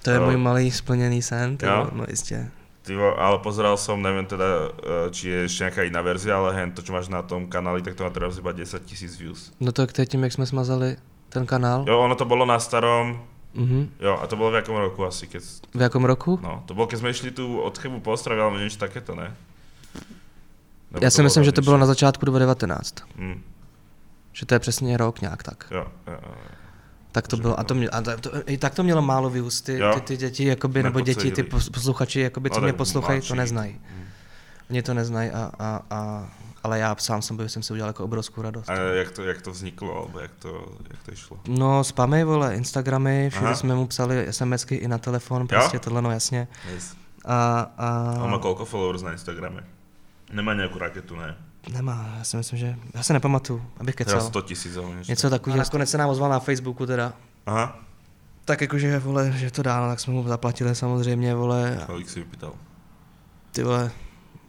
To 0.04 0.12
je 0.12 0.20
No. 0.20 0.26
můj 0.26 0.38
malý 0.38 0.72
splněný 0.72 1.22
sen, 1.22 1.58
ty 1.58 1.66
Jo? 1.66 1.90
no 1.94 2.06
jistě. 2.10 2.50
Ty, 2.82 2.96
vo- 2.96 3.16
ale 3.20 3.40
pozeral 3.40 3.78
som, 3.78 3.96
neviem 4.04 4.26
teda, 4.28 4.68
uh, 4.76 5.08
či 5.12 5.32
je 5.32 5.40
ešte 5.48 5.64
nejaká 5.64 5.88
iná 5.88 6.04
verzia, 6.04 6.36
ale 6.36 6.52
hen 6.52 6.76
to, 6.76 6.84
čo 6.84 6.92
máš 6.92 7.08
na 7.08 7.24
tom 7.24 7.48
kanáli, 7.48 7.80
tak 7.80 7.96
to 7.96 8.04
má 8.04 8.12
teraz 8.12 8.36
iba 8.36 8.52
10 8.52 8.84
tisíc 8.84 9.16
views. 9.16 9.56
No 9.64 9.72
to 9.72 9.88
je 9.88 10.04
tím, 10.06 10.24
jak 10.28 10.34
jsme 10.36 10.44
smazali 10.46 11.00
ten 11.32 11.46
kanál. 11.48 11.86
Jo, 11.88 12.00
ono 12.04 12.16
to 12.16 12.26
bolo 12.28 12.44
na 12.46 12.60
starom, 12.60 13.24
Mhm. 13.54 13.90
jo, 14.00 14.18
a 14.22 14.28
to 14.28 14.36
bolo 14.36 14.52
v 14.52 14.56
jakom 14.56 14.76
roku 14.78 15.06
asi, 15.06 15.28
keď, 15.28 15.44
V 15.74 15.82
jakom 15.82 16.06
roku? 16.06 16.40
no, 16.42 16.64
to 16.66 16.74
bolo, 16.74 16.88
keď 16.88 17.00
sme 17.00 17.10
išli 17.14 17.30
tu 17.32 17.62
od 17.62 17.78
Chebu 17.78 18.00
po 18.02 18.12
Ostrave, 18.18 18.42
ale 18.42 18.58
niečo 18.62 18.82
takéto, 18.82 19.14
ne? 19.16 19.30
Nebo 20.92 21.06
Já 21.06 21.10
si 21.12 21.24
myslím, 21.24 21.44
že 21.44 21.52
to 21.52 21.62
bylo 21.62 21.78
na 21.78 21.86
začátku 21.86 22.26
2019. 22.26 22.96
Hm, 23.18 23.42
Že 24.34 24.46
to 24.46 24.54
je 24.56 24.60
přesně 24.60 24.98
rok 24.98 25.22
nějak 25.22 25.44
tak. 25.44 25.66
jo, 25.72 25.86
jo, 26.08 26.14
jo. 26.14 26.34
Tak 27.12 27.28
to 27.28 27.38
bylo, 27.38 27.60
a 27.60 27.64
to, 27.64 27.76
mě, 27.76 27.90
a 27.90 28.02
to, 28.02 28.18
to, 28.18 28.30
i 28.46 28.58
tak 28.58 28.76
to 28.76 28.84
mělo 28.84 29.02
málo 29.02 29.30
views, 29.30 29.62
ty, 29.62 29.78
Jo. 29.78 29.94
ty, 29.94 30.02
ty 30.02 30.18
děti, 30.18 30.46
jakoby, 30.46 30.84
nebo 30.84 31.00
děti, 31.02 31.32
ty 31.32 31.44
posluchači, 31.44 32.20
jakoby, 32.20 32.50
co 32.50 32.60
No, 32.60 32.64
mě 32.64 32.74
poslouchají, 32.74 33.22
to 33.22 33.36
neznají. 33.36 33.82
Hm. 33.90 34.04
Oni 34.70 34.82
to 34.82 34.94
neznají, 34.94 35.30
a, 35.30 35.52
a, 35.60 35.82
a, 35.90 36.30
ale 36.64 36.80
já 36.80 36.96
sám 37.00 37.22
sobě 37.22 37.50
jsem 37.50 37.64
si 37.64 37.74
udělal 37.74 37.90
jako 37.90 38.04
obrovskou 38.04 38.42
radost. 38.42 38.70
A 38.70 38.74
jak 38.74 39.12
to, 39.12 39.24
jak 39.24 39.42
to 39.42 39.52
vzniklo, 39.52 39.98
alebo 39.98 40.20
jak 40.20 40.32
to, 40.40 40.78
jak 40.90 41.04
to 41.04 41.12
išlo? 41.12 41.40
No, 41.48 41.84
spamy, 41.84 42.24
vole, 42.24 42.56
Instagramy, 42.56 43.30
všude 43.30 43.46
Aha. 43.46 43.56
jsme 43.56 43.76
mu 43.76 43.88
psali 43.88 44.28
SMSky 44.34 44.76
i 44.76 44.88
na 44.88 44.98
telefon, 44.98 45.48
prostě 45.48 45.80
tohle, 45.80 46.02
no 46.02 46.12
jasně. 46.12 46.48
Yes. 46.74 46.96
A, 47.26 47.60
a 47.78 48.14
On 48.24 48.32
má 48.32 48.38
koľko 48.38 48.66
followers 48.68 49.00
na 49.00 49.16
Instagrame? 49.16 49.64
Nemá 50.34 50.52
nejakú 50.60 50.76
raketu, 50.76 51.16
ne? 51.16 51.36
nemá, 51.72 52.16
já 52.18 52.24
si 52.24 52.38
myslím, 52.38 52.60
že, 52.60 52.76
já 52.94 53.04
se 53.04 53.14
nepamatuju, 53.14 53.66
abych 53.80 53.96
kecal. 53.96 54.22
100 54.22 54.42
tisíc. 54.42 54.78
Něco 55.08 55.30
takového. 55.30 55.58
Nakonec 55.58 55.90
se 55.90 55.98
nám 55.98 56.10
ozval 56.10 56.30
na 56.30 56.40
Facebooku 56.40 56.86
teda. 56.86 57.14
Aha, 57.46 57.80
Tak 58.46 58.62
jakože, 58.62 59.00
vole, 59.00 59.32
že 59.32 59.52
to 59.52 59.64
dá, 59.64 59.80
no, 59.82 59.88
tak 59.88 60.00
jsme 60.00 60.14
mu 60.14 60.28
zaplatili 60.28 60.76
samozřejmě, 60.76 61.36
vole, 61.36 61.78
a 61.84 61.86
kolik 61.86 62.10
si 62.10 62.20
vypýtal? 62.20 62.54
ty 63.52 63.64
vole, 63.64 63.92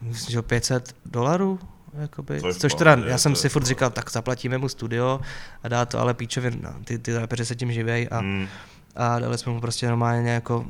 myslím, 0.05 0.32
že 0.32 0.42
500 0.42 0.96
dolarů, 1.07 1.59
jakoby, 2.00 2.38
v 2.40 2.59
což 2.59 2.74
teda, 2.74 2.96
já 3.07 3.18
jsem 3.18 3.36
si 3.36 3.48
furt 3.48 3.66
říkal, 3.66 3.90
tak 3.90 4.11
zaplatíme 4.11 4.59
mu 4.59 4.68
studio 4.68 5.20
a 5.62 5.68
dá 5.68 5.84
to, 5.86 5.98
ale 6.00 6.14
píčově, 6.14 6.50
no, 6.61 6.70
ty, 6.84 6.98
ty 6.98 7.18
rapeři 7.18 7.44
se 7.46 7.55
tím 7.55 7.72
živějí 7.72 8.09
a, 8.09 8.20
Mm, 8.20 8.46
a 8.96 9.18
dali 9.18 9.38
jsme 9.38 9.52
mu 9.52 9.61
prostě 9.61 9.88
normálně 9.88 10.30
jako 10.30 10.64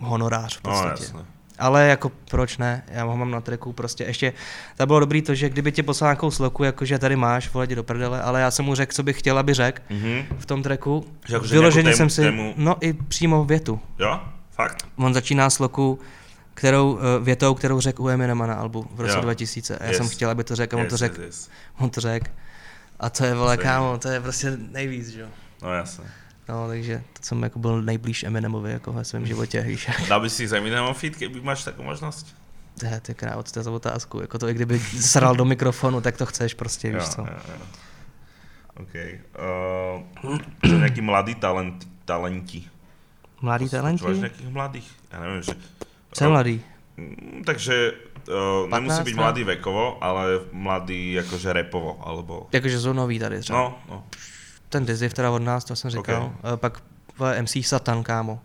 honorář 0.00 0.56
v 0.58 0.64
no 0.64 0.70
podstatě. 0.70 1.02
jasné. 1.02 1.20
Ale 1.58 1.86
jako 1.88 2.12
proč 2.30 2.58
ne, 2.58 2.82
já 2.88 3.04
ho 3.04 3.16
mám 3.16 3.30
na 3.30 3.40
triku 3.40 3.72
prostě 3.72 4.04
ještě, 4.04 4.32
to 4.76 4.86
bylo 4.86 5.00
dobrý 5.00 5.22
to, 5.22 5.34
že 5.34 5.48
kdyby 5.50 5.72
tě 5.72 5.82
poslal 5.82 6.08
nějakou 6.10 6.30
sloku, 6.30 6.64
jakože 6.64 6.98
tady 6.98 7.16
máš, 7.16 7.52
vole, 7.52 7.66
do 7.66 7.82
prdele, 7.84 8.22
ale 8.22 8.40
já 8.40 8.50
jsem 8.50 8.64
mu 8.64 8.74
řekl, 8.74 8.92
co 8.92 9.02
bych 9.02 9.18
chtěl, 9.18 9.38
aby 9.38 9.54
řekl 9.54 9.82
Mhm. 9.90 10.22
v 10.38 10.46
tom 10.46 10.62
tracku. 10.62 11.04
Že 11.28 11.36
akože 11.36 11.54
Vyloženě 11.54 11.96
jsem 11.96 12.10
si, 12.10 12.20
tému- 12.22 12.54
no 12.56 12.76
i 12.80 12.92
přímo 12.92 13.44
větu. 13.44 13.80
Jo? 13.98 14.20
Fakt? 14.50 14.86
On 14.96 15.14
začíná 15.14 15.50
sloku, 15.50 15.98
kterou, 16.58 16.98
eh, 16.98 17.24
větou, 17.24 17.54
kterou 17.54 17.80
řekl 17.80 18.02
u 18.02 18.08
Eminema 18.08 18.46
na 18.46 18.54
albu 18.54 18.86
v 18.94 19.00
roce 19.00 19.14
Jo. 19.14 19.20
2000. 19.20 19.78
A 19.78 19.84
já 19.84 19.88
Yes. 19.90 19.96
jsem 19.96 20.08
chtěl, 20.08 20.30
aby 20.30 20.44
to 20.44 20.56
řekl, 20.56 20.76
a 20.76 20.80
on 20.80 20.86
to 20.86 20.94
Yes, 20.94 20.98
řekl. 20.98 21.22
yes. 21.22 21.50
On 21.78 21.90
to 21.90 22.00
řekl. 22.00 22.26
A 23.00 23.10
to 23.10 23.24
je, 23.24 23.34
vole, 23.34 23.56
kámo, 23.56 23.98
to 23.98 24.08
je 24.08 24.20
prostě 24.20 24.56
nejvíc, 24.70 25.08
že 25.08 25.20
jo. 25.20 25.28
No 25.62 25.72
jasné. 25.74 26.04
No, 26.48 26.68
takže 26.68 27.02
to 27.12 27.22
jsem 27.22 27.42
jako 27.42 27.58
byl 27.58 27.82
nejblíž 27.82 28.22
Eminemovi 28.24 28.72
jako 28.72 28.92
ve 28.92 29.04
svém 29.04 29.26
životě, 29.26 29.60
víš. 29.62 29.90
Dal 30.08 30.20
by 30.20 30.30
si 30.30 30.48
z 30.48 30.52
Eminemom 30.52 30.94
feed, 30.94 31.16
kdyby 31.16 31.40
máš 31.40 31.64
takovou 31.64 31.84
možnost? 31.88 32.36
To 32.80 32.86
to 33.02 33.10
je 33.10 33.14
krát, 33.14 33.52
to 33.52 33.58
je 33.58 33.62
za 33.62 33.70
otázku. 33.70 34.20
Jako 34.20 34.38
to, 34.38 34.48
i 34.48 34.54
kdyby 34.54 34.78
sral 34.80 35.36
do 35.36 35.44
mikrofonu, 35.44 36.00
tak 36.00 36.16
to 36.16 36.26
chceš 36.26 36.54
prostě, 36.54 36.88
víš 36.88 37.02
Jo, 37.02 37.08
co. 37.14 37.20
jo, 37.20 37.26
jo. 37.48 37.54
OK. 38.80 38.94
Uh, 40.24 40.38
nějaký 40.76 41.00
mladý 41.00 41.34
talent, 41.34 41.88
talenti. 42.04 42.64
Mladý 43.40 43.68
talenti? 43.68 44.04
nějakých 44.14 44.48
mladých? 44.48 44.92
Já 45.12 45.20
nevím, 45.20 45.42
že... 45.42 45.52
Co 46.12 46.24
je 46.24 46.28
mladý? 46.28 46.62
Mm, 46.96 47.42
Takže 47.46 47.92
uh, 48.28 48.70
nemusí 48.70 48.88
15, 48.88 49.04
být 49.04 49.16
ne? 49.16 49.22
mladý 49.22 49.44
vekovo, 49.44 50.04
ale 50.04 50.24
mladý 50.52 51.12
jakože 51.12 51.52
repovo, 51.52 51.98
alebo... 52.06 52.46
Jakože 52.52 52.80
jsou 52.80 52.92
nový 52.92 53.18
tady 53.18 53.40
třeba. 53.40 53.58
No, 53.58 53.78
no. 53.88 54.04
Ten 54.68 54.86
Dizzy 54.86 55.08
teda 55.08 55.30
od 55.30 55.42
nás, 55.42 55.64
to 55.64 55.76
jsem 55.76 55.90
říkal. 55.90 56.32
Okay. 56.38 56.56
Pak 56.56 56.82
vole, 57.18 57.42
MC 57.42 57.56
Satan, 57.62 58.02
kámo. 58.02 58.40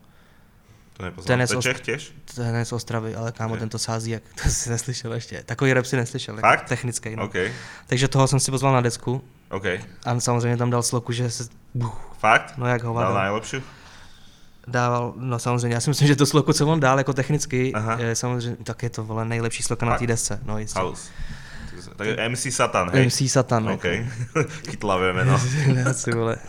To 0.97 1.03
nepoznám. 1.03 1.27
Ten 1.27 1.41
je 1.41 1.47
To 1.47 1.53
je 1.53 1.61
z 1.61 1.63
Čech 1.63 1.81
těž? 1.81 2.13
Ten 2.35 2.55
je 2.55 2.65
z 2.65 2.71
Ostravy, 2.71 3.15
ale 3.15 3.31
kámo, 3.31 3.57
ten 3.57 3.69
to 3.69 3.79
sází, 3.79 4.11
jak 4.11 4.23
to 4.43 4.49
si 4.49 4.69
neslyšel 4.69 5.13
ještě. 5.13 5.43
Takový 5.45 5.73
rap 5.73 5.85
si 5.85 5.95
neslyšel, 5.95 6.37
Fakt? 6.37 6.59
jako 6.59 6.69
technický. 6.69 7.15
No. 7.15 7.23
OK, 7.23 7.35
Takže 7.87 8.07
toho 8.07 8.27
jsem 8.27 8.39
si 8.39 8.51
pozval 8.51 8.73
na 8.73 8.81
desku 8.81 9.23
OK. 9.49 9.65
a 10.05 10.19
samozřejmě 10.19 10.57
tam 10.57 10.69
dal 10.69 10.83
sloku, 10.83 11.11
že 11.11 11.29
se, 11.31 11.43
Fakt? 12.19 12.53
no 12.57 12.67
jak 12.67 12.81
Dal 12.81 12.89
hovado. 12.93 13.35
Dával, 14.67 15.13
no 15.17 15.39
samozřejmě, 15.39 15.75
já 15.75 15.81
si 15.81 15.89
myslím, 15.89 16.07
že 16.07 16.15
to 16.15 16.25
sloku, 16.25 16.53
co 16.53 16.67
on 16.67 16.79
dál 16.79 16.97
jako 16.97 17.13
technicky, 17.13 17.73
Aha. 17.73 17.97
je 17.99 18.15
samozřejmě, 18.15 18.57
tak 18.63 18.83
je 18.83 18.89
to 18.89 19.03
vole 19.03 19.25
nejlepší 19.25 19.63
sloka 19.63 19.85
na 19.85 19.97
té 19.97 20.07
desce, 20.07 20.39
no 20.45 20.59
jistě. 20.59 20.79
House. 20.79 21.11
Tak 21.95 22.07
je 22.07 22.29
MC 22.29 22.47
Satan, 22.49 22.91
hej? 22.93 23.05
MC 23.05 23.31
Satan, 23.31 23.69
OK. 23.69 23.83
jako. 23.83 24.07
Chytlavé 24.69 25.13
jméno. 25.13 25.41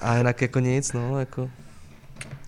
A 0.00 0.16
jinak 0.16 0.42
jako 0.42 0.58
nic, 0.58 0.92
no, 0.92 1.18
jako. 1.20 1.50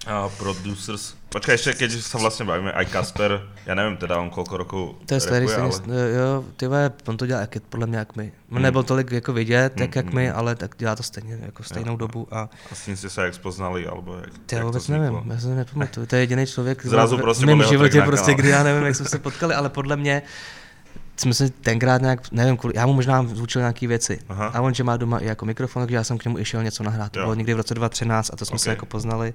A 0.07 0.29
producers. 0.39 1.15
Počkaj, 1.29 1.55
ještě 1.55 1.73
keď 1.75 1.91
sa 2.01 2.17
vlastne 2.23 2.47
bavíme, 2.47 2.71
aj 2.73 2.87
Kasper, 2.89 3.43
ja 3.67 3.75
neviem 3.75 3.99
teda 3.99 4.17
on 4.23 4.31
koľko 4.31 4.55
rokov 4.57 4.83
To 5.05 5.13
je 5.15 5.21
starý, 5.21 5.45
ale... 5.51 5.69
jo, 5.91 6.45
ty 6.57 6.65
on 7.11 7.17
to 7.17 7.27
dělá 7.27 7.41
jak, 7.41 7.59
podle 7.69 7.87
mě 7.87 7.99
jak 7.99 8.17
my. 8.17 8.33
Hmm. 8.51 8.63
Nebyl 8.63 8.83
tolik 8.83 9.11
jako 9.13 9.33
vidět, 9.33 9.73
tak 9.77 9.91
Hmm, 9.97 10.05
jak 10.07 10.15
my, 10.15 10.27
hmm. 10.27 10.37
ale 10.39 10.55
tak 10.55 10.75
dělá 10.79 10.97
to 10.97 11.03
stejně, 11.03 11.39
jako 11.43 11.63
stejnou 11.63 11.93
Jo. 11.93 11.97
dobu 11.97 12.29
a 12.31 12.49
a 12.71 12.75
s 12.75 12.87
ním 12.87 12.97
ste 12.97 13.11
sa 13.11 13.25
jak 13.27 13.35
spoznali, 13.35 13.87
alebo 13.87 14.17
jak, 14.17 14.33
ty 14.47 14.55
jak 14.55 14.59
já 14.59 14.61
to 14.61 14.67
vůbec 14.67 14.89
nevím, 14.89 15.15
já 15.31 15.37
to 15.41 15.49
nepamatuju, 15.49 16.07
to 16.07 16.17
je 16.17 16.21
jediný 16.23 16.47
člověk 16.47 16.87
Zrazu 16.87 17.17
v- 17.17 17.21
prostě 17.21 17.45
v 17.45 17.49
mém 17.49 17.63
životě 17.63 18.03
prostě, 18.03 18.35
kdy 18.35 18.49
já 18.49 18.63
nevím, 18.63 18.85
jak 18.87 18.97
jsme 18.97 19.07
se 19.07 19.19
potkali, 19.19 19.55
ale 19.55 19.69
podle 19.69 19.97
mě 19.97 20.23
jsme 21.17 21.35
se 21.35 21.51
tenkrát 21.51 22.01
nějak, 22.03 22.33
nevím, 22.33 22.57
kvůli, 22.57 22.75
já 22.77 22.87
mu 22.87 22.93
možná 22.93 23.23
zvučil 23.23 23.61
nějaký 23.61 23.87
věci. 23.87 24.19
Aha. 24.29 24.47
A 24.47 24.61
on, 24.61 24.75
že 24.75 24.85
má 24.85 24.97
doma 24.97 25.19
i 25.19 25.27
jako 25.27 25.45
mikrofon, 25.45 25.83
takže 25.83 25.97
já 25.97 26.05
jsem 26.05 26.19
k 26.19 26.25
němu 26.25 26.39
išel 26.39 26.63
něco 26.63 26.83
nahrát. 26.83 27.13
To 27.13 27.19
Jo. 27.19 27.25
bylo 27.25 27.35
někdy 27.35 27.55
v 27.55 27.57
roce 27.57 27.75
2013 27.75 28.31
a 28.33 28.37
to 28.37 28.45
jsme 28.47 28.55
Ok. 28.55 28.61
se 28.61 28.71
jako 28.71 28.87
poznali. 28.87 29.35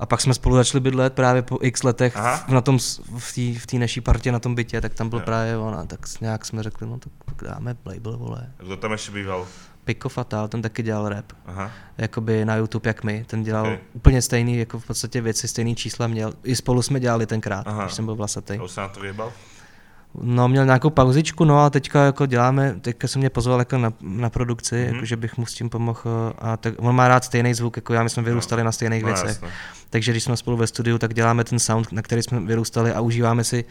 A 0.00 0.06
pak 0.06 0.20
jsme 0.20 0.34
spolu 0.34 0.56
začali 0.56 0.80
bydlet 0.80 1.12
právě 1.12 1.42
po 1.42 1.58
x 1.62 1.82
letech 1.82 2.16
Aha. 2.16 2.36
v, 2.36 2.48
na 2.48 2.60
tom, 2.60 2.78
v 3.18 3.28
té 3.34 3.60
v 3.60 3.66
té 3.66 3.76
naší 3.78 4.00
partě 4.00 4.32
na 4.32 4.38
tom 4.40 4.54
bytě, 4.54 4.80
tak 4.80 4.94
tam 4.94 5.08
byl 5.08 5.18
Jo. 5.18 5.24
právě 5.24 5.56
on 5.56 5.74
a 5.74 5.84
tak 5.84 6.00
nějak 6.20 6.44
jsme 6.46 6.62
řekli, 6.62 6.86
no 6.86 6.98
tak, 6.98 7.12
tak 7.24 7.48
dáme 7.50 7.76
label, 7.84 8.16
vole. 8.16 8.52
A 8.58 8.62
Kto 8.64 8.76
tam 8.76 8.92
ešte 8.96 9.12
býval? 9.12 9.44
Pico 9.84 10.08
Fatal, 10.08 10.48
ten 10.48 10.62
taky 10.62 10.82
dělal 10.82 11.08
rap, 11.08 11.32
Aha. 11.46 11.70
jakoby 11.98 12.44
na 12.44 12.56
YouTube 12.56 12.88
jak 12.88 13.04
my, 13.04 13.24
ten 13.26 13.42
dělal 13.42 13.64
Ok. 13.66 13.72
okay. 13.72 13.84
úplně 13.92 14.22
stejný, 14.22 14.58
jako 14.58 14.78
v 14.80 14.86
podstatě 14.86 15.20
věci, 15.20 15.48
stejný 15.48 15.76
čísla 15.76 16.06
měl, 16.06 16.32
i 16.44 16.56
spolu 16.56 16.82
jsme 16.82 17.00
dělali 17.00 17.26
tenkrát, 17.26 17.66
Aha. 17.66 17.82
když 17.84 17.94
jsem 17.94 18.04
byl 18.04 18.14
vlasatý. 18.14 18.54
A 18.56 18.62
už 18.62 18.70
sa 18.72 18.80
na 18.80 18.88
to 18.88 19.00
vyjebal? 19.00 19.32
No, 20.14 20.48
měl 20.48 20.64
nějakou 20.64 20.90
pauzičku, 20.90 21.44
no 21.44 21.58
a 21.64 21.70
teďka 21.70 22.04
jako 22.04 22.26
děláme, 22.26 22.74
teďka 22.80 23.08
se 23.08 23.18
mě 23.18 23.30
pozval 23.30 23.58
jako 23.58 23.78
na, 23.78 23.92
na 24.00 24.30
produkci, 24.30 24.74
Mhm. 24.74 24.84
mm-hmm. 24.84 24.94
jako 24.94 25.04
že 25.06 25.16
bych 25.16 25.36
mu 25.38 25.46
s 25.46 25.54
tím 25.54 25.70
pomohl 25.70 26.32
a 26.38 26.56
tak, 26.56 26.74
on 26.78 26.94
má 26.94 27.08
rád 27.08 27.24
stejný 27.24 27.54
zvuk, 27.54 27.76
jako 27.76 27.92
já, 27.94 28.02
my 28.02 28.10
jsme 28.10 28.22
vyrůstali 28.22 28.64
na 28.64 28.72
stejných 28.72 29.02
No 29.02 29.06
věcech. 29.06 29.28
jasné. 29.28 29.48
Takže 29.90 30.10
když 30.12 30.24
jsme 30.24 30.36
spolu 30.36 30.56
ve 30.56 30.66
studiu, 30.66 30.98
tak 30.98 31.14
děláme 31.14 31.44
ten 31.44 31.58
sound, 31.58 31.92
na 31.92 32.02
který 32.02 32.22
jsme 32.22 32.40
vyrůstali 32.40 32.92
a 32.92 33.00
užíváme 33.00 33.44
si 33.44 33.64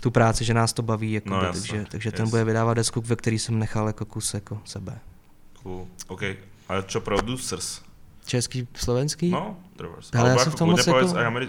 tu 0.00 0.10
práci, 0.10 0.44
že 0.44 0.54
nás 0.54 0.72
to 0.72 0.82
baví, 0.82 1.12
jako 1.12 1.28
No, 1.30 1.40
by, 1.40 1.46
takže, 1.52 1.84
takže 1.90 2.12
ten 2.12 2.30
bude 2.30 2.44
vydávat 2.44 2.74
desku, 2.74 3.00
ve 3.00 3.16
který 3.16 3.38
jsem 3.38 3.58
nechal 3.58 3.86
jako 3.86 4.04
kus 4.04 4.34
jako 4.34 4.58
sebe. 4.64 4.98
Cool. 5.62 5.86
OK. 6.08 6.22
A 6.68 6.82
čo 6.82 7.00
producers? 7.00 7.80
Český, 8.26 8.68
slovenský? 8.74 9.30
No, 9.30 9.56
Alebo 10.14 10.28
já 10.28 10.34
se 10.36 10.40
ako 10.42 10.50
v 10.50 10.54
tom 10.54 10.68
moc 10.70 10.86
jako- 10.86 10.98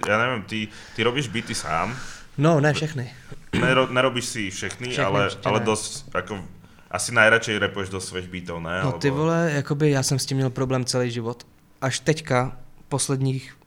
ja 0.07 0.17
neviem, 0.17 0.41
ty, 0.43 0.67
ty 0.95 1.03
robíš 1.03 1.27
beaty 1.27 1.55
sám, 1.55 1.95
no 2.37 2.59
ne 2.59 2.73
všechny. 2.73 3.13
Nero, 3.61 3.87
nerobíš 3.87 4.25
si 4.25 4.49
všechny, 4.51 4.87
Všechny 4.87 5.05
ale, 5.05 5.29
ale 5.45 5.59
ne. 5.59 5.65
dost, 5.65 6.09
jako, 6.15 6.43
asi 6.91 7.11
najradšej 7.13 7.59
repuješ 7.59 7.89
do 7.89 8.01
svých 8.01 8.27
beatov, 8.27 8.61
ne? 8.63 8.81
No 8.83 8.91
ty 8.91 9.09
vole, 9.09 9.51
jakoby 9.55 9.91
já 9.91 10.03
jsem 10.03 10.19
s 10.19 10.25
tím 10.25 10.37
měl 10.37 10.49
problém 10.49 10.85
celý 10.85 11.11
život. 11.11 11.47
Až 11.81 11.99
teďka, 11.99 12.57
posledních 12.89 13.57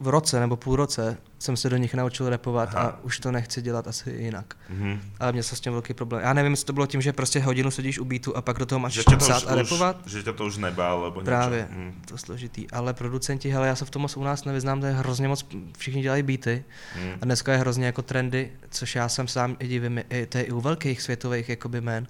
v 0.00 0.08
roce 0.08 0.40
nebo 0.40 0.56
půl 0.56 0.76
roce, 0.76 1.16
jsem 1.38 1.56
se 1.56 1.70
do 1.70 1.76
nich 1.76 1.94
naučil 1.94 2.28
repovat 2.30 2.68
Aha. 2.74 2.88
a 2.88 3.04
už 3.04 3.18
to 3.18 3.32
nechci 3.32 3.62
dělat 3.62 3.88
asi 3.88 4.10
jinak. 4.10 4.54
Mhm. 4.70 5.00
Ale 5.20 5.32
měl 5.32 5.42
jsem 5.42 5.58
s 5.58 5.60
tím 5.60 5.72
velký 5.72 5.94
problém. 5.94 6.22
Já 6.24 6.32
nevím, 6.32 6.52
jestli 6.52 6.66
to 6.66 6.72
bylo 6.72 6.86
tím, 6.86 7.00
že 7.00 7.12
prostě 7.12 7.40
hodinu 7.40 7.70
sedíš 7.70 7.98
u 7.98 8.04
beatu 8.04 8.36
a 8.36 8.42
pak 8.42 8.58
do 8.58 8.66
toho 8.66 8.78
máš 8.78 8.92
Že 8.92 9.02
tě 9.04 9.10
to 9.10 9.16
psát 9.16 9.42
už, 9.42 9.48
a 9.48 9.54
repovat. 9.54 10.06
už, 10.06 10.12
že 10.12 10.22
tě 10.22 10.32
to 10.32 10.44
už 10.46 10.56
nebál, 10.56 11.04
nebo 11.04 11.20
Právě. 11.20 11.68
Mhm. 11.70 12.02
to 12.08 12.18
složitý. 12.18 12.70
Ale 12.70 12.94
producenti, 12.94 13.48
hele, 13.50 13.66
já 13.66 13.76
se 13.76 13.84
v 13.84 13.90
tom 13.90 14.02
moc 14.02 14.16
u 14.16 14.24
nás 14.24 14.44
nevyznám, 14.44 14.80
to 14.80 14.86
je 14.86 14.92
hrozně 14.92 15.28
moc, 15.28 15.46
všichni 15.78 16.02
dělají 16.02 16.22
beaty. 16.22 16.64
Mhm. 16.96 17.12
A 17.20 17.24
dneska 17.24 17.52
je 17.52 17.58
hrozně 17.58 17.86
jako 17.86 18.02
trendy, 18.02 18.52
což 18.70 18.94
já 18.94 19.08
jsem 19.08 19.28
sám 19.28 19.56
i 19.58 19.68
divím, 19.68 20.00
i, 20.10 20.26
to 20.26 20.38
je 20.38 20.44
i 20.44 20.52
u 20.52 20.60
velkých 20.60 21.02
světových 21.02 21.48
jakoby 21.48 21.80
men, 21.80 22.06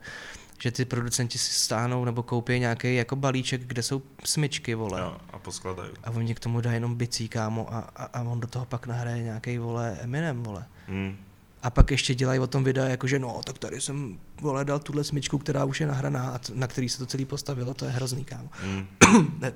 že 0.65 0.71
ty 0.71 0.85
producenti 0.85 1.39
si 1.39 1.53
stáhnou 1.53 2.05
nebo 2.05 2.23
koupí 2.23 2.59
nějaký 2.61 2.95
jako 2.97 3.17
balíček, 3.17 3.61
kde 3.67 3.83
jsou 3.83 4.03
smyčky, 4.25 4.75
vole. 4.75 5.01
Jo, 5.01 5.17
a 5.33 5.39
poskladají. 5.39 5.91
A 6.05 6.11
oni 6.11 6.35
k 6.35 6.41
tomu 6.41 6.61
dají 6.61 6.77
jenom 6.77 6.95
bicí, 6.95 7.29
kámo, 7.29 7.75
a, 7.75 7.79
a, 7.79 8.05
a 8.05 8.23
on 8.23 8.41
do 8.41 8.47
toho 8.47 8.65
pak 8.67 8.87
nahraje 8.87 9.23
nějaký 9.23 9.59
vole 9.59 9.97
Eminem, 10.01 10.43
vole. 10.43 10.65
Mhm. 10.89 11.17
A 11.63 11.71
pak 11.71 11.91
ještě 11.91 12.15
dělají 12.15 12.41
o 12.41 12.47
tom 12.47 12.65
videa, 12.65 12.85
jakože 12.89 13.19
no, 13.19 13.41
tak 13.45 13.59
tady 13.59 13.81
jsem 13.81 14.19
vole 14.41 14.65
dal 14.65 14.79
tuhle 14.79 15.05
smyčku, 15.05 15.39
která 15.39 15.65
už 15.65 15.81
je 15.81 15.87
nahraná 15.87 16.29
a 16.31 16.41
na 16.55 16.67
který 16.67 16.89
se 16.89 16.99
to 16.99 17.07
celý 17.07 17.25
postavilo, 17.25 17.75
to 17.75 17.85
je 17.85 17.91
hrozný, 17.91 18.25
kámo. 18.25 18.49
Ne, 19.41 19.53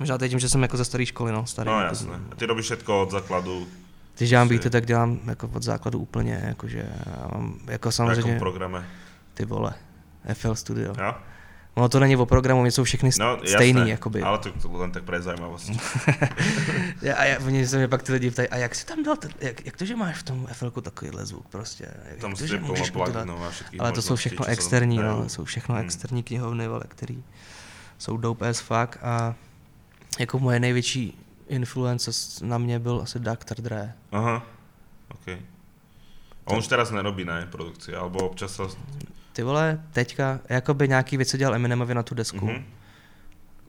možná 0.00 0.18
je 0.22 0.28
tím, 0.28 0.38
že 0.38 0.48
jsem 0.48 0.62
jako 0.62 0.76
ze 0.76 0.84
staré 0.84 1.06
školy, 1.06 1.32
no, 1.32 1.46
starý. 1.46 1.66
No 1.70 1.80
jako 1.80 1.94
jasné. 1.94 2.12
z- 2.28 2.32
A 2.32 2.34
ty 2.34 2.46
robíš 2.46 2.64
všetko 2.64 3.02
od 3.02 3.10
základu, 3.10 3.66
Když 4.16 4.30
dělám 4.30 4.48
beaty, 4.48 4.70
tak 4.70 4.86
dělám 4.86 5.20
jako 5.26 5.50
od 5.54 5.62
základu 5.62 5.98
úplně, 5.98 6.40
jakože 6.44 6.88
jako 7.66 7.90
v 7.90 7.94
samozřejmě, 7.94 8.32
jakom 8.32 8.38
programe. 8.38 8.86
ty 9.34 9.44
vole, 9.44 9.74
FL 10.34 10.54
Studio. 10.54 10.94
Jo? 10.98 11.14
Ono 11.74 11.88
to 11.88 12.00
není 12.00 12.16
o 12.16 12.26
programu, 12.26 12.66
jsou 12.66 12.84
všechny 12.84 13.10
No, 13.20 13.36
no, 13.36 13.42
stejný, 13.46 13.80
jasné, 13.80 13.90
jakoby. 13.90 14.22
Ale 14.22 14.38
to, 14.38 14.50
to 14.52 14.72
len 14.72 14.90
tak 14.92 15.04
pre 15.04 15.22
zajímavost. 15.22 15.70
Já- 17.02 17.16
a 17.16 17.24
já, 17.24 17.38
oni 17.46 17.66
se 17.66 17.76
mě 17.76 17.88
pak 17.88 18.02
ty 18.02 18.12
lidi 18.12 18.30
ptají, 18.30 18.48
a 18.48 18.56
jak 18.56 18.74
si 18.74 18.86
tam 18.86 19.02
dal, 19.02 19.16
ten, 19.16 19.30
jak, 19.40 19.66
jak 19.66 19.76
to, 19.76 19.84
že 19.84 19.96
máš 19.96 20.16
v 20.18 20.22
tom 20.22 20.46
FL 20.52 20.70
takovýhle 20.70 21.26
zvuk 21.26 21.46
prostě? 21.48 21.86
Jak 22.10 22.18
Tam 22.18 22.34
to, 22.34 22.46
že 22.46 22.60
můžeš 22.60 22.90
pluginov 22.90 23.40
a 23.42 23.50
všetkých 23.50 23.80
Ale 23.80 23.92
to 23.92 24.02
jsou 24.02 24.16
všechno 24.16 24.44
externí, 24.46 24.98
dajú. 24.98 25.08
no, 25.22 25.28
jsou 25.28 25.44
všechno 25.44 25.74
Hmm. 25.74 25.84
externí 25.84 26.22
knihovny, 26.22 26.68
vole, 26.68 26.84
který 26.88 27.24
jsou 27.98 28.16
dope 28.16 28.48
as 28.48 28.60
fuck 28.60 28.96
a 29.02 29.34
jako 30.18 30.38
moje 30.38 30.60
největší 30.60 31.18
influence 31.48 32.10
na 32.42 32.58
mě 32.58 32.78
byl 32.78 33.00
asi 33.02 33.18
Dr. 33.18 33.60
Dre. 33.60 33.92
Aha, 34.12 34.42
OK. 35.14 35.28
A 36.46 36.50
on 36.50 36.58
už 36.58 36.66
teraz 36.66 36.90
nerobí, 36.90 37.24
ne, 37.24 37.46
produkci, 37.46 37.94
alebo 37.94 38.18
občas 38.18 38.54
sa... 38.54 38.62
Ty 39.38 39.42
vole, 39.42 39.80
teďka, 39.92 40.40
jakoby 40.48 40.88
nějaký 40.88 41.16
věci 41.16 41.38
dělal 41.38 41.54
Eminemovi 41.54 41.94
na 41.94 42.02
tu 42.02 42.14
desku. 42.14 42.46
Mhm. 42.46 42.64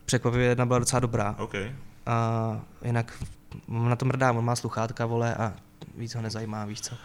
Překvapivě 0.06 0.48
jedna 0.48 0.66
byla 0.66 0.80
docela 0.80 1.00
dobrá. 1.00 1.36
OK. 1.38 1.54
A 2.06 2.16
jinak 2.86 3.14
on 3.68 3.90
na 3.90 3.96
to 3.96 4.06
mrdá, 4.06 4.32
on 4.32 4.46
má 4.46 4.56
sluchátka, 4.56 5.06
vole, 5.06 5.36
a 5.36 5.54
víc 5.98 6.16
ho 6.16 6.22
nezajímá, 6.22 6.66
víš 6.66 6.82
co. 6.82 6.96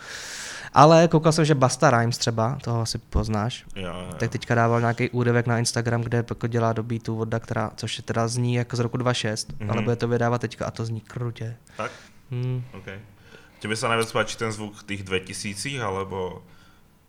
Ale 0.72 1.08
koukal 1.08 1.32
jsem, 1.32 1.44
že 1.44 1.54
Basta 1.54 1.90
Rhymes 1.90 2.18
třeba, 2.18 2.58
toho 2.64 2.80
asi 2.80 2.98
poznáš, 2.98 3.64
Jo, 3.76 3.84
jo. 3.86 4.14
tak 4.18 4.30
teďka 4.30 4.54
dával 4.54 4.80
nějaký 4.80 5.10
úryvek 5.10 5.46
na 5.46 5.58
Instagram, 5.58 6.00
kde 6.02 6.24
jako 6.30 6.46
dělá 6.46 6.72
do 6.72 6.82
beatu 6.82 7.18
od 7.20 7.28
která, 7.40 7.70
což 7.76 7.98
je 7.98 8.02
teda 8.04 8.28
zní 8.28 8.54
jako 8.54 8.76
z 8.76 8.80
roku 8.80 8.96
2006, 8.96 9.52
Mhm. 9.52 9.58
mm-hmm. 9.68 9.72
ale 9.72 9.82
bude 9.82 9.96
to 9.96 10.08
vydávat 10.08 10.40
teďka 10.40 10.66
a 10.66 10.70
to 10.70 10.84
zní 10.84 11.00
krutě. 11.00 11.56
Tak? 11.76 11.90
Hmm. 12.30 12.64
OK. 12.72 12.86
Tebe 13.60 13.76
sa 13.76 13.88
najviac 13.88 14.12
páči 14.12 14.36
ten 14.36 14.52
zvuk 14.52 14.84
tých 14.84 15.04
2000 15.04 15.80
alebo, 15.80 16.44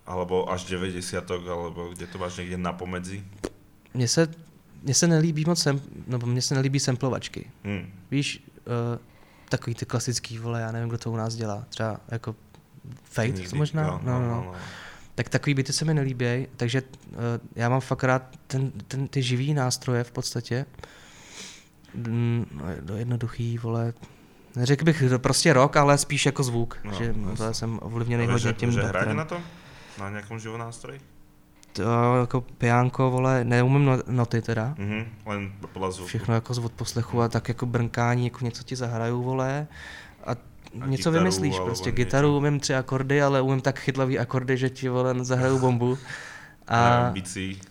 alebo 0.06 0.52
až 0.52 0.64
90 0.66 1.32
alebo 1.32 1.90
kde 1.94 2.08
to 2.08 2.18
máš 2.18 2.38
někde 2.38 2.58
na 2.58 2.74
pomedzi? 2.74 3.24
Mně 3.94 4.08
se, 4.08 4.28
mně 4.84 4.94
se 4.94 5.08
nelíbí 5.08 5.44
moc, 5.48 5.62
sem, 5.62 5.82
no, 6.08 6.20
mně 6.26 6.42
se 6.42 6.56
nelíbí 6.56 6.80
samplovačky. 6.80 7.52
Hm. 7.64 7.94
Víš, 8.12 8.44
uh, 8.68 9.00
takový 9.50 9.76
ty 9.76 9.86
klasický, 9.86 10.38
vole, 10.38 10.62
já 10.62 10.72
nevím, 10.72 10.90
kdo 10.90 10.98
to 10.98 11.12
u 11.12 11.16
nás 11.16 11.36
dělá, 11.36 11.66
třeba 11.70 12.00
jako 12.08 12.36
Fate 13.04 13.28
Nikdy. 13.28 13.58
možná? 13.58 13.84
Jo, 13.84 14.00
no, 14.04 14.22
no, 14.22 14.28
no. 14.28 14.54
Tak 15.16 15.30
takový 15.30 15.54
byty 15.54 15.74
se 15.74 15.86
mi 15.86 15.94
nelíbí, 15.94 16.48
takže 16.58 16.82
uh, 16.82 17.18
já 17.56 17.70
mám 17.70 17.82
fakt 17.82 18.04
rád 18.04 18.24
ten, 18.48 18.72
ten, 18.72 19.08
ty 19.08 19.24
živý 19.24 19.54
nástroje 19.54 20.04
v 20.04 20.12
podstatě. 20.12 20.66
Mm, 21.94 22.46
no, 22.52 22.64
to 22.88 22.96
jednoduchý, 22.96 23.58
vole. 23.58 23.94
Neřekl 24.56 24.86
bych 24.86 25.04
to 25.10 25.20
prostě 25.20 25.54
rok, 25.54 25.76
ale 25.76 25.98
spíš 25.98 26.26
jako 26.26 26.44
zvuk, 26.44 26.78
No, 26.84 26.92
no, 26.92 26.98
že 26.98 27.14
to 27.38 27.54
jsem 27.54 27.80
ovlivněný 27.82 28.28
hodně 28.28 28.54
tím 28.54 28.72
že 28.72 28.82
na 29.14 29.26
tom? 29.26 29.44
Na 30.00 30.10
nějakom 30.10 30.40
živou 30.40 30.58
nástroji? 30.58 31.00
To 31.74 32.16
jako 32.20 32.42
pijánko, 32.42 33.12
vole, 33.12 33.44
neumím 33.44 33.86
no- 33.86 33.98
noty 34.08 34.42
teda. 34.42 34.76
Mhm, 34.78 35.06
len 35.26 35.52
podľa 35.74 35.92
zvuku. 35.92 36.08
Všechno 36.08 36.34
jako 36.34 36.54
z 36.54 36.60
odposlechu 36.60 37.22
a 37.22 37.28
tak 37.28 37.48
jako 37.48 37.66
brnkání, 37.66 38.24
jako 38.24 38.46
něco 38.46 38.64
ti 38.64 38.76
zahraju, 38.76 39.24
vole. 39.24 39.68
A, 40.26 40.32
A 40.32 40.86
něco 40.88 41.10
gitaru, 41.12 41.14
vymyslíš 41.18 41.60
prostě. 41.60 41.90
něco. 41.90 41.96
Gitaru 41.96 42.38
umím 42.38 42.60
tři 42.60 42.76
akordy, 42.76 43.22
ale 43.22 43.42
umím 43.42 43.62
tak 43.62 43.80
chytlavý 43.80 44.20
akordy, 44.20 44.58
že 44.58 44.70
ti, 44.70 44.90
vole, 44.90 45.16
zahraju 45.26 45.60
bombu. 45.60 45.98
A... 46.68 46.98
A 47.08 47.12
Bicí. 47.12 47.62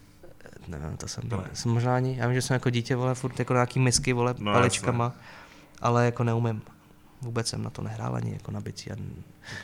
nevím, 0.68 0.96
to 0.96 1.08
jsem, 1.08 1.22
To 1.28 1.36
to 1.36 1.42
ne. 1.42 1.48
jsem 1.52 1.72
možná 1.72 1.96
ani, 1.96 2.16
já 2.18 2.26
vím, 2.26 2.34
že 2.34 2.42
jsem 2.42 2.54
jako 2.54 2.70
dítě, 2.70 2.96
vole, 2.96 3.14
furt 3.14 3.38
jako 3.38 3.52
nějaký 3.52 3.80
misky, 3.80 4.12
vole, 4.12 4.34
No, 4.38 4.44
no, 4.44 4.52
paličkama, 4.52 5.12
ale 5.82 6.04
jako 6.04 6.24
neumím. 6.24 6.62
Vůbec 7.24 7.48
jsem 7.48 7.62
na 7.62 7.70
to 7.70 7.82
nehrál 7.82 8.16
ani 8.16 8.32
jako 8.32 8.50
na 8.50 8.60
bicí. 8.60 8.90
Já, 8.90 8.96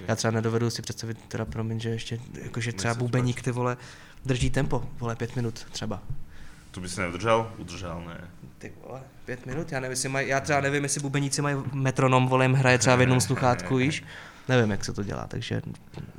já 0.08 0.16
třeba 0.16 0.30
nedovedu 0.30 0.70
si 0.70 0.82
představit, 0.82 1.18
teda 1.28 1.44
promiň, 1.44 1.80
že 1.80 1.88
ještě, 1.88 2.20
jakože 2.42 2.72
třeba 2.72 2.94
bubeník, 2.94 3.42
ty 3.42 3.50
vole, 3.50 3.76
drží 4.26 4.50
tempo, 4.50 4.84
vole, 4.98 5.16
pět 5.16 5.36
minut 5.36 5.66
třeba. 5.72 6.02
Tu 6.70 6.80
by 6.80 6.88
si 6.88 7.00
neudržal? 7.00 7.52
Udržal, 7.58 8.04
ne. 8.06 8.20
Ty 8.58 8.72
vole, 8.86 9.00
pět 9.24 9.46
minut, 9.46 9.72
já 9.72 9.80
nevím, 9.80 9.90
jestli 9.90 10.08
mají, 10.08 10.28
já 10.28 10.40
třeba 10.40 10.60
nevím, 10.60 10.82
jestli 10.82 11.00
bubeníci 11.00 11.42
mají 11.42 11.56
metronom, 11.72 12.28
vole, 12.28 12.44
jim 12.44 12.54
hraje 12.54 12.78
třeba 12.78 12.96
v 12.96 13.00
jednom 13.00 13.20
sluchátku, 13.20 13.76
víš. 13.76 14.04
Nevím, 14.50 14.70
jak 14.70 14.84
se 14.84 14.92
to 14.92 15.02
dělá, 15.02 15.26
takže 15.30 15.62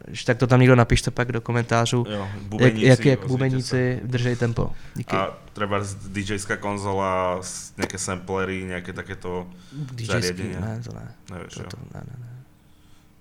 když 0.08 0.24
tak 0.26 0.38
to 0.38 0.48
tam 0.48 0.60
někdo 0.60 0.76
napište 0.76 1.12
pak 1.12 1.32
do 1.32 1.42
komentářů, 1.42 2.06
Jo, 2.10 2.28
jak, 2.34 2.42
bubeníci, 2.48 2.86
jak, 2.88 3.06
jak 3.06 3.26
bubeníci 3.28 4.00
držej 4.04 4.36
tempo. 4.36 4.72
Díky. 4.96 5.16
A 5.16 5.36
treba 5.54 5.84
DJ-ská 5.84 6.56
konzola, 6.56 7.44
s- 7.44 7.76
nejaké 7.76 8.00
samplery, 8.00 8.64
nejaké 8.64 8.96
takéto 8.96 9.52
DJský, 9.72 10.08
zariadenia. 10.08 10.60
ne, 10.64 10.74
to 10.80 10.92
ne. 10.96 11.06
Nevieš, 11.32 11.54
To, 11.54 11.64
to, 11.76 11.78
ne, 11.92 12.02
ne, 12.08 12.16
ne. 12.24 12.30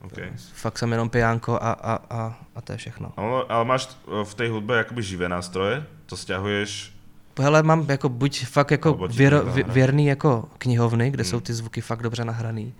Okay. 0.06 0.30
Fakt 0.54 0.78
jsem 0.78 0.92
jenom 0.92 1.08
pijánko 1.10 1.58
a, 1.58 1.72
a, 1.72 1.92
a, 2.10 2.20
a 2.54 2.60
to 2.60 2.72
je 2.72 2.78
všechno. 2.78 3.12
Ale, 3.16 3.44
ale 3.48 3.64
máš 3.64 3.88
e, 3.88 4.24
v 4.24 4.34
tej 4.34 4.48
hudbe 4.48 4.80
akoby 4.80 5.02
živé 5.02 5.28
nástroje? 5.28 5.82
To 6.06 6.16
stiahuješ? 6.16 6.92
Hele, 7.40 7.62
mám 7.62 7.86
jako 7.90 8.08
buď 8.08 8.46
fakt 8.46 8.70
jako 8.70 8.94
věro, 9.10 9.42
věrný 9.66 10.06
jako 10.06 10.48
knihovny, 10.58 11.10
kde 11.10 11.22
Hmm. 11.22 11.30
jsou 11.30 11.40
ty 11.40 11.52
zvuky 11.54 11.80
fakt 11.80 12.02
dobře 12.02 12.24
nahraný. 12.24 12.74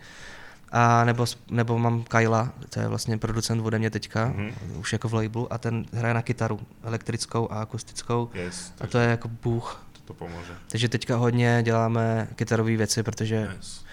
A 0.73 1.05
nebo, 1.05 1.27
nebo 1.51 1.79
mám 1.79 2.03
Kyla, 2.03 2.53
to 2.71 2.81
je 2.81 2.89
vlastně 2.89 3.19
producent 3.19 3.67
ode 3.67 3.79
mě 3.79 3.91
teďka, 3.91 4.27
Mhm. 4.27 4.53
už 4.79 4.93
jako 4.93 5.09
v 5.09 5.15
labelu, 5.15 5.53
a 5.53 5.59
ten 5.59 5.85
hraje 5.93 6.15
na 6.15 6.23
kytaru, 6.23 6.61
elektrickou 6.83 7.53
a 7.53 7.61
akustickou. 7.63 8.31
Yes, 8.35 8.73
A 8.81 8.87
to 8.87 8.99
je 8.99 9.09
jako 9.11 9.29
bůh. 9.29 9.87
to, 9.93 10.01
to 10.15 10.25
pomôže. 10.25 10.53
Takže 10.71 10.89
teďka 10.89 11.17
hodně 11.17 11.63
děláme 11.63 12.29
kytarové 12.35 12.77
věci, 12.77 13.03
protože, 13.03 13.49
Yes. 13.57 13.85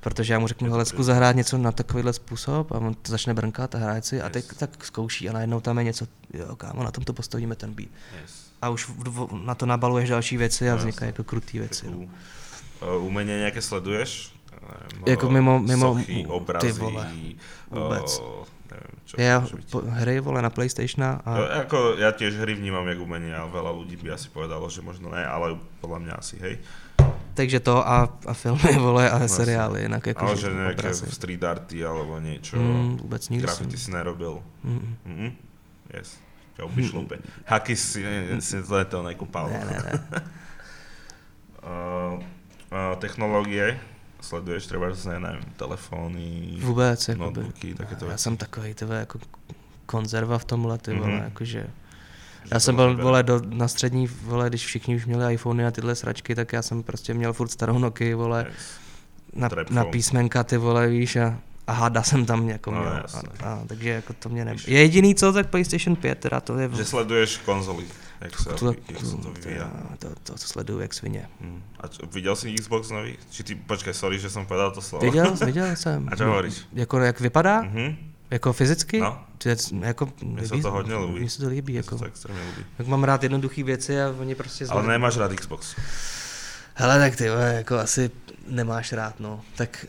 protože 0.00 0.32
já 0.32 0.38
mu 0.38 0.46
řeknu, 0.48 0.70
hele, 0.70 0.84
zkus 0.84 1.06
zahrát 1.06 1.36
něco 1.36 1.58
na 1.58 1.72
takovýhle 1.72 2.12
způsob 2.12 2.72
a 2.72 2.74
on 2.78 2.94
to 2.94 3.12
začne 3.12 3.34
brnkat 3.34 3.74
a 3.74 3.78
hraje 3.78 4.02
si 4.02 4.22
a 4.22 4.28
teď 4.28 4.44
Yes. 4.48 4.56
tak 4.58 4.84
zkouší 4.84 5.28
a 5.28 5.32
najednou 5.32 5.60
tam 5.60 5.78
je 5.78 5.84
něco, 5.84 6.06
jo 6.34 6.56
kámo, 6.56 6.82
na 6.84 6.90
tom 6.90 7.04
to 7.04 7.12
postavíme 7.12 7.56
ten 7.56 7.74
beat. 7.74 7.88
Yes. 8.22 8.48
A 8.62 8.68
už 8.68 8.90
na 9.44 9.54
to 9.54 9.66
nabaluješ 9.66 10.08
další 10.08 10.36
věci 10.36 10.68
a 10.70 10.72
No, 10.72 10.78
vznikají 10.78 11.08
jako 11.08 11.24
krutý 11.24 11.58
věci. 11.58 11.86
No. 11.90 11.92
Cool. 11.96 12.08
Uh, 12.98 13.06
umenie 13.06 13.34
nejaké 13.42 13.58
sleduješ? 13.58 14.30
Neviem, 14.58 15.02
Jako 15.06 15.26
mimo- 15.28 15.62
mimo- 15.62 15.94
Sochy, 15.94 16.14
ty 16.14 16.26
obrazy, 16.26 16.72
vole, 16.72 17.06
vůbec. 17.70 18.18
Uh, 18.18 18.26
neviem, 18.70 18.94
čo 19.04 19.14
Já 19.20 19.36
po, 19.70 19.80
hry 19.86 20.20
vole 20.20 20.42
na 20.42 20.50
Playstationa 20.50 21.20
a 21.24 21.30
Jo, 21.38 21.44
ako, 21.64 21.78
ja 21.96 22.12
tiež 22.12 22.36
hry 22.36 22.54
vnímam 22.54 22.84
jak 22.88 22.98
umenie 23.00 23.32
a 23.32 23.46
veľa 23.46 23.72
ľudí 23.72 23.96
by 23.96 24.12
asi 24.12 24.28
povedalo, 24.28 24.68
že 24.68 24.82
možno 24.84 25.08
ne, 25.08 25.24
ale 25.24 25.56
podľa 25.80 25.98
mňa 25.98 26.14
asi, 26.18 26.36
hej. 26.42 26.54
takže 27.34 27.60
to 27.62 27.78
a, 27.80 28.10
a 28.26 28.32
filmy 28.34 28.74
vole 28.86 29.06
a 29.08 29.16
Vlastne. 29.18 29.36
seriály, 29.36 29.82
jinak 29.86 30.04
jako 30.06 30.24
ale 30.26 30.36
že 30.36 30.48
nejaké 30.50 30.88
obrazy. 30.90 31.06
street 31.08 31.42
arty 31.44 31.78
alebo 31.86 32.18
niečo, 32.20 32.56
Mm, 32.58 32.96
vůbec 32.98 33.28
nikdy 33.28 33.46
graffiti 33.46 33.76
jsem. 33.78 33.84
si 33.84 33.90
nerobil. 33.96 34.42
Mm, 34.64 34.96
Mhm. 35.06 35.28
Yes. 35.94 36.18
Ťa 36.58 36.64
obišlupe. 36.64 37.16
Haky 37.46 37.76
si, 37.76 38.02
si 38.42 38.56
to, 38.90 38.98
nekúpal. 39.06 39.46
ne, 39.48 39.62
ne, 39.64 39.76
ne. 39.78 39.92
Uh, 41.58 42.18
uh, 42.70 42.94
technológie, 42.98 43.78
sleduješ 44.20 44.66
treba, 44.66 44.86
ne, 45.06 45.20
neviem, 45.20 45.42
telefóny, 45.56 46.56
Vůbec, 46.60 47.08
notebooky, 47.08 47.74
takéto 47.74 48.04
Já 48.04 48.10
veci. 48.10 48.22
jsem 48.22 48.36
takový 48.36 48.74
tyhle 48.74 48.96
jako 48.98 49.18
konzerva 49.86 50.38
v 50.38 50.44
tomhle, 50.44 50.78
ty 50.78 50.94
vole, 50.94 51.08
Mhm. 51.12 51.22
jakože 51.24 51.66
Že 52.44 52.48
Já 52.50 52.56
to 52.56 52.60
jsem 52.60 52.76
byl, 52.76 52.96
vole, 52.96 53.22
do, 53.22 53.40
na 53.48 53.68
střední, 53.68 54.06
vole, 54.22 54.48
když 54.48 54.66
všichni 54.66 54.96
už 54.96 55.06
měli 55.06 55.34
iPhony 55.34 55.66
a 55.66 55.70
tyhle 55.70 55.94
sračky, 55.94 56.34
tak 56.34 56.52
já 56.52 56.62
jsem 56.62 56.82
prostě 56.82 57.14
měl 57.14 57.32
furt 57.32 57.48
starou 57.48 57.78
Nokia, 57.78 58.16
vole, 58.16 58.46
Yes. 58.48 58.56
na, 59.34 59.48
Trap 59.48 59.70
na 59.70 59.82
phone. 59.82 59.92
písmenka, 59.92 60.44
ty 60.44 60.56
vole, 60.56 60.88
víš, 60.88 61.16
a, 61.16 61.38
a 61.66 61.72
hada 61.72 62.02
jsem 62.02 62.26
tam 62.26 62.48
jako 62.48 62.70
No, 62.70 62.80
měl. 62.80 62.92
a, 63.42 63.46
a, 63.48 63.62
takže 63.66 63.88
jako 63.90 64.12
to 64.12 64.28
mě 64.28 64.44
ne... 64.44 64.56
Jediný 64.66 65.14
co, 65.14 65.32
tak 65.32 65.50
PlayStation 65.50 65.96
5, 65.96 66.18
teda 66.18 66.40
to 66.40 66.58
je... 66.58 66.70
Že 66.76 66.84
sleduješ 66.84 67.36
konzoly, 67.36 67.84
jak 68.20 68.34
sa, 68.38 68.52
to, 68.58 68.74
jak 68.88 69.00
sa 69.04 69.16
to 69.22 69.30
vyvíja. 69.30 69.70
to, 69.98 70.08
to, 70.22 70.32
to 70.32 70.38
sleduju 70.38 70.80
jak 70.80 70.94
svině. 70.94 71.28
Hmm. 71.40 71.62
A 71.80 71.88
čo, 71.88 72.06
videl 72.06 72.36
si 72.36 72.54
Xbox 72.54 72.90
nový? 72.90 73.18
Či 73.30 73.42
ty, 73.42 73.54
počkaj, 73.54 73.94
sorry, 73.94 74.18
že 74.18 74.30
som 74.30 74.46
povedal 74.46 74.70
to 74.70 74.82
slovo. 74.82 75.04
Viděl, 75.06 75.36
viděl 75.46 75.76
jsem. 75.76 76.08
A 76.12 76.16
čo 76.16 76.24
hovoríš? 76.24 76.66
Jako 76.72 76.98
jak 76.98 77.20
vypadá? 77.20 77.62
Mhm. 77.62 77.96
Jako 78.30 78.52
fyzicky? 78.52 79.00
No. 79.00 79.24
Je, 79.44 79.56
jako, 79.80 80.08
Mně 80.22 80.48
se 80.48 80.56
to 80.62 80.70
hodně 80.70 80.96
líbí. 80.96 81.20
Mně 81.20 81.30
se 81.30 81.42
to 81.42 81.48
líbí. 81.48 81.72
Se 81.72 81.76
Jako, 81.76 81.98
to 81.98 82.04
extrémně 82.04 82.42
líbí. 82.42 82.64
jak 82.78 82.86
mám 82.88 83.04
rád 83.04 83.22
jednoduché 83.22 83.62
věci 83.64 84.02
a 84.02 84.14
oni 84.20 84.34
prostě... 84.34 84.64
Ale 84.64 84.68
zvládnou- 84.82 84.88
nemáš 84.88 85.16
rád 85.16 85.32
Xbox. 85.32 85.74
Hele, 86.74 86.98
tak 86.98 87.16
ty 87.16 87.24
jako 87.24 87.78
asi 87.78 88.10
nemáš 88.48 88.92
rád, 88.92 89.20
no. 89.20 89.40
Tak 89.56 89.86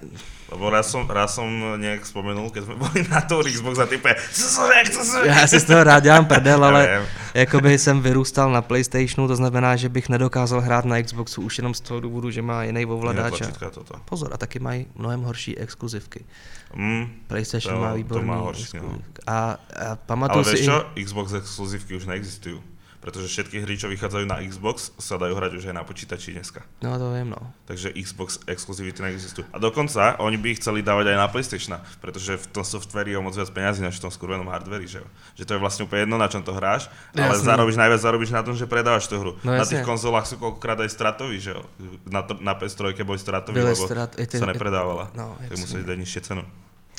Lebo 0.52 0.70
raz 0.70 0.90
som, 0.90 1.06
raz 1.06 1.38
som 1.38 1.46
nejak 1.78 2.06
spomenul, 2.06 2.50
keď 2.50 2.64
sme 2.66 2.76
boli 2.84 3.06
na 3.06 3.22
to 3.22 3.46
Xbox 3.46 3.78
a 3.78 3.86
type, 3.86 4.10
co 4.34 4.46
som, 4.50 4.66
jak 4.66 4.90
co 4.90 5.02
som, 5.06 5.22
já 5.26 5.48
si 5.48 5.60
z 5.60 5.64
toho 5.64 5.84
rád 5.84 6.04
dělám 6.04 6.26
prdel, 6.26 6.64
ale 6.70 7.06
jakoby 7.34 7.78
jsem 7.78 8.02
vyrůstal 8.02 8.52
na 8.52 8.62
Playstationu, 8.62 9.28
to 9.28 9.36
znamená, 9.36 9.76
že 9.76 9.90
bych 9.90 10.10
nedokázal 10.10 10.62
hrát 10.62 10.86
na 10.86 11.02
Xboxu 11.02 11.42
už 11.42 11.58
jenom 11.58 11.74
z 11.74 11.82
toho 11.82 12.00
důvodu, 12.00 12.32
že 12.32 12.42
má 12.42 12.64
jiný 12.64 12.86
ovladač. 12.86 13.42
a-. 13.42 14.00
Pozor, 14.06 14.30
a 14.34 14.38
taky 14.38 14.60
mají 14.60 14.88
mnohem 14.96 15.22
horší 15.22 15.58
exkluzivky. 15.58 16.26
Mm, 16.74 17.10
PlayStation 17.28 17.76
To- 17.76 17.82
má 17.82 17.90
to 17.90 17.96
výborný 17.96 18.28
má 18.28 18.36
horší, 18.36 18.62
no. 18.62 18.80
exkluzivky. 18.80 19.22
A, 19.28 19.34
a 19.34 19.58
ale 19.86 19.98
pamatuju 20.06 20.44
si 20.44 20.56
vieš 20.56 20.70
i... 20.96 21.04
Xbox 21.04 21.34
exkluzívky 21.34 21.96
už 21.96 22.06
neexistujú. 22.06 22.62
Pretože 23.00 23.32
všetky 23.32 23.64
hry, 23.64 23.80
čo 23.80 23.88
vychádzajú 23.88 24.26
na 24.28 24.44
Xbox, 24.44 24.92
sa 25.00 25.16
dajú 25.16 25.32
hrať 25.32 25.56
už 25.56 25.72
aj 25.72 25.76
na 25.80 25.88
počítači 25.88 26.36
dneska. 26.36 26.68
No 26.84 27.00
to 27.00 27.16
vím, 27.16 27.32
no. 27.32 27.40
Takže 27.64 27.96
Xbox 27.96 28.44
exkluzivity 28.44 29.00
neexistujú. 29.00 29.48
A 29.56 29.58
dokonca 29.58 30.20
oni 30.20 30.36
by 30.36 30.52
ich 30.52 30.60
chceli 30.60 30.84
dávať 30.84 31.16
aj 31.16 31.18
na 31.18 31.28
PlayStation, 31.32 31.80
pretože 32.04 32.36
v 32.36 32.46
tom 32.52 32.68
softveri 32.68 33.16
je 33.16 33.18
o 33.18 33.24
moc 33.24 33.32
viac 33.40 33.48
peniazy 33.56 33.80
než 33.80 34.04
v 34.04 34.04
tom 34.04 34.12
skurvenom 34.12 34.52
hardveri, 34.52 34.84
že 34.84 35.00
jo? 35.00 35.08
Že 35.40 35.44
to 35.48 35.52
je 35.56 35.60
vlastne 35.64 35.82
úplne 35.88 36.04
jedno, 36.04 36.20
na 36.20 36.28
čom 36.28 36.44
to 36.44 36.52
hráš, 36.52 36.92
ale 37.16 37.40
Jasné. 37.40 37.48
zarobíš 37.48 37.78
najviac 37.80 38.02
zarobíš 38.04 38.32
na 38.36 38.42
tom, 38.44 38.56
že 38.60 38.68
predávaš 38.68 39.08
tú 39.08 39.16
hru. 39.16 39.32
No 39.48 39.56
na 39.56 39.64
jasne. 39.64 39.80
tých 39.80 39.88
konzolách 39.88 40.28
sú 40.28 40.36
koľkokrát 40.36 40.84
aj 40.84 40.92
stratoví, 40.92 41.40
že 41.40 41.56
jo? 41.56 41.64
Na, 42.04 42.28
to, 42.28 42.36
na 42.44 42.52
PS3 42.52 42.92
boli 43.08 43.16
stratoví, 43.16 43.56
lebo 43.64 43.80
strat- 43.80 44.20
sa 44.20 44.44
nepredávala. 44.46 45.08
no, 45.16 45.40
tak 45.40 45.56
museli 45.56 45.88
dať 45.88 45.98
nižšie 46.04 46.22
cenu. 46.28 46.44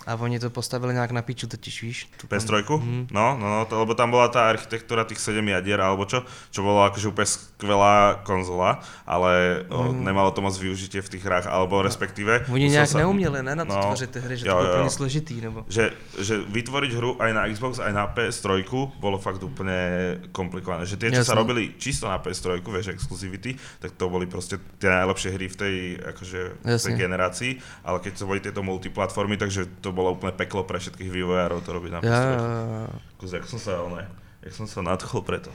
A 0.07 0.15
oni 0.17 0.41
to 0.41 0.51
postavili 0.51 0.95
nějak 0.95 1.11
na 1.11 1.23
píču 1.23 1.47
totiž, 1.47 1.83
víš? 1.83 2.09
Tu 2.17 2.27
PS3? 2.27 2.65
Mhm. 2.79 3.07
No, 3.13 3.37
no, 3.41 3.47
no, 3.51 3.65
to, 3.65 3.79
lebo 3.85 3.95
tam 3.95 4.11
bola 4.11 4.29
tá 4.33 4.49
architektúra 4.49 5.05
tých 5.05 5.21
7 5.21 5.45
jadier, 5.49 5.77
alebo 5.81 6.09
čo, 6.09 6.25
čo 6.51 6.63
bolo 6.65 6.81
akože 6.89 7.13
úplne 7.13 7.29
skvelá 7.29 8.17
konzola, 8.25 8.81
ale 9.05 9.63
o, 9.69 9.93
nemalo 9.93 10.31
to 10.33 10.41
moc 10.41 10.57
využitie 10.57 11.05
v 11.05 11.09
tých 11.09 11.25
hrách, 11.25 11.47
alebo 11.47 11.85
respektíve... 11.85 12.49
Oni 12.49 12.65
musel 12.65 12.73
nějak 12.73 12.89
sa- 12.89 12.99
neuměli, 12.99 13.43
ne, 13.43 13.57
na 13.57 13.65
to 13.65 13.75
No, 13.77 13.83
tvořit 13.83 14.11
ty 14.11 14.21
hry, 14.21 14.37
že 14.37 14.47
jo, 14.49 14.55
to 14.57 14.61
bylo 14.63 14.75
úplně 14.75 14.91
složitý, 14.91 15.41
nebo... 15.41 15.65
Že, 15.69 15.93
že 16.19 16.35
vytvoriť 16.49 16.93
hru 16.97 17.17
aj 17.23 17.31
na 17.35 17.43
Xbox, 17.53 17.79
aj 17.79 17.93
na 17.93 18.07
PS3 18.09 18.65
bolo 19.01 19.19
fakt 19.19 19.43
úplne 19.45 20.21
komplikované. 20.33 20.87
Že 20.89 20.97
tie, 20.97 21.09
čo 21.13 21.23
sa 21.25 21.37
Jasné. 21.37 21.41
robili 21.45 21.63
čisto 21.79 22.09
na 22.09 22.17
PS3, 22.19 22.65
vieš, 22.65 22.89
exclusivity, 22.97 23.55
tak 23.79 23.93
to 24.01 24.09
boli 24.09 24.25
proste 24.27 24.57
tie 24.81 24.89
najlepšie 24.89 25.31
hry 25.37 25.47
v 25.49 25.57
tej, 25.57 25.75
akože, 26.09 26.41
v 26.57 26.65
tej 26.65 26.73
Jasne. 26.73 26.97
generácii, 26.97 27.53
ale 27.85 28.01
keď 28.01 28.13
to 28.17 28.25
boli 28.27 28.41
tieto 28.41 28.63
multiplatformy, 28.65 29.37
takže 29.37 29.67
to 29.81 29.90
bolo 29.93 30.13
úplne 30.17 30.33
peklo 30.33 30.65
pre 30.65 30.79
všetkých 30.79 31.11
vývojárov 31.11 31.61
to 31.63 31.71
robiť 31.73 31.91
na 31.93 31.99
Jo, 32.01 32.11
PS3. 32.11 32.25
jo, 32.33 32.45
jo. 32.45 32.89
Kus, 33.17 33.31
jak 33.33 33.45
som 33.47 33.59
sa, 33.59 33.73
ne, 33.95 34.05
jak 34.43 34.53
som 34.55 34.67
sa 34.67 34.81
nadchol 34.83 35.23
preto. 35.23 35.51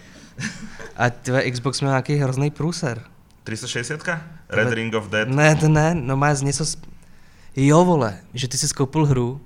A 0.98 1.10
tvé 1.10 1.52
Xbox 1.52 1.82
měl 1.82 1.92
nějaký 1.92 2.16
hrozný 2.16 2.52
průser. 2.52 3.02
360? 3.44 4.20
Red 4.50 4.68
Tebe- 4.68 4.76
Ring 4.76 4.94
of 4.96 5.08
Dead? 5.10 5.28
Ne, 5.30 5.56
to 5.56 5.70
ne, 5.70 5.96
no 5.96 6.18
má 6.18 6.36
z 6.36 6.42
něco... 6.42 6.66
Z... 6.66 6.78
Jo, 7.56 7.86
vole, 7.86 8.20
že 8.34 8.48
ty 8.48 8.58
si 8.58 8.68
skoupil 8.68 9.06
hru, 9.06 9.42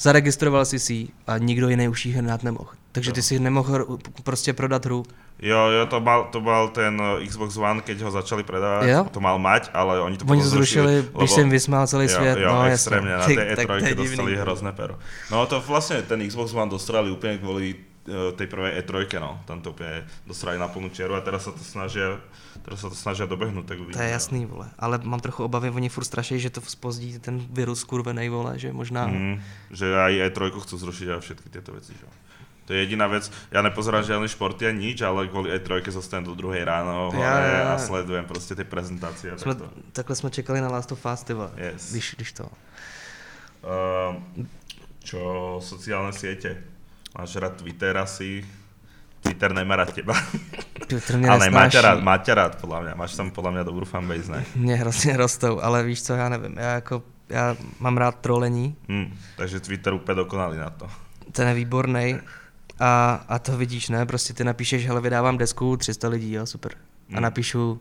zaregistroval 0.00 0.64
si 0.64 0.78
si 0.78 1.08
a 1.26 1.38
nikdo 1.38 1.68
jiný 1.68 1.88
už 1.88 2.06
ji 2.06 2.12
hrát 2.12 2.42
nemohl. 2.42 2.70
Takže 2.92 3.12
ty 3.12 3.22
si 3.22 3.38
nemohl 3.38 3.98
prostě 4.22 4.52
prodat 4.52 4.84
hru. 4.84 5.02
Jo, 5.42 5.66
jo, 5.70 5.86
to 5.86 6.00
mal, 6.00 6.30
to 6.30 6.38
mal 6.40 6.68
ten 6.70 6.94
uh, 6.94 7.18
Xbox 7.18 7.58
One, 7.58 7.82
keď 7.82 8.06
ho 8.06 8.10
začali 8.14 8.46
predávať, 8.46 8.86
Jo? 8.86 9.00
to 9.10 9.18
mal 9.18 9.34
mať, 9.42 9.66
ale 9.74 9.98
oni 10.00 10.16
to 10.16 10.24
Oni 10.30 10.40
to 10.40 10.48
zrušili, 10.48 10.96
lebo- 10.96 11.18
když 11.18 11.30
jsem 11.30 11.50
vysmál 11.50 11.86
celý 11.86 12.06
jo, 12.06 12.14
svět. 12.16 12.38
Jo, 12.38 12.52
no, 12.54 12.62
extrémne, 12.64 13.10
na 13.10 13.18
jasně. 13.18 13.34
tej 13.36 13.56
Tak- 13.56 13.66
tak 13.66 13.82
E3 13.82 13.94
dostali 13.94 14.30
divný. 14.30 14.42
hrozné 14.46 14.72
pero. 14.72 14.94
No 15.30 15.46
to 15.46 15.60
vlastne 15.60 16.02
ten 16.06 16.22
Xbox 16.22 16.54
One 16.54 16.70
dostrali 16.70 17.10
úplne 17.10 17.42
kvôli 17.42 17.74
uh, 18.06 18.30
tej 18.38 18.46
prvej 18.46 18.78
E3, 18.86 19.18
no. 19.20 19.42
Tam 19.44 19.58
to 19.60 19.74
úplne 19.74 20.06
dostrali 20.22 20.54
na 20.54 20.70
plnú 20.70 20.88
čiaru 20.94 21.18
a 21.18 21.20
teraz 21.20 21.44
sa 21.44 21.52
to 21.52 21.60
snažia, 21.66 22.22
teraz 22.62 22.80
sa 22.80 22.88
to 22.88 22.94
snažia 22.94 23.26
dobehnúť, 23.26 23.66
tak 23.66 23.76
uvidíme. 23.82 23.98
To 23.98 24.06
je 24.06 24.12
no. 24.12 24.16
jasný, 24.16 24.40
vole. 24.46 24.70
Ale 24.78 25.02
mám 25.02 25.18
trochu 25.20 25.44
obavy, 25.44 25.68
oni 25.68 25.90
furt 25.90 26.06
straší, 26.06 26.38
že 26.38 26.54
to 26.54 26.62
spozdí 26.62 27.18
ten 27.18 27.42
virus 27.50 27.82
kurvenej, 27.84 28.30
vole, 28.30 28.54
že 28.54 28.70
možná... 28.70 29.10
Mm, 29.10 29.42
že 29.74 29.90
aj 29.98 30.30
E3 30.30 30.38
chcú 30.62 30.74
zrušiť 30.78 31.06
a 31.10 31.18
všetky 31.18 31.50
tieto 31.50 31.74
veci, 31.74 31.92
že? 31.98 32.06
To 32.64 32.72
je 32.72 32.80
jediná 32.80 33.04
vec, 33.06 33.28
ja 33.52 33.60
nepozerám 33.60 34.00
žiadne 34.00 34.24
športy 34.24 34.64
ani 34.64 34.88
nič, 34.96 35.04
ale 35.04 35.28
kvôli 35.28 35.52
E3 35.52 35.84
zostanem 35.92 36.24
do 36.24 36.32
druhej 36.32 36.64
ráno 36.64 37.12
Ja, 37.12 37.36
hore 37.36 37.50
ja, 37.52 37.62
a 37.72 37.78
sledujem 37.78 38.24
proste 38.24 38.56
tie 38.56 38.64
prezentácie. 38.64 39.32
a 39.32 39.36
Jsme, 39.36 39.54
takto. 39.54 39.68
takhle 39.92 40.16
jsme 40.16 40.30
čekali 40.30 40.60
na 40.60 40.68
Last 40.72 40.92
of 40.92 41.04
Us, 41.04 41.22
ty 41.22 41.32
vole. 41.36 41.50
Yes. 41.56 41.92
Když, 41.92 42.14
když 42.16 42.32
to. 42.32 42.48
Uh, 43.64 44.16
čo 45.04 45.20
sociálne 45.60 46.12
siete? 46.12 46.56
Máš 47.16 47.36
rád 47.36 47.56
Twitter 47.60 47.96
asi? 47.96 48.44
Twitter 49.20 49.52
nemá 49.52 49.76
rád 49.76 49.92
teba. 49.92 50.12
Twitter 50.88 51.16
mě 51.18 51.28
Ale 51.30 51.50
máte 51.50 51.80
rád, 51.80 52.00
máte 52.04 52.34
rád, 52.34 52.60
podľa 52.60 52.80
mňa. 52.80 52.92
Máš 52.96 53.16
tam 53.16 53.28
podľa 53.32 53.50
mňa 53.56 53.62
dobrú 53.64 53.84
fanbase, 53.88 54.28
ne? 54.32 54.40
Mě 54.56 54.76
hrozně 54.76 55.16
rostou, 55.16 55.60
ale 55.60 55.82
víš 55.84 56.02
co, 56.02 56.14
já 56.14 56.28
nevím. 56.28 56.56
Já 56.58 56.72
jako, 56.74 57.02
já 57.28 57.56
mám 57.80 57.96
rád 57.96 58.20
trolení, 58.20 58.76
Hm, 58.88 59.16
takže 59.36 59.60
Twitter 59.60 59.92
úplně 59.92 60.14
dokonalý 60.14 60.58
na 60.58 60.70
to. 60.70 60.88
ten 61.32 61.48
je 61.48 61.54
výborný. 61.54 62.20
A, 62.80 63.24
a 63.28 63.38
to 63.38 63.56
vidíš, 63.56 63.88
ne? 63.88 64.06
Prostě 64.06 64.32
ty 64.34 64.44
napíšeš, 64.44 64.86
hele, 64.86 65.00
vydávám 65.00 65.38
desku, 65.38 65.76
300 65.76 66.08
lidí, 66.08 66.32
jo, 66.32 66.46
super. 66.46 66.72
A 66.74 67.12
Hmm. 67.12 67.22
napíšu, 67.22 67.80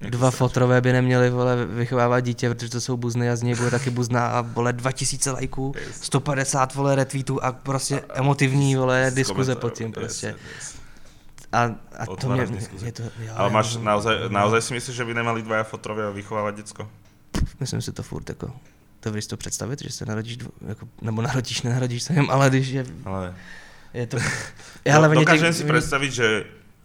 dva 0.00 0.30
fotrové 0.30 0.80
by 0.80 0.92
neměli, 0.92 1.30
vole, 1.30 1.66
vychovávat 1.66 2.24
dítě, 2.24 2.48
protože 2.54 2.68
to 2.70 2.80
jsou 2.80 2.96
buzny 2.96 3.30
a 3.30 3.36
z 3.36 3.42
něj 3.42 3.54
bude 3.54 3.70
taky 3.70 3.90
buzná 3.90 4.26
a, 4.26 4.40
vole, 4.40 4.72
2000 4.72 5.30
lajků, 5.30 5.72
Yes. 5.86 6.00
150, 6.02 6.74
vole, 6.74 6.94
retweetů 6.94 7.44
a 7.44 7.52
prostě 7.52 8.02
emotivní, 8.14 8.76
vole, 8.76 9.10
diskuze 9.14 9.56
pod 9.56 9.70
tím 9.74 9.92
prostě. 9.92 10.26
Yes, 10.26 10.36
yes. 10.54 10.74
A, 11.52 11.62
a 11.98 12.06
to 12.20 12.28
mě, 12.28 12.46
diskuze. 12.46 12.82
mě 12.84 12.92
to, 12.92 13.02
jo, 13.02 13.32
Ale 13.36 13.50
máš 13.50 13.72
nevím. 13.74 13.84
naozaj, 13.86 14.16
naozaj 14.28 14.62
si 14.62 14.74
myslíš, 14.74 14.96
že 14.96 15.04
by 15.04 15.14
nemali 15.14 15.42
dvaja 15.42 15.62
fotrovia 15.64 16.10
vychovávať 16.10 16.54
děcko? 16.54 16.88
Myslím 17.60 17.82
si 17.82 17.92
to 17.92 18.02
furt 18.02 18.28
jako, 18.28 18.52
to 19.00 19.12
víš 19.12 19.26
to 19.26 19.36
představit, 19.36 19.82
že 19.82 19.90
se 19.90 20.06
narodíš, 20.06 20.36
dvo, 20.36 20.50
jako, 20.68 20.88
nebo 21.02 21.22
narodíš, 21.22 21.62
nenarodíš 21.62 22.02
se 22.02 22.12
jim, 22.12 22.30
ale 22.30 22.50
když 22.50 22.68
je, 22.68 22.86
Ale... 23.04 23.34
je 23.94 24.06
to... 24.06 24.16
Ja, 24.82 24.98
ale 24.98 25.14
no, 25.14 25.22
dokážem 25.22 25.54
těch- 25.54 25.62
si 25.62 25.64
predstaviť, 25.64 26.10
že 26.10 26.26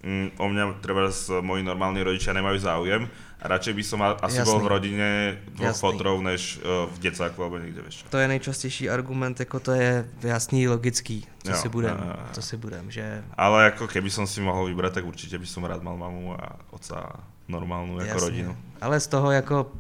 mm, 0.06 0.38
o 0.38 0.46
mňa 0.48 0.64
treba 0.86 1.10
moji 1.42 1.66
normálni 1.66 2.06
rodičia 2.06 2.30
nemajú 2.30 2.62
záujem 2.62 3.10
a 3.38 3.46
radšej 3.50 3.74
by 3.74 3.84
som 3.84 4.00
a- 4.06 4.18
asi 4.22 4.38
Jasný. 4.38 4.50
bol 4.50 4.60
v 4.62 4.68
rodine 4.70 5.10
dvoch 5.50 5.74
Jasný. 5.74 5.82
fotrov, 5.82 6.16
než 6.22 6.62
uh, 6.62 6.86
v 6.86 6.98
decáku 7.02 7.42
alebo 7.42 7.58
niekde, 7.58 7.82
vieš 7.82 8.06
čo. 8.06 8.14
To 8.14 8.22
je 8.22 8.28
nejčastější 8.30 8.90
argument, 8.90 9.34
jako 9.40 9.60
to 9.60 9.72
je 9.74 10.06
jasný, 10.22 10.68
logický, 10.70 11.26
co 11.44 11.52
Jo, 11.52 11.58
si 11.58 11.70
budem, 11.70 11.98
jo. 11.98 12.14
co 12.38 12.42
si 12.42 12.56
budem, 12.58 12.86
že 12.92 13.24
Ale 13.34 13.74
ako 13.74 13.90
keby 13.90 14.10
som 14.14 14.30
si 14.30 14.38
mohol 14.42 14.70
vybrať, 14.70 15.02
tak 15.02 15.06
určite 15.10 15.38
by 15.42 15.48
som 15.50 15.66
rád 15.66 15.82
mal 15.82 15.98
mamu 15.98 16.38
a 16.38 16.54
otca 16.70 17.18
normálnu 17.50 17.98
ako 17.98 18.20
rodinu. 18.20 18.54
Ale 18.82 19.00
z 19.02 19.08
toho 19.08 19.32
jako... 19.32 19.74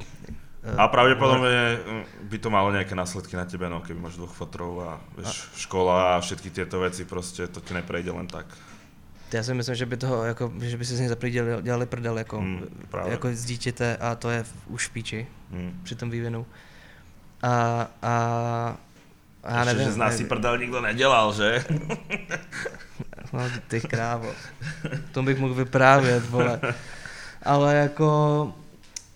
eh, 0.67 0.75
A 0.77 0.87
pravdepodobne 0.87 1.79
mm, 1.79 2.03
by 2.27 2.37
to 2.43 2.49
malo 2.51 2.71
nejaké 2.75 2.91
následky 2.95 3.39
na 3.39 3.45
tebe, 3.47 3.69
no, 3.71 3.79
keby 3.79 3.99
máš 3.99 4.19
dvoch 4.19 4.35
fotrov 4.35 4.73
a 4.83 4.91
vieš, 5.15 5.47
škola 5.55 6.19
a 6.19 6.21
všetky 6.21 6.51
tieto 6.51 6.83
veci, 6.83 7.07
proste 7.07 7.47
to 7.47 7.63
ti 7.63 7.71
neprejde 7.73 8.11
len 8.11 8.27
tak. 8.27 8.45
Já 9.33 9.43
si 9.43 9.53
myslím, 9.53 9.75
že 9.75 9.85
by 9.85 9.97
toho, 9.97 10.23
jako, 10.23 10.51
že 10.59 10.77
by 10.77 10.85
si 10.85 10.95
z 10.95 10.99
něj 10.99 11.09
zaprý 11.09 11.31
dělali, 11.61 11.85
prdel, 11.85 12.17
jako, 12.17 12.43
právě. 12.89 13.11
jako 13.11 13.27
z 13.33 13.45
dítěte 13.45 13.97
a 13.97 14.15
to 14.15 14.29
je 14.29 14.43
už 14.67 14.87
v 14.87 14.91
píči 14.91 15.27
Hm. 15.51 15.79
při 15.83 15.95
tom 15.95 16.09
vývinu. 16.09 16.45
A, 17.43 17.87
a, 18.01 18.13
a 19.43 19.51
já 19.57 19.63
nevím, 19.63 19.83
že 19.83 19.91
z 19.91 19.97
nás 19.97 20.15
si 20.17 20.25
prdel 20.25 20.57
nikto 20.57 20.81
nedelal, 20.81 21.33
že? 21.33 21.65
No, 23.33 23.39
ty 23.67 23.81
krávo. 23.81 24.31
To 25.11 25.23
bych 25.23 25.39
mohl 25.39 25.53
vyprávět, 25.53 26.29
vole. 26.29 26.59
Ale 27.43 27.75
jako, 27.75 28.07
eh, 28.57 28.66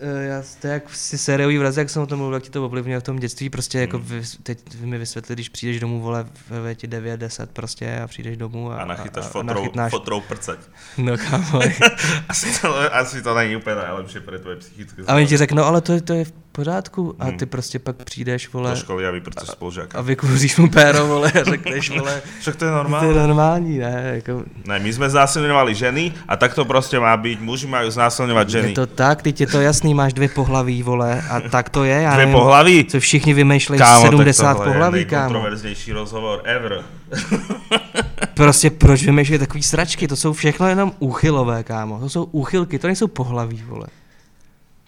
já, 0.06 0.42
to 0.60 0.66
je 0.66 0.72
jak 0.72 0.94
si 0.96 1.18
sériový 1.18 1.58
vraz, 1.58 1.76
jak 1.76 1.90
jsem 1.90 2.02
o 2.02 2.06
tom 2.06 2.18
mluvil, 2.18 2.34
jak 2.34 2.42
ti 2.42 2.50
to 2.50 2.64
ovlivňuje 2.66 3.00
v 3.00 3.02
tom 3.02 3.16
dětství, 3.18 3.50
prostě 3.50 3.78
jako 3.78 3.98
Hmm. 3.98 4.06
vy, 4.06 4.22
teď 4.42 4.58
vy 4.74 4.86
mi 4.86 4.98
vysvětli, 4.98 5.34
když 5.34 5.48
přijdeš 5.48 5.80
domů, 5.80 6.00
vole, 6.00 6.26
ve 6.48 6.74
ti 6.74 6.86
9, 6.86 7.16
10 7.20 7.50
prostě 7.50 8.00
a 8.04 8.06
přijdeš 8.06 8.36
domů 8.36 8.72
a, 8.72 8.76
A 8.76 8.84
nachytáš 8.84 9.24
a, 9.24 9.28
a 9.28 9.30
fotrou, 9.30 9.54
nachytnáš, 9.54 9.90
fotrou 9.90 10.20
prceť. 10.20 10.58
no 10.98 11.16
kámo, 11.30 11.60
Asi 12.28 12.60
to, 12.60 12.94
asi 12.94 13.22
to 13.22 13.34
není 13.34 13.56
úplně 13.56 13.76
nejlepší 13.76 14.20
pre 14.20 14.38
tvoje 14.38 14.56
psychické 14.56 15.02
a 15.06 15.14
oni 15.14 15.26
ti 15.26 15.36
řeknou, 15.36 15.62
ale 15.64 15.80
to, 15.80 15.92
je- 15.92 16.00
to 16.00 16.12
je 16.12 16.24
v 16.24 16.32
pořádku 16.52 17.14
a 17.18 17.24
Hmm. 17.24 17.38
ty 17.38 17.46
prostě 17.46 17.78
pak 17.78 17.96
přijdeš, 18.04 18.46
do 18.46 18.58
vole, 18.58 18.76
školy 18.76 19.06
a 19.06 19.10
vyprceš 19.10 19.48
spolužáka. 19.48 19.98
a 19.98 20.02
vykouříš 20.02 20.56
mu 20.56 20.68
péro, 20.70 21.06
vole, 21.06 21.32
a 21.32 21.44
řekneš, 21.44 21.90
vole, 21.90 22.22
Však 22.40 22.56
to 22.56 22.64
je 22.64 22.70
to 23.00 23.06
je 23.06 23.14
normální, 23.26 23.78
ne, 23.78 24.12
jako, 24.14 24.42
Ne, 24.68 24.78
my 24.78 24.90
sme 24.92 25.10
znásilňovali 25.10 25.74
ženy 25.74 26.12
a 26.28 26.36
tak 26.36 26.54
to 26.54 26.64
proste 26.64 27.00
má 27.00 27.16
byť. 27.16 27.40
Muži 27.40 27.66
majú 27.66 27.90
znásilňovať 27.90 28.46
ženy. 28.48 28.68
je 28.68 28.74
to 28.74 28.86
tak, 28.86 29.22
teď 29.22 29.40
je 29.40 29.46
to 29.46 29.60
jasný, 29.60 29.94
máš 29.94 30.12
dvě 30.12 30.28
pohlaví, 30.28 30.82
vole, 30.82 31.22
a 31.30 31.40
tak 31.40 31.68
to 31.70 31.84
je, 31.84 31.94
já 32.02 32.10
Dve 32.14 32.18
nevím, 32.26 32.34
pohlaví? 32.34 32.84
co 32.84 33.00
všichni 33.00 33.34
vymýšlejí 33.34 33.78
Kámo, 33.78 34.04
70 34.04 34.44
tak 34.44 34.56
tohle 34.56 34.72
pohlaví, 34.72 34.98
je 34.98 35.04
kámo. 35.04 35.20
nejkontroverznější 35.22 35.92
rozhovor 35.92 36.40
ever. 36.44 36.82
Prostě 38.34 38.70
proč 38.70 39.02
vymýšlejí 39.04 39.38
takový 39.38 39.62
sračky, 39.62 40.08
to 40.08 40.16
jsou 40.16 40.32
všechno 40.32 40.66
jenom 40.68 40.92
úchylové, 40.98 41.62
kámo, 41.62 41.98
to 42.00 42.08
jsou 42.08 42.24
úchylky, 42.24 42.78
to 42.78 42.86
nejsou 42.86 43.06
pohlaví, 43.06 43.62
vole. 43.68 43.86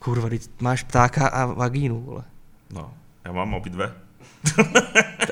Kurva, 0.05 0.29
teď 0.29 0.61
máš 0.61 0.85
ptáka 0.85 1.33
a 1.33 1.47
vagínu, 1.57 1.97
vole. 2.05 2.23
No, 2.69 2.93
ja 3.25 3.33
mám 3.33 3.55
obidve. 3.57 3.89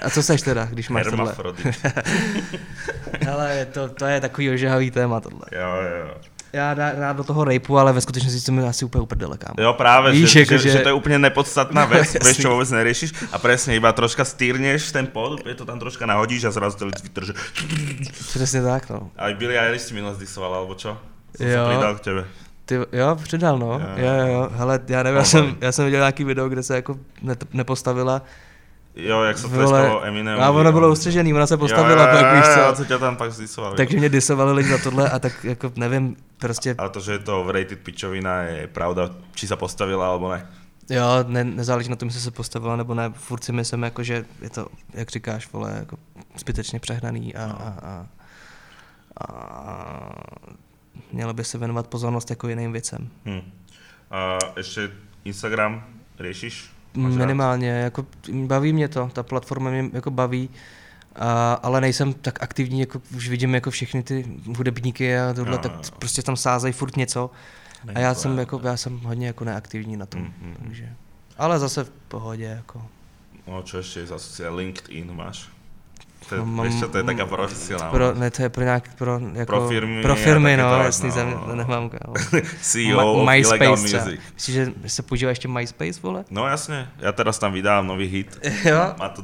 A 0.02 0.08
co 0.10 0.22
seš 0.22 0.40
teda, 0.42 0.64
když 0.64 0.88
máš 0.88 1.06
tohle? 1.12 1.34
Hele, 3.20 3.46
je 3.56 3.66
to, 3.66 3.88
to 3.88 4.04
je 4.06 4.20
takový 4.20 4.50
ožehavý 4.50 4.90
téma 4.90 5.20
tohle. 5.20 5.44
Jo, 5.52 5.70
jo. 6.00 6.14
Já 6.52 6.74
dá, 6.74 6.92
rád 6.92 7.16
do 7.16 7.24
toho 7.24 7.44
rejpu, 7.44 7.78
ale 7.78 7.92
ve 7.92 8.00
skutečnosti 8.00 8.40
to 8.46 8.52
mi 8.52 8.62
asi 8.64 8.84
úplně 8.84 9.02
uprdele, 9.02 9.38
kámo. 9.38 9.54
Jo, 9.60 9.72
práve, 9.72 10.12
Víš, 10.12 10.30
že, 10.30 10.40
jako 10.40 10.52
že, 10.52 10.58
že- 10.58 10.70
že 10.70 10.78
to 10.78 10.88
je 10.88 10.92
úplne 10.92 11.18
nepodstatná 11.18 11.84
vieš, 11.88 12.14
Jasný. 12.20 12.44
čo 12.44 12.52
vôbec 12.52 12.68
neriešiš 12.68 13.32
a 13.32 13.36
presne 13.40 13.72
iba 13.76 13.88
troška 13.92 14.20
stýrneš 14.24 14.92
ten 14.92 15.06
pod, 15.08 15.40
je 15.48 15.54
to 15.56 15.64
tam 15.64 15.80
troška 15.80 16.04
nahodíš 16.04 16.44
a 16.44 16.50
zrazu 16.52 16.76
celý 16.76 16.92
Twitter, 16.92 17.24
že 17.24 17.32
Přesně 18.12 18.62
tak, 18.62 18.90
no. 18.90 19.08
aj 19.16 19.34
Billy 19.34 19.56
Eilish 19.58 19.84
si 19.88 19.94
minule 19.96 20.12
zdisoval, 20.14 20.54
alebo 20.54 20.74
čo? 20.76 20.96
Som 21.36 21.46
Jo. 21.48 21.64
pridal 21.68 21.94
k 21.96 22.00
tebe. 22.00 22.22
Ty, 22.64 22.74
jo, 22.93 23.16
přidal, 23.22 23.59
no. 23.59 23.72
Jo, 23.72 24.06
Jo, 24.06 24.12
jo, 24.14 24.26
jo. 24.26 24.48
Hele, 24.52 24.80
já 24.89 25.02
nevím, 25.02 25.18
já 25.18 25.24
jsem, 25.24 25.56
já 25.60 25.72
jsem 25.72 25.84
viděl 25.84 26.01
nějaký 26.01 26.24
video, 26.24 26.48
kde 26.48 26.62
se 26.62 26.74
jako 26.74 26.98
ne, 27.22 27.36
nepostavila. 27.52 28.22
Jo, 28.97 29.22
jak 29.24 29.39
sa 29.40 29.48
Vole, 29.48 29.64
tleskalo 29.80 30.05
Eminem. 30.05 30.36
a 30.40 30.51
ono 30.51 30.72
bylo 30.72 30.93
ustřežený, 30.93 31.34
ona 31.34 31.47
se 31.47 31.56
postavila 31.56 32.05
jo, 32.05 32.09
pak, 32.12 32.20
jo, 32.20 32.36
víš 32.36 32.44
jo, 32.56 32.64
co. 32.70 32.76
co 32.76 32.84
ťa 32.84 32.98
tam 32.98 33.16
pak 33.16 33.32
zdisovali. 33.32 33.76
Takže 33.76 33.97
mě 33.97 34.09
disovali 34.09 34.52
lidi 34.52 34.68
za 34.68 34.78
tohle 34.78 35.10
a 35.10 35.18
tak 35.18 35.44
jako 35.44 35.72
nevím, 35.76 36.16
prostě, 36.39 36.74
Ale 36.78 36.90
to, 36.90 37.01
že 37.01 37.12
je 37.12 37.18
to 37.18 37.52
rated 37.52 37.78
pičovina, 37.78 38.43
je 38.43 38.66
pravda, 38.66 39.10
či 39.34 39.48
sa 39.48 39.56
postavila, 39.56 40.09
alebo 40.12 40.28
ne. 40.28 40.44
jo, 40.93 41.24
ne, 41.26 41.44
nezáleží 41.44 41.89
na 41.89 41.97
tom, 41.97 42.09
jestli 42.12 42.20
se 42.20 42.30
postavila 42.30 42.76
nebo 42.76 42.94
ne, 42.94 43.10
furt 43.16 43.44
si 43.44 43.52
myslím, 43.52 43.82
jako, 43.82 44.02
že 44.02 44.24
je 44.43 44.51
to, 44.51 44.66
jak 44.94 45.09
říkáš, 45.09 45.48
vole, 45.52 45.72
jako 45.89 45.97
zbytečně 46.36 46.78
přehnaný 46.80 47.34
a, 47.34 47.47
No. 47.47 47.56
a, 47.60 47.68
a, 47.82 48.05
a 49.20 49.26
mělo 51.12 51.34
by 51.34 51.44
se 51.44 51.58
věnovat 51.58 51.86
pozornost 51.86 52.30
jako 52.30 52.48
jiným 52.48 52.72
věcem. 52.72 53.08
Hm. 53.24 53.52
A 54.10 54.38
ešte 54.56 54.90
Instagram 55.24 55.84
rád? 56.18 56.70
Minimálně, 56.96 57.68
jako 57.68 58.06
baví 58.46 58.72
mě 58.72 58.88
to, 58.88 59.10
ta 59.12 59.22
platforma 59.22 59.70
mě 59.70 59.90
jako 59.92 60.10
baví, 60.10 60.50
a, 61.16 61.52
ale 61.52 61.80
nejsem 61.80 62.12
tak 62.12 62.42
aktivní, 62.42 62.80
jako 62.80 63.02
už 63.16 63.28
vidím 63.28 63.54
jako 63.54 63.70
všechny 63.70 64.02
ty 64.02 64.24
hudebníky 64.56 65.18
a 65.18 65.32
tohle, 65.32 65.52
Jo, 65.54 65.58
tak 65.58 65.72
jo, 65.72 65.78
jo. 65.84 65.90
prostě 65.98 66.22
tam 66.22 66.36
sázejí 66.36 66.72
furt 66.72 66.96
něco 66.96 67.30
a 67.82 67.86
Není 67.86 68.00
já 68.02 68.14
to, 68.14 68.20
jsem, 68.20 68.38
jako, 68.38 68.60
já 68.64 68.76
jsem 68.76 68.98
hodně 68.98 69.26
jako 69.26 69.44
neaktivní 69.44 69.96
na 69.96 70.06
tom, 70.06 70.20
Mm, 70.20 70.32
mm, 70.42 70.56
takže, 70.62 70.88
ale 71.38 71.58
zase 71.58 71.84
v 71.84 71.90
pohodě, 72.08 72.44
jako. 72.44 72.86
No 73.46 73.58
čo 73.66 73.82
ešte 73.82 74.06
za 74.06 74.18
LinkedIn 74.54 75.10
máš? 75.10 75.50
To, 76.32 76.40
No, 76.40 76.46
mám- 76.48 76.72
čo, 76.80 76.88
to 76.88 76.96
je 76.98 77.04
taká 77.04 77.28
profesionálna. 77.28 77.92
Pro, 77.92 78.06
ne, 78.16 78.30
to 78.32 78.42
je 78.42 78.48
pro 78.48 78.64
nějak, 78.64 78.84
pro, 78.96 79.20
jako, 79.32 79.52
Pro 79.52 79.68
firmy 79.68 80.02
pro 80.02 80.14
firmy 80.16 80.56
no, 80.56 80.64
takéto, 80.64 80.84
jasný, 80.84 81.09
no. 81.09 81.14
zem, 81.14 81.28
to 81.46 81.54
nemám, 81.56 81.84
kámo. 81.92 82.14
CEO 82.60 82.96
Ma- 83.24 83.36
Illegal 83.36 83.76
MySpace 83.76 83.84
třeba. 83.84 84.04
Music. 84.04 84.20
Myslíš, 84.34 84.54
že 84.56 84.64
se 84.86 85.02
používá 85.02 85.30
ještě 85.30 85.48
MySpace, 85.48 86.00
vole? 86.02 86.24
No 86.30 86.48
jasne, 86.48 86.88
ja 86.98 87.12
teraz 87.12 87.36
tam 87.38 87.52
vydám 87.52 87.84
nový 87.86 88.09
hit. 88.09 88.32
jo? 88.64 88.94
Má 88.98 89.09
to. 89.12 89.22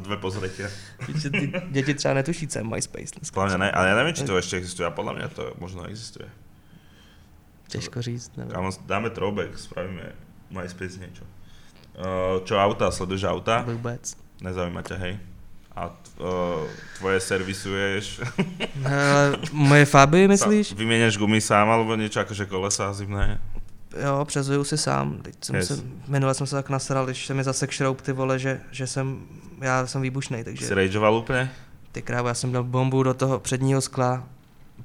Že 1.16 1.30
ty 1.30 1.52
děti 1.70 1.94
třeba 1.94 2.14
netuší, 2.14 2.46
co 2.48 2.58
je 2.58 2.64
MySpace 2.64 3.12
mňa 3.48 3.56
ne, 3.56 3.68
ale 3.72 3.86
ja 3.88 3.94
neviem, 3.96 4.14
či 4.14 4.28
to 4.28 4.36
ešte 4.36 4.60
existuje. 4.60 4.84
A 4.84 4.92
podľa 4.92 5.12
mňa 5.16 5.28
to 5.32 5.42
možno 5.56 5.88
existuje. 5.88 6.28
Těžko 7.68 8.02
říct, 8.02 8.36
nevím. 8.36 8.52
Kámo, 8.52 8.70
dáme 8.86 9.10
throwback, 9.10 9.58
spravíme 9.58 10.12
MySpace 10.50 10.96
niečo. 11.00 11.24
Uh, 11.98 12.40
čo 12.44 12.56
auta, 12.56 12.90
sleduješ 12.90 13.24
auta? 13.24 13.60
Vůbec. 13.66 14.16
Nezaujíma 14.40 14.82
ťa, 14.82 14.96
hej? 14.96 15.18
A 15.78 15.94
uh, 16.18 16.66
tvoje 16.98 17.20
servisuješ? 17.22 18.20
Hele, 18.82 19.38
moje 19.54 19.84
Fabii, 19.86 20.26
myslíš? 20.28 20.74
Vymieniaš 20.74 21.14
gumy 21.14 21.38
sám, 21.38 21.70
alebo 21.70 21.94
niečo 21.94 22.18
akože 22.18 22.50
kolesa 22.50 22.90
zimné? 22.90 23.38
Jo, 23.94 24.24
přezuju 24.26 24.64
si 24.66 24.74
sám. 24.78 25.22
Teď 25.22 25.34
jsem 25.44 25.54
Yes. 25.56 25.66
se, 25.68 25.74
minule 26.10 26.34
jsem 26.34 26.46
se 26.46 26.56
tak 26.58 26.66
nasral, 26.70 27.06
když 27.06 27.26
se 27.26 27.34
mi 27.34 27.44
zase 27.44 27.66
šroub 27.70 28.00
ty 28.02 28.12
vole, 28.12 28.38
že, 28.38 28.60
že 28.74 28.86
jsem, 28.86 29.22
já 29.62 29.86
jsem 29.86 30.02
výbušnej, 30.02 30.44
takže 30.44 30.74
rageoval 30.74 31.14
úplne? 31.22 31.46
ty 31.92 32.02
krávo, 32.02 32.28
já 32.28 32.34
jsem 32.34 32.52
dal 32.52 32.64
bombu 32.64 33.02
do 33.02 33.14
toho 33.14 33.38
předního 33.38 33.80
skla 33.80 34.22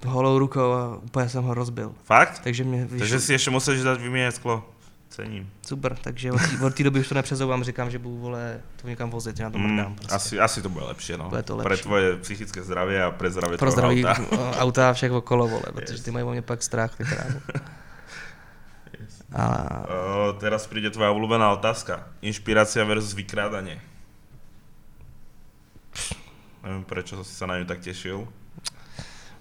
holou 0.05 0.39
rukou 0.39 0.71
a 0.73 0.97
úplně 0.97 1.29
jsem 1.29 1.43
ho 1.43 1.53
rozbil. 1.53 1.91
Fakt? 2.05 2.39
Takže 2.43 2.63
mě 2.63 2.87
Takže 2.99 3.19
si 3.19 3.33
ešte 3.33 3.49
musíš 3.51 3.81
dať 3.81 3.97
vymieňať 4.01 4.35
sklo. 4.37 4.63
Cením. 5.13 5.45
Super, 5.61 5.93
takže 6.01 6.31
od 6.31 6.41
té, 6.41 6.65
od 6.65 6.73
té 6.75 6.83
doby 6.83 6.99
už 6.99 7.07
to 7.07 7.15
nepřezouvám, 7.15 7.63
říkám, 7.63 7.89
že 7.89 7.99
budu 7.99 8.17
vole, 8.17 8.61
to 8.81 8.87
někam 8.87 9.09
vozit, 9.09 9.39
já 9.39 9.49
to 9.49 9.57
mrdám. 9.57 9.89
Mm, 9.89 9.95
Prostě. 9.95 10.15
asi, 10.15 10.39
asi 10.39 10.61
to 10.61 10.69
bude 10.69 10.85
lepšie, 10.85 11.17
no. 11.17 11.29
Bude 11.29 11.43
to 11.43 11.57
Pre 11.57 11.69
lepší. 11.69 11.83
tvoje 11.83 12.17
psychické 12.17 12.63
zdravie 12.63 13.03
a 13.03 13.11
pre 13.11 13.29
zdravie 13.31 13.57
Pro 13.57 13.71
zdraví 13.71 14.05
auta. 14.05 14.51
auta 14.59 14.89
a 14.89 14.93
všech 14.93 15.11
okolo, 15.11 15.47
vole, 15.47 15.63
protože 15.73 15.93
Yes. 15.93 16.01
ty 16.01 16.11
mají 16.11 16.25
o 16.25 16.31
mě 16.31 16.41
pak 16.41 16.63
strach, 16.63 16.97
ty 16.97 17.03
krávo. 17.05 17.39
Yes. 18.99 19.21
A 19.33 19.45
O, 19.89 20.33
teraz 20.37 20.65
príde 20.69 20.89
tvoja 20.93 21.09
obľúbená 21.09 21.49
otázka. 21.57 22.05
Inšpirácia 22.21 22.85
versus 22.85 23.13
vykrádanie. 23.17 23.81
Neviem, 26.63 26.85
prečo 26.85 27.21
si 27.25 27.33
sa 27.33 27.45
na 27.49 27.57
ňu 27.59 27.65
tak 27.65 27.81
tešil. 27.81 28.23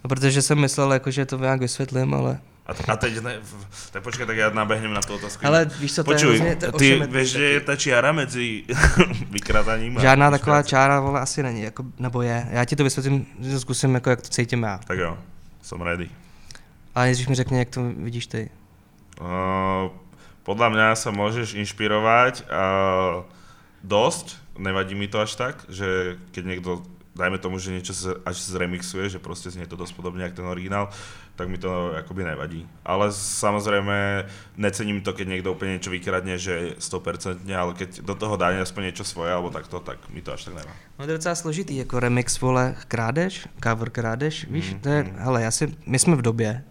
no, 0.05 0.09
protože 0.09 0.43
jsem 0.43 0.59
myslel, 0.59 0.93
jako, 0.93 1.11
že 1.11 1.27
to 1.27 1.39
nějak 1.39 1.61
vysvětlím, 1.61 2.15
ale... 2.15 2.41
A, 2.63 2.93
a 2.93 2.97
teď 2.97 3.21
ne, 3.27 3.43
tak 3.91 4.07
počkaj, 4.07 4.23
tak 4.23 4.39
ja 4.39 4.55
nabehnem 4.55 4.95
na 4.95 5.03
tú 5.03 5.19
otázku. 5.19 5.43
Ale 5.43 5.67
víš 5.83 5.99
co, 5.99 6.05
to 6.05 6.11
Počuj, 6.15 6.35
je 6.35 6.41
hrozně, 6.41 6.57
to 6.57 6.79
ty 6.79 7.03
vieš, 7.11 7.29
že 7.29 7.45
je 7.45 7.61
ta 7.61 7.77
čiara 7.77 8.13
medzi 8.13 8.63
vykrádaním 9.31 9.99
a 9.99 10.01
Žádná 10.01 10.31
taková 10.31 10.59
inšpiráciou? 10.63 10.71
čára, 10.71 11.01
vole, 11.01 11.21
asi 11.21 11.43
není, 11.43 11.63
jako, 11.63 11.85
nebo 11.99 12.23
je. 12.23 12.47
Já 12.51 12.65
ti 12.65 12.77
to 12.77 12.85
vysvětlím, 12.85 13.27
to 13.53 13.61
zkusím, 13.61 13.95
jako, 13.95 14.11
jak 14.11 14.23
to 14.23 14.29
cítím 14.29 14.63
já. 14.63 14.79
Tak 14.87 14.99
jo, 14.99 15.19
som 15.63 15.83
ready. 15.83 16.11
Ale 16.95 17.05
nejdřív 17.05 17.29
mi 17.29 17.35
řekni, 17.35 17.59
jak 17.59 17.69
to 17.69 17.81
vidíš 17.97 18.27
ty. 18.27 18.51
Uh, 19.21 19.91
podľa 20.43 20.69
mňa 20.75 20.89
sa 20.99 21.15
môžeš 21.15 21.55
inšpirovať 21.55 22.49
uh, 22.51 23.23
dosť, 23.87 24.59
nevadí 24.59 24.99
mi 24.99 25.07
to 25.07 25.23
až 25.23 25.35
tak, 25.39 25.63
že 25.71 26.19
keď 26.35 26.43
niekto, 26.45 26.71
dajme 27.13 27.39
tomu, 27.39 27.61
že 27.61 27.77
niečo 27.77 27.93
z, 27.93 28.17
až 28.25 28.37
zremixuje, 28.41 29.13
že 29.13 29.21
proste 29.21 29.53
znie 29.53 29.69
to 29.69 29.77
dosť 29.77 29.93
podobne 29.93 30.25
ako 30.25 30.37
ten 30.41 30.49
originál, 30.49 30.89
tak 31.37 31.49
mi 31.49 31.61
to 31.61 31.93
akoby 31.97 32.25
nevadí. 32.25 32.65
Ale 32.85 33.13
samozrejme 33.13 34.25
necením 34.57 35.05
to, 35.05 35.13
keď 35.13 35.27
niekto 35.29 35.53
úplne 35.53 35.77
niečo 35.77 35.93
vykradne, 35.93 36.41
že 36.41 36.77
100%, 36.81 37.45
ale 37.53 37.73
keď 37.77 38.01
do 38.01 38.15
toho 38.17 38.37
dá 38.41 38.53
aspoň 38.57 38.93
niečo 38.93 39.05
svoje 39.05 39.33
alebo 39.33 39.53
takto, 39.53 39.81
tak 39.81 40.01
mi 40.09 40.25
to 40.25 40.33
až 40.33 40.49
tak 40.49 40.55
nevá. 40.65 40.73
No 40.99 41.05
to 41.05 41.13
je 41.13 41.19
docela 41.19 41.35
složitý, 41.35 41.77
jako 41.77 42.01
remix, 42.01 42.41
vole, 42.41 42.77
krádež, 42.89 43.49
cover 43.61 43.91
krádež, 43.91 44.47
víš, 44.51 44.73
Mm, 44.73 44.81
to 44.81 44.89
je, 44.89 45.03
mm. 45.03 45.13
hele, 45.19 45.43
já 45.43 45.51
si, 45.51 45.77
my 45.87 45.99
jsme 45.99 46.17
v 46.17 46.23
době, 46.23 46.65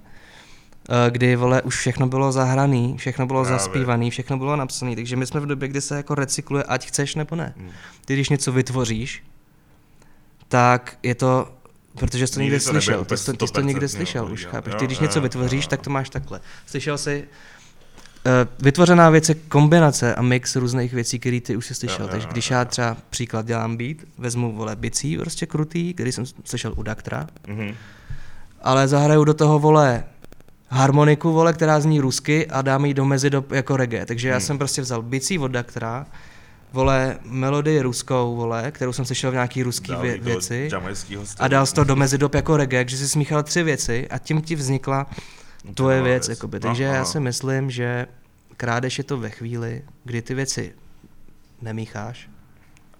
eh, 0.89 1.11
kdy, 1.11 1.35
vole, 1.35 1.61
už 1.61 1.77
všechno 1.77 2.07
bylo 2.07 2.31
zahraný, 2.31 2.97
všechno 2.97 3.25
bylo 3.25 3.43
Právě. 3.43 3.59
zaspívaný, 3.59 4.11
všechno 4.11 4.37
bylo 4.37 4.55
napsané, 4.55 4.95
takže 4.95 5.15
my 5.15 5.25
jsme 5.25 5.39
v 5.39 5.45
době, 5.45 5.67
kdy 5.67 5.81
se 5.81 5.95
jako 5.95 6.15
recykluje, 6.15 6.63
ať 6.63 6.87
chceš 6.87 7.15
nebo 7.15 7.35
ne. 7.35 7.53
Mm. 7.57 7.69
Ty, 8.05 8.13
když 8.13 8.29
něco 8.29 8.51
vytvoříš, 8.51 9.23
tak 10.51 10.97
je 11.03 11.15
to, 11.15 11.47
protože 11.99 12.27
jsi 12.27 12.33
to 12.33 12.39
Nikdy 12.39 12.53
někde 12.53 12.65
to 12.65 12.71
slyšel, 12.71 13.05
ty 13.05 13.17
jsi 13.17 13.25
to, 13.25 13.33
ty 13.33 13.47
jsi 13.47 13.53
to 13.53 13.61
někde 13.61 13.85
100% 13.85 13.89
slyšel 13.89 14.31
už, 14.31 14.45
chápeš? 14.45 14.73
Ty, 14.79 14.85
když 14.85 14.97
jo, 14.97 15.03
něco 15.03 15.19
jo, 15.19 15.23
vytvoříš, 15.23 15.63
jo, 15.65 15.69
tak 15.69 15.81
to 15.81 15.89
máš 15.89 16.09
takhle. 16.09 16.41
Slyšel 16.65 16.97
jsi 16.97 17.23
Uh, 18.25 18.31
vytvořená 18.65 19.09
věc 19.09 19.29
je 19.29 19.35
kombinace 19.35 20.15
a 20.15 20.21
mix 20.21 20.55
různých 20.55 20.93
věcí, 20.93 21.19
které 21.19 21.41
ty 21.41 21.55
už 21.55 21.65
jsi 21.65 21.75
slyšel. 21.75 22.05
Jo, 22.05 22.07
Takže 22.11 22.27
jo, 22.27 22.31
když 22.31 22.49
jo. 22.51 22.57
já 22.57 22.65
třeba 22.65 22.97
příklad 23.09 23.45
dělám 23.45 23.77
beat, 23.77 23.97
vezmu 24.17 24.51
vole 24.55 24.75
bicí 24.75 25.17
prostě 25.17 25.45
krutý, 25.45 25.93
který 25.93 26.11
jsem 26.11 26.25
slyšel 26.45 26.73
u 26.75 26.83
Daktra, 26.83 27.27
Mhm. 27.47 27.73
ale 28.61 28.87
zahraju 28.87 29.23
do 29.23 29.33
toho 29.33 29.59
vole 29.59 30.03
harmoniku, 30.69 31.31
vole, 31.33 31.53
která 31.53 31.79
zní 31.79 31.99
rusky 31.99 32.47
a 32.47 32.61
dám 32.61 32.85
ji 32.85 32.93
do 32.93 33.05
mezidob 33.05 33.51
jako 33.51 33.77
reggae. 33.77 34.05
Takže 34.05 34.29
já 34.29 34.35
Hmm. 34.35 34.41
jsem 34.45 34.57
prostě 34.57 34.81
vzal 34.81 35.01
bicí 35.01 35.39
od 35.39 35.47
Daktra, 35.51 36.05
vole, 36.73 37.19
melodii 37.23 37.81
ruskou, 37.81 38.35
vole, 38.35 38.71
kterou 38.71 38.93
jsem 38.93 39.05
slyšel 39.05 39.31
v 39.31 39.33
nějaký 39.33 39.63
ruský 39.63 39.91
Dal 39.91 40.01
vě- 40.03 40.21
věci 40.21 40.69
a 41.39 41.47
dal 41.47 41.65
jsi 41.65 41.73
to 41.73 41.83
do 41.83 41.95
mezidob 41.95 42.35
jako 42.35 42.57
reggae, 42.57 42.85
že 42.87 42.97
jsi 42.97 43.09
smíchal 43.09 43.43
tři 43.43 43.63
věci 43.63 44.07
a 44.09 44.17
tím 44.17 44.41
ti 44.41 44.55
vznikla 44.55 45.07
No, 45.65 45.73
tvoje 45.73 45.97
nová 45.97 46.07
věc. 46.09 46.29
Jakoby. 46.29 46.57
No, 46.57 46.61
Takže 46.61 46.83
já 46.83 46.95
ano. 46.95 47.05
si 47.05 47.19
myslím, 47.19 47.71
že 47.71 48.07
krádež 48.57 48.97
je 48.97 49.03
to 49.03 49.17
ve 49.17 49.29
chvíli, 49.29 49.81
kdy 50.03 50.21
ty 50.21 50.33
věci 50.33 50.73
nemícháš, 51.61 52.29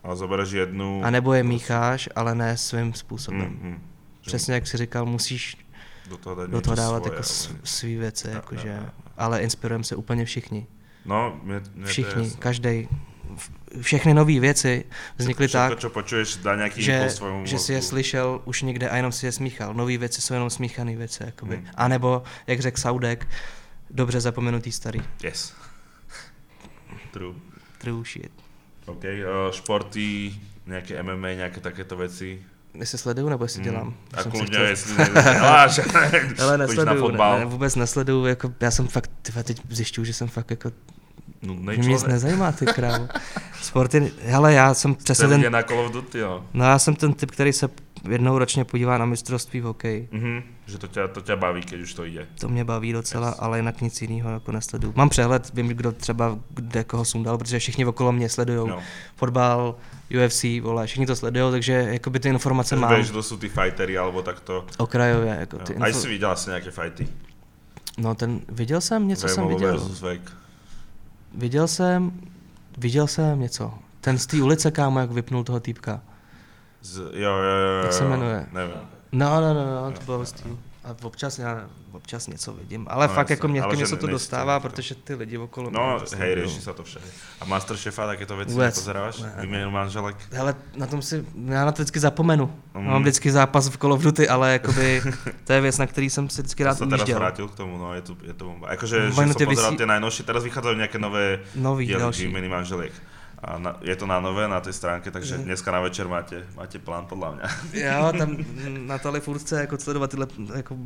Ale 0.04 0.16
zobereš 0.16 0.52
jednu... 0.52 1.02
a 1.06 1.10
nebo 1.10 1.34
je 1.34 1.44
mícháš, 1.44 2.10
ale 2.16 2.36
ne 2.36 2.58
svým 2.58 2.94
způsobem. 2.94 3.40
Mm, 3.42 3.70
mm. 3.70 3.74
Že 4.22 4.28
Přesně 4.28 4.54
jak 4.54 4.68
jsi 4.68 4.78
říkal, 4.78 5.06
musíš 5.06 5.58
do 6.10 6.18
toho, 6.18 6.36
dať 6.36 6.50
do 6.50 6.62
toho 6.62 6.76
dávat 6.76 7.04
svoje, 7.04 7.16
jako 7.18 7.28
ale- 7.50 7.60
svý 7.64 7.96
věci, 7.96 8.28
Jo, 8.28 8.34
jakože, 8.34 8.68
jo, 8.68 8.74
jo. 8.84 8.90
ale 9.18 9.42
inspirujeme 9.42 9.84
se 9.84 9.96
úplně 9.96 10.26
všichni. 10.26 10.68
No, 11.06 11.40
to 11.46 11.52
je 11.54 11.62
Všichni, 11.86 12.32
každý. 12.40 12.88
Všechny 13.82 14.14
nové 14.14 14.40
věci 14.40 14.86
vznikly 15.18 15.48
Všetko, 15.48 15.70
tak, 15.70 15.80
čo 15.80 15.90
počuješ, 15.90 16.36
dá 16.38 16.56
nějaký 16.56 16.82
že, 16.84 17.10
svojmu 17.10 17.46
že 17.46 17.60
si 17.60 17.74
je 17.74 17.82
slyšel 17.82 18.42
už 18.46 18.62
někde 18.62 18.90
a 18.90 18.96
jenom 18.96 19.12
si 19.12 19.26
je 19.26 19.32
smíchal. 19.32 19.74
Nové 19.74 19.98
věci 19.98 20.22
jsou 20.22 20.34
jenom 20.34 20.50
smíchané 20.50 20.96
věci. 20.96 21.24
Jakoby. 21.26 21.56
Hmm. 21.56 21.68
A 21.76 21.88
nebo, 21.88 22.24
jak 22.48 22.60
řekl 22.60 22.80
Saudek, 22.80 23.28
dobře 23.90 24.20
zapomenutý 24.22 24.72
starý. 24.72 25.02
Yes. 25.24 25.54
True. 27.12 27.36
True 27.78 28.04
shit. 28.06 28.32
OK, 28.86 29.04
uh, 29.04 29.52
športy, 29.52 30.34
nejaké 30.68 30.98
MMA, 31.04 31.38
nejaké 31.38 31.62
takéto 31.62 31.98
veci. 31.98 32.42
Jestli 32.74 32.98
sleduju, 32.98 33.30
nebo 33.30 33.46
jestli 33.46 33.64
dělám? 33.64 33.88
Mm. 33.88 33.94
A 34.14 34.22
chtěl- 34.22 34.64
jestli 34.64 34.98
neděláš, 34.98 35.80
Ale 35.94 36.18
chodíš 36.18 36.38
na 36.40 36.58
nesleduju, 36.58 37.00
fotbal. 37.00 37.34
ne, 37.34 37.40
ne, 37.40 37.46
vůbec 37.46 37.76
nesleduju, 37.76 38.26
jako, 38.26 38.54
já 38.60 38.72
jsem 38.72 38.88
fakt, 38.88 39.12
tyhle, 39.22 39.44
teď 39.44 39.62
zjišťuju, 39.70 40.06
že 40.06 40.14
jsem 40.14 40.28
fakt 40.28 40.52
jako, 40.52 40.72
Nudnej 41.42 41.76
že 41.76 41.82
mě 41.82 41.94
nic 41.94 42.04
nezajímá, 42.04 42.52
ty 42.52 42.66
krávo. 42.66 43.08
Sporty, 43.62 44.12
hele, 44.26 44.54
já 44.54 44.74
jsem 44.74 44.96
přesně 44.96 45.28
ten, 45.28 45.52
na 45.52 45.64
Call 45.64 45.80
of 45.80 45.92
Duty, 45.92 46.22
no. 46.22 46.46
no 46.54 46.66
já 46.66 46.80
jsem 46.80 46.96
ten 46.96 47.14
typ, 47.14 47.32
který 47.32 47.54
se 47.54 47.70
jednou 48.10 48.38
ročně 48.38 48.66
podívá 48.66 48.98
na 48.98 49.06
mistrovství 49.06 49.62
v 49.62 49.64
hokeji. 49.64 50.08
Mhm, 50.12 50.44
že 50.66 50.78
to 50.78 50.88
ťa, 50.88 51.08
to 51.08 51.22
ťa 51.22 51.36
baví, 51.36 51.62
keď 51.62 51.80
už 51.82 51.94
to 51.94 52.06
ide. 52.06 52.28
To 52.40 52.50
mě 52.50 52.64
baví 52.64 52.94
docela, 52.94 53.28
Yes. 53.28 53.36
ale 53.40 53.58
jinak 53.60 53.82
nic 53.82 54.02
jiného 54.02 54.30
jako 54.30 54.52
nesleduju. 54.52 54.94
Mám 54.96 55.10
přehled, 55.10 55.52
vím, 55.54 55.68
kdo 55.68 55.92
třeba 55.92 56.38
kde 56.50 56.84
koho 56.84 57.06
sundal, 57.06 57.38
protože 57.38 57.60
všichni 57.60 57.86
okolo 57.86 58.12
mě 58.12 58.30
sledují 58.30 58.70
No. 58.70 58.80
fotbal, 59.16 59.76
UFC, 60.26 60.44
vole, 60.62 60.88
všichni 60.88 61.06
to 61.06 61.16
sledují, 61.16 61.52
takže 61.52 61.74
jakoby 61.74 62.20
ty 62.20 62.30
informace 62.30 62.76
mám 62.76 62.90
Vieš, 62.96 63.10
kto 63.10 63.22
sú 63.24 63.38
tí 63.38 63.50
fightery, 63.50 63.98
alebo 63.98 64.22
takto. 64.22 64.66
okrajově. 64.78 65.38
Jako 65.40 65.58
Jo. 65.58 65.64
ty 65.64 65.76
Aj 65.76 65.90
info... 65.90 66.00
si 66.02 66.08
videl 66.08 66.32
asi 66.32 66.50
nejaké 66.50 66.72
fighty. 66.72 67.08
No 67.98 68.16
ten, 68.16 68.40
viděl 68.50 68.82
jsem, 68.82 69.08
něco 69.08 69.28
jsem 69.28 69.44
Vejmolo 69.44 69.56
viděl. 69.58 69.72
versus 69.72 70.02
Vek. 70.02 70.22
Viděl 71.36 71.68
jsem, 71.68 72.12
viděl 72.78 73.08
jsem 73.08 73.40
něco. 73.40 73.74
Ten 74.02 74.18
z 74.18 74.26
té 74.26 74.44
ulice, 74.44 74.72
kámo, 74.72 75.00
jak 75.00 75.12
vypnul 75.12 75.44
toho 75.44 75.60
týpka. 75.60 76.02
Z, 76.82 76.98
jo, 76.98 77.10
jo, 77.14 77.34
jo, 77.38 77.84
Jak 77.84 77.94
se 77.94 78.04
jo, 78.04 78.10
jmenuje? 78.10 78.48
Nevím. 78.52 78.76
No, 79.12 79.42
no, 79.42 79.54
no, 79.54 79.66
no, 79.76 79.92
to 79.92 80.06
bylo 80.06 80.26
z 80.26 80.32
té. 80.32 80.50
A 80.82 80.98
občas 81.06 81.40
já 81.40 81.70
občas 81.92 82.28
něco 82.28 82.54
vidím, 82.54 82.88
ale 82.90 83.08
No, 83.08 83.14
fakt 83.14 83.30
jako 83.30 83.48
mě, 83.48 83.62
že 83.78 83.86
se 83.88 83.98
to 83.98 84.08
dostává, 84.08 84.60
to- 84.60 84.70
protože 84.70 84.96
ty 84.96 85.16
lidi 85.16 85.38
okolo 85.38 85.70
No, 85.70 85.80
mě 85.80 85.90
hej, 86.00 86.08
sledují. 86.08 86.34
rieši 86.36 86.62
sa 86.62 86.74
to 86.74 86.82
všade. 86.84 87.06
A 87.42 87.46
Masterchefa, 87.46 88.08
takéto 88.08 88.34
veci 88.38 88.52
Vůbec. 88.52 88.76
nepozeráš? 88.76 89.22
Ne. 89.22 89.34
Výměnu 89.46 89.72
manželek? 89.72 90.16
Hele, 90.34 90.56
na 90.76 90.88
tom 90.88 91.02
si, 91.02 91.26
já 91.46 91.66
na 91.66 91.72
to 91.72 91.86
vždycky 91.86 92.00
zapomenu. 92.00 92.50
Mm. 92.74 92.86
Mám 92.86 93.02
vždycky 93.02 93.32
zápas 93.32 93.70
v 93.70 93.78
Call 93.78 93.94
of 93.94 94.02
Duty, 94.02 94.26
ale 94.30 94.54
jakoby, 94.54 95.02
to 95.46 95.54
je 95.54 95.62
věc, 95.62 95.78
na 95.78 95.86
který 95.88 96.10
jsem 96.10 96.30
si 96.30 96.42
vždycky 96.42 96.64
rád 96.64 96.78
sa 96.78 96.86
teraz 96.90 97.06
ujížděl. 97.06 97.20
vrátil 97.20 97.48
k 97.48 97.56
tomu, 97.56 97.78
no 97.78 97.94
je 97.94 98.02
to, 98.02 98.14
je 98.24 98.34
to 98.34 98.46
bomba. 98.46 98.68
Akože, 98.74 99.12
že 99.14 99.34
ty 99.38 99.46
pozeral 99.46 99.72
vysí- 99.72 99.78
tie 99.78 99.86
najnovšie, 99.86 100.24
teraz 100.26 100.42
vychádzajú 100.44 100.76
nejaké 100.82 100.98
nové 100.98 101.46
Nový, 101.56 101.86
diely 101.94 102.02
další. 102.02 102.26
výmeny 102.26 102.50
manželiek. 102.50 102.94
A 103.42 103.58
na, 103.58 103.78
je 103.82 103.96
to 103.96 104.06
na 104.06 104.20
nové 104.20 104.48
na 104.48 104.60
tej 104.62 104.74
stránke, 104.74 105.12
takže 105.12 105.36
Mhm. 105.38 105.44
dneska 105.44 105.72
na 105.72 105.82
večer 105.82 106.08
máte, 106.08 106.46
máte 106.56 106.78
plán 106.80 107.06
podľa 107.10 107.30
mňa. 107.36 107.46
Jo, 107.74 108.14
tam 108.18 108.30
Natali 108.86 109.20
furt 109.22 109.40
chce 109.42 109.62
jako 109.62 109.78
sledovat 109.78 110.10
tyhle, 110.12 110.28
jako 110.56 110.78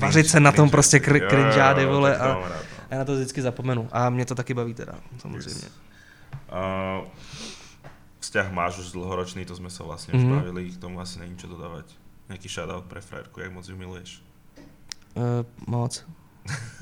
vařit 0.00 0.26
se 0.28 0.40
na 0.40 0.50
tom 0.52 0.66
Cringe. 0.66 0.70
prostě 0.70 0.96
kr- 0.98 1.28
cringeády, 1.30 1.86
vole, 1.86 2.16
a 2.18 2.26
rád, 2.26 2.38
no. 2.42 2.84
já 2.90 2.98
na 2.98 3.04
to 3.04 3.14
vždycky 3.14 3.42
zapomenu. 3.42 3.88
A 3.92 4.10
mě 4.10 4.26
to 4.26 4.34
taky 4.34 4.54
baví 4.54 4.74
teda, 4.74 4.92
samozřejmě. 5.18 5.68
Uh, 6.50 7.06
vzťah 8.20 8.52
máš 8.52 8.78
už 8.78 8.92
dlhoročný, 8.92 9.44
to 9.46 9.54
sme 9.56 9.70
sa 9.70 9.86
vlastne 9.86 10.14
už 10.18 10.22
Mhm. 10.26 10.30
bavili, 10.34 10.70
k 10.74 10.82
tomu 10.82 10.98
asi 11.00 11.18
není 11.22 11.38
čo 11.38 11.46
dodávať. 11.46 11.86
Nejaký 12.30 12.46
shoutout 12.50 12.84
pre 12.90 13.00
frajerku, 13.00 13.40
jak 13.40 13.50
moc 13.54 13.66
ju 13.68 13.74
miluješ. 13.78 14.22
Uh, 15.14 15.42
moc. 15.66 16.02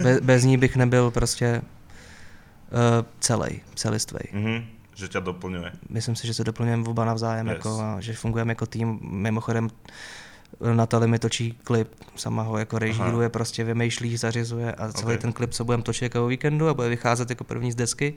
Be, 0.00 0.20
bez 0.20 0.44
ní 0.44 0.56
bych 0.56 0.76
nebyl 0.76 1.10
prostě 1.10 1.62
uh, 1.62 3.06
celý, 3.20 3.60
celistvej. 3.74 4.24
Mhm, 4.32 4.64
že 4.98 5.08
ťa 5.08 5.20
doplňuje. 5.20 5.72
Myslím 5.90 6.16
si, 6.16 6.26
že 6.26 6.34
se 6.34 6.44
doplňujeme 6.44 6.88
oba 6.88 7.04
navzájem, 7.04 7.46
Yes. 7.46 7.54
jako, 7.56 7.80
a 7.80 8.00
že 8.00 8.12
fungujeme 8.12 8.50
jako 8.50 8.66
tým. 8.66 8.98
Mimochodem, 9.02 9.68
Natalie 10.74 11.08
mi 11.08 11.18
točí 11.18 11.58
klip, 11.64 11.88
sama 12.16 12.42
ho 12.42 12.58
jako 12.58 12.78
režíruje, 12.78 13.28
prostě 13.28 13.64
vymýšlí, 13.64 14.16
zařizuje 14.16 14.72
a 14.74 14.92
celý 14.92 15.14
Ok. 15.14 15.20
ten 15.20 15.32
klip, 15.32 15.50
co 15.50 15.64
budeme 15.64 15.82
točit 15.82 16.02
jako 16.04 16.24
o 16.24 16.28
víkendu 16.28 16.68
a 16.68 16.74
bude 16.74 16.88
vycházet 16.88 17.30
jako 17.30 17.44
první 17.44 17.72
z 17.72 17.74
desky, 17.74 18.14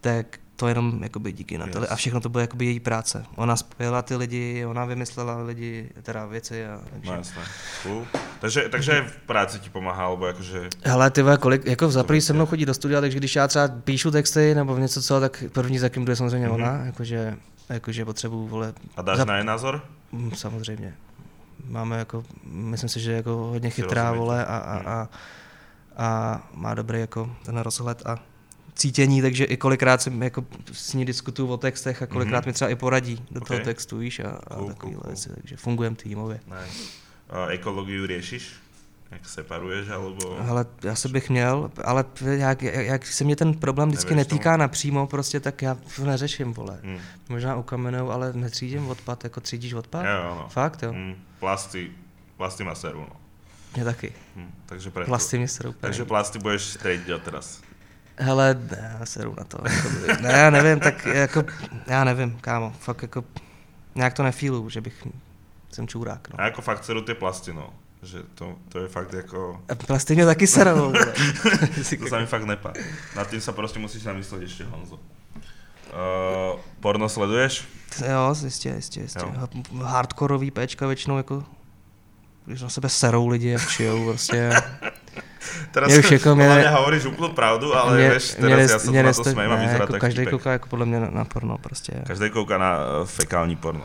tak 0.00 0.38
to 0.60 0.68
jenom 0.68 1.02
jakoby 1.02 1.32
díky 1.32 1.58
Natalie 1.58 1.84
Yes. 1.84 1.92
a 1.92 1.96
všechno 1.96 2.20
to 2.20 2.28
bude 2.28 2.42
jakoby 2.44 2.66
její 2.66 2.80
práce. 2.80 3.24
Ona 3.36 3.56
spojila 3.56 4.02
ty 4.02 4.16
lidi, 4.16 4.64
ona 4.66 4.84
vymyslela 4.84 5.42
lidi, 5.42 5.88
teda 6.02 6.26
věci 6.26 6.66
a 6.66 6.80
takže. 6.92 7.10
No 7.10 7.16
jasné. 7.16 7.42
Cool. 7.82 8.06
Takže, 8.40 8.68
takže 8.68 9.02
v 9.08 9.16
práci 9.16 9.58
ti 9.60 9.70
pomáhá, 9.70 10.04
alebo 10.04 10.26
akože... 10.26 10.68
Hele, 10.84 11.10
ty 11.10 11.22
vole, 11.22 11.36
kolik, 11.36 11.66
jako 11.66 11.90
za 11.90 12.02
věc 12.02 12.24
se 12.24 12.32
mnou 12.32 12.46
chodí 12.46 12.66
do 12.66 12.74
studia, 12.74 13.00
takže 13.00 13.18
když 13.18 13.36
já 13.36 13.48
třeba 13.48 13.68
píšu 13.68 14.10
texty 14.10 14.54
nebo 14.54 14.76
něco 14.78 15.02
co, 15.02 15.20
tak 15.20 15.44
první 15.52 15.78
za 15.78 15.88
kým 15.88 16.04
jde 16.04 16.16
samozřejmě 16.16 16.46
Mhm. 16.48 16.54
ona, 16.54 16.72
jakože, 16.84 17.36
jakože 17.68 18.04
potřebuju, 18.04 18.46
vole, 18.46 18.72
A 18.96 19.02
dáš 19.02 19.16
Za- 19.18 19.24
na 19.24 19.42
názor? 19.42 19.82
Mm, 20.12 20.30
Samozřejmě. 20.34 20.94
Máme 21.68 21.98
jako, 21.98 22.24
myslím 22.44 22.88
si, 22.88 23.00
že 23.00 23.12
jako 23.12 23.30
hodně 23.36 23.70
chytrá 23.70 24.12
vole 24.12 24.46
a, 24.46 24.56
a, 24.56 24.78
Mm. 24.78 24.86
a, 24.86 25.08
a 25.96 26.40
má 26.54 26.74
dobrý 26.74 27.00
jako 27.00 27.30
ten 27.44 27.58
rozhled 27.58 28.02
a 28.06 28.16
cítění, 28.80 29.22
takže 29.22 29.44
i 29.44 29.56
kolikrát 29.56 30.02
jsem 30.02 30.22
jako 30.22 30.44
s 30.72 30.94
ní 30.94 31.04
diskutuju 31.04 31.48
o 31.48 31.56
textech 31.56 32.02
a 32.02 32.06
kolikrát 32.06 32.38
Mhm. 32.40 32.48
mi 32.48 32.52
třeba 32.52 32.70
i 32.70 32.74
poradí 32.74 33.24
do 33.30 33.40
toho 33.40 33.58
Ok. 33.58 33.64
textu, 33.64 33.98
víš, 33.98 34.20
a, 34.20 34.28
a 34.28 34.54
Cool, 34.54 34.68
takovýhle 34.68 34.74
cool, 34.74 34.92
cool. 35.02 35.10
věci, 35.12 35.30
takže 35.40 35.56
fungujeme 35.56 35.96
týmově. 35.96 36.40
Nice. 36.46 36.84
A 37.30 37.46
ekologiu 37.46 38.06
riešiš? 38.06 38.52
Jak 39.10 39.28
separuješ, 39.28 39.88
alebo... 39.88 40.38
Ale 40.48 40.66
já 40.82 40.94
se 40.94 41.08
bych 41.08 41.30
měl, 41.30 41.70
ale 41.84 42.04
jak, 42.24 42.62
jak, 42.62 43.06
se 43.06 43.24
mě 43.24 43.36
ten 43.36 43.54
problém 43.54 43.88
vždycky 43.88 44.10
Nevěř 44.10 44.26
tomu. 44.26 44.36
netýká 44.38 44.56
napřímo, 44.56 45.06
prostě 45.06 45.40
tak 45.40 45.62
já 45.62 45.76
to 45.96 46.04
neřeším, 46.04 46.52
vole. 46.52 46.78
Hm. 46.82 46.98
Možná 47.28 47.56
ukamenou, 47.56 48.10
ale 48.10 48.32
netřídím 48.32 48.88
odpad, 48.88 49.24
jako 49.24 49.40
třídíš 49.40 49.72
odpad? 49.74 50.04
Jo, 50.04 50.10
jo, 50.24 50.34
no. 50.34 50.48
Fakt, 50.48 50.82
jo. 50.82 50.92
Hm. 50.92 51.14
Plasty, 51.40 51.90
plasty 52.36 52.64
ma 52.64 52.74
seru, 52.74 53.00
no. 53.00 53.16
Mě 53.74 53.84
taky. 53.84 54.12
Hm. 54.36 54.50
Takže 54.66 54.90
preto. 54.90 55.08
Plasty 55.08 55.38
mě 55.38 55.48
úplně. 55.68 55.80
Takže 55.80 56.04
plasty 56.04 56.38
budeš 56.38 56.76
od 57.14 57.22
teraz. 57.22 57.60
Hele, 58.20 58.54
ne, 58.70 58.96
já 59.00 59.06
seru 59.06 59.34
na 59.38 59.44
to. 59.44 59.58
Jako, 59.64 59.88
ne, 60.22 60.32
já 60.32 60.50
nevím, 60.50 60.80
tak 60.80 61.06
jako, 61.06 61.44
já 61.86 62.04
nevím, 62.04 62.38
kámo, 62.40 62.74
fakt 62.80 63.02
jako, 63.02 63.24
nějak 63.94 64.14
to 64.14 64.22
nefílu, 64.22 64.68
že 64.70 64.80
bych, 64.80 65.06
jsem 65.72 65.88
čurák, 65.88 66.28
no. 66.28 66.40
A 66.40 66.46
ako 66.46 66.62
fakt 66.62 66.84
seru 66.84 67.00
tie 67.00 67.14
plasty, 67.14 67.52
no. 67.52 67.72
Že 68.02 68.18
to, 68.34 68.56
to 68.68 68.78
je 68.78 68.88
fakt 68.88 69.12
jako... 69.12 69.60
A 69.68 69.74
Plasty 69.74 70.14
mě 70.14 70.26
taky 70.26 70.46
serou. 70.46 70.92
To 72.00 72.08
sa 72.08 72.18
mi 72.18 72.26
fakt 72.26 72.48
nepá. 72.48 72.72
Nad 73.16 73.28
tým 73.28 73.44
sa 73.44 73.52
proste 73.52 73.76
musíš 73.76 74.08
zamyslieť 74.08 74.42
ešte, 74.48 74.64
Honzo. 74.64 74.96
Uh, 75.92 76.56
porno 76.80 77.08
sleduješ? 77.08 77.68
Jo, 78.00 78.32
jistě, 78.44 78.68
jistě, 78.68 79.00
jistě. 79.00 79.20
Jo. 79.20 79.48
Hardkorový 79.84 80.50
péčka 80.50 80.86
většinou 80.86 81.16
jako, 81.16 81.44
když 82.46 82.62
na 82.62 82.68
sebe 82.68 82.88
serou 82.88 83.28
lidi, 83.28 83.48
jak 83.48 83.68
čijou, 83.68 84.04
prostě. 84.04 84.50
Teraz 85.70 85.88
Mě 85.90 85.98
už 85.98 86.10
jako 86.10 86.34
mě 86.34 86.48
ne- 86.48 86.68
hovoríš 86.70 87.04
úplnú 87.04 87.32
pravdu, 87.34 87.72
ale 87.76 87.96
Mě- 87.96 88.08
vieš, 88.10 88.34
teraz 88.40 88.84
mě 88.84 89.02
na 89.02 89.12
to 89.12 89.18
nesta- 89.22 89.30
smejím 89.32 89.52
a 89.52 89.56
vyzerá 89.56 89.80
jako 89.80 89.92
tak 89.92 90.00
každý 90.00 90.18
týpek. 90.20 90.30
kouká 90.34 90.52
jako 90.52 90.66
podle 90.68 90.86
mě 90.86 91.00
na, 91.00 91.08
na 91.10 91.24
porno, 91.24 91.58
prostě. 91.58 91.92
Každý 92.06 92.30
kouká 92.30 92.58
na 92.58 92.70
uh, 93.00 93.06
fekální 93.06 93.56
porno. 93.56 93.84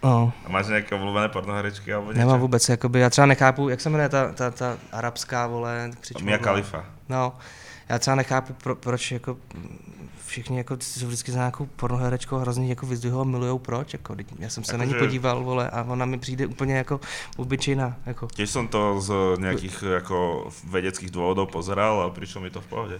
No, 0.00 0.32
A 0.46 0.48
máš 0.48 0.72
nejaké 0.72 0.96
obľúbené 0.96 1.28
pornoherečky 1.28 1.92
niečo? 1.92 2.16
nemám 2.16 2.40
vůbec, 2.40 2.68
jakoby, 2.68 3.00
já 3.00 3.10
třeba 3.10 3.26
nechápu, 3.26 3.68
jak 3.68 3.80
se 3.80 3.90
jmenuje 3.90 4.08
ta, 4.08 4.32
ta, 4.32 4.50
ta 4.50 4.68
arabská, 4.92 5.46
vole, 5.46 5.90
křičmová. 6.00 6.24
Mia 6.24 6.38
Khalifa. 6.38 6.84
No, 7.08 7.36
já 7.88 7.98
třeba 7.98 8.14
nechápu, 8.14 8.52
pro, 8.62 8.74
proč 8.76 9.12
jako 9.12 9.36
všichni 10.30 10.58
jako 10.58 10.76
jsou 10.80 11.06
vždycky 11.06 11.32
za 11.32 11.38
nějakou 11.38 11.66
pornoherečkou 11.66 12.36
a 12.36 12.40
hrozně 12.40 12.68
jako 12.68 12.86
vyzdvihují, 12.86 13.26
milujou 13.28 13.58
proč, 13.58 13.92
jako, 13.92 14.16
já 14.38 14.48
jsem 14.48 14.64
se 14.64 14.78
na 14.78 14.84
ní 14.84 14.90
Akože- 14.94 15.06
podíval, 15.06 15.42
vole, 15.44 15.70
a 15.70 15.82
ona 15.82 16.04
mi 16.06 16.18
přijde 16.18 16.46
úplně 16.46 16.76
jako 16.76 17.00
obyčejná, 17.36 17.96
jako. 18.06 18.26
Tiež 18.26 18.50
som 18.50 18.68
to 18.70 19.00
z 19.02 19.10
nejakých 19.42 19.82
ako 20.06 20.50
vedeckých 20.70 21.10
dôvodov 21.10 21.50
pozeral 21.50 22.06
a 22.06 22.10
prišlo 22.14 22.40
mi 22.46 22.50
to 22.50 22.60
v 22.62 22.66
pohode. 22.66 22.96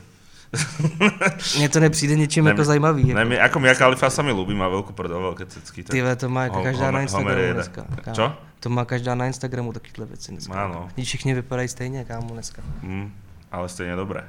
Mně 1.59 1.69
to 1.69 1.81
nepřijde 1.81 2.17
ničím 2.17 2.45
Ne, 2.45 2.51
jako 2.51 2.65
zajímavý. 2.65 3.05
Ne, 3.05 3.21
Jako. 3.21 3.29
mi, 3.29 3.39
ako 3.41 3.59
Mia 3.61 3.75
Khalifa 3.75 4.11
sa 4.11 4.23
mi 4.27 4.35
ľúbi, 4.35 4.51
má 4.59 4.67
veľkú 4.67 4.91
prdel, 4.99 5.23
veľké 5.31 5.47
cecky. 5.47 5.87
tak- 5.87 5.95
Ty 5.95 6.03
to 6.19 6.27
má 6.29 6.51
jako 6.51 6.63
každá 6.63 6.87
Homer- 6.91 6.95
na 6.95 7.01
Instagramu 7.03 7.53
dneska. 7.55 7.81
kámo. 8.03 8.15
Čo? 8.19 8.27
To 8.61 8.69
má 8.69 8.83
každá 8.85 9.15
na 9.15 9.27
Instagramu 9.31 9.73
takovýhle 9.73 10.07
věci 10.07 10.33
dneska. 10.33 10.91
Když 10.95 11.07
všichni 11.09 11.35
vypadají 11.35 11.69
stejně, 11.69 12.05
kámo, 12.05 12.29
dneska. 12.35 12.63
Mm, 12.83 13.13
ale 13.53 13.69
stejne 13.69 13.97
dobré. 13.97 14.27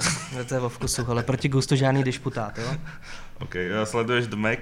To 0.48 0.54
je 0.54 0.60
vo 0.60 0.68
vkusu, 0.68 1.04
ale 1.10 1.22
proti 1.22 1.48
gustu 1.48 1.76
žádný 1.76 2.04
dišputát, 2.04 2.58
jo? 2.58 2.76
OK, 3.40 3.56
a 3.82 3.86
sleduješ 3.86 4.26
The 4.26 4.36
Mac? 4.36 4.58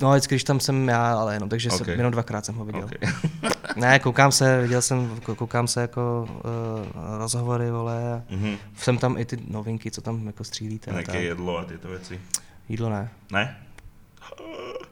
No, 0.00 0.10
vždycky, 0.10 0.34
když 0.34 0.44
tam 0.44 0.60
jsem 0.60 0.88
já, 0.88 1.12
ale 1.14 1.34
jenom, 1.34 1.48
takže 1.48 1.70
Ok. 1.70 1.76
jsem, 1.84 1.88
jenom 1.88 2.12
dvakrát 2.12 2.44
jsem 2.46 2.54
ho 2.54 2.64
viděl. 2.64 2.84
OK. 2.84 2.92
Ne, 3.76 3.98
koukám 3.98 4.32
se, 4.32 4.62
viděl 4.62 4.82
jsem, 4.82 5.20
kou- 5.20 5.34
koukám 5.34 5.68
se 5.68 5.80
jako 5.80 6.28
uh, 6.28 7.18
rozhovory, 7.18 7.70
vole, 7.70 8.22
Mhm. 8.30 8.56
jsem 8.76 8.98
tam 8.98 9.18
i 9.18 9.24
ty 9.24 9.38
novinky, 9.48 9.90
co 9.90 10.00
tam 10.00 10.26
jako 10.26 10.44
střílíte. 10.44 10.90
a 10.90 10.94
Nejaké 10.94 11.12
tak. 11.12 11.14
jedlo 11.20 11.58
a 11.58 11.64
tieto 11.64 11.88
veci. 11.88 12.20
Jídlo 12.68 12.88
ne. 12.90 13.10
Ne? 13.32 13.56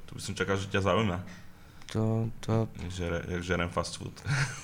To 0.06 0.15
by 0.15 0.20
som 0.20 0.35
čakal, 0.36 0.56
že 0.61 0.66
ťa 0.69 0.81
zaujíma. 0.85 1.19
To, 1.93 2.28
to, 2.40 2.69
Jak, 2.82 2.90
žere, 2.93 3.19
jak 3.28 3.43
žerem 3.43 3.69
fast 3.73 3.97
food. 3.97 4.12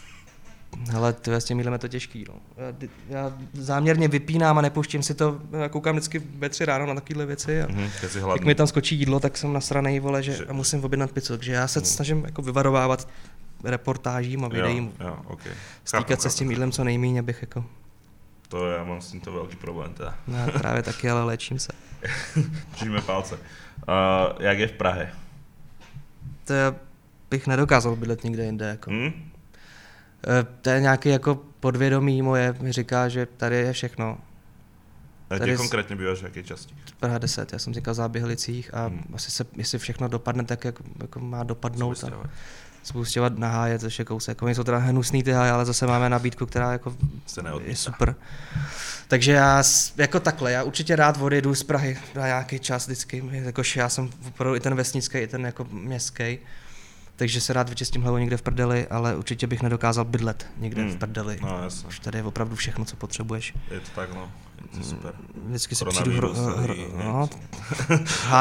hele, 0.91 1.13
to 1.13 1.31
je 1.31 1.41
s 1.41 1.45
tím 1.45 1.61
je 1.61 1.79
to 1.79 1.89
těžký, 1.89 2.25
no. 2.29 2.35
Já, 2.57 2.75
já, 3.09 3.33
záměrně 3.53 4.09
vypínám 4.09 4.59
a 4.59 4.61
nepouštím 4.61 5.03
si 5.03 5.15
to, 5.15 5.41
já 5.53 5.69
koukám 5.69 5.97
vždycky 5.97 6.19
ve 6.19 6.49
tři 6.49 6.65
ráno 6.65 6.87
na 6.87 6.95
takovéhle 6.95 7.27
věci 7.27 7.63
a 7.63 7.67
Mhm, 7.69 7.91
si 8.09 8.19
jak 8.19 8.45
mi 8.45 8.55
tam 8.55 8.67
skočí 8.67 8.97
jídlo, 8.97 9.21
tak 9.21 9.37
jsem 9.37 9.53
nasranej, 9.53 10.01
vole, 10.01 10.23
že 10.23 10.33
Že- 10.33 10.45
a 10.45 10.53
musím 10.53 10.85
objednat 10.85 11.13
pizzu, 11.13 11.37
takže 11.37 11.53
já 11.53 11.69
se 11.69 11.79
Hmm. 11.81 11.87
snažím 11.87 12.25
jako 12.25 12.43
vyvarovávat 12.43 13.09
reportážím 13.65 14.45
a 14.45 14.49
videím, 14.49 14.93
Jo, 15.01 15.07
jo, 15.07 15.19
OK. 15.27 15.43
stýkat 15.85 16.23
se 16.23 16.31
s 16.31 16.35
tím 16.35 16.51
jídlem 16.51 16.73
co 16.73 16.85
nejméně, 16.85 17.21
abych 17.21 17.39
jako, 17.41 17.65
To 18.51 18.67
ja 18.67 18.83
mám 18.83 18.99
s 18.99 19.15
týmto 19.15 19.31
veľký 19.31 19.55
problém 19.63 19.95
teda. 19.95 20.19
no, 20.27 20.35
já 20.39 20.51
právě 20.51 20.83
taky, 20.83 21.11
ale 21.11 21.23
léčím 21.25 21.59
se. 21.59 21.71
Držíme 22.75 23.01
palce. 23.01 23.35
Uh, 23.39 24.43
jak 24.43 24.59
je 24.59 24.67
v 24.69 24.73
Prahe? 24.73 25.13
To 26.45 26.53
je, 26.53 26.75
bych 27.31 27.47
nedokázal 27.47 27.97
bydlet 27.97 28.25
nikde 28.25 28.45
jinde, 28.45 28.67
jako. 28.69 28.91
Hm? 28.91 29.31
Eh, 30.27 30.47
To 30.63 30.71
je 30.71 30.81
nějaký 30.81 31.09
jako 31.09 31.35
podvědomí 31.61 32.23
moje, 32.23 32.55
mi 32.61 32.73
říká, 32.73 33.09
že 33.09 33.27
tady 33.27 33.57
je 33.57 33.73
všechno. 33.73 34.19
A 35.31 35.39
Tady 35.39 35.57
konkrétně 35.57 35.97
býváš 35.97 36.19
v 36.21 36.23
jaké 36.25 36.43
časti? 36.43 36.75
Praha 37.01 37.19
10, 37.19 37.53
já 37.53 37.59
jsem 37.59 37.75
říkal 37.75 37.95
v 37.95 37.97
Záběhlicích 37.97 38.75
a 38.75 38.87
Hmm. 38.87 39.05
asi 39.15 39.31
se, 39.31 39.45
jestli 39.57 39.79
všechno 39.79 40.09
dopadne 40.09 40.45
tak, 40.45 40.65
jak 40.65 40.75
jako 41.03 41.21
má 41.21 41.43
dopadnout. 41.43 42.05
A 42.05 42.11
spustěvat 42.83 43.39
na 43.39 43.49
háje, 43.49 43.79
což 43.79 43.99
je 43.99 44.05
kousek. 44.05 44.43
Oni 44.43 44.55
jsou 44.55 44.65
teda 44.65 44.79
hnusný 44.79 45.23
ty 45.23 45.33
háje, 45.33 45.51
ale 45.53 45.65
zase 45.65 45.87
máme 45.87 46.09
nabídku, 46.11 46.47
která 46.47 46.73
jako 46.73 46.97
Se 47.27 47.43
je 47.65 47.77
super. 47.77 48.15
Takže 49.09 49.33
já 49.33 49.63
jako 49.97 50.21
takhle, 50.21 50.53
já 50.53 50.63
určitě 50.63 50.97
rád 50.97 51.19
odjedu 51.21 51.55
z 51.55 51.63
Prahy 51.63 51.99
na 52.15 52.27
nějaký 52.27 52.59
čas 52.59 52.87
vždycky, 52.87 53.25
jakož 53.31 53.77
já 53.77 53.89
jsem 53.89 54.11
opravdu 54.29 54.57
i 54.57 54.61
ten 54.61 54.75
vesnický, 54.75 55.19
i 55.19 55.27
ten 55.27 55.47
jako 55.47 55.65
městský. 55.71 56.39
Takže 57.21 57.41
se 57.41 57.53
rád 57.53 57.69
vyčistím 57.69 58.03
hlavu 58.03 58.19
někde 58.19 58.37
v 58.37 58.43
prdeli, 58.43 58.87
ale 58.87 59.17
určitě 59.17 59.47
bych 59.47 59.63
nedokázal 59.63 60.05
bydlet 60.05 60.47
někde 60.57 60.83
Hmm. 60.83 60.91
v 60.91 60.97
prdeli. 60.97 61.39
No 61.43 61.61
jasně, 61.63 61.89
Už 61.89 61.99
tady 61.99 62.19
je 62.19 62.25
opravdu 62.25 62.57
všechno, 62.57 62.85
co 62.85 62.97
potřebuješ. 62.97 63.55
je 63.71 63.81
to 63.81 63.91
tak 63.95 64.15
no, 64.15 64.33
to 64.79 64.85
super. 64.85 65.13
Vždycky 65.47 65.75
si 65.75 65.85
přijdu 65.85 66.11
hro, 66.17 66.35
hro, 66.35 66.75
no, 67.05 67.29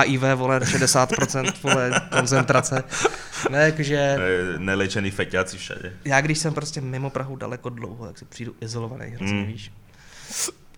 HIV, 0.06 0.22
vole, 0.36 0.60
60% 0.60 1.54
vole, 1.64 1.92
koncentrace. 2.12 2.84
Ne, 3.50 3.60
jakože 3.66 4.16
Ne- 4.18 4.60
Nelečený 4.60 5.12
feťáci 5.12 5.58
všade. 5.58 5.94
já 6.06 6.22
když 6.22 6.38
jsem 6.40 6.54
prostě 6.54 6.82
mimo 6.82 7.10
Prahu 7.10 7.36
daleko 7.36 7.70
dlouho, 7.70 8.06
tak 8.06 8.18
si 8.18 8.26
přijdu 8.26 8.56
izolovaný 8.62 9.06
hrozně, 9.12 9.38
Mm. 9.42 9.46
víš. 9.46 9.72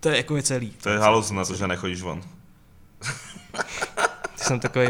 To 0.00 0.08
je 0.08 0.16
jako 0.16 0.36
je 0.36 0.42
celý. 0.42 0.70
To 0.70 0.88
je 0.88 0.98
halus 0.98 1.30
na 1.30 1.44
to, 1.44 1.54
že 1.54 1.66
nechodíš 1.66 2.02
von. 2.02 2.22
Ty 4.38 4.44
jsem 4.44 4.60
takový, 4.60 4.86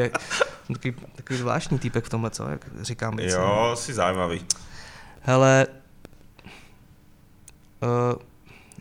takový, 0.69 0.95
takový 1.15 1.39
zvláštní 1.39 1.79
týpek 1.79 2.05
v 2.05 2.09
tomhle, 2.09 2.31
co, 2.31 2.49
jak 2.49 2.65
říkám 2.81 3.17
věci. 3.17 3.37
Jo, 3.37 3.73
si 3.75 3.95
zaujímavý. 3.95 4.47
Hele, 5.21 5.67
uh, 7.83 8.23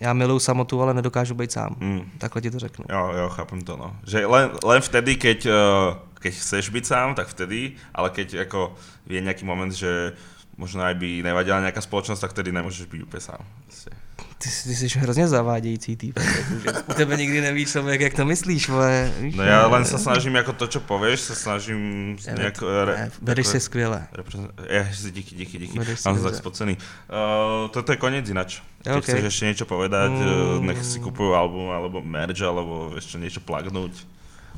já 0.02 0.14
miluju 0.14 0.40
samotu, 0.40 0.82
ale 0.82 0.94
nedokážu 0.94 1.36
být 1.36 1.52
sám. 1.52 1.76
Mm. 1.80 2.12
Takhle 2.18 2.42
ti 2.42 2.52
to 2.52 2.60
řeknu. 2.60 2.86
Jo, 2.90 3.12
jo, 3.18 3.30
chápem 3.30 3.62
to, 3.62 3.78
no. 3.78 3.96
Že 4.04 4.26
len, 4.26 4.50
len 4.64 4.82
vtedy, 4.82 5.16
keď, 5.16 5.46
eh, 5.46 5.96
keď 6.14 6.34
chceš 6.34 6.70
byť 6.70 6.86
sám, 6.86 7.16
tak 7.16 7.28
vtedy, 7.28 7.78
ale 7.94 8.10
keď 8.10 8.34
jako 8.34 8.74
je 9.06 9.22
nejaký 9.22 9.46
moment, 9.46 9.74
že 9.74 10.18
možno 10.58 10.82
aj 10.82 10.98
by 10.98 11.22
nevadila 11.22 11.62
nejaká 11.62 11.82
spoločnosť, 11.82 12.22
tak 12.22 12.34
vtedy 12.34 12.50
nemôžeš 12.50 12.90
byť 12.90 13.02
úplne 13.06 13.22
sám. 13.22 13.42
Prostě. 13.66 13.94
Ty, 14.44 14.50
ty 14.50 14.76
jsi 14.76 15.00
hrozně 15.00 15.28
zavádějící 15.28 15.96
týpek. 15.96 16.26
jakože 16.26 16.84
U 16.90 16.94
tebe 16.94 17.18
nikdy 17.18 17.42
nevíš, 17.42 17.72
člověk, 17.72 18.02
jak 18.02 18.14
to 18.14 18.26
myslíš, 18.26 18.70
vole. 18.70 19.12
Víš, 19.20 19.36
No 19.36 19.44
ne, 19.46 19.66
len 19.66 19.86
sa 19.86 20.02
snažím, 20.02 20.34
ako 20.42 20.58
to, 20.58 20.66
čo 20.66 20.80
povieš, 20.82 21.30
sa 21.30 21.36
snažím 21.38 22.18
ne, 22.26 22.50
vedeš 23.22 23.48
si 23.48 23.60
skvěle. 23.60 24.08
Reprezent... 24.12 24.50
Díky, 25.14 25.36
díky, 25.36 25.58
díky. 25.58 25.78
Mám 25.78 26.24
tak 26.24 26.36
spocený. 26.36 26.74
Uh, 26.74 27.70
toto 27.70 27.92
je 27.94 27.98
koniec 28.02 28.26
ináč. 28.30 28.66
Keď 28.82 28.98
OK. 28.98 29.06
chceš 29.06 29.24
ešte 29.30 29.46
niečo 29.46 29.66
povedať, 29.70 30.10
mm. 30.10 30.58
Mm. 30.58 30.66
nech 30.74 30.82
si 30.82 30.98
kupujú 30.98 31.38
album, 31.38 31.70
alebo 31.70 32.02
merch, 32.02 32.42
alebo 32.42 32.98
ešte 32.98 33.22
niečo 33.22 33.46
plagnúť. 33.46 33.94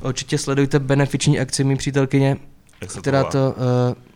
Určitě 0.00 0.38
sledujte 0.38 0.78
benefiční 0.78 1.38
akci 1.38 1.64
mý 1.64 1.76
přítelkyně, 1.76 2.36
která 2.98 3.24
to 3.24 3.30
to... 3.30 3.54
Uh, 3.60 4.13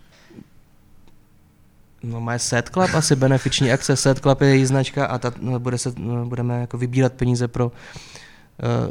no 2.02 2.20
má 2.20 2.38
Set 2.38 2.68
Club, 2.68 2.94
asi 2.94 3.16
benefiční 3.16 3.72
akce. 3.72 3.96
Set 3.96 4.18
Club 4.18 4.40
je 4.40 4.48
její 4.48 4.66
značka 4.66 5.06
a 5.06 5.18
ta, 5.18 5.32
no, 5.40 5.58
bude 5.58 5.78
se, 5.78 5.92
no, 5.98 6.26
budeme 6.26 6.60
jako 6.60 6.78
vybírat 6.78 7.12
peníze 7.12 7.48
pro 7.48 7.66
uh, 7.66 7.72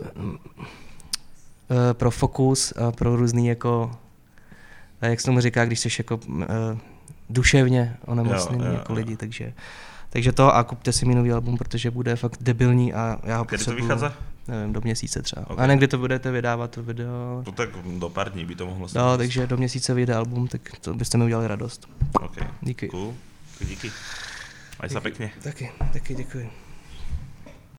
uh, 0.03 0.27
pro 1.93 2.11
Focus 2.11 2.71
a 2.71 2.91
pro 2.91 3.15
různý 3.15 3.47
jako 3.47 3.91
jak 5.01 5.19
se 5.19 5.25
tomu 5.25 5.39
říká, 5.39 5.65
když 5.65 5.79
jsi 5.79 5.89
jako 5.97 6.19
uh, 6.27 6.45
duševně 7.29 7.97
onemocněný 8.05 8.63
Jo, 8.63 8.71
jo, 8.71 8.77
jako 8.77 8.93
jo. 8.93 8.97
lidi, 8.97 9.17
takže 9.17 9.53
takže 10.09 10.31
to 10.31 10.55
a 10.55 10.63
kupte 10.63 10.91
si 10.91 11.05
mi 11.05 11.15
nový 11.15 11.31
album, 11.31 11.57
protože 11.57 11.91
bude 11.91 12.15
fakt 12.15 12.37
debilní 12.41 12.93
a 12.93 13.19
já 13.23 13.37
ho 13.37 13.45
Kedy 13.45 13.65
to 13.65 13.75
vychádza? 13.75 14.13
Nevím, 14.47 14.73
do 14.73 14.81
měsíce 14.81 15.21
třeba. 15.21 15.41
Ok. 15.41 15.49
Okay. 15.51 15.63
A 15.65 15.67
někdy 15.67 15.87
to 15.87 15.97
budete 15.97 16.31
vydávat 16.31 16.71
to 16.71 16.83
video, 16.83 17.43
No 17.45 17.51
tak 17.51 17.69
do 17.99 18.09
pár 18.09 18.31
dní 18.31 18.45
by 18.45 18.55
to 18.55 18.65
mohlo 18.65 18.87
No, 18.95 19.17
takže 19.17 19.47
do 19.47 19.57
měsíce 19.57 19.93
vyjde 19.93 20.15
album, 20.15 20.47
tak 20.47 20.61
to 20.81 20.93
byste 20.93 21.17
mi 21.17 21.23
udělali 21.23 21.47
radost. 21.47 21.87
OK, 22.21 22.37
Díky. 22.61 22.87
cool. 22.87 23.13
Díky. 23.61 23.91
Maj 24.77 24.89
sa 24.93 25.01
pekne. 25.01 25.33
Taky, 25.41 25.73
taky 25.93 26.15
děkuji. 26.15 26.66